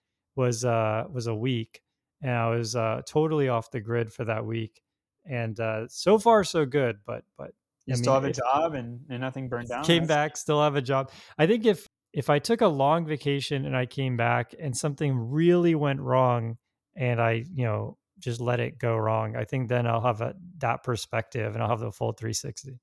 was 0.40 0.64
uh 0.64 1.04
was 1.12 1.26
a 1.26 1.34
week 1.34 1.80
and 2.22 2.32
i 2.32 2.48
was 2.48 2.74
uh 2.74 3.00
totally 3.06 3.48
off 3.48 3.70
the 3.70 3.80
grid 3.80 4.12
for 4.12 4.24
that 4.24 4.44
week 4.44 4.82
and 5.24 5.58
uh, 5.60 5.86
so 5.88 6.18
far 6.18 6.44
so 6.44 6.64
good. 6.64 6.98
But 7.06 7.24
but 7.36 7.52
you 7.86 7.94
I 7.94 7.96
still 7.96 8.14
mean, 8.14 8.22
have 8.22 8.30
a 8.30 8.34
job 8.34 8.74
and, 8.74 9.00
and 9.08 9.20
nothing 9.20 9.48
burned 9.48 9.68
down. 9.68 9.84
Came 9.84 10.06
back, 10.06 10.36
still 10.36 10.62
have 10.62 10.76
a 10.76 10.82
job. 10.82 11.10
I 11.38 11.46
think 11.46 11.66
if 11.66 11.86
if 12.12 12.30
I 12.30 12.38
took 12.38 12.60
a 12.60 12.68
long 12.68 13.06
vacation 13.06 13.64
and 13.66 13.76
I 13.76 13.86
came 13.86 14.16
back 14.16 14.54
and 14.58 14.76
something 14.76 15.30
really 15.30 15.74
went 15.74 16.00
wrong 16.00 16.58
and 16.96 17.20
I 17.20 17.44
you 17.54 17.64
know 17.64 17.96
just 18.18 18.40
let 18.40 18.60
it 18.60 18.78
go 18.78 18.96
wrong, 18.96 19.36
I 19.36 19.44
think 19.44 19.68
then 19.68 19.86
I'll 19.86 20.02
have 20.02 20.20
a, 20.20 20.34
that 20.58 20.82
perspective 20.82 21.54
and 21.54 21.62
I'll 21.62 21.70
have 21.70 21.80
the 21.80 21.92
full 21.92 22.12
360. 22.12 22.78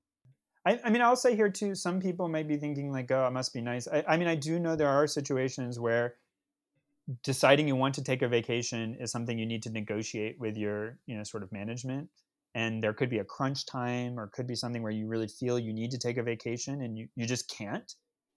I, 0.66 0.80
I 0.84 0.90
mean, 0.90 1.00
I'll 1.00 1.14
say 1.14 1.36
here 1.36 1.48
too. 1.48 1.76
Some 1.76 2.00
people 2.00 2.28
might 2.28 2.48
be 2.48 2.56
thinking 2.56 2.90
like, 2.90 3.10
"Oh, 3.10 3.26
it 3.26 3.30
must 3.30 3.54
be 3.54 3.60
nice." 3.60 3.86
I, 3.88 4.04
I 4.06 4.16
mean, 4.16 4.28
I 4.28 4.34
do 4.34 4.58
know 4.58 4.76
there 4.76 4.88
are 4.88 5.06
situations 5.06 5.78
where 5.78 6.16
deciding 7.22 7.68
you 7.68 7.76
want 7.76 7.94
to 7.94 8.02
take 8.02 8.22
a 8.22 8.28
vacation 8.28 8.96
is 9.00 9.10
something 9.10 9.38
you 9.38 9.46
need 9.46 9.62
to 9.62 9.70
negotiate 9.70 10.36
with 10.38 10.56
your 10.56 10.98
you 11.06 11.16
know 11.16 11.24
sort 11.24 11.42
of 11.42 11.52
management. 11.52 12.08
And 12.54 12.82
there 12.82 12.94
could 12.94 13.10
be 13.10 13.18
a 13.18 13.24
crunch 13.24 13.66
time 13.66 14.18
or 14.18 14.30
could 14.32 14.46
be 14.46 14.54
something 14.54 14.82
where 14.82 14.92
you 14.92 15.06
really 15.06 15.28
feel 15.28 15.58
you 15.58 15.72
need 15.72 15.90
to 15.92 15.98
take 15.98 16.16
a 16.16 16.22
vacation 16.22 16.82
and 16.82 16.96
you, 16.96 17.06
you 17.14 17.26
just 17.26 17.48
can't. 17.56 17.92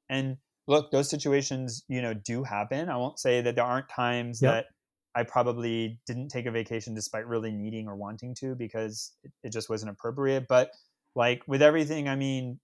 And 0.10 0.38
look 0.68 0.92
those 0.92 1.10
situations 1.10 1.84
you 1.88 2.02
know 2.02 2.14
do 2.14 2.44
happen. 2.44 2.90
I 2.90 2.98
won't 2.98 3.20
say 3.20 3.42
that 3.42 3.56
there 3.56 3.66
aren't 3.66 3.90
times 3.90 4.42
yep. 4.42 4.54
that 4.54 4.66
i 5.14 5.24
probably 5.24 6.00
didn't 6.08 6.30
take 6.30 6.46
a 6.46 6.52
vacation 6.52 6.94
despite 6.94 7.28
really 7.28 7.52
needing 7.52 7.88
or 7.88 7.98
wanting 7.98 8.34
to 8.40 8.56
because 8.56 9.12
it, 9.24 9.32
it 9.44 9.52
just 9.52 9.70
wasn't 9.70 9.92
appropriate. 9.92 10.46
But 10.48 10.72
like 11.14 11.42
with 11.46 11.62
everything 11.62 12.08
i 12.08 12.16
mean 12.16 12.58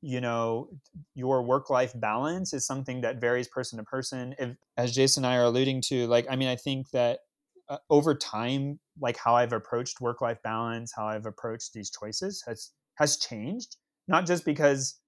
you 0.00 0.20
know 0.20 0.68
your 1.14 1.42
work 1.42 1.70
life 1.70 1.92
balance 1.96 2.52
is 2.52 2.64
something 2.66 3.00
that 3.00 3.20
varies 3.20 3.48
person 3.48 3.78
to 3.78 3.84
person 3.84 4.34
if, 4.38 4.56
as 4.76 4.94
jason 4.94 5.24
and 5.24 5.32
i 5.32 5.36
are 5.36 5.44
alluding 5.44 5.80
to 5.80 6.06
like 6.06 6.26
i 6.30 6.36
mean 6.36 6.48
i 6.48 6.56
think 6.56 6.90
that 6.90 7.20
uh, 7.68 7.78
over 7.90 8.14
time 8.14 8.78
like 9.00 9.16
how 9.16 9.34
i've 9.34 9.52
approached 9.52 10.00
work 10.00 10.20
life 10.20 10.40
balance 10.44 10.92
how 10.94 11.06
i've 11.06 11.26
approached 11.26 11.72
these 11.72 11.90
choices 11.90 12.42
has 12.46 12.70
has 12.94 13.16
changed 13.16 13.76
not 14.08 14.26
just 14.26 14.44
because 14.44 15.00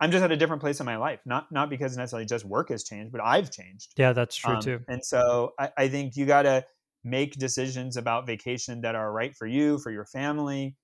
I'm 0.00 0.10
just 0.10 0.22
at 0.22 0.30
a 0.30 0.36
different 0.36 0.60
place 0.62 0.80
in 0.80 0.86
my 0.86 0.96
life, 0.96 1.20
not 1.26 1.50
not 1.50 1.70
because 1.70 1.96
necessarily 1.96 2.26
just 2.26 2.44
work 2.44 2.68
has 2.68 2.84
changed, 2.84 3.12
but 3.12 3.20
I've 3.20 3.50
changed. 3.50 3.94
Yeah, 3.96 4.12
that's 4.12 4.36
true 4.36 4.56
Um, 4.56 4.62
too. 4.62 4.86
And 4.88 5.04
so 5.04 5.54
I, 5.58 5.70
I 5.76 5.88
think 5.88 6.16
you 6.16 6.24
got 6.26 6.42
to 6.42 6.64
make 7.02 7.34
decisions 7.34 7.96
about 7.96 8.26
vacation 8.26 8.80
that 8.82 8.94
are 8.94 9.12
right 9.12 9.34
for 9.34 9.46
you, 9.46 9.78
for 9.78 9.90
your 9.90 10.04
family, 10.04 10.76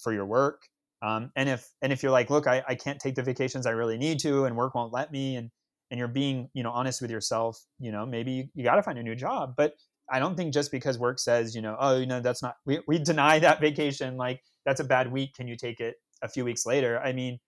for 0.00 0.12
your 0.12 0.26
work. 0.26 0.62
Um, 1.04 1.30
and 1.36 1.50
if 1.50 1.70
and 1.82 1.92
if 1.92 2.02
you're 2.02 2.12
like, 2.12 2.30
look, 2.30 2.46
I, 2.46 2.62
I 2.66 2.74
can't 2.74 2.98
take 2.98 3.14
the 3.14 3.22
vacations 3.22 3.66
I 3.66 3.72
really 3.72 3.98
need 3.98 4.20
to, 4.20 4.46
and 4.46 4.56
work 4.56 4.74
won't 4.74 4.92
let 4.92 5.12
me, 5.12 5.36
and 5.36 5.50
and 5.90 5.98
you're 5.98 6.08
being 6.08 6.48
you 6.54 6.62
know 6.62 6.70
honest 6.70 7.02
with 7.02 7.10
yourself, 7.10 7.62
you 7.78 7.92
know 7.92 8.06
maybe 8.06 8.32
you, 8.32 8.44
you 8.54 8.64
got 8.64 8.76
to 8.76 8.82
find 8.82 8.98
a 8.98 9.02
new 9.02 9.14
job. 9.14 9.52
But 9.54 9.74
I 10.10 10.18
don't 10.18 10.34
think 10.34 10.54
just 10.54 10.72
because 10.72 10.98
work 10.98 11.18
says 11.18 11.54
you 11.54 11.60
know 11.60 11.76
oh 11.78 11.98
you 11.98 12.06
know 12.06 12.20
that's 12.20 12.42
not 12.42 12.56
we 12.64 12.80
we 12.88 12.98
deny 13.12 13.38
that 13.40 13.60
vacation 13.60 14.16
like 14.16 14.40
that's 14.64 14.80
a 14.80 14.84
bad 14.84 15.12
week. 15.12 15.34
Can 15.34 15.46
you 15.46 15.56
take 15.56 15.78
it 15.78 15.96
a 16.22 16.28
few 16.28 16.42
weeks 16.42 16.64
later? 16.64 16.98
I 16.98 17.12
mean, 17.12 17.38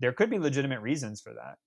there 0.00 0.12
could 0.12 0.28
be 0.28 0.40
legitimate 0.40 0.80
reasons 0.80 1.20
for 1.20 1.32
that. 1.34 1.58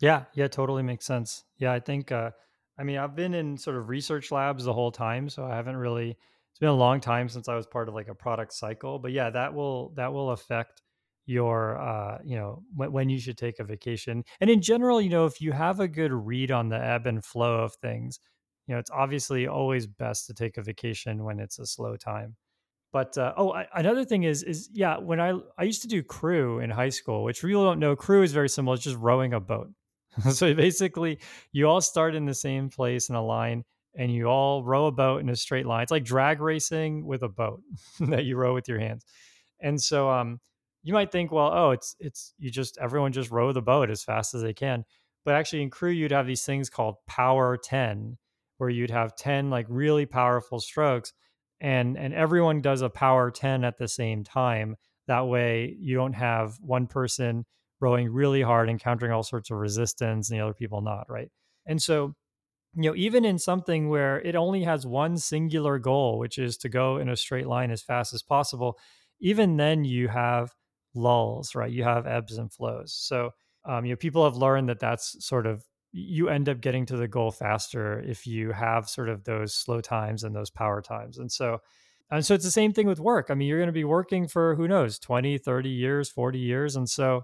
Yeah, 0.00 0.24
yeah, 0.34 0.48
totally 0.48 0.82
makes 0.82 1.06
sense. 1.06 1.44
Yeah, 1.58 1.72
I 1.72 1.78
think 1.78 2.10
uh 2.10 2.32
I 2.76 2.82
mean, 2.82 2.98
I've 2.98 3.14
been 3.14 3.34
in 3.34 3.56
sort 3.56 3.76
of 3.76 3.88
research 3.88 4.32
labs 4.32 4.64
the 4.64 4.72
whole 4.72 4.90
time, 4.90 5.28
so 5.28 5.44
I 5.44 5.54
haven't 5.54 5.76
really 5.76 6.18
it's 6.56 6.60
been 6.60 6.70
a 6.70 6.74
long 6.74 7.00
time 7.00 7.28
since 7.28 7.50
I 7.50 7.54
was 7.54 7.66
part 7.66 7.86
of 7.86 7.94
like 7.94 8.08
a 8.08 8.14
product 8.14 8.54
cycle, 8.54 8.98
but 8.98 9.12
yeah, 9.12 9.28
that 9.28 9.52
will 9.52 9.92
that 9.96 10.10
will 10.14 10.30
affect 10.30 10.80
your 11.26 11.78
uh, 11.78 12.16
you 12.24 12.34
know, 12.34 12.62
when, 12.74 12.92
when 12.92 13.10
you 13.10 13.20
should 13.20 13.36
take 13.36 13.58
a 13.58 13.64
vacation. 13.64 14.24
And 14.40 14.48
in 14.48 14.62
general, 14.62 14.98
you 14.98 15.10
know, 15.10 15.26
if 15.26 15.38
you 15.38 15.52
have 15.52 15.80
a 15.80 15.86
good 15.86 16.14
read 16.14 16.50
on 16.50 16.70
the 16.70 16.82
ebb 16.82 17.06
and 17.06 17.22
flow 17.22 17.62
of 17.62 17.74
things, 17.82 18.20
you 18.66 18.74
know, 18.74 18.78
it's 18.78 18.90
obviously 18.90 19.46
always 19.46 19.86
best 19.86 20.28
to 20.28 20.34
take 20.34 20.56
a 20.56 20.62
vacation 20.62 21.24
when 21.24 21.40
it's 21.40 21.58
a 21.58 21.66
slow 21.66 21.94
time. 21.94 22.36
But 22.90 23.18
uh, 23.18 23.34
oh, 23.36 23.52
I, 23.52 23.66
another 23.74 24.06
thing 24.06 24.22
is 24.22 24.42
is 24.42 24.70
yeah, 24.72 24.96
when 24.96 25.20
I 25.20 25.34
I 25.58 25.64
used 25.64 25.82
to 25.82 25.88
do 25.88 26.02
crew 26.02 26.60
in 26.60 26.70
high 26.70 26.88
school, 26.88 27.22
which 27.22 27.42
people 27.42 27.64
don't 27.64 27.80
know, 27.80 27.96
crew 27.96 28.22
is 28.22 28.32
very 28.32 28.48
similar. 28.48 28.76
It's 28.76 28.84
just 28.84 28.96
rowing 28.96 29.34
a 29.34 29.40
boat. 29.40 29.68
so 30.32 30.54
basically, 30.54 31.18
you 31.52 31.68
all 31.68 31.82
start 31.82 32.14
in 32.14 32.24
the 32.24 32.32
same 32.32 32.70
place 32.70 33.10
in 33.10 33.14
a 33.14 33.22
line, 33.22 33.62
and 33.96 34.12
you 34.12 34.26
all 34.26 34.62
row 34.64 34.86
a 34.86 34.92
boat 34.92 35.20
in 35.20 35.28
a 35.28 35.36
straight 35.36 35.66
line. 35.66 35.82
It's 35.82 35.90
like 35.90 36.04
drag 36.04 36.40
racing 36.40 37.06
with 37.06 37.22
a 37.22 37.28
boat 37.28 37.62
that 38.00 38.24
you 38.24 38.36
row 38.36 38.54
with 38.54 38.68
your 38.68 38.78
hands. 38.78 39.04
And 39.60 39.80
so, 39.80 40.10
um, 40.10 40.40
you 40.82 40.92
might 40.92 41.10
think, 41.10 41.32
well, 41.32 41.50
oh, 41.52 41.70
it's 41.72 41.96
it's 41.98 42.32
you 42.38 42.50
just 42.50 42.78
everyone 42.80 43.12
just 43.12 43.30
row 43.30 43.52
the 43.52 43.62
boat 43.62 43.90
as 43.90 44.04
fast 44.04 44.34
as 44.34 44.42
they 44.42 44.54
can. 44.54 44.84
But 45.24 45.34
actually, 45.34 45.62
in 45.62 45.70
crew, 45.70 45.90
you'd 45.90 46.12
have 46.12 46.26
these 46.26 46.44
things 46.44 46.70
called 46.70 46.96
power 47.08 47.56
ten, 47.56 48.18
where 48.58 48.70
you'd 48.70 48.90
have 48.90 49.16
ten 49.16 49.50
like 49.50 49.66
really 49.68 50.06
powerful 50.06 50.60
strokes 50.60 51.12
and 51.60 51.96
and 51.96 52.12
everyone 52.14 52.60
does 52.60 52.82
a 52.82 52.88
power 52.88 53.30
10 53.30 53.64
at 53.64 53.78
the 53.78 53.88
same 53.88 54.24
time 54.24 54.76
that 55.06 55.26
way 55.26 55.74
you 55.78 55.96
don't 55.96 56.12
have 56.14 56.56
one 56.60 56.86
person 56.86 57.44
rowing 57.80 58.08
really 58.10 58.42
hard 58.42 58.68
encountering 58.68 59.12
all 59.12 59.22
sorts 59.22 59.50
of 59.50 59.56
resistance 59.56 60.30
and 60.30 60.38
the 60.38 60.42
other 60.42 60.54
people 60.54 60.80
not 60.80 61.06
right 61.08 61.30
and 61.66 61.82
so 61.82 62.14
you 62.76 62.90
know 62.90 62.96
even 62.96 63.24
in 63.24 63.38
something 63.38 63.88
where 63.88 64.20
it 64.20 64.36
only 64.36 64.62
has 64.64 64.86
one 64.86 65.16
singular 65.16 65.78
goal 65.78 66.18
which 66.18 66.38
is 66.38 66.56
to 66.56 66.68
go 66.68 66.98
in 66.98 67.08
a 67.08 67.16
straight 67.16 67.46
line 67.46 67.70
as 67.70 67.82
fast 67.82 68.14
as 68.14 68.22
possible 68.22 68.78
even 69.20 69.56
then 69.56 69.84
you 69.84 70.08
have 70.08 70.54
lulls 70.94 71.54
right 71.54 71.72
you 71.72 71.82
have 71.82 72.06
ebbs 72.06 72.38
and 72.38 72.52
flows 72.52 72.92
so 72.92 73.30
um, 73.64 73.84
you 73.84 73.92
know 73.92 73.96
people 73.96 74.24
have 74.24 74.36
learned 74.36 74.68
that 74.68 74.78
that's 74.78 75.16
sort 75.24 75.46
of 75.46 75.64
you 75.96 76.28
end 76.28 76.48
up 76.48 76.60
getting 76.60 76.84
to 76.86 76.96
the 76.96 77.08
goal 77.08 77.30
faster 77.30 78.00
if 78.00 78.26
you 78.26 78.52
have 78.52 78.88
sort 78.88 79.08
of 79.08 79.24
those 79.24 79.54
slow 79.54 79.80
times 79.80 80.24
and 80.24 80.36
those 80.36 80.50
power 80.50 80.82
times. 80.82 81.16
And 81.16 81.32
so 81.32 81.58
and 82.10 82.24
so 82.24 82.34
it's 82.34 82.44
the 82.44 82.52
same 82.52 82.72
thing 82.72 82.86
with 82.86 83.00
work. 83.00 83.30
I 83.30 83.34
mean, 83.34 83.48
you're 83.48 83.58
going 83.58 83.66
to 83.66 83.72
be 83.72 83.82
working 83.82 84.28
for 84.28 84.54
who 84.54 84.68
knows, 84.68 84.96
20, 85.00 85.38
30 85.38 85.68
years, 85.70 86.08
40 86.08 86.38
years 86.38 86.76
and 86.76 86.88
so 86.88 87.22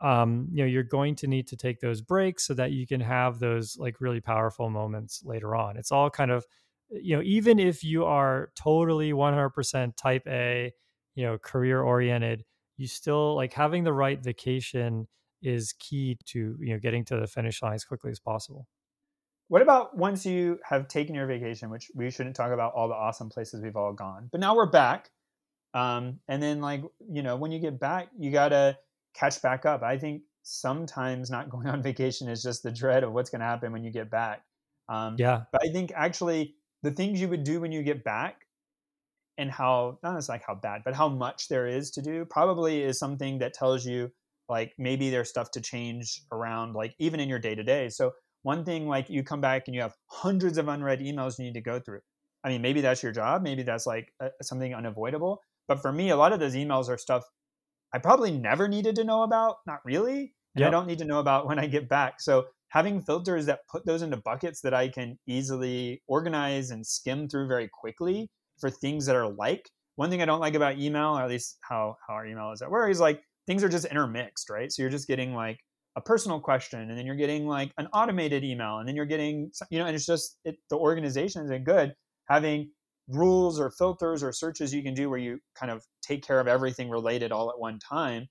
um, 0.00 0.48
you 0.52 0.62
know, 0.62 0.68
you're 0.68 0.82
going 0.82 1.14
to 1.16 1.26
need 1.26 1.46
to 1.48 1.56
take 1.56 1.80
those 1.80 2.00
breaks 2.00 2.46
so 2.46 2.54
that 2.54 2.72
you 2.72 2.86
can 2.86 3.00
have 3.00 3.38
those 3.38 3.76
like 3.78 4.00
really 4.00 4.20
powerful 4.20 4.68
moments 4.68 5.22
later 5.24 5.56
on. 5.56 5.76
It's 5.76 5.92
all 5.92 6.10
kind 6.10 6.30
of 6.30 6.44
you 6.88 7.16
know, 7.16 7.22
even 7.22 7.58
if 7.58 7.82
you 7.82 8.04
are 8.04 8.50
totally 8.54 9.12
100% 9.12 9.96
type 9.96 10.22
A, 10.28 10.72
you 11.14 11.24
know, 11.24 11.38
career 11.38 11.80
oriented, 11.80 12.44
you 12.76 12.86
still 12.86 13.34
like 13.34 13.52
having 13.52 13.84
the 13.84 13.92
right 13.92 14.22
vacation 14.22 15.08
is 15.42 15.74
key 15.74 16.18
to 16.24 16.56
you 16.58 16.72
know 16.72 16.78
getting 16.78 17.04
to 17.04 17.16
the 17.16 17.26
finish 17.26 17.62
line 17.62 17.74
as 17.74 17.84
quickly 17.84 18.10
as 18.10 18.20
possible. 18.20 18.66
What 19.48 19.62
about 19.62 19.96
once 19.96 20.26
you 20.26 20.58
have 20.64 20.88
taken 20.88 21.14
your 21.14 21.26
vacation, 21.26 21.70
which 21.70 21.88
we 21.94 22.10
shouldn't 22.10 22.34
talk 22.34 22.50
about 22.50 22.72
all 22.74 22.88
the 22.88 22.94
awesome 22.94 23.30
places 23.30 23.62
we've 23.62 23.76
all 23.76 23.92
gone, 23.92 24.28
but 24.32 24.40
now 24.40 24.56
we're 24.56 24.70
back. 24.70 25.10
Um, 25.72 26.20
and 26.26 26.42
then 26.42 26.60
like, 26.60 26.82
you 27.08 27.22
know, 27.22 27.36
when 27.36 27.52
you 27.52 27.60
get 27.60 27.78
back, 27.78 28.08
you 28.18 28.30
gotta 28.30 28.78
catch 29.18 29.40
back 29.42 29.64
up. 29.64 29.82
I 29.82 29.98
think 29.98 30.22
sometimes 30.42 31.30
not 31.30 31.50
going 31.50 31.66
on 31.66 31.82
vacation 31.82 32.28
is 32.28 32.42
just 32.42 32.62
the 32.62 32.72
dread 32.72 33.04
of 33.04 33.12
what's 33.12 33.30
gonna 33.30 33.44
happen 33.44 33.72
when 33.72 33.84
you 33.84 33.90
get 33.90 34.10
back. 34.10 34.42
Um, 34.88 35.16
yeah. 35.18 35.42
But 35.52 35.62
I 35.64 35.72
think 35.72 35.92
actually 35.94 36.54
the 36.82 36.90
things 36.90 37.20
you 37.20 37.28
would 37.28 37.44
do 37.44 37.60
when 37.60 37.72
you 37.72 37.82
get 37.82 38.04
back 38.04 38.42
and 39.38 39.50
how 39.50 39.98
not 40.02 40.16
as 40.16 40.28
like 40.28 40.42
how 40.46 40.54
bad, 40.54 40.82
but 40.84 40.94
how 40.94 41.08
much 41.08 41.48
there 41.48 41.66
is 41.66 41.90
to 41.92 42.02
do 42.02 42.24
probably 42.24 42.82
is 42.82 42.98
something 42.98 43.38
that 43.38 43.54
tells 43.54 43.84
you 43.84 44.10
like 44.48 44.72
maybe 44.78 45.10
there's 45.10 45.28
stuff 45.28 45.50
to 45.52 45.60
change 45.60 46.22
around 46.32 46.74
like 46.74 46.94
even 46.98 47.20
in 47.20 47.28
your 47.28 47.38
day 47.38 47.54
to 47.54 47.62
day 47.62 47.88
so 47.88 48.12
one 48.42 48.64
thing 48.64 48.86
like 48.86 49.10
you 49.10 49.22
come 49.22 49.40
back 49.40 49.64
and 49.66 49.74
you 49.74 49.80
have 49.80 49.94
hundreds 50.06 50.58
of 50.58 50.68
unread 50.68 51.00
emails 51.00 51.38
you 51.38 51.44
need 51.44 51.54
to 51.54 51.60
go 51.60 51.80
through 51.80 52.00
i 52.44 52.48
mean 52.48 52.62
maybe 52.62 52.80
that's 52.80 53.02
your 53.02 53.12
job 53.12 53.42
maybe 53.42 53.62
that's 53.62 53.86
like 53.86 54.12
a, 54.20 54.30
something 54.42 54.74
unavoidable 54.74 55.40
but 55.68 55.80
for 55.80 55.92
me 55.92 56.10
a 56.10 56.16
lot 56.16 56.32
of 56.32 56.40
those 56.40 56.54
emails 56.54 56.88
are 56.88 56.98
stuff 56.98 57.24
i 57.94 57.98
probably 57.98 58.30
never 58.30 58.68
needed 58.68 58.96
to 58.96 59.04
know 59.04 59.22
about 59.22 59.56
not 59.66 59.80
really 59.84 60.34
and 60.54 60.60
yep. 60.60 60.68
i 60.68 60.70
don't 60.70 60.86
need 60.86 60.98
to 60.98 61.04
know 61.04 61.20
about 61.20 61.46
when 61.46 61.58
i 61.58 61.66
get 61.66 61.88
back 61.88 62.20
so 62.20 62.44
having 62.68 63.00
filters 63.00 63.46
that 63.46 63.60
put 63.70 63.86
those 63.86 64.02
into 64.02 64.16
buckets 64.18 64.60
that 64.60 64.74
i 64.74 64.88
can 64.88 65.18
easily 65.26 66.02
organize 66.06 66.70
and 66.70 66.86
skim 66.86 67.28
through 67.28 67.48
very 67.48 67.68
quickly 67.72 68.28
for 68.58 68.70
things 68.70 69.06
that 69.06 69.16
are 69.16 69.28
like 69.28 69.68
one 69.96 70.10
thing 70.10 70.22
i 70.22 70.24
don't 70.24 70.40
like 70.40 70.54
about 70.54 70.78
email 70.78 71.16
or 71.16 71.22
at 71.22 71.28
least 71.28 71.58
how, 71.62 71.96
how 72.06 72.14
our 72.14 72.26
email 72.26 72.52
is 72.52 72.62
at 72.62 72.70
work 72.70 72.90
is 72.90 73.00
like 73.00 73.20
things 73.46 73.62
are 73.62 73.68
just 73.68 73.86
intermixed, 73.86 74.50
right? 74.50 74.70
So 74.70 74.82
you're 74.82 74.90
just 74.90 75.08
getting 75.08 75.34
like 75.34 75.58
a 75.96 76.00
personal 76.00 76.40
question 76.40 76.90
and 76.90 76.98
then 76.98 77.06
you're 77.06 77.16
getting 77.16 77.46
like 77.46 77.72
an 77.78 77.86
automated 77.92 78.44
email 78.44 78.78
and 78.78 78.88
then 78.88 78.94
you're 78.94 79.06
getting 79.06 79.50
you 79.70 79.78
know 79.78 79.86
and 79.86 79.96
it's 79.96 80.04
just 80.04 80.38
it, 80.44 80.56
the 80.68 80.76
organization 80.76 81.42
isn't 81.44 81.64
good 81.64 81.94
having 82.28 82.70
rules 83.08 83.60
or 83.60 83.70
filters 83.70 84.22
or 84.22 84.32
searches 84.32 84.74
you 84.74 84.82
can 84.82 84.94
do 84.94 85.08
where 85.08 85.18
you 85.18 85.38
kind 85.54 85.70
of 85.70 85.84
take 86.02 86.26
care 86.26 86.40
of 86.40 86.48
everything 86.48 86.90
related 86.90 87.32
all 87.32 87.50
at 87.50 87.58
one 87.58 87.78
time 87.78 88.28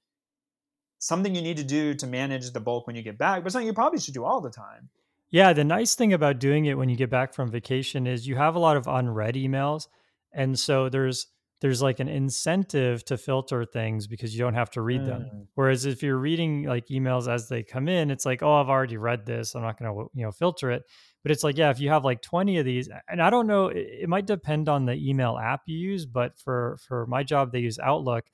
something 0.99 1.35
you 1.35 1.41
need 1.41 1.57
to 1.57 1.63
do 1.63 1.93
to 1.93 2.07
manage 2.07 2.51
the 2.51 2.59
bulk 2.59 2.87
when 2.87 2.95
you 2.95 3.01
get 3.01 3.17
back 3.17 3.43
but 3.43 3.51
something 3.51 3.67
you 3.67 3.73
probably 3.73 3.99
should 3.99 4.13
do 4.13 4.25
all 4.25 4.41
the 4.41 4.49
time 4.49 4.89
yeah 5.29 5.53
the 5.53 5.63
nice 5.63 5.95
thing 5.95 6.13
about 6.13 6.39
doing 6.39 6.65
it 6.65 6.77
when 6.77 6.89
you 6.89 6.95
get 6.95 7.09
back 7.09 7.33
from 7.33 7.49
vacation 7.49 8.05
is 8.05 8.27
you 8.27 8.35
have 8.35 8.55
a 8.55 8.59
lot 8.59 8.75
of 8.75 8.87
unread 8.87 9.35
emails 9.35 9.87
and 10.33 10.59
so 10.59 10.89
there's 10.89 11.27
there's 11.61 11.81
like 11.81 11.99
an 11.99 12.07
incentive 12.07 13.03
to 13.05 13.17
filter 13.17 13.65
things 13.65 14.07
because 14.07 14.35
you 14.35 14.39
don't 14.39 14.53
have 14.53 14.69
to 14.71 14.81
read 14.81 15.01
mm. 15.01 15.07
them. 15.07 15.47
Whereas 15.55 15.85
if 15.85 16.03
you're 16.03 16.17
reading 16.17 16.63
like 16.63 16.87
emails 16.87 17.31
as 17.31 17.47
they 17.47 17.63
come 17.63 17.87
in, 17.87 18.11
it's 18.11 18.25
like, 18.25 18.43
oh, 18.43 18.61
I've 18.61 18.69
already 18.69 18.97
read 18.97 19.25
this. 19.25 19.55
I'm 19.55 19.61
not 19.61 19.79
going 19.79 19.91
to, 19.91 20.11
you 20.13 20.25
know, 20.25 20.31
filter 20.31 20.69
it. 20.71 20.83
But 21.25 21.31
it's 21.31 21.43
like, 21.43 21.57
yeah, 21.57 21.71
if 21.71 21.79
you 21.79 21.89
have 21.89 22.05
like 22.05 22.21
20 22.21 22.59
of 22.59 22.65
these, 22.65 22.87
and 23.09 23.19
I 23.19 23.31
don't 23.31 23.47
know, 23.47 23.69
it, 23.69 23.87
it 24.01 24.09
might 24.09 24.27
depend 24.27 24.69
on 24.69 24.85
the 24.85 24.93
email 24.93 25.39
app 25.39 25.61
you 25.65 25.75
use, 25.75 26.05
but 26.05 26.37
for 26.37 26.77
for 26.87 27.07
my 27.07 27.23
job, 27.23 27.51
they 27.51 27.61
use 27.61 27.79
Outlook. 27.79 28.25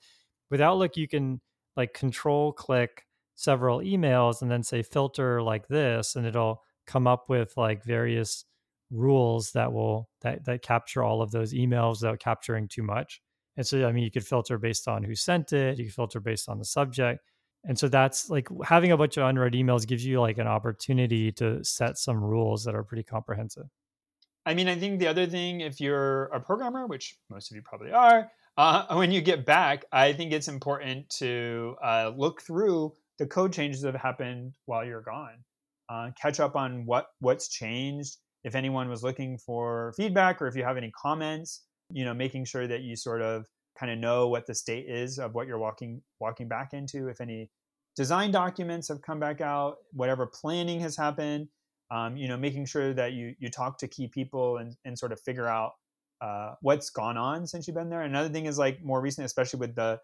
With 0.50 0.60
Outlook, 0.60 0.98
you 0.98 1.08
can 1.08 1.40
like 1.74 1.94
control 1.94 2.52
click 2.52 3.06
several 3.34 3.78
emails 3.78 4.42
and 4.42 4.50
then 4.50 4.62
say 4.62 4.82
filter 4.82 5.42
like 5.42 5.68
this, 5.68 6.16
and 6.16 6.26
it'll 6.26 6.60
come 6.86 7.06
up 7.06 7.30
with 7.30 7.54
like 7.56 7.82
various 7.82 8.44
rules 8.90 9.52
that 9.52 9.72
will 9.72 10.10
that 10.20 10.44
that 10.44 10.60
capture 10.60 11.02
all 11.02 11.22
of 11.22 11.30
those 11.30 11.54
emails 11.54 12.02
without 12.02 12.18
capturing 12.20 12.68
too 12.68 12.82
much. 12.82 13.22
And 13.56 13.66
so 13.66 13.86
I 13.86 13.92
mean 13.92 14.04
you 14.04 14.10
could 14.10 14.26
filter 14.26 14.58
based 14.58 14.86
on 14.86 15.02
who 15.02 15.14
sent 15.14 15.54
it, 15.54 15.78
you 15.78 15.84
can 15.86 15.92
filter 15.92 16.20
based 16.20 16.46
on 16.46 16.58
the 16.58 16.66
subject. 16.66 17.31
And 17.64 17.78
so 17.78 17.88
that's 17.88 18.28
like 18.28 18.48
having 18.64 18.90
a 18.90 18.96
bunch 18.96 19.16
of 19.16 19.28
unread 19.28 19.52
emails 19.52 19.86
gives 19.86 20.04
you 20.04 20.20
like 20.20 20.38
an 20.38 20.48
opportunity 20.48 21.30
to 21.32 21.64
set 21.64 21.96
some 21.96 22.22
rules 22.22 22.64
that 22.64 22.74
are 22.74 22.82
pretty 22.82 23.04
comprehensive. 23.04 23.66
I 24.44 24.54
mean, 24.54 24.68
I 24.68 24.74
think 24.74 24.98
the 24.98 25.06
other 25.06 25.26
thing, 25.26 25.60
if 25.60 25.80
you're 25.80 26.24
a 26.26 26.40
programmer, 26.40 26.86
which 26.86 27.16
most 27.30 27.50
of 27.50 27.56
you 27.56 27.62
probably 27.62 27.92
are, 27.92 28.30
uh, 28.56 28.86
when 28.96 29.12
you 29.12 29.20
get 29.20 29.46
back, 29.46 29.84
I 29.92 30.12
think 30.12 30.32
it's 30.32 30.48
important 30.48 31.08
to 31.18 31.76
uh, 31.82 32.12
look 32.16 32.42
through 32.42 32.94
the 33.18 33.26
code 33.26 33.52
changes 33.52 33.82
that 33.82 33.92
have 33.92 34.02
happened 34.02 34.52
while 34.66 34.84
you're 34.84 35.02
gone, 35.02 35.44
uh, 35.88 36.10
catch 36.20 36.40
up 36.40 36.56
on 36.56 36.84
what 36.86 37.06
what's 37.20 37.48
changed, 37.48 38.16
if 38.42 38.56
anyone 38.56 38.88
was 38.88 39.04
looking 39.04 39.38
for 39.38 39.92
feedback 39.96 40.42
or 40.42 40.48
if 40.48 40.56
you 40.56 40.64
have 40.64 40.76
any 40.76 40.90
comments, 40.90 41.62
you 41.90 42.04
know, 42.04 42.14
making 42.14 42.44
sure 42.44 42.66
that 42.66 42.80
you 42.80 42.96
sort 42.96 43.22
of 43.22 43.46
kind 43.78 43.90
of 43.90 43.98
know 43.98 44.28
what 44.28 44.46
the 44.46 44.54
state 44.54 44.86
is 44.88 45.18
of 45.18 45.34
what 45.34 45.46
you're 45.46 45.58
walking 45.58 46.02
walking 46.20 46.48
back 46.48 46.72
into. 46.72 47.08
If 47.08 47.20
any 47.20 47.50
design 47.96 48.30
documents 48.30 48.88
have 48.88 49.02
come 49.02 49.20
back 49.20 49.40
out, 49.40 49.76
whatever 49.92 50.26
planning 50.26 50.80
has 50.80 50.96
happened, 50.96 51.48
um, 51.90 52.16
you 52.16 52.28
know, 52.28 52.36
making 52.36 52.66
sure 52.66 52.94
that 52.94 53.12
you 53.12 53.34
you 53.38 53.50
talk 53.50 53.78
to 53.78 53.88
key 53.88 54.08
people 54.08 54.58
and, 54.58 54.76
and 54.84 54.98
sort 54.98 55.12
of 55.12 55.20
figure 55.20 55.48
out 55.48 55.72
uh, 56.20 56.54
what's 56.60 56.90
gone 56.90 57.16
on 57.16 57.46
since 57.46 57.66
you've 57.66 57.76
been 57.76 57.90
there. 57.90 58.02
Another 58.02 58.28
thing 58.28 58.46
is 58.46 58.58
like 58.58 58.82
more 58.82 59.00
recent 59.00 59.24
especially 59.24 59.60
with 59.60 59.74
the 59.74 60.00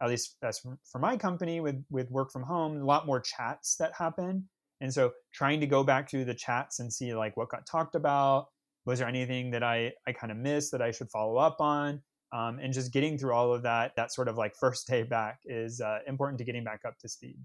at 0.00 0.08
least 0.08 0.36
that's 0.40 0.64
for 0.84 0.98
my 0.98 1.16
company 1.16 1.60
with 1.60 1.84
with 1.90 2.10
work 2.10 2.30
from 2.32 2.42
home, 2.42 2.80
a 2.80 2.84
lot 2.84 3.06
more 3.06 3.20
chats 3.20 3.76
that 3.76 3.92
happen. 3.96 4.48
And 4.80 4.92
so 4.94 5.12
trying 5.34 5.60
to 5.60 5.66
go 5.66 5.82
back 5.82 6.08
to 6.10 6.24
the 6.24 6.34
chats 6.34 6.78
and 6.78 6.92
see 6.92 7.14
like 7.14 7.36
what 7.36 7.48
got 7.48 7.66
talked 7.66 7.96
about, 7.96 8.46
was 8.86 9.00
there 9.00 9.08
anything 9.08 9.50
that 9.50 9.62
I 9.62 9.92
I 10.06 10.12
kind 10.12 10.30
of 10.30 10.38
missed 10.38 10.72
that 10.72 10.82
I 10.82 10.90
should 10.92 11.10
follow 11.10 11.36
up 11.36 11.60
on? 11.60 12.02
Um, 12.30 12.58
and 12.58 12.74
just 12.74 12.92
getting 12.92 13.16
through 13.16 13.32
all 13.32 13.54
of 13.54 13.62
that, 13.62 13.92
that 13.96 14.12
sort 14.12 14.28
of 14.28 14.36
like 14.36 14.54
first 14.54 14.86
day 14.86 15.02
back 15.02 15.40
is 15.46 15.80
uh, 15.80 16.00
important 16.06 16.38
to 16.38 16.44
getting 16.44 16.64
back 16.64 16.80
up 16.86 16.98
to 16.98 17.08
speed. 17.08 17.38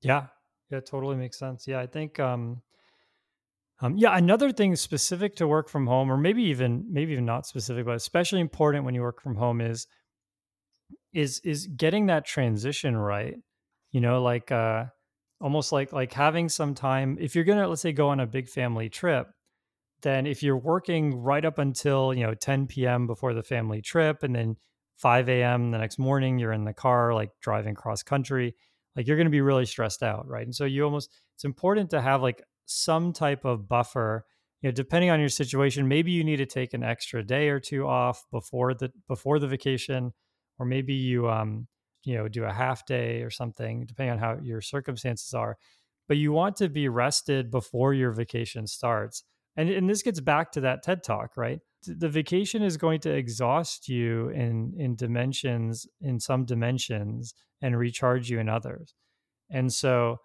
Yeah, 0.00 0.26
yeah, 0.70 0.80
totally 0.80 1.16
makes 1.16 1.38
sense. 1.38 1.66
Yeah, 1.66 1.80
I 1.80 1.86
think 1.86 2.18
um, 2.18 2.62
um, 3.80 3.96
yeah, 3.96 4.16
another 4.16 4.52
thing 4.52 4.74
specific 4.76 5.36
to 5.36 5.46
work 5.46 5.68
from 5.68 5.86
home, 5.86 6.10
or 6.10 6.16
maybe 6.16 6.42
even 6.44 6.86
maybe 6.90 7.12
even 7.12 7.24
not 7.24 7.46
specific, 7.46 7.84
but 7.84 7.94
especially 7.94 8.40
important 8.40 8.84
when 8.84 8.94
you 8.94 9.02
work 9.02 9.22
from 9.22 9.36
home 9.36 9.60
is 9.60 9.86
is 11.12 11.40
is 11.44 11.66
getting 11.66 12.06
that 12.06 12.24
transition 12.24 12.96
right. 12.96 13.36
You 13.92 14.00
know, 14.00 14.22
like 14.22 14.50
uh, 14.50 14.86
almost 15.40 15.72
like 15.72 15.92
like 15.92 16.12
having 16.12 16.48
some 16.48 16.74
time. 16.74 17.18
If 17.20 17.34
you're 17.34 17.44
gonna 17.44 17.68
let's 17.68 17.82
say 17.82 17.92
go 17.92 18.08
on 18.08 18.20
a 18.20 18.26
big 18.26 18.48
family 18.48 18.88
trip, 18.88 19.28
then 20.02 20.26
if 20.26 20.42
you're 20.42 20.56
working 20.56 21.16
right 21.16 21.44
up 21.44 21.58
until 21.58 22.14
you 22.14 22.24
know 22.24 22.34
10 22.34 22.66
p.m. 22.66 23.06
before 23.06 23.34
the 23.34 23.42
family 23.42 23.82
trip, 23.82 24.22
and 24.22 24.34
then 24.34 24.56
5 24.96 25.28
a.m. 25.28 25.70
the 25.70 25.78
next 25.78 25.98
morning 25.98 26.38
you're 26.38 26.52
in 26.52 26.64
the 26.64 26.74
car 26.74 27.14
like 27.14 27.30
driving 27.40 27.74
cross 27.74 28.02
country, 28.02 28.54
like 28.96 29.06
you're 29.06 29.16
going 29.16 29.26
to 29.26 29.30
be 29.30 29.40
really 29.40 29.66
stressed 29.66 30.02
out, 30.02 30.26
right? 30.28 30.44
And 30.44 30.54
so 30.54 30.64
you 30.64 30.84
almost 30.84 31.10
it's 31.36 31.44
important 31.44 31.90
to 31.90 32.00
have 32.00 32.22
like 32.22 32.42
some 32.66 33.12
type 33.12 33.44
of 33.44 33.68
buffer 33.68 34.24
you 34.60 34.68
know 34.68 34.72
depending 34.72 35.10
on 35.10 35.20
your 35.20 35.28
situation 35.28 35.88
maybe 35.88 36.10
you 36.10 36.24
need 36.24 36.36
to 36.36 36.46
take 36.46 36.74
an 36.74 36.82
extra 36.82 37.22
day 37.22 37.48
or 37.48 37.60
two 37.60 37.86
off 37.86 38.24
before 38.30 38.74
the 38.74 38.90
before 39.06 39.38
the 39.38 39.46
vacation 39.46 40.12
or 40.58 40.66
maybe 40.66 40.94
you 40.94 41.28
um 41.28 41.66
you 42.04 42.14
know 42.14 42.28
do 42.28 42.44
a 42.44 42.52
half 42.52 42.84
day 42.86 43.22
or 43.22 43.30
something 43.30 43.84
depending 43.86 44.12
on 44.12 44.18
how 44.18 44.36
your 44.42 44.60
circumstances 44.60 45.32
are 45.34 45.56
but 46.08 46.16
you 46.16 46.32
want 46.32 46.56
to 46.56 46.68
be 46.68 46.88
rested 46.88 47.50
before 47.50 47.94
your 47.94 48.12
vacation 48.12 48.66
starts 48.66 49.24
and 49.58 49.68
and 49.68 49.90
this 49.90 50.02
gets 50.02 50.20
back 50.20 50.50
to 50.52 50.62
that 50.62 50.82
ted 50.82 51.02
talk 51.02 51.36
right 51.36 51.60
the 51.86 52.08
vacation 52.08 52.62
is 52.62 52.76
going 52.76 53.00
to 53.00 53.10
exhaust 53.10 53.88
you 53.88 54.30
in 54.30 54.72
in 54.78 54.96
dimensions 54.96 55.86
in 56.00 56.18
some 56.18 56.46
dimensions 56.46 57.34
and 57.60 57.78
recharge 57.78 58.30
you 58.30 58.38
in 58.38 58.48
others 58.48 58.94
and 59.50 59.72
so 59.72 60.18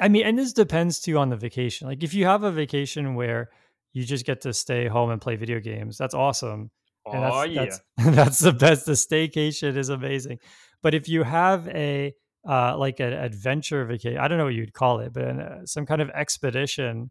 I 0.00 0.08
mean, 0.08 0.24
and 0.24 0.38
this 0.38 0.52
depends 0.52 0.98
too 0.98 1.18
on 1.18 1.28
the 1.28 1.36
vacation. 1.36 1.86
Like 1.86 2.02
if 2.02 2.14
you 2.14 2.24
have 2.24 2.42
a 2.42 2.50
vacation 2.50 3.14
where 3.14 3.50
you 3.92 4.04
just 4.04 4.24
get 4.24 4.40
to 4.42 4.54
stay 4.54 4.88
home 4.88 5.10
and 5.10 5.20
play 5.20 5.36
video 5.36 5.60
games, 5.60 5.98
that's 5.98 6.14
awesome. 6.14 6.70
And 7.06 7.24
Oh 7.24 7.42
that's 7.42 7.50
yeah. 7.50 7.64
that's 7.64 7.80
that's 8.16 8.38
the 8.38 8.52
best. 8.52 8.86
The 8.86 8.92
staycation 8.92 9.76
is 9.76 9.90
amazing. 9.90 10.38
But 10.82 10.94
if 10.94 11.08
you 11.08 11.22
have 11.22 11.68
a 11.68 12.14
uh, 12.48 12.78
like 12.78 13.00
an 13.00 13.12
adventure 13.12 13.84
vacation, 13.84 14.18
I 14.18 14.28
don't 14.28 14.38
know 14.38 14.44
what 14.44 14.54
you'd 14.54 14.72
call 14.72 15.00
it, 15.00 15.12
but 15.12 15.24
an, 15.24 15.40
uh, 15.40 15.66
some 15.66 15.84
kind 15.84 16.00
of 16.00 16.08
expedition. 16.10 17.10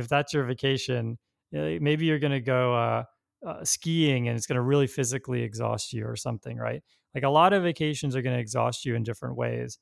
If 0.00 0.08
that's 0.08 0.32
your 0.32 0.44
vacation, 0.44 1.18
uh, 1.54 1.78
maybe 1.80 2.06
you're 2.06 2.18
going 2.18 2.32
to 2.32 2.40
go 2.40 2.74
uh, 2.74 3.04
uh, 3.46 3.64
skiing 3.64 4.28
and 4.28 4.36
it's 4.36 4.46
going 4.46 4.56
to 4.56 4.62
really 4.62 4.86
physically 4.86 5.42
exhaust 5.42 5.92
you 5.92 6.04
or 6.06 6.16
something, 6.16 6.56
right? 6.56 6.82
Like 7.14 7.24
a 7.24 7.28
lot 7.28 7.52
of 7.52 7.62
vacations 7.62 8.14
are 8.14 8.22
going 8.22 8.34
to 8.34 8.40
exhaust 8.40 8.84
you 8.84 8.94
in 8.94 9.02
different 9.02 9.36
ways. 9.36 9.78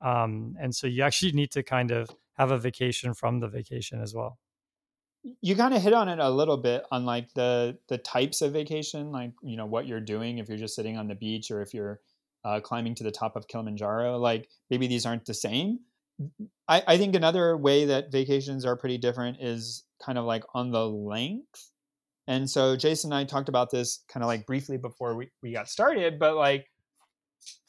Um, 0.00 0.54
and 0.60 0.74
so 0.74 0.86
you 0.86 1.02
actually 1.02 1.32
need 1.32 1.50
to 1.52 1.62
kind 1.62 1.90
of 1.90 2.08
have 2.34 2.50
a 2.50 2.58
vacation 2.58 3.14
from 3.14 3.40
the 3.40 3.48
vacation 3.48 4.00
as 4.00 4.14
well. 4.14 4.38
You 5.40 5.54
kind 5.54 5.72
of 5.74 5.82
hit 5.82 5.92
on 5.92 6.08
it 6.08 6.18
a 6.18 6.30
little 6.30 6.56
bit 6.56 6.84
on 6.90 7.04
like 7.04 7.32
the 7.34 7.78
the 7.88 7.98
types 7.98 8.42
of 8.42 8.52
vacation, 8.52 9.12
like 9.12 9.30
you 9.40 9.56
know 9.56 9.66
what 9.66 9.86
you're 9.86 10.00
doing 10.00 10.38
if 10.38 10.48
you're 10.48 10.58
just 10.58 10.74
sitting 10.74 10.96
on 10.96 11.06
the 11.06 11.14
beach 11.14 11.52
or 11.52 11.62
if 11.62 11.72
you're 11.72 12.00
uh, 12.44 12.58
climbing 12.58 12.96
to 12.96 13.04
the 13.04 13.12
top 13.12 13.36
of 13.36 13.46
Kilimanjaro. 13.46 14.18
Like 14.18 14.48
maybe 14.68 14.88
these 14.88 15.06
aren't 15.06 15.26
the 15.26 15.34
same. 15.34 15.78
I, 16.68 16.82
I 16.86 16.98
think 16.98 17.14
another 17.14 17.56
way 17.56 17.86
that 17.86 18.12
vacations 18.12 18.64
are 18.64 18.76
pretty 18.76 18.98
different 18.98 19.38
is 19.40 19.84
kind 20.04 20.18
of 20.18 20.24
like 20.24 20.44
on 20.54 20.70
the 20.70 20.86
length. 20.86 21.70
And 22.26 22.48
so 22.48 22.76
Jason 22.76 23.12
and 23.12 23.18
I 23.18 23.24
talked 23.24 23.48
about 23.48 23.70
this 23.70 24.04
kind 24.08 24.22
of 24.22 24.28
like 24.28 24.46
briefly 24.46 24.76
before 24.76 25.16
we, 25.16 25.28
we 25.42 25.52
got 25.52 25.68
started, 25.68 26.18
but 26.18 26.36
like 26.36 26.66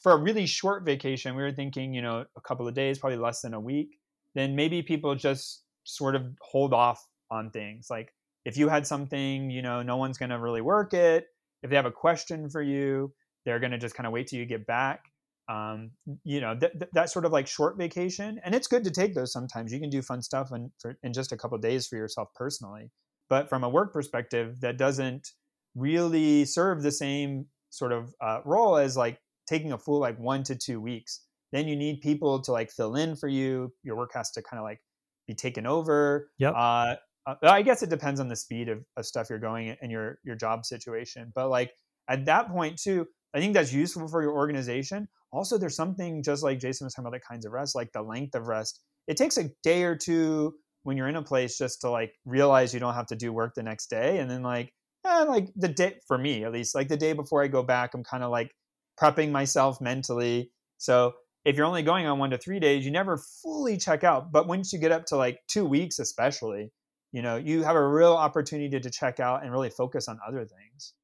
for 0.00 0.12
a 0.12 0.16
really 0.16 0.46
short 0.46 0.84
vacation, 0.84 1.34
we 1.34 1.42
were 1.42 1.52
thinking, 1.52 1.92
you 1.92 2.02
know, 2.02 2.24
a 2.36 2.40
couple 2.40 2.68
of 2.68 2.74
days, 2.74 2.98
probably 2.98 3.18
less 3.18 3.40
than 3.40 3.54
a 3.54 3.60
week, 3.60 3.98
then 4.34 4.54
maybe 4.54 4.82
people 4.82 5.14
just 5.14 5.62
sort 5.84 6.14
of 6.14 6.22
hold 6.40 6.72
off 6.72 7.04
on 7.30 7.50
things. 7.50 7.88
Like 7.90 8.12
if 8.44 8.56
you 8.56 8.68
had 8.68 8.86
something, 8.86 9.50
you 9.50 9.62
know, 9.62 9.82
no 9.82 9.96
one's 9.96 10.18
going 10.18 10.30
to 10.30 10.38
really 10.38 10.60
work 10.60 10.94
it. 10.94 11.26
If 11.62 11.70
they 11.70 11.76
have 11.76 11.86
a 11.86 11.90
question 11.90 12.48
for 12.48 12.62
you, 12.62 13.12
they're 13.44 13.60
going 13.60 13.72
to 13.72 13.78
just 13.78 13.94
kind 13.94 14.06
of 14.06 14.12
wait 14.12 14.28
till 14.28 14.38
you 14.38 14.46
get 14.46 14.66
back. 14.66 15.00
Um, 15.48 15.90
you 16.24 16.40
know, 16.40 16.56
th- 16.58 16.72
th- 16.72 16.90
that 16.94 17.10
sort 17.10 17.24
of 17.24 17.32
like 17.32 17.46
short 17.46 17.76
vacation. 17.76 18.40
And 18.44 18.54
it's 18.54 18.66
good 18.66 18.84
to 18.84 18.90
take 18.90 19.14
those 19.14 19.32
sometimes. 19.32 19.72
You 19.72 19.80
can 19.80 19.90
do 19.90 20.00
fun 20.00 20.22
stuff 20.22 20.50
in, 20.52 20.70
for, 20.80 20.96
in 21.02 21.12
just 21.12 21.32
a 21.32 21.36
couple 21.36 21.58
days 21.58 21.86
for 21.86 21.96
yourself 21.96 22.28
personally. 22.34 22.90
But 23.28 23.48
from 23.48 23.64
a 23.64 23.68
work 23.68 23.92
perspective, 23.92 24.60
that 24.60 24.78
doesn't 24.78 25.28
really 25.74 26.44
serve 26.44 26.82
the 26.82 26.92
same 26.92 27.46
sort 27.70 27.92
of 27.92 28.14
uh, 28.20 28.40
role 28.44 28.76
as 28.76 28.96
like 28.96 29.18
taking 29.46 29.72
a 29.72 29.78
full 29.78 29.98
like 29.98 30.18
one 30.18 30.42
to 30.44 30.54
two 30.54 30.80
weeks. 30.80 31.20
Then 31.52 31.68
you 31.68 31.76
need 31.76 32.00
people 32.00 32.40
to 32.42 32.52
like 32.52 32.70
fill 32.70 32.96
in 32.96 33.16
for 33.16 33.28
you. 33.28 33.72
Your 33.82 33.96
work 33.96 34.10
has 34.14 34.30
to 34.32 34.42
kind 34.42 34.58
of 34.58 34.64
like 34.64 34.80
be 35.26 35.34
taken 35.34 35.66
over. 35.66 36.30
Yep. 36.38 36.54
Uh, 36.56 36.94
uh, 37.26 37.34
I 37.42 37.62
guess 37.62 37.82
it 37.82 37.90
depends 37.90 38.20
on 38.20 38.28
the 38.28 38.36
speed 38.36 38.68
of, 38.68 38.84
of 38.96 39.06
stuff 39.06 39.28
you're 39.30 39.38
going 39.38 39.76
and 39.80 39.90
your 39.90 40.18
your 40.24 40.36
job 40.36 40.64
situation. 40.64 41.32
But 41.34 41.48
like 41.48 41.72
at 42.08 42.26
that 42.26 42.48
point 42.48 42.78
too, 42.78 43.06
I 43.34 43.40
think 43.40 43.54
that's 43.54 43.72
useful 43.72 44.08
for 44.08 44.22
your 44.22 44.32
organization. 44.32 45.08
Also, 45.34 45.58
there's 45.58 45.76
something 45.76 46.22
just 46.22 46.42
like 46.42 46.60
Jason 46.60 46.84
was 46.84 46.94
talking 46.94 47.06
about 47.06 47.18
the 47.18 47.26
kinds 47.28 47.44
of 47.44 47.52
rest, 47.52 47.74
like 47.74 47.92
the 47.92 48.02
length 48.02 48.34
of 48.34 48.46
rest. 48.46 48.80
It 49.08 49.16
takes 49.16 49.36
a 49.36 49.50
day 49.62 49.82
or 49.82 49.96
two 49.96 50.54
when 50.84 50.96
you're 50.96 51.08
in 51.08 51.16
a 51.16 51.22
place 51.22 51.58
just 51.58 51.80
to 51.80 51.90
like 51.90 52.12
realize 52.24 52.72
you 52.72 52.80
don't 52.80 52.94
have 52.94 53.06
to 53.08 53.16
do 53.16 53.32
work 53.32 53.54
the 53.54 53.62
next 53.62 53.88
day, 53.88 54.18
and 54.18 54.30
then 54.30 54.42
like 54.42 54.72
eh, 55.06 55.24
like 55.24 55.48
the 55.56 55.68
day 55.68 55.96
for 56.06 56.16
me 56.18 56.44
at 56.44 56.52
least, 56.52 56.74
like 56.74 56.88
the 56.88 56.96
day 56.96 57.12
before 57.12 57.42
I 57.42 57.48
go 57.48 57.62
back, 57.62 57.94
I'm 57.94 58.04
kind 58.04 58.22
of 58.22 58.30
like 58.30 58.52
prepping 59.00 59.30
myself 59.30 59.80
mentally. 59.80 60.50
So 60.78 61.14
if 61.44 61.56
you're 61.56 61.66
only 61.66 61.82
going 61.82 62.06
on 62.06 62.18
one 62.18 62.30
to 62.30 62.38
three 62.38 62.60
days, 62.60 62.84
you 62.84 62.90
never 62.90 63.18
fully 63.42 63.76
check 63.76 64.04
out. 64.04 64.32
But 64.32 64.46
once 64.46 64.72
you 64.72 64.78
get 64.78 64.92
up 64.92 65.04
to 65.06 65.16
like 65.16 65.40
two 65.48 65.64
weeks, 65.64 65.98
especially, 65.98 66.72
you 67.12 67.22
know, 67.22 67.36
you 67.36 67.62
have 67.62 67.76
a 67.76 67.86
real 67.86 68.14
opportunity 68.14 68.80
to 68.80 68.90
check 68.90 69.20
out 69.20 69.42
and 69.42 69.52
really 69.52 69.70
focus 69.70 70.08
on 70.08 70.18
other 70.26 70.46
things. 70.46 70.94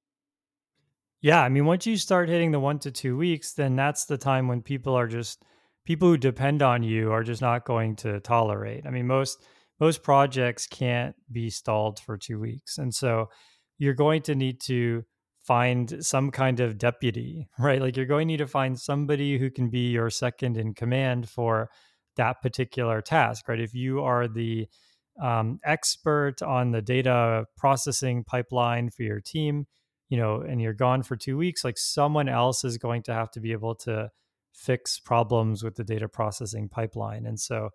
Yeah, 1.23 1.43
I 1.43 1.51
mean, 1.51 1.67
once 1.67 1.87
you 1.87 1.97
start 1.99 2.31
hitting 2.31 2.51
the 2.51 2.61
one 2.61 2.79
to 2.81 2.91
two 2.91 3.17
weeks, 3.17 3.53
then 3.53 3.77
that's 3.77 4.07
the 4.07 4.17
time 4.17 4.49
when 4.49 4.63
people 4.63 4.95
are 4.95 5.07
just 5.07 5.43
people 5.85 6.09
who 6.09 6.17
depend 6.17 6.63
on 6.63 6.83
you 6.83 7.13
are 7.13 7.23
just 7.23 7.43
not 7.43 7.67
going 7.67 7.97
to 7.97 8.21
tolerate. 8.21 8.87
I 8.87 8.91
mean, 8.91 9.07
most 9.07 9.43
most 9.79 10.03
projects 10.03 10.67
can't 10.67 11.15
be 11.31 11.51
stalled 11.51 11.99
for 12.01 12.17
two 12.17 12.41
weeks, 12.41 12.79
and 12.79 12.95
so 12.95 13.29
you're 13.79 13.95
going 13.95 14.23
to 14.23 14.35
need 14.35 14.61
to 14.63 15.03
find 15.43 16.05
some 16.05 16.31
kind 16.31 16.61
of 16.61 16.79
deputy, 16.79 17.49
right? 17.59 17.81
Like 17.81 17.97
you're 17.97 18.07
going 18.07 18.29
to 18.29 18.33
need 18.33 18.39
to 18.39 18.47
find 18.47 18.79
somebody 18.79 19.39
who 19.39 19.51
can 19.51 19.69
be 19.69 19.91
your 19.91 20.11
second 20.11 20.57
in 20.57 20.75
command 20.75 21.29
for 21.29 21.71
that 22.17 22.41
particular 22.43 23.03
task, 23.03 23.49
right? 23.49 23.61
If 23.61 23.75
you 23.75 24.03
are 24.03 24.27
the 24.29 24.69
um, 25.23 25.61
expert 25.65 26.43
on 26.43 26.71
the 26.73 26.83
data 26.83 27.45
processing 27.57 28.25
pipeline 28.25 28.91
for 28.91 29.03
your 29.03 29.21
team, 29.21 29.67
you 30.11 30.19
know, 30.19 30.43
and 30.43 30.61
you're 30.61 30.75
gone 30.75 31.03
for 31.03 31.17
two 31.17 31.39
weeks, 31.39 31.65
like 31.65 31.79
someone 31.79 32.29
else 32.29 32.63
is 32.65 32.77
going 32.77 33.03
to 33.05 33.15
have 33.15 33.31
to 33.31 33.41
be 33.41 33.53
able 33.53 33.75
to 33.77 34.11
fix 34.53 34.99
problems 34.99 35.63
with 35.63 35.77
the 35.77 35.85
data 35.85 36.09
processing 36.09 36.69
pipeline. 36.69 37.25
And 37.25 37.41
so, 37.41 37.71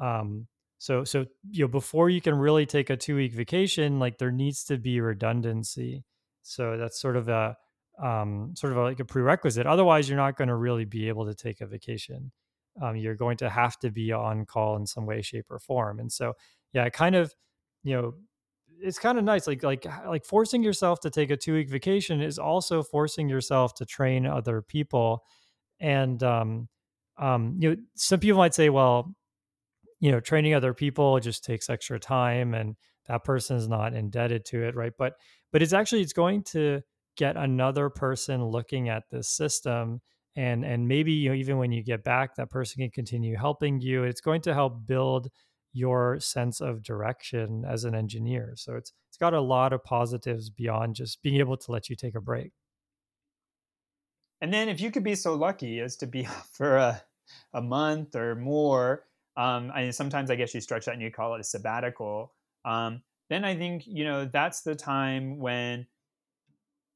um, 0.00 0.46
so, 0.78 1.04
so, 1.04 1.26
you 1.50 1.64
know, 1.64 1.68
before 1.68 2.08
you 2.08 2.22
can 2.22 2.34
really 2.34 2.64
take 2.64 2.88
a 2.88 2.96
two 2.96 3.16
week 3.16 3.34
vacation, 3.34 3.98
like 3.98 4.16
there 4.16 4.32
needs 4.32 4.64
to 4.64 4.78
be 4.78 5.00
redundancy 5.00 6.04
so 6.42 6.76
that's 6.76 7.00
sort 7.00 7.16
of 7.16 7.28
a 7.28 7.56
um, 8.02 8.54
sort 8.56 8.72
of 8.72 8.78
a, 8.78 8.82
like 8.82 9.00
a 9.00 9.04
prerequisite. 9.04 9.66
Otherwise, 9.66 10.08
you're 10.08 10.18
not 10.18 10.36
going 10.36 10.48
to 10.48 10.56
really 10.56 10.84
be 10.84 11.08
able 11.08 11.26
to 11.26 11.34
take 11.34 11.60
a 11.60 11.66
vacation. 11.66 12.32
Um, 12.80 12.96
you're 12.96 13.16
going 13.16 13.36
to 13.38 13.50
have 13.50 13.78
to 13.80 13.90
be 13.90 14.12
on 14.12 14.46
call 14.46 14.76
in 14.76 14.86
some 14.86 15.06
way, 15.06 15.22
shape, 15.22 15.46
or 15.50 15.58
form. 15.58 16.00
And 16.00 16.10
so, 16.10 16.32
yeah, 16.72 16.88
kind 16.88 17.14
of, 17.14 17.32
you 17.84 17.94
know, 17.94 18.14
it's 18.82 18.98
kind 18.98 19.18
of 19.18 19.24
nice. 19.24 19.46
Like 19.46 19.62
like 19.62 19.86
like 20.06 20.24
forcing 20.24 20.62
yourself 20.62 21.00
to 21.00 21.10
take 21.10 21.30
a 21.30 21.36
two 21.36 21.54
week 21.54 21.70
vacation 21.70 22.20
is 22.20 22.38
also 22.38 22.82
forcing 22.82 23.28
yourself 23.28 23.74
to 23.74 23.86
train 23.86 24.26
other 24.26 24.62
people. 24.62 25.24
And 25.80 26.22
um, 26.22 26.68
um, 27.18 27.56
you 27.58 27.70
know, 27.70 27.76
some 27.94 28.20
people 28.20 28.38
might 28.38 28.54
say, 28.54 28.68
well, 28.68 29.14
you 30.00 30.10
know, 30.10 30.20
training 30.20 30.54
other 30.54 30.74
people 30.74 31.18
just 31.20 31.44
takes 31.44 31.70
extra 31.70 31.98
time, 31.98 32.54
and 32.54 32.76
that 33.06 33.24
person 33.24 33.56
is 33.56 33.68
not 33.68 33.94
indebted 33.94 34.44
to 34.46 34.62
it, 34.64 34.74
right? 34.74 34.92
But 34.98 35.14
but 35.52 35.62
it's 35.62 35.72
actually 35.72 36.02
it's 36.02 36.12
going 36.12 36.42
to 36.44 36.80
get 37.16 37.36
another 37.36 37.90
person 37.90 38.44
looking 38.44 38.88
at 38.88 39.04
this 39.10 39.28
system 39.28 40.00
and 40.34 40.64
and 40.64 40.88
maybe 40.88 41.12
you 41.12 41.28
know 41.28 41.34
even 41.34 41.58
when 41.58 41.70
you 41.72 41.82
get 41.82 42.02
back 42.02 42.34
that 42.34 42.50
person 42.50 42.80
can 42.80 42.90
continue 42.90 43.36
helping 43.36 43.80
you 43.80 44.04
it's 44.04 44.22
going 44.22 44.40
to 44.40 44.54
help 44.54 44.86
build 44.86 45.28
your 45.72 46.18
sense 46.20 46.60
of 46.60 46.82
direction 46.82 47.64
as 47.68 47.84
an 47.84 47.94
engineer 47.94 48.52
so 48.56 48.74
it's 48.76 48.92
it's 49.08 49.18
got 49.18 49.34
a 49.34 49.40
lot 49.40 49.72
of 49.72 49.84
positives 49.84 50.50
beyond 50.50 50.94
just 50.94 51.22
being 51.22 51.36
able 51.38 51.56
to 51.56 51.72
let 51.72 51.88
you 51.88 51.96
take 51.96 52.14
a 52.14 52.20
break 52.20 52.52
And 54.42 54.52
then 54.52 54.68
if 54.68 54.80
you 54.80 54.90
could 54.90 55.04
be 55.04 55.14
so 55.14 55.34
lucky 55.34 55.80
as 55.80 55.96
to 55.98 56.06
be 56.06 56.24
for 56.52 56.76
a, 56.76 57.02
a 57.54 57.62
month 57.62 58.16
or 58.16 58.34
more, 58.34 59.04
um, 59.36 59.70
I 59.74 59.82
mean, 59.82 59.92
sometimes 59.92 60.30
I 60.30 60.34
guess 60.34 60.52
you 60.52 60.60
stretch 60.60 60.84
that 60.86 60.92
and 60.92 61.02
you 61.02 61.10
call 61.10 61.34
it 61.34 61.40
a 61.40 61.44
sabbatical. 61.44 62.34
Um, 62.64 63.02
then 63.30 63.44
I 63.44 63.56
think 63.56 63.84
you 63.86 64.04
know 64.04 64.26
that's 64.26 64.60
the 64.60 64.74
time 64.74 65.38
when 65.38 65.86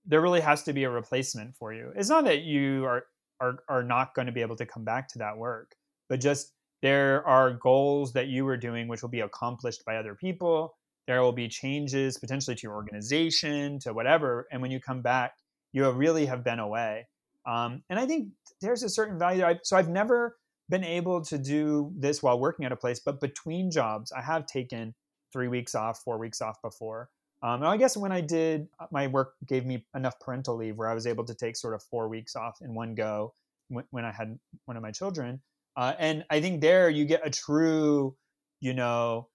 there 0.05 0.21
really 0.21 0.41
has 0.41 0.63
to 0.65 0.73
be 0.73 0.85
a 0.85 0.91
replacement 0.91 1.57
for 1.57 1.73
you. 1.73 1.93
It's 1.97 2.09
not 2.09 2.25
that 2.25 2.43
you 2.43 2.85
are 2.85 3.05
are 3.41 3.59
are 3.69 3.83
not 3.83 4.15
going 4.15 4.27
to 4.27 4.33
be 4.33 4.43
able 4.43 4.57
to 4.57 4.67
come 4.67 4.85
back 4.85 5.09
to 5.09 5.19
that 5.19 5.39
work, 5.39 5.77
but 6.09 6.21
just 6.21 6.53
there 6.87 7.27
are 7.27 7.53
goals 7.53 8.13
that 8.13 8.29
you 8.29 8.45
were 8.45 8.57
doing 8.57 8.87
which 8.87 9.03
will 9.03 9.09
be 9.09 9.19
accomplished 9.19 9.85
by 9.85 9.97
other 9.97 10.15
people. 10.15 10.77
There 11.09 11.21
will 11.21 11.33
be 11.33 11.49
changes 11.49 12.17
potentially 12.17 12.55
to 12.55 12.63
your 12.63 12.75
organization, 12.75 13.81
to 13.81 13.93
whatever, 13.93 14.47
and 14.53 14.63
when 14.63 14.71
you 14.71 14.79
come 14.79 15.03
back, 15.03 15.35
you 15.73 15.91
really 15.91 16.27
have 16.27 16.45
been 16.45 16.61
away. 16.61 17.09
Um, 17.45 17.83
and 17.91 17.99
I 17.99 18.07
think 18.07 18.29
there's 18.61 18.85
a 18.85 18.89
certain 18.89 19.19
value. 19.19 19.43
I, 19.45 19.59
so 19.65 19.77
I've 19.77 19.89
never 19.89 20.37
been 20.69 20.85
able 20.85 21.23
to 21.23 21.39
do 21.39 21.93
this 21.97 22.23
while 22.23 22.39
working 22.39 22.65
at 22.65 22.71
a 22.71 22.77
place, 22.77 23.01
but 23.01 23.21
between 23.21 23.69
jobs, 23.73 24.13
I 24.13 24.23
have 24.23 24.47
taken 24.47 24.95
three 25.33 25.49
weeks 25.49 25.75
off, 25.75 25.99
four 26.05 26.19
weeks 26.19 26.41
off 26.41 26.63
before. 26.63 27.09
Um, 27.43 27.65
I 27.65 27.79
guess 27.79 27.97
when 27.97 28.13
I 28.13 28.21
did, 28.21 28.69
uh, 28.79 28.87
my 28.93 29.09
work 29.09 29.35
gave 29.45 29.67
me 29.67 29.85
enough 29.97 30.21
parental 30.21 30.55
leave 30.55 30.79
where 30.79 30.89
I 30.89 30.95
was 30.95 31.09
able 31.09 31.25
to 31.25 31.35
take 31.35 31.57
sort 31.57 31.75
of 31.75 31.83
four 31.83 32.09
weeks 32.09 32.37
off 32.37 32.59
in 32.63 32.75
one 32.77 32.95
go 32.95 33.35
when, 33.71 33.85
when 33.91 34.05
I 34.05 34.13
had 34.13 34.39
one 34.67 34.77
of 34.77 34.85
my 34.85 34.93
children. 34.93 35.41
Uh, 35.77 35.93
and 35.99 36.25
I 36.31 36.41
think 36.41 36.61
there 36.61 36.89
you 36.89 37.05
get 37.05 37.27
a 37.27 37.31
true, 37.31 38.17
you 38.61 38.75
know, 38.75 39.29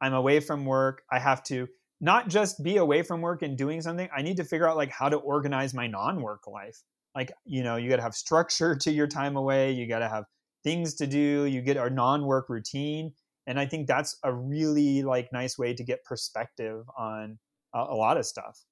I'm 0.00 0.14
away 0.14 0.40
from 0.40 0.64
work. 0.64 1.02
I 1.10 1.18
have 1.18 1.42
to 1.44 1.68
not 2.00 2.28
just 2.28 2.62
be 2.62 2.76
away 2.76 3.02
from 3.02 3.20
work 3.20 3.42
and 3.42 3.56
doing 3.56 3.80
something. 3.80 4.08
I 4.16 4.22
need 4.22 4.36
to 4.36 4.44
figure 4.44 4.68
out 4.68 4.76
like 4.76 4.90
how 4.90 5.08
to 5.08 5.16
organize 5.16 5.74
my 5.74 5.86
non-work 5.86 6.46
life. 6.46 6.82
Like, 7.14 7.32
you 7.44 7.62
know, 7.62 7.76
you 7.76 7.88
got 7.88 7.96
to 7.96 8.02
have 8.02 8.14
structure 8.14 8.74
to 8.80 8.90
your 8.90 9.06
time 9.06 9.36
away. 9.36 9.72
You 9.72 9.86
got 9.86 10.00
to 10.00 10.08
have 10.08 10.24
things 10.64 10.94
to 10.94 11.06
do. 11.06 11.46
You 11.46 11.62
get 11.62 11.76
a 11.76 11.90
non-work 11.90 12.48
routine 12.48 13.12
and 13.46 13.58
i 13.58 13.66
think 13.66 13.86
that's 13.86 14.16
a 14.24 14.32
really 14.32 15.02
like 15.02 15.32
nice 15.32 15.58
way 15.58 15.74
to 15.74 15.84
get 15.84 16.04
perspective 16.04 16.84
on 16.96 17.38
a, 17.74 17.78
a 17.78 17.94
lot 17.94 18.16
of 18.16 18.26
stuff 18.26 18.64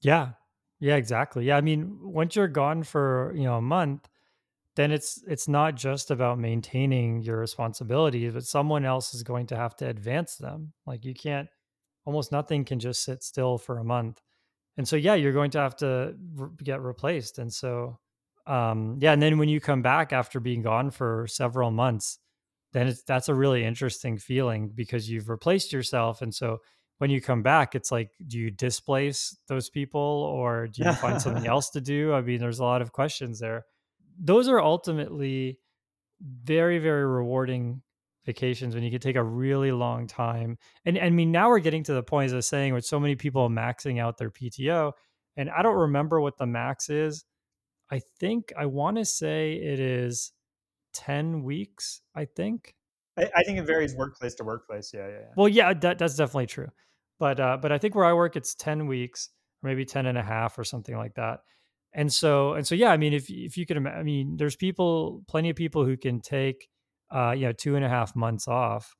yeah 0.00 0.30
yeah 0.80 0.96
exactly 0.96 1.44
yeah 1.44 1.56
i 1.56 1.60
mean 1.60 1.98
once 2.02 2.36
you're 2.36 2.48
gone 2.48 2.82
for 2.82 3.32
you 3.34 3.44
know 3.44 3.56
a 3.56 3.62
month 3.62 4.08
then 4.78 4.92
it's 4.92 5.20
it's 5.26 5.48
not 5.48 5.74
just 5.74 6.12
about 6.12 6.38
maintaining 6.38 7.20
your 7.20 7.36
responsibilities 7.36 8.32
but 8.32 8.44
someone 8.44 8.84
else 8.84 9.12
is 9.12 9.24
going 9.24 9.44
to 9.44 9.56
have 9.56 9.74
to 9.74 9.88
advance 9.88 10.36
them. 10.36 10.72
Like 10.86 11.04
you 11.04 11.14
can't 11.14 11.48
almost 12.04 12.30
nothing 12.30 12.64
can 12.64 12.78
just 12.78 13.02
sit 13.02 13.24
still 13.24 13.58
for 13.58 13.78
a 13.78 13.84
month. 13.84 14.20
And 14.76 14.86
so 14.86 14.94
yeah 14.94 15.14
you're 15.14 15.32
going 15.32 15.50
to 15.50 15.58
have 15.58 15.74
to 15.78 16.14
re- 16.32 16.50
get 16.62 16.80
replaced. 16.80 17.40
And 17.40 17.52
so 17.52 17.98
um 18.46 18.98
yeah 19.00 19.12
and 19.12 19.20
then 19.20 19.38
when 19.38 19.48
you 19.48 19.60
come 19.60 19.82
back 19.82 20.12
after 20.12 20.38
being 20.38 20.62
gone 20.62 20.92
for 20.92 21.26
several 21.28 21.72
months 21.72 22.20
then 22.72 22.86
it's 22.86 23.02
that's 23.02 23.28
a 23.28 23.34
really 23.34 23.64
interesting 23.64 24.16
feeling 24.16 24.70
because 24.72 25.10
you've 25.10 25.28
replaced 25.28 25.72
yourself. 25.72 26.22
And 26.22 26.32
so 26.32 26.58
when 26.98 27.10
you 27.10 27.20
come 27.20 27.42
back 27.42 27.74
it's 27.74 27.90
like 27.90 28.10
do 28.28 28.38
you 28.38 28.52
displace 28.52 29.36
those 29.48 29.68
people 29.70 30.00
or 30.00 30.68
do 30.68 30.84
you 30.84 30.92
find 30.92 31.20
something 31.20 31.46
else 31.54 31.70
to 31.70 31.80
do? 31.80 32.12
I 32.12 32.20
mean 32.20 32.38
there's 32.38 32.60
a 32.60 32.64
lot 32.64 32.80
of 32.80 32.92
questions 32.92 33.40
there 33.40 33.64
those 34.18 34.48
are 34.48 34.60
ultimately 34.60 35.58
very 36.20 36.78
very 36.78 37.04
rewarding 37.04 37.82
vacations 38.26 38.74
when 38.74 38.84
you 38.84 38.90
can 38.90 39.00
take 39.00 39.16
a 39.16 39.22
really 39.22 39.72
long 39.72 40.06
time 40.06 40.58
and, 40.84 40.98
and 40.98 41.06
i 41.06 41.10
mean 41.10 41.32
now 41.32 41.48
we're 41.48 41.58
getting 41.58 41.82
to 41.82 41.94
the 41.94 42.02
point 42.02 42.26
as 42.26 42.32
i 42.32 42.36
was 42.36 42.46
saying 42.46 42.74
with 42.74 42.84
so 42.84 43.00
many 43.00 43.14
people 43.14 43.48
maxing 43.48 44.00
out 44.00 44.18
their 44.18 44.30
pto 44.30 44.92
and 45.36 45.48
i 45.50 45.62
don't 45.62 45.76
remember 45.76 46.20
what 46.20 46.36
the 46.36 46.46
max 46.46 46.90
is 46.90 47.24
i 47.90 48.00
think 48.18 48.52
i 48.58 48.66
want 48.66 48.96
to 48.96 49.04
say 49.04 49.54
it 49.54 49.80
is 49.80 50.32
10 50.94 51.42
weeks, 51.42 52.00
I 52.14 52.24
think. 52.24 52.74
I, 53.16 53.30
I, 53.36 53.42
think 53.44 53.58
it 53.58 53.64
varies 53.64 53.94
workplace 53.94 54.34
to 54.36 54.44
workplace. 54.44 54.92
Yeah, 54.92 55.06
yeah, 55.06 55.14
yeah. 55.14 55.32
Well, 55.36 55.48
yeah, 55.48 55.74
that, 55.74 55.98
that's 55.98 56.16
definitely 56.16 56.46
true. 56.46 56.68
But 57.20 57.40
uh, 57.40 57.56
but 57.60 57.72
I 57.72 57.78
think 57.78 57.94
where 57.94 58.04
I 58.04 58.12
work, 58.12 58.36
it's 58.36 58.54
10 58.54 58.86
weeks, 58.86 59.30
or 59.62 59.68
maybe 59.68 59.84
10 59.84 60.06
and 60.06 60.16
a 60.16 60.22
half 60.22 60.58
or 60.58 60.64
something 60.64 60.96
like 60.96 61.14
that. 61.14 61.40
And 61.94 62.12
so 62.12 62.52
and 62.52 62.66
so 62.66 62.74
yeah, 62.74 62.90
I 62.90 62.96
mean, 62.96 63.12
if 63.12 63.30
if 63.30 63.56
you 63.56 63.66
can, 63.66 63.86
I 63.86 64.02
mean, 64.02 64.36
there's 64.36 64.56
people, 64.56 65.22
plenty 65.28 65.50
of 65.50 65.56
people 65.56 65.84
who 65.84 65.96
can 65.96 66.20
take, 66.20 66.68
uh, 67.10 67.32
you 67.32 67.46
know, 67.46 67.52
two 67.52 67.76
and 67.76 67.84
a 67.84 67.88
half 67.88 68.14
months 68.14 68.46
off. 68.46 68.94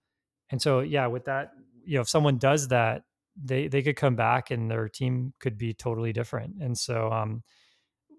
And 0.51 0.60
so 0.60 0.81
yeah, 0.81 1.06
with 1.06 1.27
that, 1.27 1.51
you 1.85 1.97
know, 1.97 2.01
if 2.01 2.09
someone 2.09 2.39
does 2.39 2.69
that, 2.69 3.02
they 3.43 3.69
they 3.69 3.82
could 3.82 3.97
come 3.97 4.16
back 4.16 4.51
and 4.51 4.70
their 4.70 4.89
team 4.89 5.35
could 5.39 5.59
be 5.59 5.74
totally 5.74 6.12
different. 6.12 6.56
And 6.60 6.77
so, 6.77 7.12
um, 7.12 7.43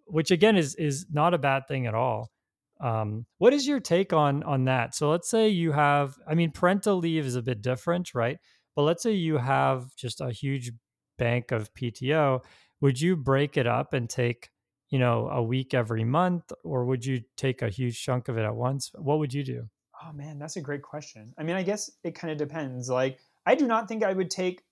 which 0.06 0.32
again 0.32 0.56
is 0.56 0.76
is 0.76 1.08
not 1.12 1.34
a 1.34 1.40
bad 1.40 1.68
thing 1.68 1.88
at 1.88 1.96
all. 1.96 2.30
Um, 2.82 3.26
what 3.40 3.54
is 3.54 3.68
your 3.68 3.80
take 3.80 4.14
on 4.14 4.44
on 4.44 4.66
that? 4.66 4.96
So 4.96 5.10
let's 5.10 5.30
say 5.30 5.50
you 5.50 5.74
have, 5.74 6.16
I 6.28 6.36
mean, 6.36 6.52
parental 6.52 6.98
leave 6.98 7.26
is 7.26 7.36
a 7.36 7.42
bit 7.42 7.62
different, 7.62 8.14
right? 8.14 8.38
But 8.76 8.84
let's 8.84 9.04
say 9.04 9.12
you 9.12 9.38
have 9.38 9.94
just 9.98 10.22
a 10.22 10.32
huge 10.32 10.72
bank 11.18 11.52
of 11.52 11.74
PTO. 11.74 12.42
Would 12.82 13.02
you 13.02 13.18
break 13.18 13.58
it 13.58 13.68
up 13.68 13.94
and 13.94 14.10
take, 14.10 14.50
you 14.90 15.00
know, 15.00 15.30
a 15.30 15.42
week 15.42 15.74
every 15.74 16.04
month, 16.04 16.52
or 16.64 16.86
would 16.86 17.06
you 17.06 17.22
take 17.38 17.62
a 17.62 17.70
huge 17.70 18.02
chunk 18.04 18.28
of 18.28 18.38
it 18.38 18.44
at 18.44 18.56
once? 18.56 18.92
What 18.96 19.20
would 19.20 19.34
you 19.34 19.44
do? 19.44 19.70
Oh 20.04 20.14
man, 20.14 20.40
that's 20.40 20.56
a 20.56 20.62
great 20.62 20.82
question. 20.82 21.34
I 21.38 21.44
mean, 21.44 21.56
I 21.56 21.64
guess 21.64 21.92
it 22.04 22.16
kind 22.16 22.32
of 22.32 22.38
depends. 22.38 22.90
Like, 22.90 23.20
I 23.46 23.56
do 23.56 23.68
not 23.68 23.88
think 23.88 24.04
I 24.04 24.14
would 24.14 24.30
take 24.30 24.64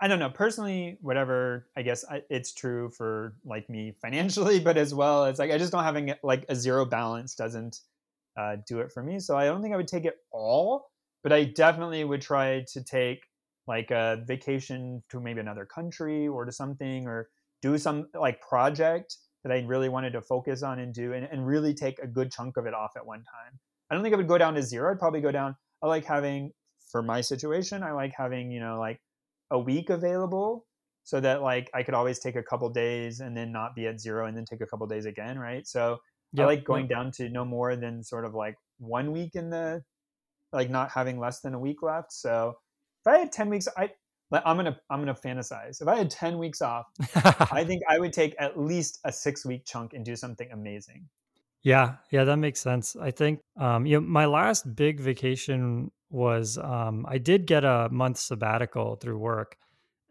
I 0.00 0.08
don't 0.08 0.18
know 0.18 0.30
personally. 0.30 0.98
Whatever, 1.00 1.68
I 1.76 1.82
guess 1.82 2.04
it's 2.30 2.52
true 2.52 2.90
for 2.90 3.36
like 3.44 3.68
me 3.68 3.94
financially, 4.00 4.60
but 4.64 4.76
as 4.76 4.94
well 4.94 5.24
it's 5.24 5.38
like 5.38 5.50
I 5.50 5.58
just 5.58 5.72
don't 5.72 5.84
having 5.84 6.14
like 6.22 6.44
a 6.48 6.54
zero 6.54 6.84
balance 6.84 7.34
doesn't 7.34 7.80
uh, 8.36 8.56
do 8.66 8.80
it 8.80 8.92
for 8.92 9.02
me. 9.02 9.20
So 9.20 9.36
I 9.36 9.46
don't 9.46 9.62
think 9.62 9.74
I 9.74 9.76
would 9.76 9.88
take 9.88 10.04
it 10.04 10.16
all, 10.32 10.90
but 11.22 11.32
I 11.32 11.44
definitely 11.44 12.04
would 12.04 12.20
try 12.20 12.64
to 12.72 12.82
take 12.82 13.24
like 13.66 13.90
a 13.90 14.22
vacation 14.26 15.02
to 15.10 15.20
maybe 15.20 15.40
another 15.40 15.64
country 15.64 16.28
or 16.28 16.44
to 16.44 16.52
something 16.52 17.06
or 17.06 17.28
do 17.64 17.78
some 17.78 18.06
like 18.14 18.40
project 18.42 19.16
that 19.42 19.52
I 19.52 19.60
really 19.60 19.88
wanted 19.88 20.12
to 20.12 20.20
focus 20.20 20.62
on 20.62 20.78
and 20.78 20.92
do 20.92 21.14
and, 21.14 21.26
and 21.30 21.46
really 21.46 21.72
take 21.72 21.98
a 21.98 22.06
good 22.06 22.30
chunk 22.30 22.56
of 22.56 22.66
it 22.66 22.74
off 22.74 22.92
at 22.96 23.06
one 23.06 23.20
time. 23.20 23.58
I 23.90 23.94
don't 23.94 24.02
think 24.02 24.14
I 24.14 24.18
would 24.18 24.28
go 24.28 24.38
down 24.38 24.54
to 24.54 24.62
zero. 24.62 24.92
I'd 24.92 24.98
probably 24.98 25.20
go 25.20 25.32
down. 25.32 25.56
I 25.82 25.86
like 25.86 26.04
having 26.04 26.52
for 26.90 27.02
my 27.02 27.22
situation. 27.22 27.82
I 27.82 27.92
like 27.92 28.12
having 28.16 28.50
you 28.50 28.60
know 28.60 28.78
like 28.78 29.00
a 29.50 29.58
week 29.58 29.88
available 29.90 30.66
so 31.04 31.20
that 31.20 31.42
like 31.42 31.70
I 31.74 31.82
could 31.82 31.94
always 31.94 32.18
take 32.18 32.36
a 32.36 32.42
couple 32.42 32.68
days 32.70 33.20
and 33.20 33.36
then 33.36 33.50
not 33.50 33.74
be 33.74 33.86
at 33.86 34.00
zero 34.00 34.26
and 34.26 34.36
then 34.36 34.44
take 34.44 34.60
a 34.60 34.66
couple 34.66 34.86
days 34.86 35.06
again, 35.06 35.38
right? 35.38 35.66
So 35.66 35.98
yep, 36.32 36.44
I 36.44 36.46
like 36.46 36.64
going 36.64 36.86
down 36.86 37.12
to 37.12 37.28
no 37.30 37.44
more 37.44 37.76
than 37.76 38.02
sort 38.02 38.26
of 38.26 38.34
like 38.34 38.56
one 38.78 39.12
week 39.12 39.34
in 39.34 39.48
the 39.50 39.82
like 40.52 40.70
not 40.70 40.90
having 40.90 41.18
less 41.18 41.40
than 41.40 41.54
a 41.54 41.58
week 41.58 41.82
left. 41.82 42.12
So 42.12 42.54
if 43.04 43.12
I 43.12 43.18
had 43.18 43.32
10 43.32 43.50
weeks, 43.50 43.68
I 43.76 43.90
I'm 44.32 44.56
gonna 44.56 44.76
I'm 44.90 45.00
gonna 45.00 45.14
fantasize. 45.14 45.80
If 45.80 45.88
I 45.88 45.96
had 45.96 46.10
10 46.10 46.38
weeks 46.38 46.62
off, 46.62 46.86
I 47.14 47.64
think 47.66 47.82
I 47.88 47.98
would 47.98 48.12
take 48.12 48.34
at 48.38 48.58
least 48.58 49.00
a 49.04 49.12
six 49.12 49.44
week 49.44 49.64
chunk 49.64 49.92
and 49.94 50.04
do 50.04 50.16
something 50.16 50.48
amazing. 50.52 51.08
Yeah, 51.62 51.96
yeah, 52.10 52.24
that 52.24 52.36
makes 52.36 52.60
sense. 52.60 52.96
I 52.96 53.10
think 53.10 53.40
um, 53.58 53.86
you 53.86 54.00
know, 54.00 54.06
my 54.06 54.26
last 54.26 54.74
big 54.74 55.00
vacation 55.00 55.90
was 56.10 56.58
um, 56.58 57.04
I 57.08 57.18
did 57.18 57.46
get 57.46 57.64
a 57.64 57.88
month 57.90 58.18
sabbatical 58.18 58.96
through 58.96 59.18
work. 59.18 59.56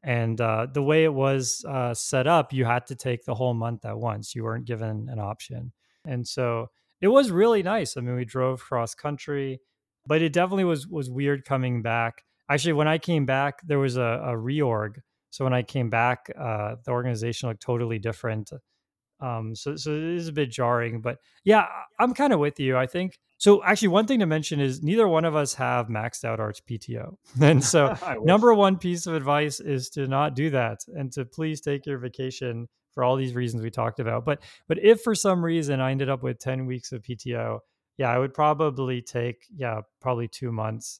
And 0.05 0.39
uh, 0.41 0.67
the 0.71 0.83
way 0.83 1.05
it 1.05 1.13
was 1.13 1.63
uh, 1.65 1.93
set 1.93 2.27
up, 2.27 2.51
you 2.51 2.65
had 2.65 2.85
to 2.87 2.95
take 2.95 3.23
the 3.23 3.35
whole 3.35 3.53
month 3.53 3.85
at 3.85 3.97
once. 3.97 4.35
You 4.35 4.43
weren't 4.43 4.65
given 4.65 5.07
an 5.09 5.17
option. 5.17 5.71
And 6.05 6.27
so 6.27 6.71
it 6.99 7.07
was 7.07 7.31
really 7.31 7.63
nice. 7.63 7.95
I 7.95 8.01
mean, 8.01 8.15
we 8.15 8.25
drove 8.25 8.61
cross 8.61 8.93
country, 8.93 9.61
but 10.05 10.21
it 10.21 10.33
definitely 10.33 10.65
was 10.65 10.87
was 10.87 11.09
weird 11.09 11.45
coming 11.45 11.81
back. 11.81 12.23
Actually, 12.49 12.73
when 12.73 12.87
I 12.87 12.97
came 12.97 13.25
back, 13.25 13.59
there 13.65 13.79
was 13.79 13.97
a, 13.97 14.01
a 14.01 14.33
reorg. 14.33 14.97
So 15.29 15.43
when 15.43 15.53
I 15.53 15.63
came 15.63 15.89
back, 15.89 16.29
uh, 16.37 16.75
the 16.85 16.91
organization 16.91 17.49
looked 17.49 17.61
totally 17.61 17.99
different. 17.99 18.51
Um, 19.23 19.55
so 19.55 19.75
so 19.75 19.91
it 19.91 20.03
is 20.03 20.27
a 20.27 20.33
bit 20.33 20.51
jarring, 20.51 21.01
but 21.01 21.17
yeah, 21.45 21.65
I'm 21.97 22.13
kind 22.13 22.33
of 22.33 22.39
with 22.39 22.59
you. 22.59 22.75
I 22.75 22.87
think 22.87 23.17
so. 23.37 23.63
Actually, 23.63 23.87
one 23.89 24.05
thing 24.05 24.19
to 24.19 24.25
mention 24.25 24.59
is 24.59 24.83
neither 24.83 25.07
one 25.07 25.23
of 25.23 25.33
us 25.33 25.53
have 25.53 25.87
maxed 25.87 26.25
out 26.25 26.41
our 26.41 26.51
PTO, 26.51 27.15
and 27.41 27.63
so 27.63 27.95
number 28.23 28.53
one 28.53 28.77
piece 28.77 29.07
of 29.07 29.13
advice 29.13 29.61
is 29.61 29.89
to 29.91 30.07
not 30.07 30.35
do 30.35 30.49
that, 30.49 30.79
and 30.93 31.11
to 31.13 31.23
please 31.23 31.61
take 31.61 31.85
your 31.85 31.99
vacation 31.99 32.67
for 32.91 33.03
all 33.03 33.15
these 33.15 33.33
reasons 33.33 33.63
we 33.63 33.71
talked 33.71 34.01
about. 34.01 34.25
But 34.25 34.43
but 34.67 34.77
if 34.83 35.01
for 35.01 35.15
some 35.15 35.43
reason 35.43 35.79
I 35.79 35.91
ended 35.91 36.09
up 36.09 36.21
with 36.21 36.39
ten 36.39 36.65
weeks 36.65 36.91
of 36.91 37.01
PTO, 37.01 37.59
yeah, 37.97 38.09
I 38.09 38.19
would 38.19 38.33
probably 38.33 39.01
take 39.01 39.45
yeah 39.55 39.81
probably 40.01 40.27
two 40.27 40.51
months, 40.51 40.99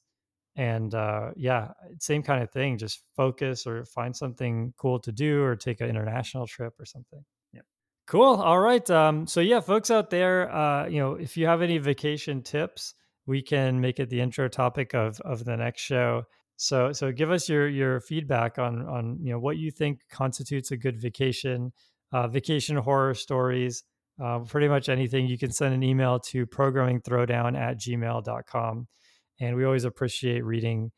and 0.56 0.94
uh, 0.94 1.32
yeah, 1.36 1.72
same 2.00 2.24
kind 2.24 2.44
of 2.44 2.52
thing. 2.52 2.78
Just 2.78 3.04
focus 3.16 3.66
or 3.68 3.86
find 3.86 4.16
something 4.16 4.74
cool 4.78 5.00
to 5.00 5.12
do, 5.12 5.42
or 5.44 5.56
take 5.56 5.82
an 5.82 5.90
international 5.90 6.48
trip 6.48 6.74
or 6.80 6.86
something. 6.86 7.24
Yeah, 7.54 7.62
Cool. 8.08 8.36
All 8.36 8.60
right. 8.60 8.88
Um, 8.90 9.28
so 9.28 9.40
yeah, 9.40 9.60
folks 9.62 9.90
out 9.92 10.10
there, 10.10 10.54
uh, 10.54 10.88
you 10.88 11.00
know, 11.00 11.14
if 11.16 11.38
you 11.38 11.48
have 11.48 11.62
any 11.62 11.78
vacation 11.80 12.42
tips, 12.44 12.94
we 13.26 13.42
can 13.42 13.80
make 13.82 14.00
it 14.00 14.10
the 14.10 14.22
intro 14.22 14.48
topic 14.50 14.94
of 14.94 15.20
of 15.22 15.46
the 15.46 15.56
next 15.58 15.82
show. 15.82 16.24
So 16.58 16.92
so 16.94 17.12
give 17.12 17.32
us 17.32 17.50
your 17.50 17.68
your 17.68 18.00
feedback 18.02 18.60
on 18.60 18.86
on 18.88 19.18
you 19.22 19.32
know 19.34 19.40
what 19.40 19.58
you 19.58 19.72
think 19.72 20.02
constitutes 20.10 20.72
a 20.72 20.78
good 20.78 21.02
vacation. 21.02 21.72
uh, 22.12 22.28
vacation 22.28 22.78
horror 22.78 23.14
stories, 23.16 23.84
uh, 24.24 24.40
pretty 24.40 24.68
much 24.68 24.88
anything. 24.90 25.26
You 25.28 25.38
can 25.38 25.52
send 25.52 25.74
an 25.74 25.84
email 25.84 26.20
to 26.20 26.46
programmingthrowdown 26.46 27.58
at 27.60 27.80
gmail.com. 27.80 28.88
And 29.44 29.56
we 29.58 29.66
always 29.66 29.84
appreciate 29.84 30.46
reading 30.46 30.92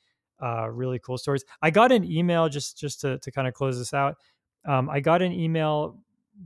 uh, 0.43 0.69
really 0.69 0.99
cool 0.99 1.17
stories. 1.17 1.43
I 1.61 1.71
got 1.71 1.91
an 1.91 2.03
email 2.03 2.49
just 2.49 2.77
just 2.77 3.01
to, 3.01 3.17
to 3.19 3.31
kind 3.31 3.47
of 3.47 3.53
close 3.53 3.77
this 3.77 3.93
out. 3.93 4.15
Um, 4.67 4.89
I 4.89 4.99
got 4.99 5.21
an 5.21 5.31
email 5.31 5.99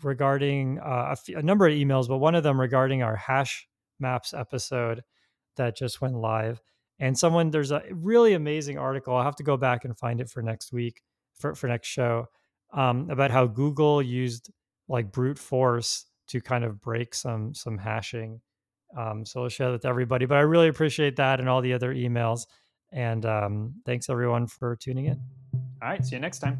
regarding 0.03 0.79
uh, 0.79 1.15
a 1.35 1.41
number 1.41 1.67
of 1.67 1.73
emails, 1.73 2.07
but 2.07 2.17
one 2.17 2.35
of 2.35 2.43
them 2.43 2.59
regarding 2.59 3.03
our 3.03 3.15
hash 3.15 3.67
maps 3.99 4.33
episode 4.33 5.03
that 5.55 5.75
just 5.75 6.01
went 6.01 6.15
live. 6.15 6.61
And 6.99 7.17
someone, 7.17 7.49
there's 7.49 7.71
a 7.71 7.81
really 7.91 8.33
amazing 8.33 8.77
article. 8.77 9.15
I'll 9.15 9.23
have 9.23 9.37
to 9.37 9.43
go 9.43 9.57
back 9.57 9.85
and 9.85 9.97
find 9.97 10.19
it 10.19 10.29
for 10.29 10.41
next 10.41 10.73
week, 10.73 11.01
for, 11.33 11.55
for 11.55 11.67
next 11.67 11.87
show, 11.87 12.27
um, 12.73 13.09
about 13.09 13.31
how 13.31 13.47
Google 13.47 14.01
used 14.01 14.51
like 14.87 15.11
brute 15.11 15.39
force 15.39 16.05
to 16.27 16.41
kind 16.41 16.63
of 16.63 16.81
break 16.81 17.15
some 17.15 17.53
some 17.53 17.77
hashing. 17.77 18.41
Um, 18.97 19.25
so 19.25 19.43
I'll 19.43 19.49
share 19.49 19.71
that 19.71 19.81
to 19.83 19.87
everybody. 19.87 20.25
But 20.25 20.37
I 20.37 20.41
really 20.41 20.67
appreciate 20.67 21.15
that 21.17 21.39
and 21.39 21.47
all 21.47 21.61
the 21.61 21.73
other 21.73 21.93
emails. 21.93 22.47
And 22.91 23.25
um, 23.25 23.75
thanks 23.85 24.09
everyone 24.09 24.47
for 24.47 24.75
tuning 24.75 25.05
in. 25.05 25.19
All 25.81 25.89
right. 25.89 26.03
See 26.03 26.15
you 26.15 26.21
next 26.21 26.39
time. 26.39 26.59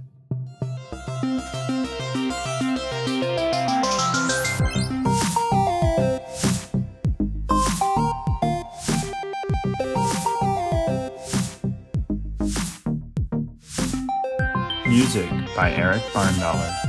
Music 14.88 15.30
by 15.56 15.72
Eric 15.72 16.01
Barndollar. 16.14 16.88